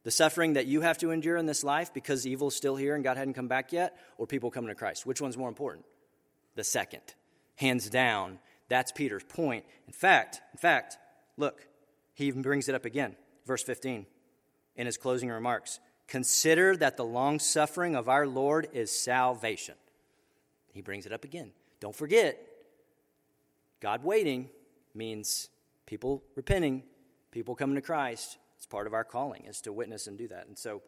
The 0.04 0.10
suffering 0.10 0.54
that 0.54 0.66
you 0.66 0.80
have 0.80 0.98
to 0.98 1.10
endure 1.10 1.36
in 1.36 1.46
this 1.46 1.62
life 1.62 1.94
because 1.94 2.26
evil's 2.26 2.56
still 2.56 2.74
here 2.74 2.94
and 2.94 3.04
God 3.04 3.16
hadn't 3.16 3.34
come 3.34 3.48
back 3.48 3.72
yet, 3.72 3.96
or 4.18 4.26
people 4.26 4.50
coming 4.50 4.68
to 4.68 4.74
Christ? 4.74 5.06
Which 5.06 5.20
one's 5.20 5.36
more 5.36 5.48
important? 5.48 5.86
The 6.54 6.64
second. 6.64 7.02
Hands 7.56 7.88
down, 7.90 8.38
that's 8.68 8.92
Peter's 8.92 9.24
point. 9.24 9.64
In 9.86 9.92
fact, 9.92 10.40
in 10.52 10.58
fact, 10.58 10.98
look, 11.36 11.66
he 12.14 12.26
even 12.26 12.42
brings 12.42 12.68
it 12.68 12.74
up 12.74 12.84
again, 12.84 13.16
verse 13.46 13.62
15, 13.62 14.06
in 14.76 14.86
his 14.86 14.96
closing 14.96 15.28
remarks. 15.28 15.80
Consider 16.08 16.76
that 16.76 16.96
the 16.96 17.04
long 17.04 17.38
suffering 17.38 17.94
of 17.94 18.08
our 18.08 18.26
Lord 18.26 18.68
is 18.72 18.90
salvation. 18.90 19.74
He 20.72 20.80
brings 20.82 21.06
it 21.06 21.12
up 21.12 21.24
again. 21.24 21.52
Don't 21.80 21.94
forget, 21.94 22.38
God 23.80 24.04
waiting 24.04 24.48
means 24.94 25.48
people 25.86 26.22
repenting, 26.34 26.82
people 27.30 27.54
coming 27.54 27.76
to 27.76 27.82
Christ. 27.82 28.38
It's 28.56 28.66
part 28.66 28.86
of 28.86 28.94
our 28.94 29.04
calling 29.04 29.44
is 29.46 29.60
to 29.62 29.72
witness 29.72 30.06
and 30.06 30.16
do 30.16 30.28
that. 30.28 30.46
And 30.46 30.56
so 30.56 30.82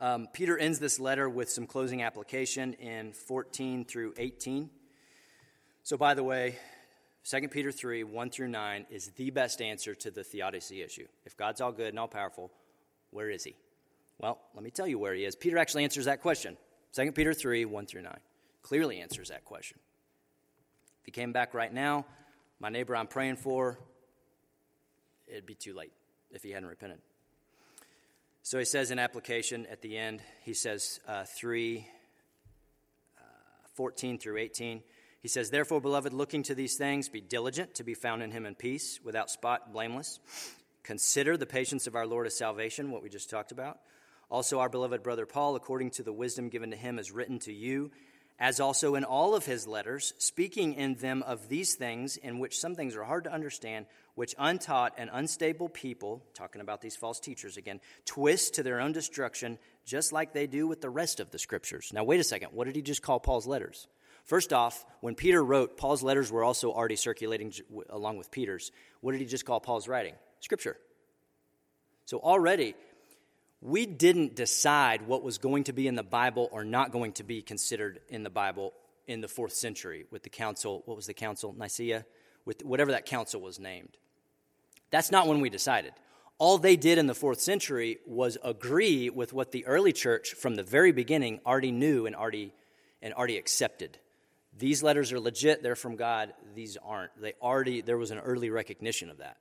um, 0.00 0.28
Peter 0.32 0.56
ends 0.56 0.78
this 0.78 0.98
letter 0.98 1.28
with 1.28 1.50
some 1.50 1.66
closing 1.66 2.02
application 2.02 2.74
in 2.74 3.12
14 3.12 3.84
through 3.84 4.14
18. 4.16 4.70
So, 5.82 5.96
by 5.96 6.14
the 6.14 6.24
way, 6.24 6.56
2 7.24 7.48
Peter 7.48 7.70
3, 7.70 8.04
1 8.04 8.30
through 8.30 8.48
9 8.48 8.86
is 8.90 9.08
the 9.16 9.30
best 9.30 9.60
answer 9.60 9.94
to 9.94 10.10
the 10.10 10.24
theodicy 10.24 10.82
issue. 10.82 11.06
If 11.24 11.36
God's 11.36 11.60
all 11.60 11.72
good 11.72 11.88
and 11.88 11.98
all 11.98 12.08
powerful, 12.08 12.50
where 13.10 13.30
is 13.30 13.44
he? 13.44 13.56
Well, 14.18 14.38
let 14.54 14.64
me 14.64 14.70
tell 14.70 14.86
you 14.86 14.98
where 14.98 15.14
he 15.14 15.24
is. 15.24 15.36
Peter 15.36 15.58
actually 15.58 15.84
answers 15.84 16.06
that 16.06 16.22
question. 16.22 16.56
2 16.94 17.12
Peter 17.12 17.32
3, 17.32 17.64
1 17.66 17.86
through 17.86 18.02
9 18.02 18.18
clearly 18.62 19.00
answers 19.00 19.28
that 19.28 19.44
question. 19.44 19.78
If 21.00 21.06
he 21.06 21.12
came 21.12 21.32
back 21.32 21.54
right 21.54 21.72
now, 21.72 22.04
my 22.58 22.68
neighbor 22.68 22.94
I'm 22.94 23.06
praying 23.06 23.36
for, 23.36 23.78
it'd 25.26 25.46
be 25.46 25.54
too 25.54 25.74
late 25.74 25.92
if 26.30 26.42
he 26.42 26.50
hadn't 26.50 26.68
repented. 26.68 26.98
So 28.42 28.58
he 28.58 28.64
says 28.64 28.90
in 28.90 28.98
application 28.98 29.66
at 29.70 29.82
the 29.82 29.98
end, 29.98 30.22
he 30.42 30.54
says 30.54 31.00
uh, 31.06 31.24
3 31.24 31.86
uh, 33.18 33.22
14 33.74 34.18
through 34.18 34.38
18. 34.38 34.82
He 35.20 35.28
says, 35.28 35.50
Therefore, 35.50 35.80
beloved, 35.80 36.14
looking 36.14 36.42
to 36.44 36.54
these 36.54 36.76
things, 36.76 37.10
be 37.10 37.20
diligent 37.20 37.74
to 37.74 37.84
be 37.84 37.94
found 37.94 38.22
in 38.22 38.30
him 38.30 38.46
in 38.46 38.54
peace, 38.54 38.98
without 39.04 39.30
spot, 39.30 39.72
blameless. 39.72 40.18
Consider 40.82 41.36
the 41.36 41.46
patience 41.46 41.86
of 41.86 41.94
our 41.94 42.06
Lord 42.06 42.26
as 42.26 42.36
salvation, 42.36 42.90
what 42.90 43.02
we 43.02 43.10
just 43.10 43.28
talked 43.28 43.52
about. 43.52 43.78
Also, 44.30 44.60
our 44.60 44.70
beloved 44.70 45.02
brother 45.02 45.26
Paul, 45.26 45.56
according 45.56 45.90
to 45.92 46.02
the 46.02 46.12
wisdom 46.12 46.48
given 46.48 46.70
to 46.70 46.76
him, 46.76 46.96
has 46.96 47.12
written 47.12 47.38
to 47.40 47.52
you 47.52 47.90
as 48.40 48.58
also 48.58 48.94
in 48.94 49.04
all 49.04 49.34
of 49.34 49.44
his 49.44 49.66
letters, 49.66 50.14
speaking 50.16 50.72
in 50.72 50.94
them 50.94 51.22
of 51.22 51.48
these 51.50 51.74
things, 51.74 52.16
in 52.16 52.38
which 52.38 52.58
some 52.58 52.74
things 52.74 52.96
are 52.96 53.04
hard 53.04 53.24
to 53.24 53.32
understand, 53.32 53.84
which 54.14 54.34
untaught 54.38 54.94
and 54.96 55.10
unstable 55.12 55.68
people, 55.68 56.22
talking 56.32 56.62
about 56.62 56.80
these 56.80 56.96
false 56.96 57.20
teachers 57.20 57.58
again, 57.58 57.80
twist 58.06 58.54
to 58.54 58.62
their 58.62 58.80
own 58.80 58.92
destruction, 58.92 59.58
just 59.84 60.10
like 60.10 60.32
they 60.32 60.46
do 60.46 60.66
with 60.66 60.80
the 60.80 60.88
rest 60.88 61.20
of 61.20 61.30
the 61.30 61.38
scriptures. 61.38 61.90
Now, 61.92 62.02
wait 62.02 62.18
a 62.18 62.24
second. 62.24 62.48
What 62.52 62.64
did 62.64 62.76
he 62.76 62.82
just 62.82 63.02
call 63.02 63.20
Paul's 63.20 63.46
letters? 63.46 63.86
First 64.24 64.54
off, 64.54 64.86
when 65.00 65.14
Peter 65.14 65.44
wrote, 65.44 65.76
Paul's 65.76 66.02
letters 66.02 66.32
were 66.32 66.44
also 66.44 66.72
already 66.72 66.96
circulating 66.96 67.52
along 67.90 68.16
with 68.16 68.30
Peter's. 68.30 68.72
What 69.02 69.12
did 69.12 69.20
he 69.20 69.26
just 69.26 69.44
call 69.44 69.60
Paul's 69.60 69.86
writing? 69.86 70.14
Scripture. 70.40 70.78
So 72.06 72.18
already, 72.18 72.74
we 73.60 73.84
didn't 73.86 74.34
decide 74.34 75.02
what 75.06 75.22
was 75.22 75.38
going 75.38 75.64
to 75.64 75.72
be 75.72 75.86
in 75.86 75.94
the 75.94 76.02
Bible 76.02 76.48
or 76.52 76.64
not 76.64 76.92
going 76.92 77.12
to 77.14 77.24
be 77.24 77.42
considered 77.42 78.00
in 78.08 78.22
the 78.22 78.30
Bible 78.30 78.72
in 79.06 79.20
the 79.20 79.28
fourth 79.28 79.52
century 79.52 80.06
with 80.10 80.22
the 80.22 80.30
council. 80.30 80.82
What 80.86 80.96
was 80.96 81.06
the 81.06 81.14
council? 81.14 81.54
Nicaea? 81.56 82.06
With 82.46 82.64
whatever 82.64 82.92
that 82.92 83.04
council 83.04 83.40
was 83.40 83.58
named. 83.58 83.98
That's 84.90 85.10
not 85.10 85.26
when 85.26 85.40
we 85.40 85.50
decided. 85.50 85.92
All 86.38 86.56
they 86.56 86.76
did 86.76 86.96
in 86.96 87.06
the 87.06 87.14
fourth 87.14 87.40
century 87.40 87.98
was 88.06 88.38
agree 88.42 89.10
with 89.10 89.34
what 89.34 89.52
the 89.52 89.66
early 89.66 89.92
church 89.92 90.32
from 90.32 90.54
the 90.54 90.62
very 90.62 90.90
beginning 90.90 91.40
already 91.44 91.70
knew 91.70 92.06
and 92.06 92.16
already, 92.16 92.54
and 93.02 93.12
already 93.12 93.36
accepted. 93.36 93.98
These 94.56 94.82
letters 94.82 95.12
are 95.12 95.20
legit, 95.20 95.62
they're 95.62 95.76
from 95.76 95.96
God. 95.96 96.32
These 96.54 96.78
aren't. 96.82 97.10
They 97.20 97.34
already, 97.42 97.82
there 97.82 97.98
was 97.98 98.10
an 98.10 98.18
early 98.18 98.48
recognition 98.48 99.10
of 99.10 99.18
that. 99.18 99.36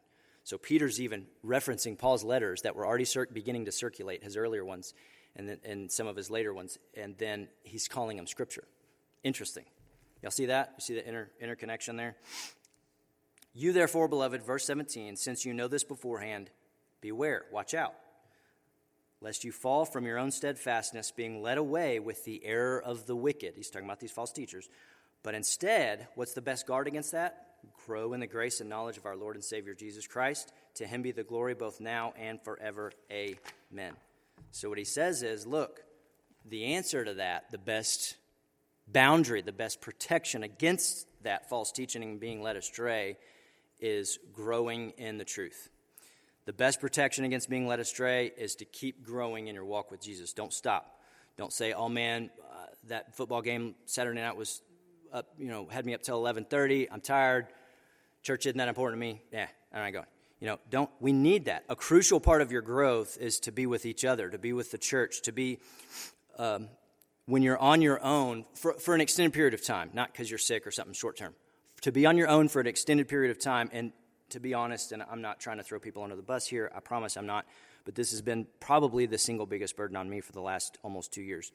So 0.50 0.58
Peter's 0.58 1.00
even 1.00 1.28
referencing 1.46 1.96
Paul's 1.96 2.24
letters 2.24 2.64
that 2.64 2.76
were 2.76 2.84
already 2.84 3.06
cir- 3.06 3.28
beginning 3.32 3.66
to 3.66 3.72
circulate, 3.72 4.24
his 4.24 4.36
earlier 4.36 4.66
ones, 4.66 4.96
and, 5.36 5.48
then, 5.48 5.60
and 5.64 5.92
some 5.92 6.08
of 6.08 6.16
his 6.16 6.32
later 6.32 6.56
ones, 6.56 6.80
and 6.98 7.16
then 7.20 7.50
he's 7.62 7.88
calling 7.88 8.18
them 8.18 8.26
scripture. 8.26 8.64
Interesting. 9.24 9.66
Y'all 10.24 10.32
see 10.32 10.48
that? 10.48 10.74
You 10.76 10.82
see 10.82 10.94
the 10.96 11.08
inter- 11.08 11.30
interconnection 11.40 11.98
there? 11.98 12.16
You, 13.54 13.74
therefore, 13.74 14.08
beloved, 14.08 14.42
verse 14.42 14.66
17, 14.66 15.18
since 15.18 15.46
you 15.46 15.54
know 15.54 15.68
this 15.68 15.84
beforehand, 15.84 16.50
beware, 17.00 17.46
watch 17.52 17.76
out, 17.76 17.94
lest 19.22 19.44
you 19.44 19.52
fall 19.52 19.86
from 19.86 20.04
your 20.08 20.18
own 20.18 20.32
steadfastness, 20.32 21.12
being 21.12 21.44
led 21.44 21.60
away 21.60 22.00
with 22.00 22.26
the 22.26 22.44
error 22.44 22.82
of 22.82 23.06
the 23.06 23.16
wicked. 23.16 23.54
He's 23.56 23.70
talking 23.70 23.88
about 23.88 24.00
these 24.00 24.10
false 24.10 24.32
teachers. 24.32 24.68
But 25.24 25.36
instead, 25.36 26.08
what's 26.16 26.34
the 26.34 26.42
best 26.42 26.66
guard 26.66 26.88
against 26.88 27.12
that? 27.12 27.50
grow 27.86 28.14
in 28.14 28.20
the 28.20 28.28
grace 28.28 28.62
and 28.62 28.70
knowledge 28.70 28.98
of 28.98 29.06
our 29.06 29.16
Lord 29.16 29.36
and 29.36 29.44
Savior 29.44 29.74
Jesus 29.74 30.08
Christ. 30.08 30.54
To 30.76 30.86
him 30.86 31.02
be 31.02 31.12
the 31.12 31.24
glory 31.24 31.56
both 31.56 31.82
now 31.82 32.14
and 32.18 32.40
forever. 32.42 32.92
Amen. 33.12 33.94
So, 34.52 34.70
what 34.70 34.78
he 34.78 34.84
says 34.84 35.24
is 35.24 35.48
look, 35.48 35.82
the 36.46 36.76
answer 36.76 37.04
to 37.04 37.16
that, 37.16 37.52
the 37.52 37.58
best 37.58 38.16
boundary, 38.88 39.42
the 39.42 39.52
best 39.52 39.82
protection 39.82 40.44
against 40.44 41.08
that 41.24 41.50
false 41.50 41.72
teaching 41.72 42.04
and 42.04 42.20
being 42.20 42.42
led 42.42 42.56
astray 42.56 43.18
is 43.80 44.20
growing 44.34 44.92
in 44.92 45.18
the 45.18 45.26
truth. 45.26 45.70
The 46.46 46.54
best 46.54 46.80
protection 46.80 47.26
against 47.26 47.50
being 47.50 47.68
led 47.68 47.80
astray 47.80 48.32
is 48.38 48.56
to 48.56 48.66
keep 48.66 49.04
growing 49.04 49.48
in 49.48 49.56
your 49.56 49.66
walk 49.66 49.92
with 49.92 50.02
Jesus. 50.02 50.34
Don't 50.34 50.54
stop. 50.54 51.00
Don't 51.38 51.54
say, 51.54 51.74
"Oh 51.74 51.90
man, 51.90 52.30
uh, 52.52 52.68
that 52.88 53.16
football 53.16 53.42
game 53.42 53.76
Saturday 53.86 54.22
night 54.22 54.36
was 54.36 54.62
up, 55.14 55.28
you 55.38 55.48
know, 55.48 55.68
had 55.68 55.86
me 55.86 55.94
up 55.94 56.02
till 56.02 56.18
11:30. 56.18 56.88
I'm 56.92 57.02
tired. 57.02 57.48
Church 58.22 58.46
isn't 58.46 58.58
that 58.58 58.68
important 58.68 59.02
to 59.02 59.06
me. 59.08 59.22
Yeah, 59.32 59.48
I'm 59.74 59.92
going." 59.92 60.06
You 60.40 60.48
know, 60.48 60.60
don't 60.70 60.90
we 61.02 61.12
need 61.12 61.46
that? 61.46 61.66
A 61.68 61.76
crucial 61.76 62.20
part 62.22 62.42
of 62.42 62.52
your 62.52 62.62
growth 62.62 63.18
is 63.20 63.40
to 63.42 63.52
be 63.52 63.66
with 63.66 63.86
each 63.86 64.06
other, 64.06 64.30
to 64.30 64.38
be 64.38 64.54
with 64.54 64.72
the 64.72 64.78
church, 64.78 65.22
to 65.24 65.34
be 65.34 65.60
um, 66.38 66.70
when 67.26 67.44
you're 67.44 67.58
on 67.58 67.82
your 67.82 68.02
own 68.02 68.46
for, 68.56 68.74
for 68.74 68.96
an 68.96 69.02
extended 69.02 69.34
period 69.34 69.54
of 69.54 69.64
time, 69.64 69.92
not 69.94 70.12
because 70.12 70.32
you're 70.32 70.40
sick 70.40 70.66
or 70.66 70.72
something 70.72 70.94
short 70.94 71.18
term, 71.18 71.36
to 71.82 71.92
be 71.92 72.06
on 72.06 72.18
your 72.18 72.30
own 72.30 72.48
for 72.48 72.62
an 72.62 72.68
extended 72.68 73.08
period 73.08 73.32
of 73.32 73.40
time. 73.40 73.70
And 73.74 73.92
to 74.30 74.40
be 74.40 74.54
honest, 74.54 74.92
and 74.94 75.04
I'm 75.04 75.22
not 75.22 75.40
trying 75.40 75.58
to 75.58 75.64
throw 75.64 75.80
people 75.80 76.04
under 76.04 76.16
the 76.16 76.24
bus 76.24 76.48
here, 76.48 76.72
I 76.76 76.80
promise 76.80 77.18
I'm 77.18 77.26
not, 77.26 77.46
but 77.84 77.96
this 77.96 78.12
has 78.12 78.22
been 78.22 78.48
probably 78.60 79.06
the 79.06 79.18
single 79.18 79.46
biggest 79.46 79.76
burden 79.76 79.98
on 79.98 80.10
me 80.10 80.22
for 80.22 80.32
the 80.32 80.42
last 80.42 80.78
almost 80.84 81.12
two 81.12 81.22
years. 81.22 81.52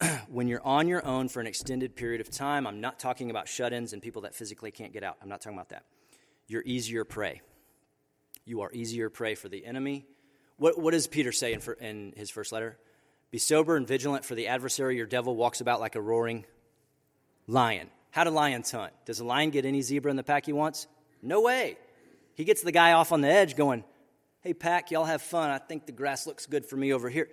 when 0.28 0.48
you're 0.48 0.64
on 0.64 0.88
your 0.88 1.04
own 1.06 1.28
for 1.28 1.40
an 1.40 1.46
extended 1.46 1.96
period 1.96 2.20
of 2.20 2.30
time, 2.30 2.66
I'm 2.66 2.80
not 2.80 2.98
talking 2.98 3.30
about 3.30 3.48
shut 3.48 3.72
ins 3.72 3.92
and 3.92 4.02
people 4.02 4.22
that 4.22 4.34
physically 4.34 4.70
can't 4.70 4.92
get 4.92 5.02
out. 5.02 5.16
I'm 5.22 5.28
not 5.28 5.40
talking 5.40 5.56
about 5.56 5.70
that. 5.70 5.84
You're 6.46 6.62
easier 6.64 7.04
prey. 7.04 7.42
You 8.44 8.62
are 8.62 8.72
easier 8.72 9.10
prey 9.10 9.34
for 9.34 9.48
the 9.48 9.64
enemy. 9.64 10.06
What, 10.56 10.78
what 10.78 10.92
does 10.92 11.06
Peter 11.06 11.32
say 11.32 11.52
in, 11.52 11.60
for, 11.60 11.72
in 11.74 12.12
his 12.16 12.30
first 12.30 12.52
letter? 12.52 12.78
Be 13.30 13.38
sober 13.38 13.76
and 13.76 13.86
vigilant, 13.86 14.24
for 14.24 14.34
the 14.34 14.48
adversary, 14.48 14.96
your 14.96 15.06
devil, 15.06 15.36
walks 15.36 15.60
about 15.60 15.80
like 15.80 15.94
a 15.94 16.00
roaring 16.00 16.44
lion. 17.46 17.88
How 18.10 18.24
do 18.24 18.30
lions 18.30 18.70
hunt? 18.70 18.92
Does 19.04 19.20
a 19.20 19.24
lion 19.24 19.50
get 19.50 19.64
any 19.64 19.82
zebra 19.82 20.10
in 20.10 20.16
the 20.16 20.24
pack 20.24 20.46
he 20.46 20.52
wants? 20.52 20.88
No 21.22 21.42
way. 21.42 21.76
He 22.34 22.44
gets 22.44 22.62
the 22.62 22.72
guy 22.72 22.92
off 22.92 23.12
on 23.12 23.20
the 23.20 23.28
edge 23.28 23.56
going, 23.56 23.84
Hey, 24.40 24.54
pack, 24.54 24.90
y'all 24.90 25.04
have 25.04 25.20
fun. 25.20 25.50
I 25.50 25.58
think 25.58 25.84
the 25.84 25.92
grass 25.92 26.26
looks 26.26 26.46
good 26.46 26.64
for 26.64 26.74
me 26.74 26.94
over 26.94 27.10
here. 27.10 27.28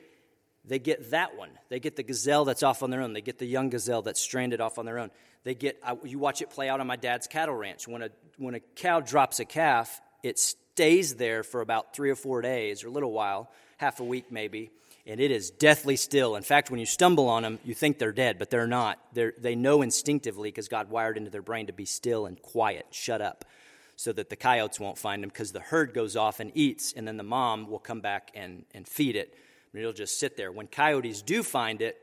They 0.68 0.80
get 0.80 1.12
that 1.12 1.38
one. 1.38 1.50
They 1.70 1.80
get 1.80 1.96
the 1.96 2.04
gazelle 2.04 2.46
that's 2.46 2.64
off 2.64 2.84
on 2.84 2.90
their 2.90 3.02
own. 3.02 3.14
They 3.14 3.22
get 3.22 3.40
the 3.40 3.46
young 3.46 3.70
gazelle 3.70 4.02
that's 4.02 4.20
stranded 4.20 4.62
off 4.62 4.78
on 4.78 4.86
their 4.86 5.00
own. 5.00 5.12
They 5.44 5.56
get, 5.56 5.82
you 6.04 6.20
watch 6.20 6.42
it 6.42 6.50
play 6.50 6.68
out 6.68 6.80
on 6.80 6.88
my 6.88 6.98
dad's 6.98 7.28
cattle 7.28 7.56
ranch. 7.56 7.88
When 7.88 8.02
a, 8.02 8.10
when 8.38 8.56
a 8.56 8.60
cow 8.60 9.00
drops 9.00 9.40
a 9.40 9.46
calf, 9.46 10.02
it 10.24 10.40
stays 10.40 11.16
there 11.16 11.44
for 11.44 11.62
about 11.62 11.96
three 11.96 12.10
or 12.10 12.16
four 12.16 12.42
days 12.42 12.84
or 12.84 12.88
a 12.88 12.92
little 12.92 13.12
while, 13.12 13.50
half 13.78 14.00
a 14.00 14.04
week 14.04 14.32
maybe 14.32 14.72
and 15.08 15.22
it 15.22 15.32
is 15.32 15.50
deathly 15.50 15.96
still. 15.96 16.36
In 16.36 16.44
fact, 16.44 16.70
when 16.70 16.82
you 16.82 16.86
stumble 16.86 17.30
on 17.30 17.44
them, 17.44 17.60
you 17.64 17.74
think 17.74 17.98
they're 17.98 18.12
dead, 18.12 18.38
but 18.38 18.50
they're 18.50 18.68
not. 18.68 19.00
They're, 19.14 19.34
they 19.38 19.56
know 19.56 19.82
instinctively 19.82 20.50
because 20.50 20.68
God 20.68 20.90
wired 20.90 21.18
into 21.18 21.32
their 21.32 21.42
brain 21.42 21.68
to 21.68 21.74
be 21.74 21.86
still 21.86 22.26
and 22.26 22.40
quiet, 22.40 22.88
shut 22.92 23.22
up, 23.22 23.46
so 23.96 24.12
that 24.12 24.30
the 24.30 24.36
coyotes 24.36 24.80
won't 24.80 24.98
find 24.98 25.24
them 25.24 25.30
because 25.30 25.54
the 25.54 25.62
herd 25.62 25.94
goes 25.94 26.18
off 26.18 26.42
and 26.42 26.52
eats, 26.56 26.92
and 26.92 27.08
then 27.08 27.16
the 27.16 27.24
mom 27.24 27.70
will 27.70 27.80
come 27.80 28.02
back 28.02 28.32
and, 28.36 28.66
and 28.74 28.86
feed 28.86 29.16
it. 29.16 29.34
It'll 29.78 29.94
just 29.94 30.20
sit 30.20 30.38
there. 30.38 30.52
When 30.52 30.68
coyotes 30.68 31.22
do 31.22 31.44
find 31.44 31.82
it, 31.82 31.98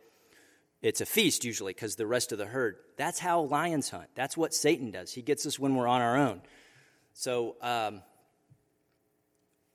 it's 0.83 1.01
a 1.01 1.07
feast 1.07 1.45
usually 1.45 1.72
because 1.72 1.97
the 1.97 2.07
rest 2.07 2.33
of 2.33 2.39
the 2.39 2.45
herd. 2.45 2.77
That's 2.97 3.18
how 3.18 3.43
lions 3.43 3.89
hunt. 3.89 4.09
That's 4.14 4.37
what 4.37 4.53
Satan 4.53 4.91
does. 4.91 5.12
He 5.12 5.22
gets 5.22 5.47
us 5.47 5.59
when 5.59 5.75
we're 5.75 5.87
on 5.87 6.03
our 6.03 6.16
own. 6.16 6.43
So, 7.14 7.57
um, 7.62 8.03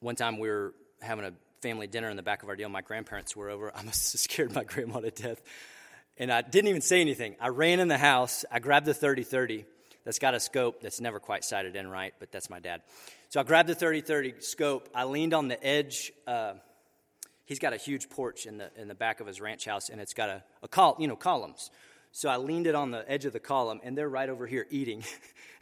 one 0.02 0.16
time 0.16 0.38
we 0.38 0.50
were 0.50 0.74
having 1.02 1.26
a 1.26 1.34
family 1.62 1.88
dinner 1.88 2.10
in 2.10 2.16
the 2.16 2.24
back 2.24 2.43
of 2.43 2.50
our 2.50 2.56
deal. 2.56 2.70
My 2.70 2.82
grandparents 2.82 3.36
were 3.36 3.50
over. 3.50 3.72
I 3.76 3.82
must 3.84 4.14
have 4.14 4.22
scared 4.22 4.54
my 4.54 4.64
grandma 4.64 5.00
to 5.00 5.12
death. 5.12 5.41
And 6.18 6.32
I 6.32 6.41
didn't 6.41 6.70
even 6.70 6.82
say 6.82 7.02
anything. 7.02 7.36
I 7.39 7.47
ran 7.47 7.80
in 7.80 7.88
the 7.88 7.97
house. 7.97 8.45
I 8.52 8.60
grabbed 8.60 8.86
the 8.86 8.93
30 8.93 9.24
30 9.24 9.66
that's 10.06 10.20
got 10.20 10.34
a 10.34 10.39
scope 10.39 10.82
that's 10.82 11.02
never 11.02 11.20
quite 11.20 11.43
sighted 11.43 11.76
in 11.76 11.88
right, 11.88 12.14
but 12.20 12.32
that's 12.32 12.50
my 12.50 12.60
dad. 12.60 12.82
So 13.30 13.39
I 13.39 13.43
grabbed 13.43 13.70
the 13.70 13.76
30 13.76 14.02
30 14.02 14.34
scope. 14.39 14.89
I 14.93 15.06
leaned 15.06 15.34
on 15.34 15.47
the 15.47 15.64
edge. 15.64 16.12
Uh, 16.26 16.54
he's 17.50 17.60
got 17.60 17.74
a 17.74 17.78
huge 17.78 18.10
porch 18.10 18.45
in 18.45 18.60
the, 18.60 18.70
in 18.78 18.88
the 18.88 18.95
back 18.95 19.20
of 19.20 19.28
his 19.28 19.41
ranch 19.41 19.66
house, 19.66 19.89
and 19.89 20.00
it's 20.00 20.14
got 20.14 20.30
a, 20.30 20.43
a 20.64 20.68
col- 20.68 20.95
you 21.00 21.08
know, 21.08 21.18
columns. 21.18 21.72
So 22.12 22.30
I 22.30 22.38
leaned 22.38 22.68
it 22.68 22.76
on 22.76 22.91
the 22.91 23.04
edge 23.12 23.26
of 23.26 23.34
the 23.34 23.39
column, 23.39 23.82
and 23.84 23.97
they're 23.97 24.10
right 24.10 24.30
over 24.30 24.47
here 24.47 24.66
eating. 24.70 25.04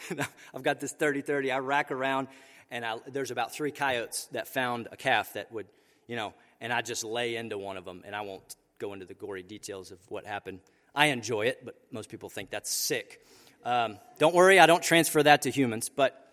I've 0.53 0.63
got 0.63 0.79
this 0.79 0.91
30 0.91 1.21
30. 1.21 1.51
I 1.51 1.59
rack 1.59 1.91
around, 1.91 2.27
and 2.69 2.85
I, 2.85 2.97
there's 3.07 3.31
about 3.31 3.53
three 3.53 3.71
coyotes 3.71 4.27
that 4.33 4.47
found 4.47 4.89
a 4.91 4.97
calf 4.97 5.33
that 5.33 5.51
would 5.51 5.67
you 6.07 6.15
know, 6.15 6.33
and 6.61 6.71
I 6.71 6.81
just 6.81 7.03
lay 7.03 7.35
into 7.35 7.57
one 7.57 7.77
of 7.77 7.85
them, 7.85 8.03
and 8.05 8.15
I 8.15 8.21
won't 8.21 8.55
go 8.79 8.93
into 8.93 9.05
the 9.05 9.13
gory 9.13 9.43
details 9.43 9.91
of 9.91 9.99
what 10.09 10.25
happened. 10.25 10.59
I 10.95 11.07
enjoy 11.07 11.47
it, 11.47 11.63
but 11.63 11.75
most 11.91 12.09
people 12.09 12.29
think 12.29 12.49
that's 12.49 12.71
sick. 12.71 13.21
Um, 13.65 13.97
don't 14.19 14.33
worry, 14.33 14.59
I 14.59 14.65
don't 14.65 14.83
transfer 14.83 15.21
that 15.23 15.43
to 15.43 15.51
humans, 15.51 15.89
but. 15.89 16.23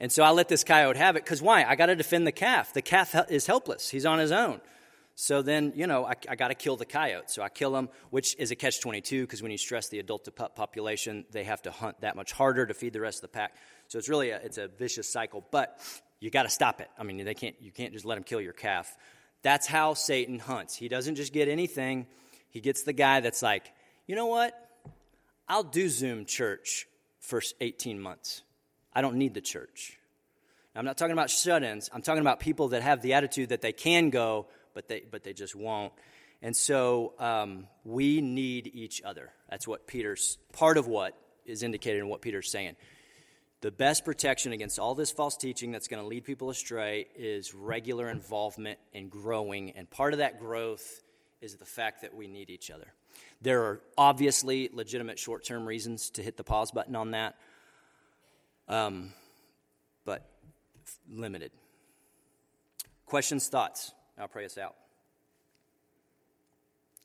And 0.00 0.10
so 0.10 0.22
I 0.22 0.30
let 0.30 0.48
this 0.48 0.64
coyote 0.64 0.96
have 0.96 1.16
it 1.16 1.24
because 1.24 1.42
why? 1.42 1.64
I 1.64 1.76
got 1.76 1.86
to 1.86 1.96
defend 1.96 2.26
the 2.26 2.32
calf. 2.32 2.72
The 2.72 2.82
calf 2.82 3.14
is 3.30 3.46
helpless, 3.46 3.88
he's 3.90 4.06
on 4.06 4.18
his 4.18 4.32
own. 4.32 4.60
So 5.16 5.42
then, 5.42 5.74
you 5.76 5.86
know, 5.86 6.06
I, 6.06 6.14
I 6.30 6.34
got 6.34 6.48
to 6.48 6.54
kill 6.54 6.76
the 6.76 6.86
coyote. 6.86 7.28
So 7.28 7.42
I 7.42 7.50
kill 7.50 7.76
him, 7.76 7.90
which 8.08 8.34
is 8.38 8.52
a 8.52 8.56
catch 8.56 8.80
22 8.80 9.24
because 9.24 9.42
when 9.42 9.52
you 9.52 9.58
stress 9.58 9.88
the 9.88 9.98
adult 9.98 10.24
to 10.24 10.30
pup 10.30 10.56
population, 10.56 11.26
they 11.30 11.44
have 11.44 11.60
to 11.62 11.70
hunt 11.70 12.00
that 12.00 12.16
much 12.16 12.32
harder 12.32 12.64
to 12.64 12.72
feed 12.72 12.94
the 12.94 13.02
rest 13.02 13.18
of 13.18 13.22
the 13.22 13.28
pack. 13.28 13.54
So 13.88 13.98
it's 13.98 14.08
really 14.08 14.30
a, 14.30 14.38
it's 14.38 14.56
a 14.56 14.68
vicious 14.68 15.12
cycle. 15.12 15.44
But 15.50 15.78
you 16.20 16.30
got 16.30 16.44
to 16.44 16.48
stop 16.48 16.80
it. 16.80 16.88
I 16.98 17.02
mean, 17.02 17.22
they 17.22 17.34
can't, 17.34 17.54
you 17.60 17.70
can't 17.70 17.92
just 17.92 18.06
let 18.06 18.14
them 18.14 18.24
kill 18.24 18.40
your 18.40 18.54
calf. 18.54 18.96
That's 19.42 19.66
how 19.66 19.92
Satan 19.92 20.38
hunts. 20.38 20.74
He 20.74 20.88
doesn't 20.88 21.16
just 21.16 21.34
get 21.34 21.48
anything, 21.48 22.06
he 22.48 22.60
gets 22.60 22.84
the 22.84 22.94
guy 22.94 23.20
that's 23.20 23.42
like, 23.42 23.70
you 24.06 24.16
know 24.16 24.26
what? 24.26 24.54
I'll 25.48 25.64
do 25.64 25.88
Zoom 25.90 26.24
church 26.24 26.86
for 27.18 27.42
18 27.60 28.00
months. 28.00 28.42
I 28.92 29.00
don't 29.02 29.16
need 29.16 29.34
the 29.34 29.40
church. 29.40 29.98
Now, 30.74 30.80
I'm 30.80 30.84
not 30.84 30.98
talking 30.98 31.12
about 31.12 31.30
shut 31.30 31.62
ins, 31.62 31.90
I'm 31.92 32.02
talking 32.02 32.20
about 32.20 32.40
people 32.40 32.68
that 32.68 32.82
have 32.82 33.02
the 33.02 33.14
attitude 33.14 33.50
that 33.50 33.60
they 33.60 33.72
can 33.72 34.10
go, 34.10 34.46
but 34.74 34.88
they, 34.88 35.02
but 35.10 35.24
they 35.24 35.32
just 35.32 35.54
won't. 35.54 35.92
And 36.42 36.56
so 36.56 37.12
um, 37.18 37.66
we 37.84 38.20
need 38.20 38.70
each 38.72 39.02
other. 39.02 39.30
That's 39.50 39.68
what 39.68 39.86
Peter's, 39.86 40.38
part 40.52 40.78
of 40.78 40.86
what 40.86 41.14
is 41.44 41.62
indicated 41.62 41.98
in 41.98 42.08
what 42.08 42.22
Peter's 42.22 42.50
saying. 42.50 42.76
The 43.60 43.70
best 43.70 44.06
protection 44.06 44.52
against 44.52 44.78
all 44.78 44.94
this 44.94 45.10
false 45.10 45.36
teaching 45.36 45.70
that's 45.70 45.86
going 45.86 46.02
to 46.02 46.08
lead 46.08 46.24
people 46.24 46.48
astray 46.48 47.08
is 47.14 47.54
regular 47.54 48.08
involvement 48.08 48.78
and 48.94 49.10
growing. 49.10 49.72
And 49.72 49.90
part 49.90 50.14
of 50.14 50.20
that 50.20 50.40
growth 50.40 51.02
is 51.42 51.56
the 51.56 51.66
fact 51.66 52.02
that 52.02 52.14
we 52.14 52.26
need 52.26 52.48
each 52.48 52.70
other. 52.70 52.94
There 53.42 53.62
are 53.64 53.80
obviously 53.98 54.70
legitimate 54.72 55.18
short 55.18 55.44
term 55.44 55.66
reasons 55.66 56.10
to 56.10 56.22
hit 56.22 56.38
the 56.38 56.44
pause 56.44 56.70
button 56.70 56.96
on 56.96 57.10
that, 57.10 57.36
um, 58.70 59.12
but 60.04 60.24
limited. 61.10 61.50
Questions, 63.04 63.48
thoughts? 63.48 63.92
I'll 64.18 64.28
pray 64.28 64.44
us 64.44 64.56
out. 64.56 64.76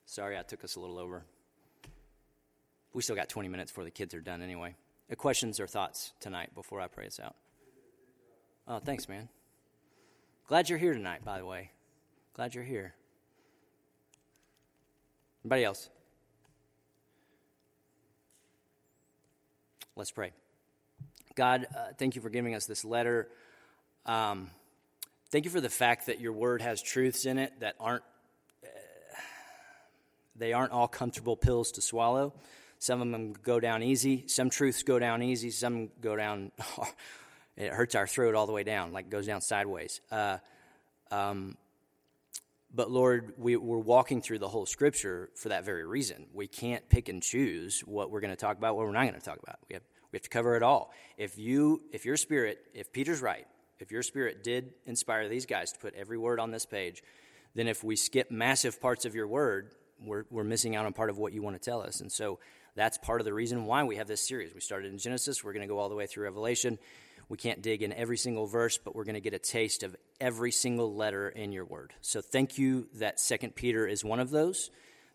Sorry, 0.06 0.38
I 0.38 0.44
took 0.44 0.64
us 0.64 0.76
a 0.76 0.80
little 0.80 1.00
over. 1.00 1.24
We 2.94 3.02
still 3.02 3.16
got 3.16 3.28
20 3.28 3.50
minutes 3.50 3.72
before 3.72 3.84
the 3.84 3.92
kids 3.92 4.14
are 4.14 4.22
done 4.22 4.42
anyway. 4.42 4.76
Uh, 5.12 5.16
questions 5.16 5.60
or 5.60 5.68
thoughts 5.68 6.14
tonight 6.20 6.54
before 6.54 6.80
I 6.80 6.88
pray 6.88 7.08
us 7.08 7.20
out? 7.20 7.36
Oh, 8.68 8.80
thanks, 8.80 9.10
man. 9.10 9.28
Glad 10.48 10.70
you're 10.70 10.80
here 10.80 10.94
tonight, 10.94 11.26
by 11.26 11.40
the 11.40 11.46
way. 11.46 11.72
Glad 12.36 12.54
you're 12.54 12.64
here. 12.64 12.94
Anybody 15.44 15.64
else? 15.64 15.90
Let's 19.96 20.12
pray. 20.12 20.32
God, 21.36 21.68
uh, 21.76 21.88
thank 21.98 22.16
you 22.16 22.22
for 22.22 22.30
giving 22.30 22.56
us 22.56 22.66
this 22.66 22.86
letter. 22.86 23.28
Um, 24.06 24.50
thank 25.32 25.44
you 25.44 25.52
for 25.52 25.60
the 25.60 25.70
fact 25.70 26.06
that 26.06 26.22
your 26.22 26.32
word 26.32 26.62
has 26.62 26.82
truths 26.82 27.26
in 27.26 27.38
it 27.38 27.60
that 27.60 27.76
aren't 27.78 28.04
uh, 28.64 28.68
they 30.38 30.54
aren't 30.54 30.72
all 30.72 30.88
comfortable 30.88 31.36
pills 31.36 31.74
to 31.74 31.82
swallow. 31.82 32.34
Some 32.80 33.02
of 33.02 33.12
them 33.12 33.34
go 33.34 33.60
down 33.60 33.84
easy. 33.84 34.24
Some 34.28 34.50
truths 34.50 34.84
go 34.84 34.98
down 34.98 35.22
easy. 35.24 35.52
Some 35.52 35.90
go 36.00 36.16
down, 36.16 36.54
it 37.58 37.74
hurts 37.74 37.96
our 37.96 38.08
throat 38.08 38.34
all 38.34 38.46
the 38.46 38.54
way 38.54 38.64
down, 38.64 38.94
like 38.94 39.10
goes 39.10 39.26
down 39.26 39.42
sideways. 39.42 40.00
Uh, 40.10 40.38
um, 41.12 41.58
but 42.74 42.90
Lord, 42.90 43.34
we, 43.38 43.58
we're 43.58 43.78
walking 43.78 44.22
through 44.22 44.40
the 44.40 44.48
whole 44.48 44.66
scripture 44.66 45.30
for 45.36 45.50
that 45.50 45.66
very 45.66 45.86
reason. 45.86 46.28
We 46.34 46.48
can't 46.48 46.88
pick 46.88 47.10
and 47.10 47.22
choose 47.22 47.82
what 47.82 48.10
we're 48.10 48.22
going 48.22 48.34
to 48.34 48.40
talk 48.40 48.58
about, 48.58 48.78
what 48.78 48.86
we're 48.86 48.94
not 48.94 49.04
going 49.04 49.20
to 49.20 49.20
talk 49.20 49.40
about. 49.42 49.58
We 49.70 49.74
have, 49.74 49.84
we 50.16 50.18
have 50.18 50.24
to 50.24 50.30
cover 50.30 50.56
it 50.56 50.64
all. 50.64 50.94
If 51.18 51.38
you, 51.38 51.82
if 51.92 52.06
your 52.06 52.16
spirit, 52.16 52.58
if 52.74 52.94
Peter's 52.94 53.22
right, 53.22 53.46
if 53.80 53.92
your 53.92 54.02
spirit 54.02 54.46
did 54.46 54.74
inspire 54.86 55.28
these 55.28 55.46
guys 55.46 55.74
to 55.74 55.80
put 55.80 55.94
every 55.94 56.18
word 56.18 56.40
on 56.40 56.52
this 56.52 56.66
page, 56.66 57.04
then 57.54 57.68
if 57.68 57.84
we 57.84 57.98
skip 57.98 58.32
massive 58.32 58.80
parts 58.80 59.04
of 59.04 59.14
your 59.14 59.28
word, 59.28 59.72
we're, 60.02 60.24
we're 60.30 60.46
missing 60.46 60.74
out 60.74 60.86
on 60.86 60.94
part 60.94 61.10
of 61.10 61.18
what 61.18 61.34
you 61.34 61.42
want 61.42 61.62
to 61.62 61.70
tell 61.70 61.82
us. 61.82 62.00
And 62.00 62.10
so 62.10 62.40
That's 62.76 62.98
part 62.98 63.22
of 63.22 63.26
the 63.26 63.34
reason 63.34 63.66
why 63.66 63.84
we 63.86 63.96
have 63.96 64.08
this 64.08 64.26
series. 64.26 64.54
We 64.54 64.60
started 64.60 64.92
in 64.92 64.98
Genesis, 64.98 65.44
we're 65.44 65.54
going 65.54 65.68
to 65.68 65.74
go 65.74 65.80
all 65.80 65.90
the 65.90 65.96
way 65.96 66.08
through 66.08 66.26
Revelation. 66.26 66.78
We 67.30 67.38
can't 67.38 67.62
dig 67.62 67.82
in 67.82 67.92
every 67.94 68.18
single 68.18 68.46
verse, 68.46 68.78
but 68.78 68.96
we're 68.96 69.06
going 69.06 69.16
to 69.16 69.22
get 69.22 69.34
a 69.34 69.40
taste 69.40 69.82
of 69.82 69.96
every 70.22 70.52
single 70.52 70.94
letter 70.94 71.30
in 71.30 71.52
your 71.52 71.66
word. 71.66 71.94
So 72.02 72.22
thank 72.22 72.58
you 72.58 72.88
that 72.96 73.20
Second 73.20 73.56
Peter 73.56 73.88
is 73.88 74.04
one 74.04 74.20
of 74.20 74.30
those. 74.30 74.70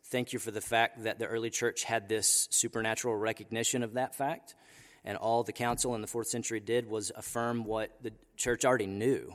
Thank 0.06 0.32
you 0.32 0.38
for 0.38 0.50
the 0.50 0.62
fact 0.62 1.04
that 1.04 1.18
the 1.18 1.26
early 1.26 1.50
church 1.50 1.84
had 1.84 2.08
this 2.08 2.48
supernatural 2.50 3.14
recognition 3.14 3.82
of 3.82 3.92
that 3.92 4.16
fact. 4.16 4.54
And 5.04 5.16
all 5.16 5.42
the 5.42 5.52
council 5.52 5.94
in 5.94 6.00
the 6.00 6.06
fourth 6.06 6.28
century 6.28 6.60
did 6.60 6.88
was 6.88 7.10
affirm 7.16 7.64
what 7.64 7.90
the 8.02 8.12
church 8.36 8.64
already 8.64 8.86
knew, 8.86 9.34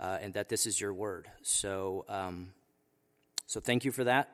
uh, 0.00 0.18
and 0.20 0.34
that 0.34 0.48
this 0.48 0.66
is 0.66 0.80
your 0.80 0.94
word. 0.94 1.28
So, 1.42 2.04
um, 2.08 2.48
so 3.46 3.60
thank 3.60 3.84
you 3.84 3.92
for 3.92 4.04
that. 4.04 4.30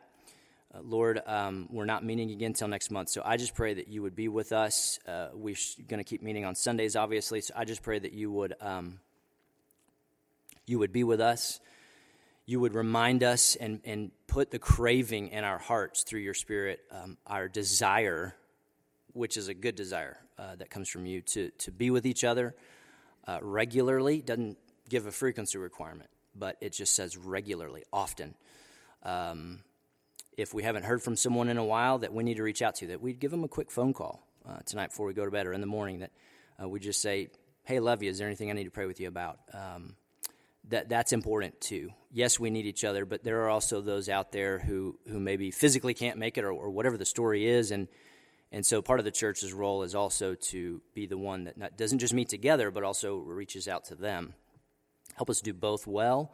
Uh, 0.73 0.79
Lord, 0.83 1.21
um, 1.27 1.69
we're 1.71 1.85
not 1.85 2.05
meeting 2.05 2.31
again 2.31 2.51
until 2.51 2.69
next 2.69 2.93
month. 2.93 3.09
So 3.09 3.23
I 3.25 3.37
just 3.37 3.55
pray 3.55 3.75
that 3.75 3.89
you 3.89 4.03
would 4.03 4.15
be 4.15 4.29
with 4.29 4.53
us. 4.53 5.01
Uh, 5.07 5.29
we're 5.35 5.57
going 5.89 5.99
to 5.99 6.05
keep 6.05 6.23
meeting 6.23 6.45
on 6.45 6.55
Sundays, 6.55 6.95
obviously. 6.95 7.41
So 7.41 7.55
I 7.57 7.65
just 7.65 7.83
pray 7.83 7.99
that 7.99 8.13
you 8.13 8.31
would 8.31 8.55
um, 8.61 9.01
you 10.67 10.79
would 10.79 10.93
be 10.93 11.03
with 11.03 11.21
us. 11.21 11.59
You 12.47 12.61
would 12.61 12.75
remind 12.75 13.25
us 13.25 13.57
and, 13.57 13.81
and 13.85 14.13
put 14.29 14.53
the 14.53 14.59
craving 14.59 15.29
in 15.29 15.43
our 15.43 15.59
hearts 15.59 16.05
through 16.05 16.21
your 16.21 16.35
Spirit, 16.35 16.81
um, 16.91 17.17
our 17.27 17.49
desire, 17.49 18.37
which 19.13 19.37
is 19.37 19.49
a 19.49 19.55
good 19.55 19.75
desire 19.75 20.19
uh, 20.39 20.57
that 20.57 20.71
comes 20.71 20.89
from 20.89 21.07
you, 21.07 21.21
to, 21.23 21.51
to 21.59 21.71
be 21.71 21.91
with 21.91 22.07
each 22.07 22.25
other 22.25 22.55
uh, 23.27 23.39
regularly. 23.43 24.23
Doesn't 24.23 24.59
give 24.89 25.07
a 25.07 25.13
frequency 25.13 25.59
requirement, 25.59 26.11
but 26.35 26.57
it 26.61 26.73
just 26.73 26.95
says 26.95 27.17
regularly, 27.17 27.85
often. 27.93 28.35
Um, 29.03 29.61
if 30.37 30.55
we 30.55 30.63
haven't 30.63 30.85
heard 30.85 31.03
from 31.03 31.17
someone 31.17 31.49
in 31.49 31.59
a 31.59 31.65
while 31.65 31.99
that 31.99 32.13
we 32.13 32.25
need 32.25 32.37
to 32.37 32.43
reach 32.43 32.63
out 32.63 32.75
to, 32.77 32.87
that 32.89 33.01
we'd 33.01 33.21
give 33.21 33.31
them 33.31 33.45
a 33.45 33.49
quick 33.49 33.71
phone 33.71 33.93
call 33.93 34.27
uh, 34.49 34.59
tonight 34.65 34.89
before 34.89 35.07
we 35.07 35.13
go 35.13 35.25
to 35.25 35.31
bed 35.31 35.47
or 35.47 35.53
in 35.53 35.61
the 35.61 35.67
morning, 35.67 36.01
that 36.01 36.11
uh, 36.63 36.69
we 36.69 36.81
just 36.81 37.03
say, 37.03 37.29
hey, 37.65 37.79
love 37.81 38.03
you, 38.03 38.11
is 38.11 38.19
there 38.19 38.27
anything 38.27 38.51
I 38.51 38.55
need 38.55 38.65
to 38.65 38.71
pray 38.71 38.87
with 38.87 39.01
you 39.01 39.09
about? 39.09 39.39
Um, 39.53 39.97
that 40.69 40.89
that's 40.89 41.13
important 41.13 41.61
too. 41.61 41.91
Yes, 42.13 42.39
we 42.39 42.51
need 42.51 42.67
each 42.67 42.85
other, 42.85 43.05
but 43.05 43.25
there 43.25 43.43
are 43.43 43.49
also 43.49 43.81
those 43.81 44.09
out 44.09 44.33
there 44.33 44.59
who 44.59 44.99
who 45.09 45.19
maybe 45.19 45.51
physically 45.51 45.95
can't 45.95 46.19
make 46.19 46.39
it 46.39 46.45
or, 46.45 46.53
or 46.53 46.71
whatever 46.71 46.97
the 46.97 47.05
story 47.05 47.47
is, 47.47 47.71
and 47.71 47.89
and 48.53 48.65
so 48.67 48.83
part 48.83 48.99
of 48.99 49.05
the 49.05 49.11
church's 49.11 49.53
role 49.53 49.83
is 49.83 49.95
also 49.95 50.35
to 50.35 50.81
be 50.95 51.07
the 51.07 51.19
one 51.19 51.45
that 51.45 51.57
not, 51.57 51.77
doesn't 51.77 51.99
just 51.99 52.15
meet 52.15 52.29
together, 52.29 52.71
but 52.71 52.83
also 52.83 53.17
reaches 53.17 53.69
out 53.69 53.85
to 53.87 53.95
them. 53.95 54.35
Help 55.17 55.31
us 55.31 55.41
do 55.41 55.53
both 55.53 55.87
well 55.87 56.33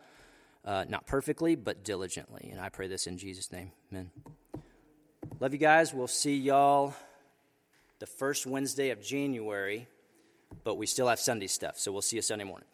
uh, 0.66 0.84
not 0.88 1.06
perfectly, 1.06 1.54
but 1.54 1.84
diligently. 1.84 2.48
And 2.50 2.60
I 2.60 2.68
pray 2.68 2.88
this 2.88 3.06
in 3.06 3.16
Jesus' 3.16 3.52
name. 3.52 3.70
Amen. 3.92 4.10
Love 5.38 5.52
you 5.52 5.58
guys. 5.58 5.94
We'll 5.94 6.08
see 6.08 6.36
y'all 6.36 6.94
the 8.00 8.06
first 8.06 8.46
Wednesday 8.46 8.90
of 8.90 9.00
January, 9.00 9.86
but 10.64 10.76
we 10.76 10.86
still 10.86 11.08
have 11.08 11.20
Sunday 11.20 11.46
stuff, 11.46 11.78
so 11.78 11.92
we'll 11.92 12.02
see 12.02 12.16
you 12.16 12.22
Sunday 12.22 12.44
morning. 12.44 12.68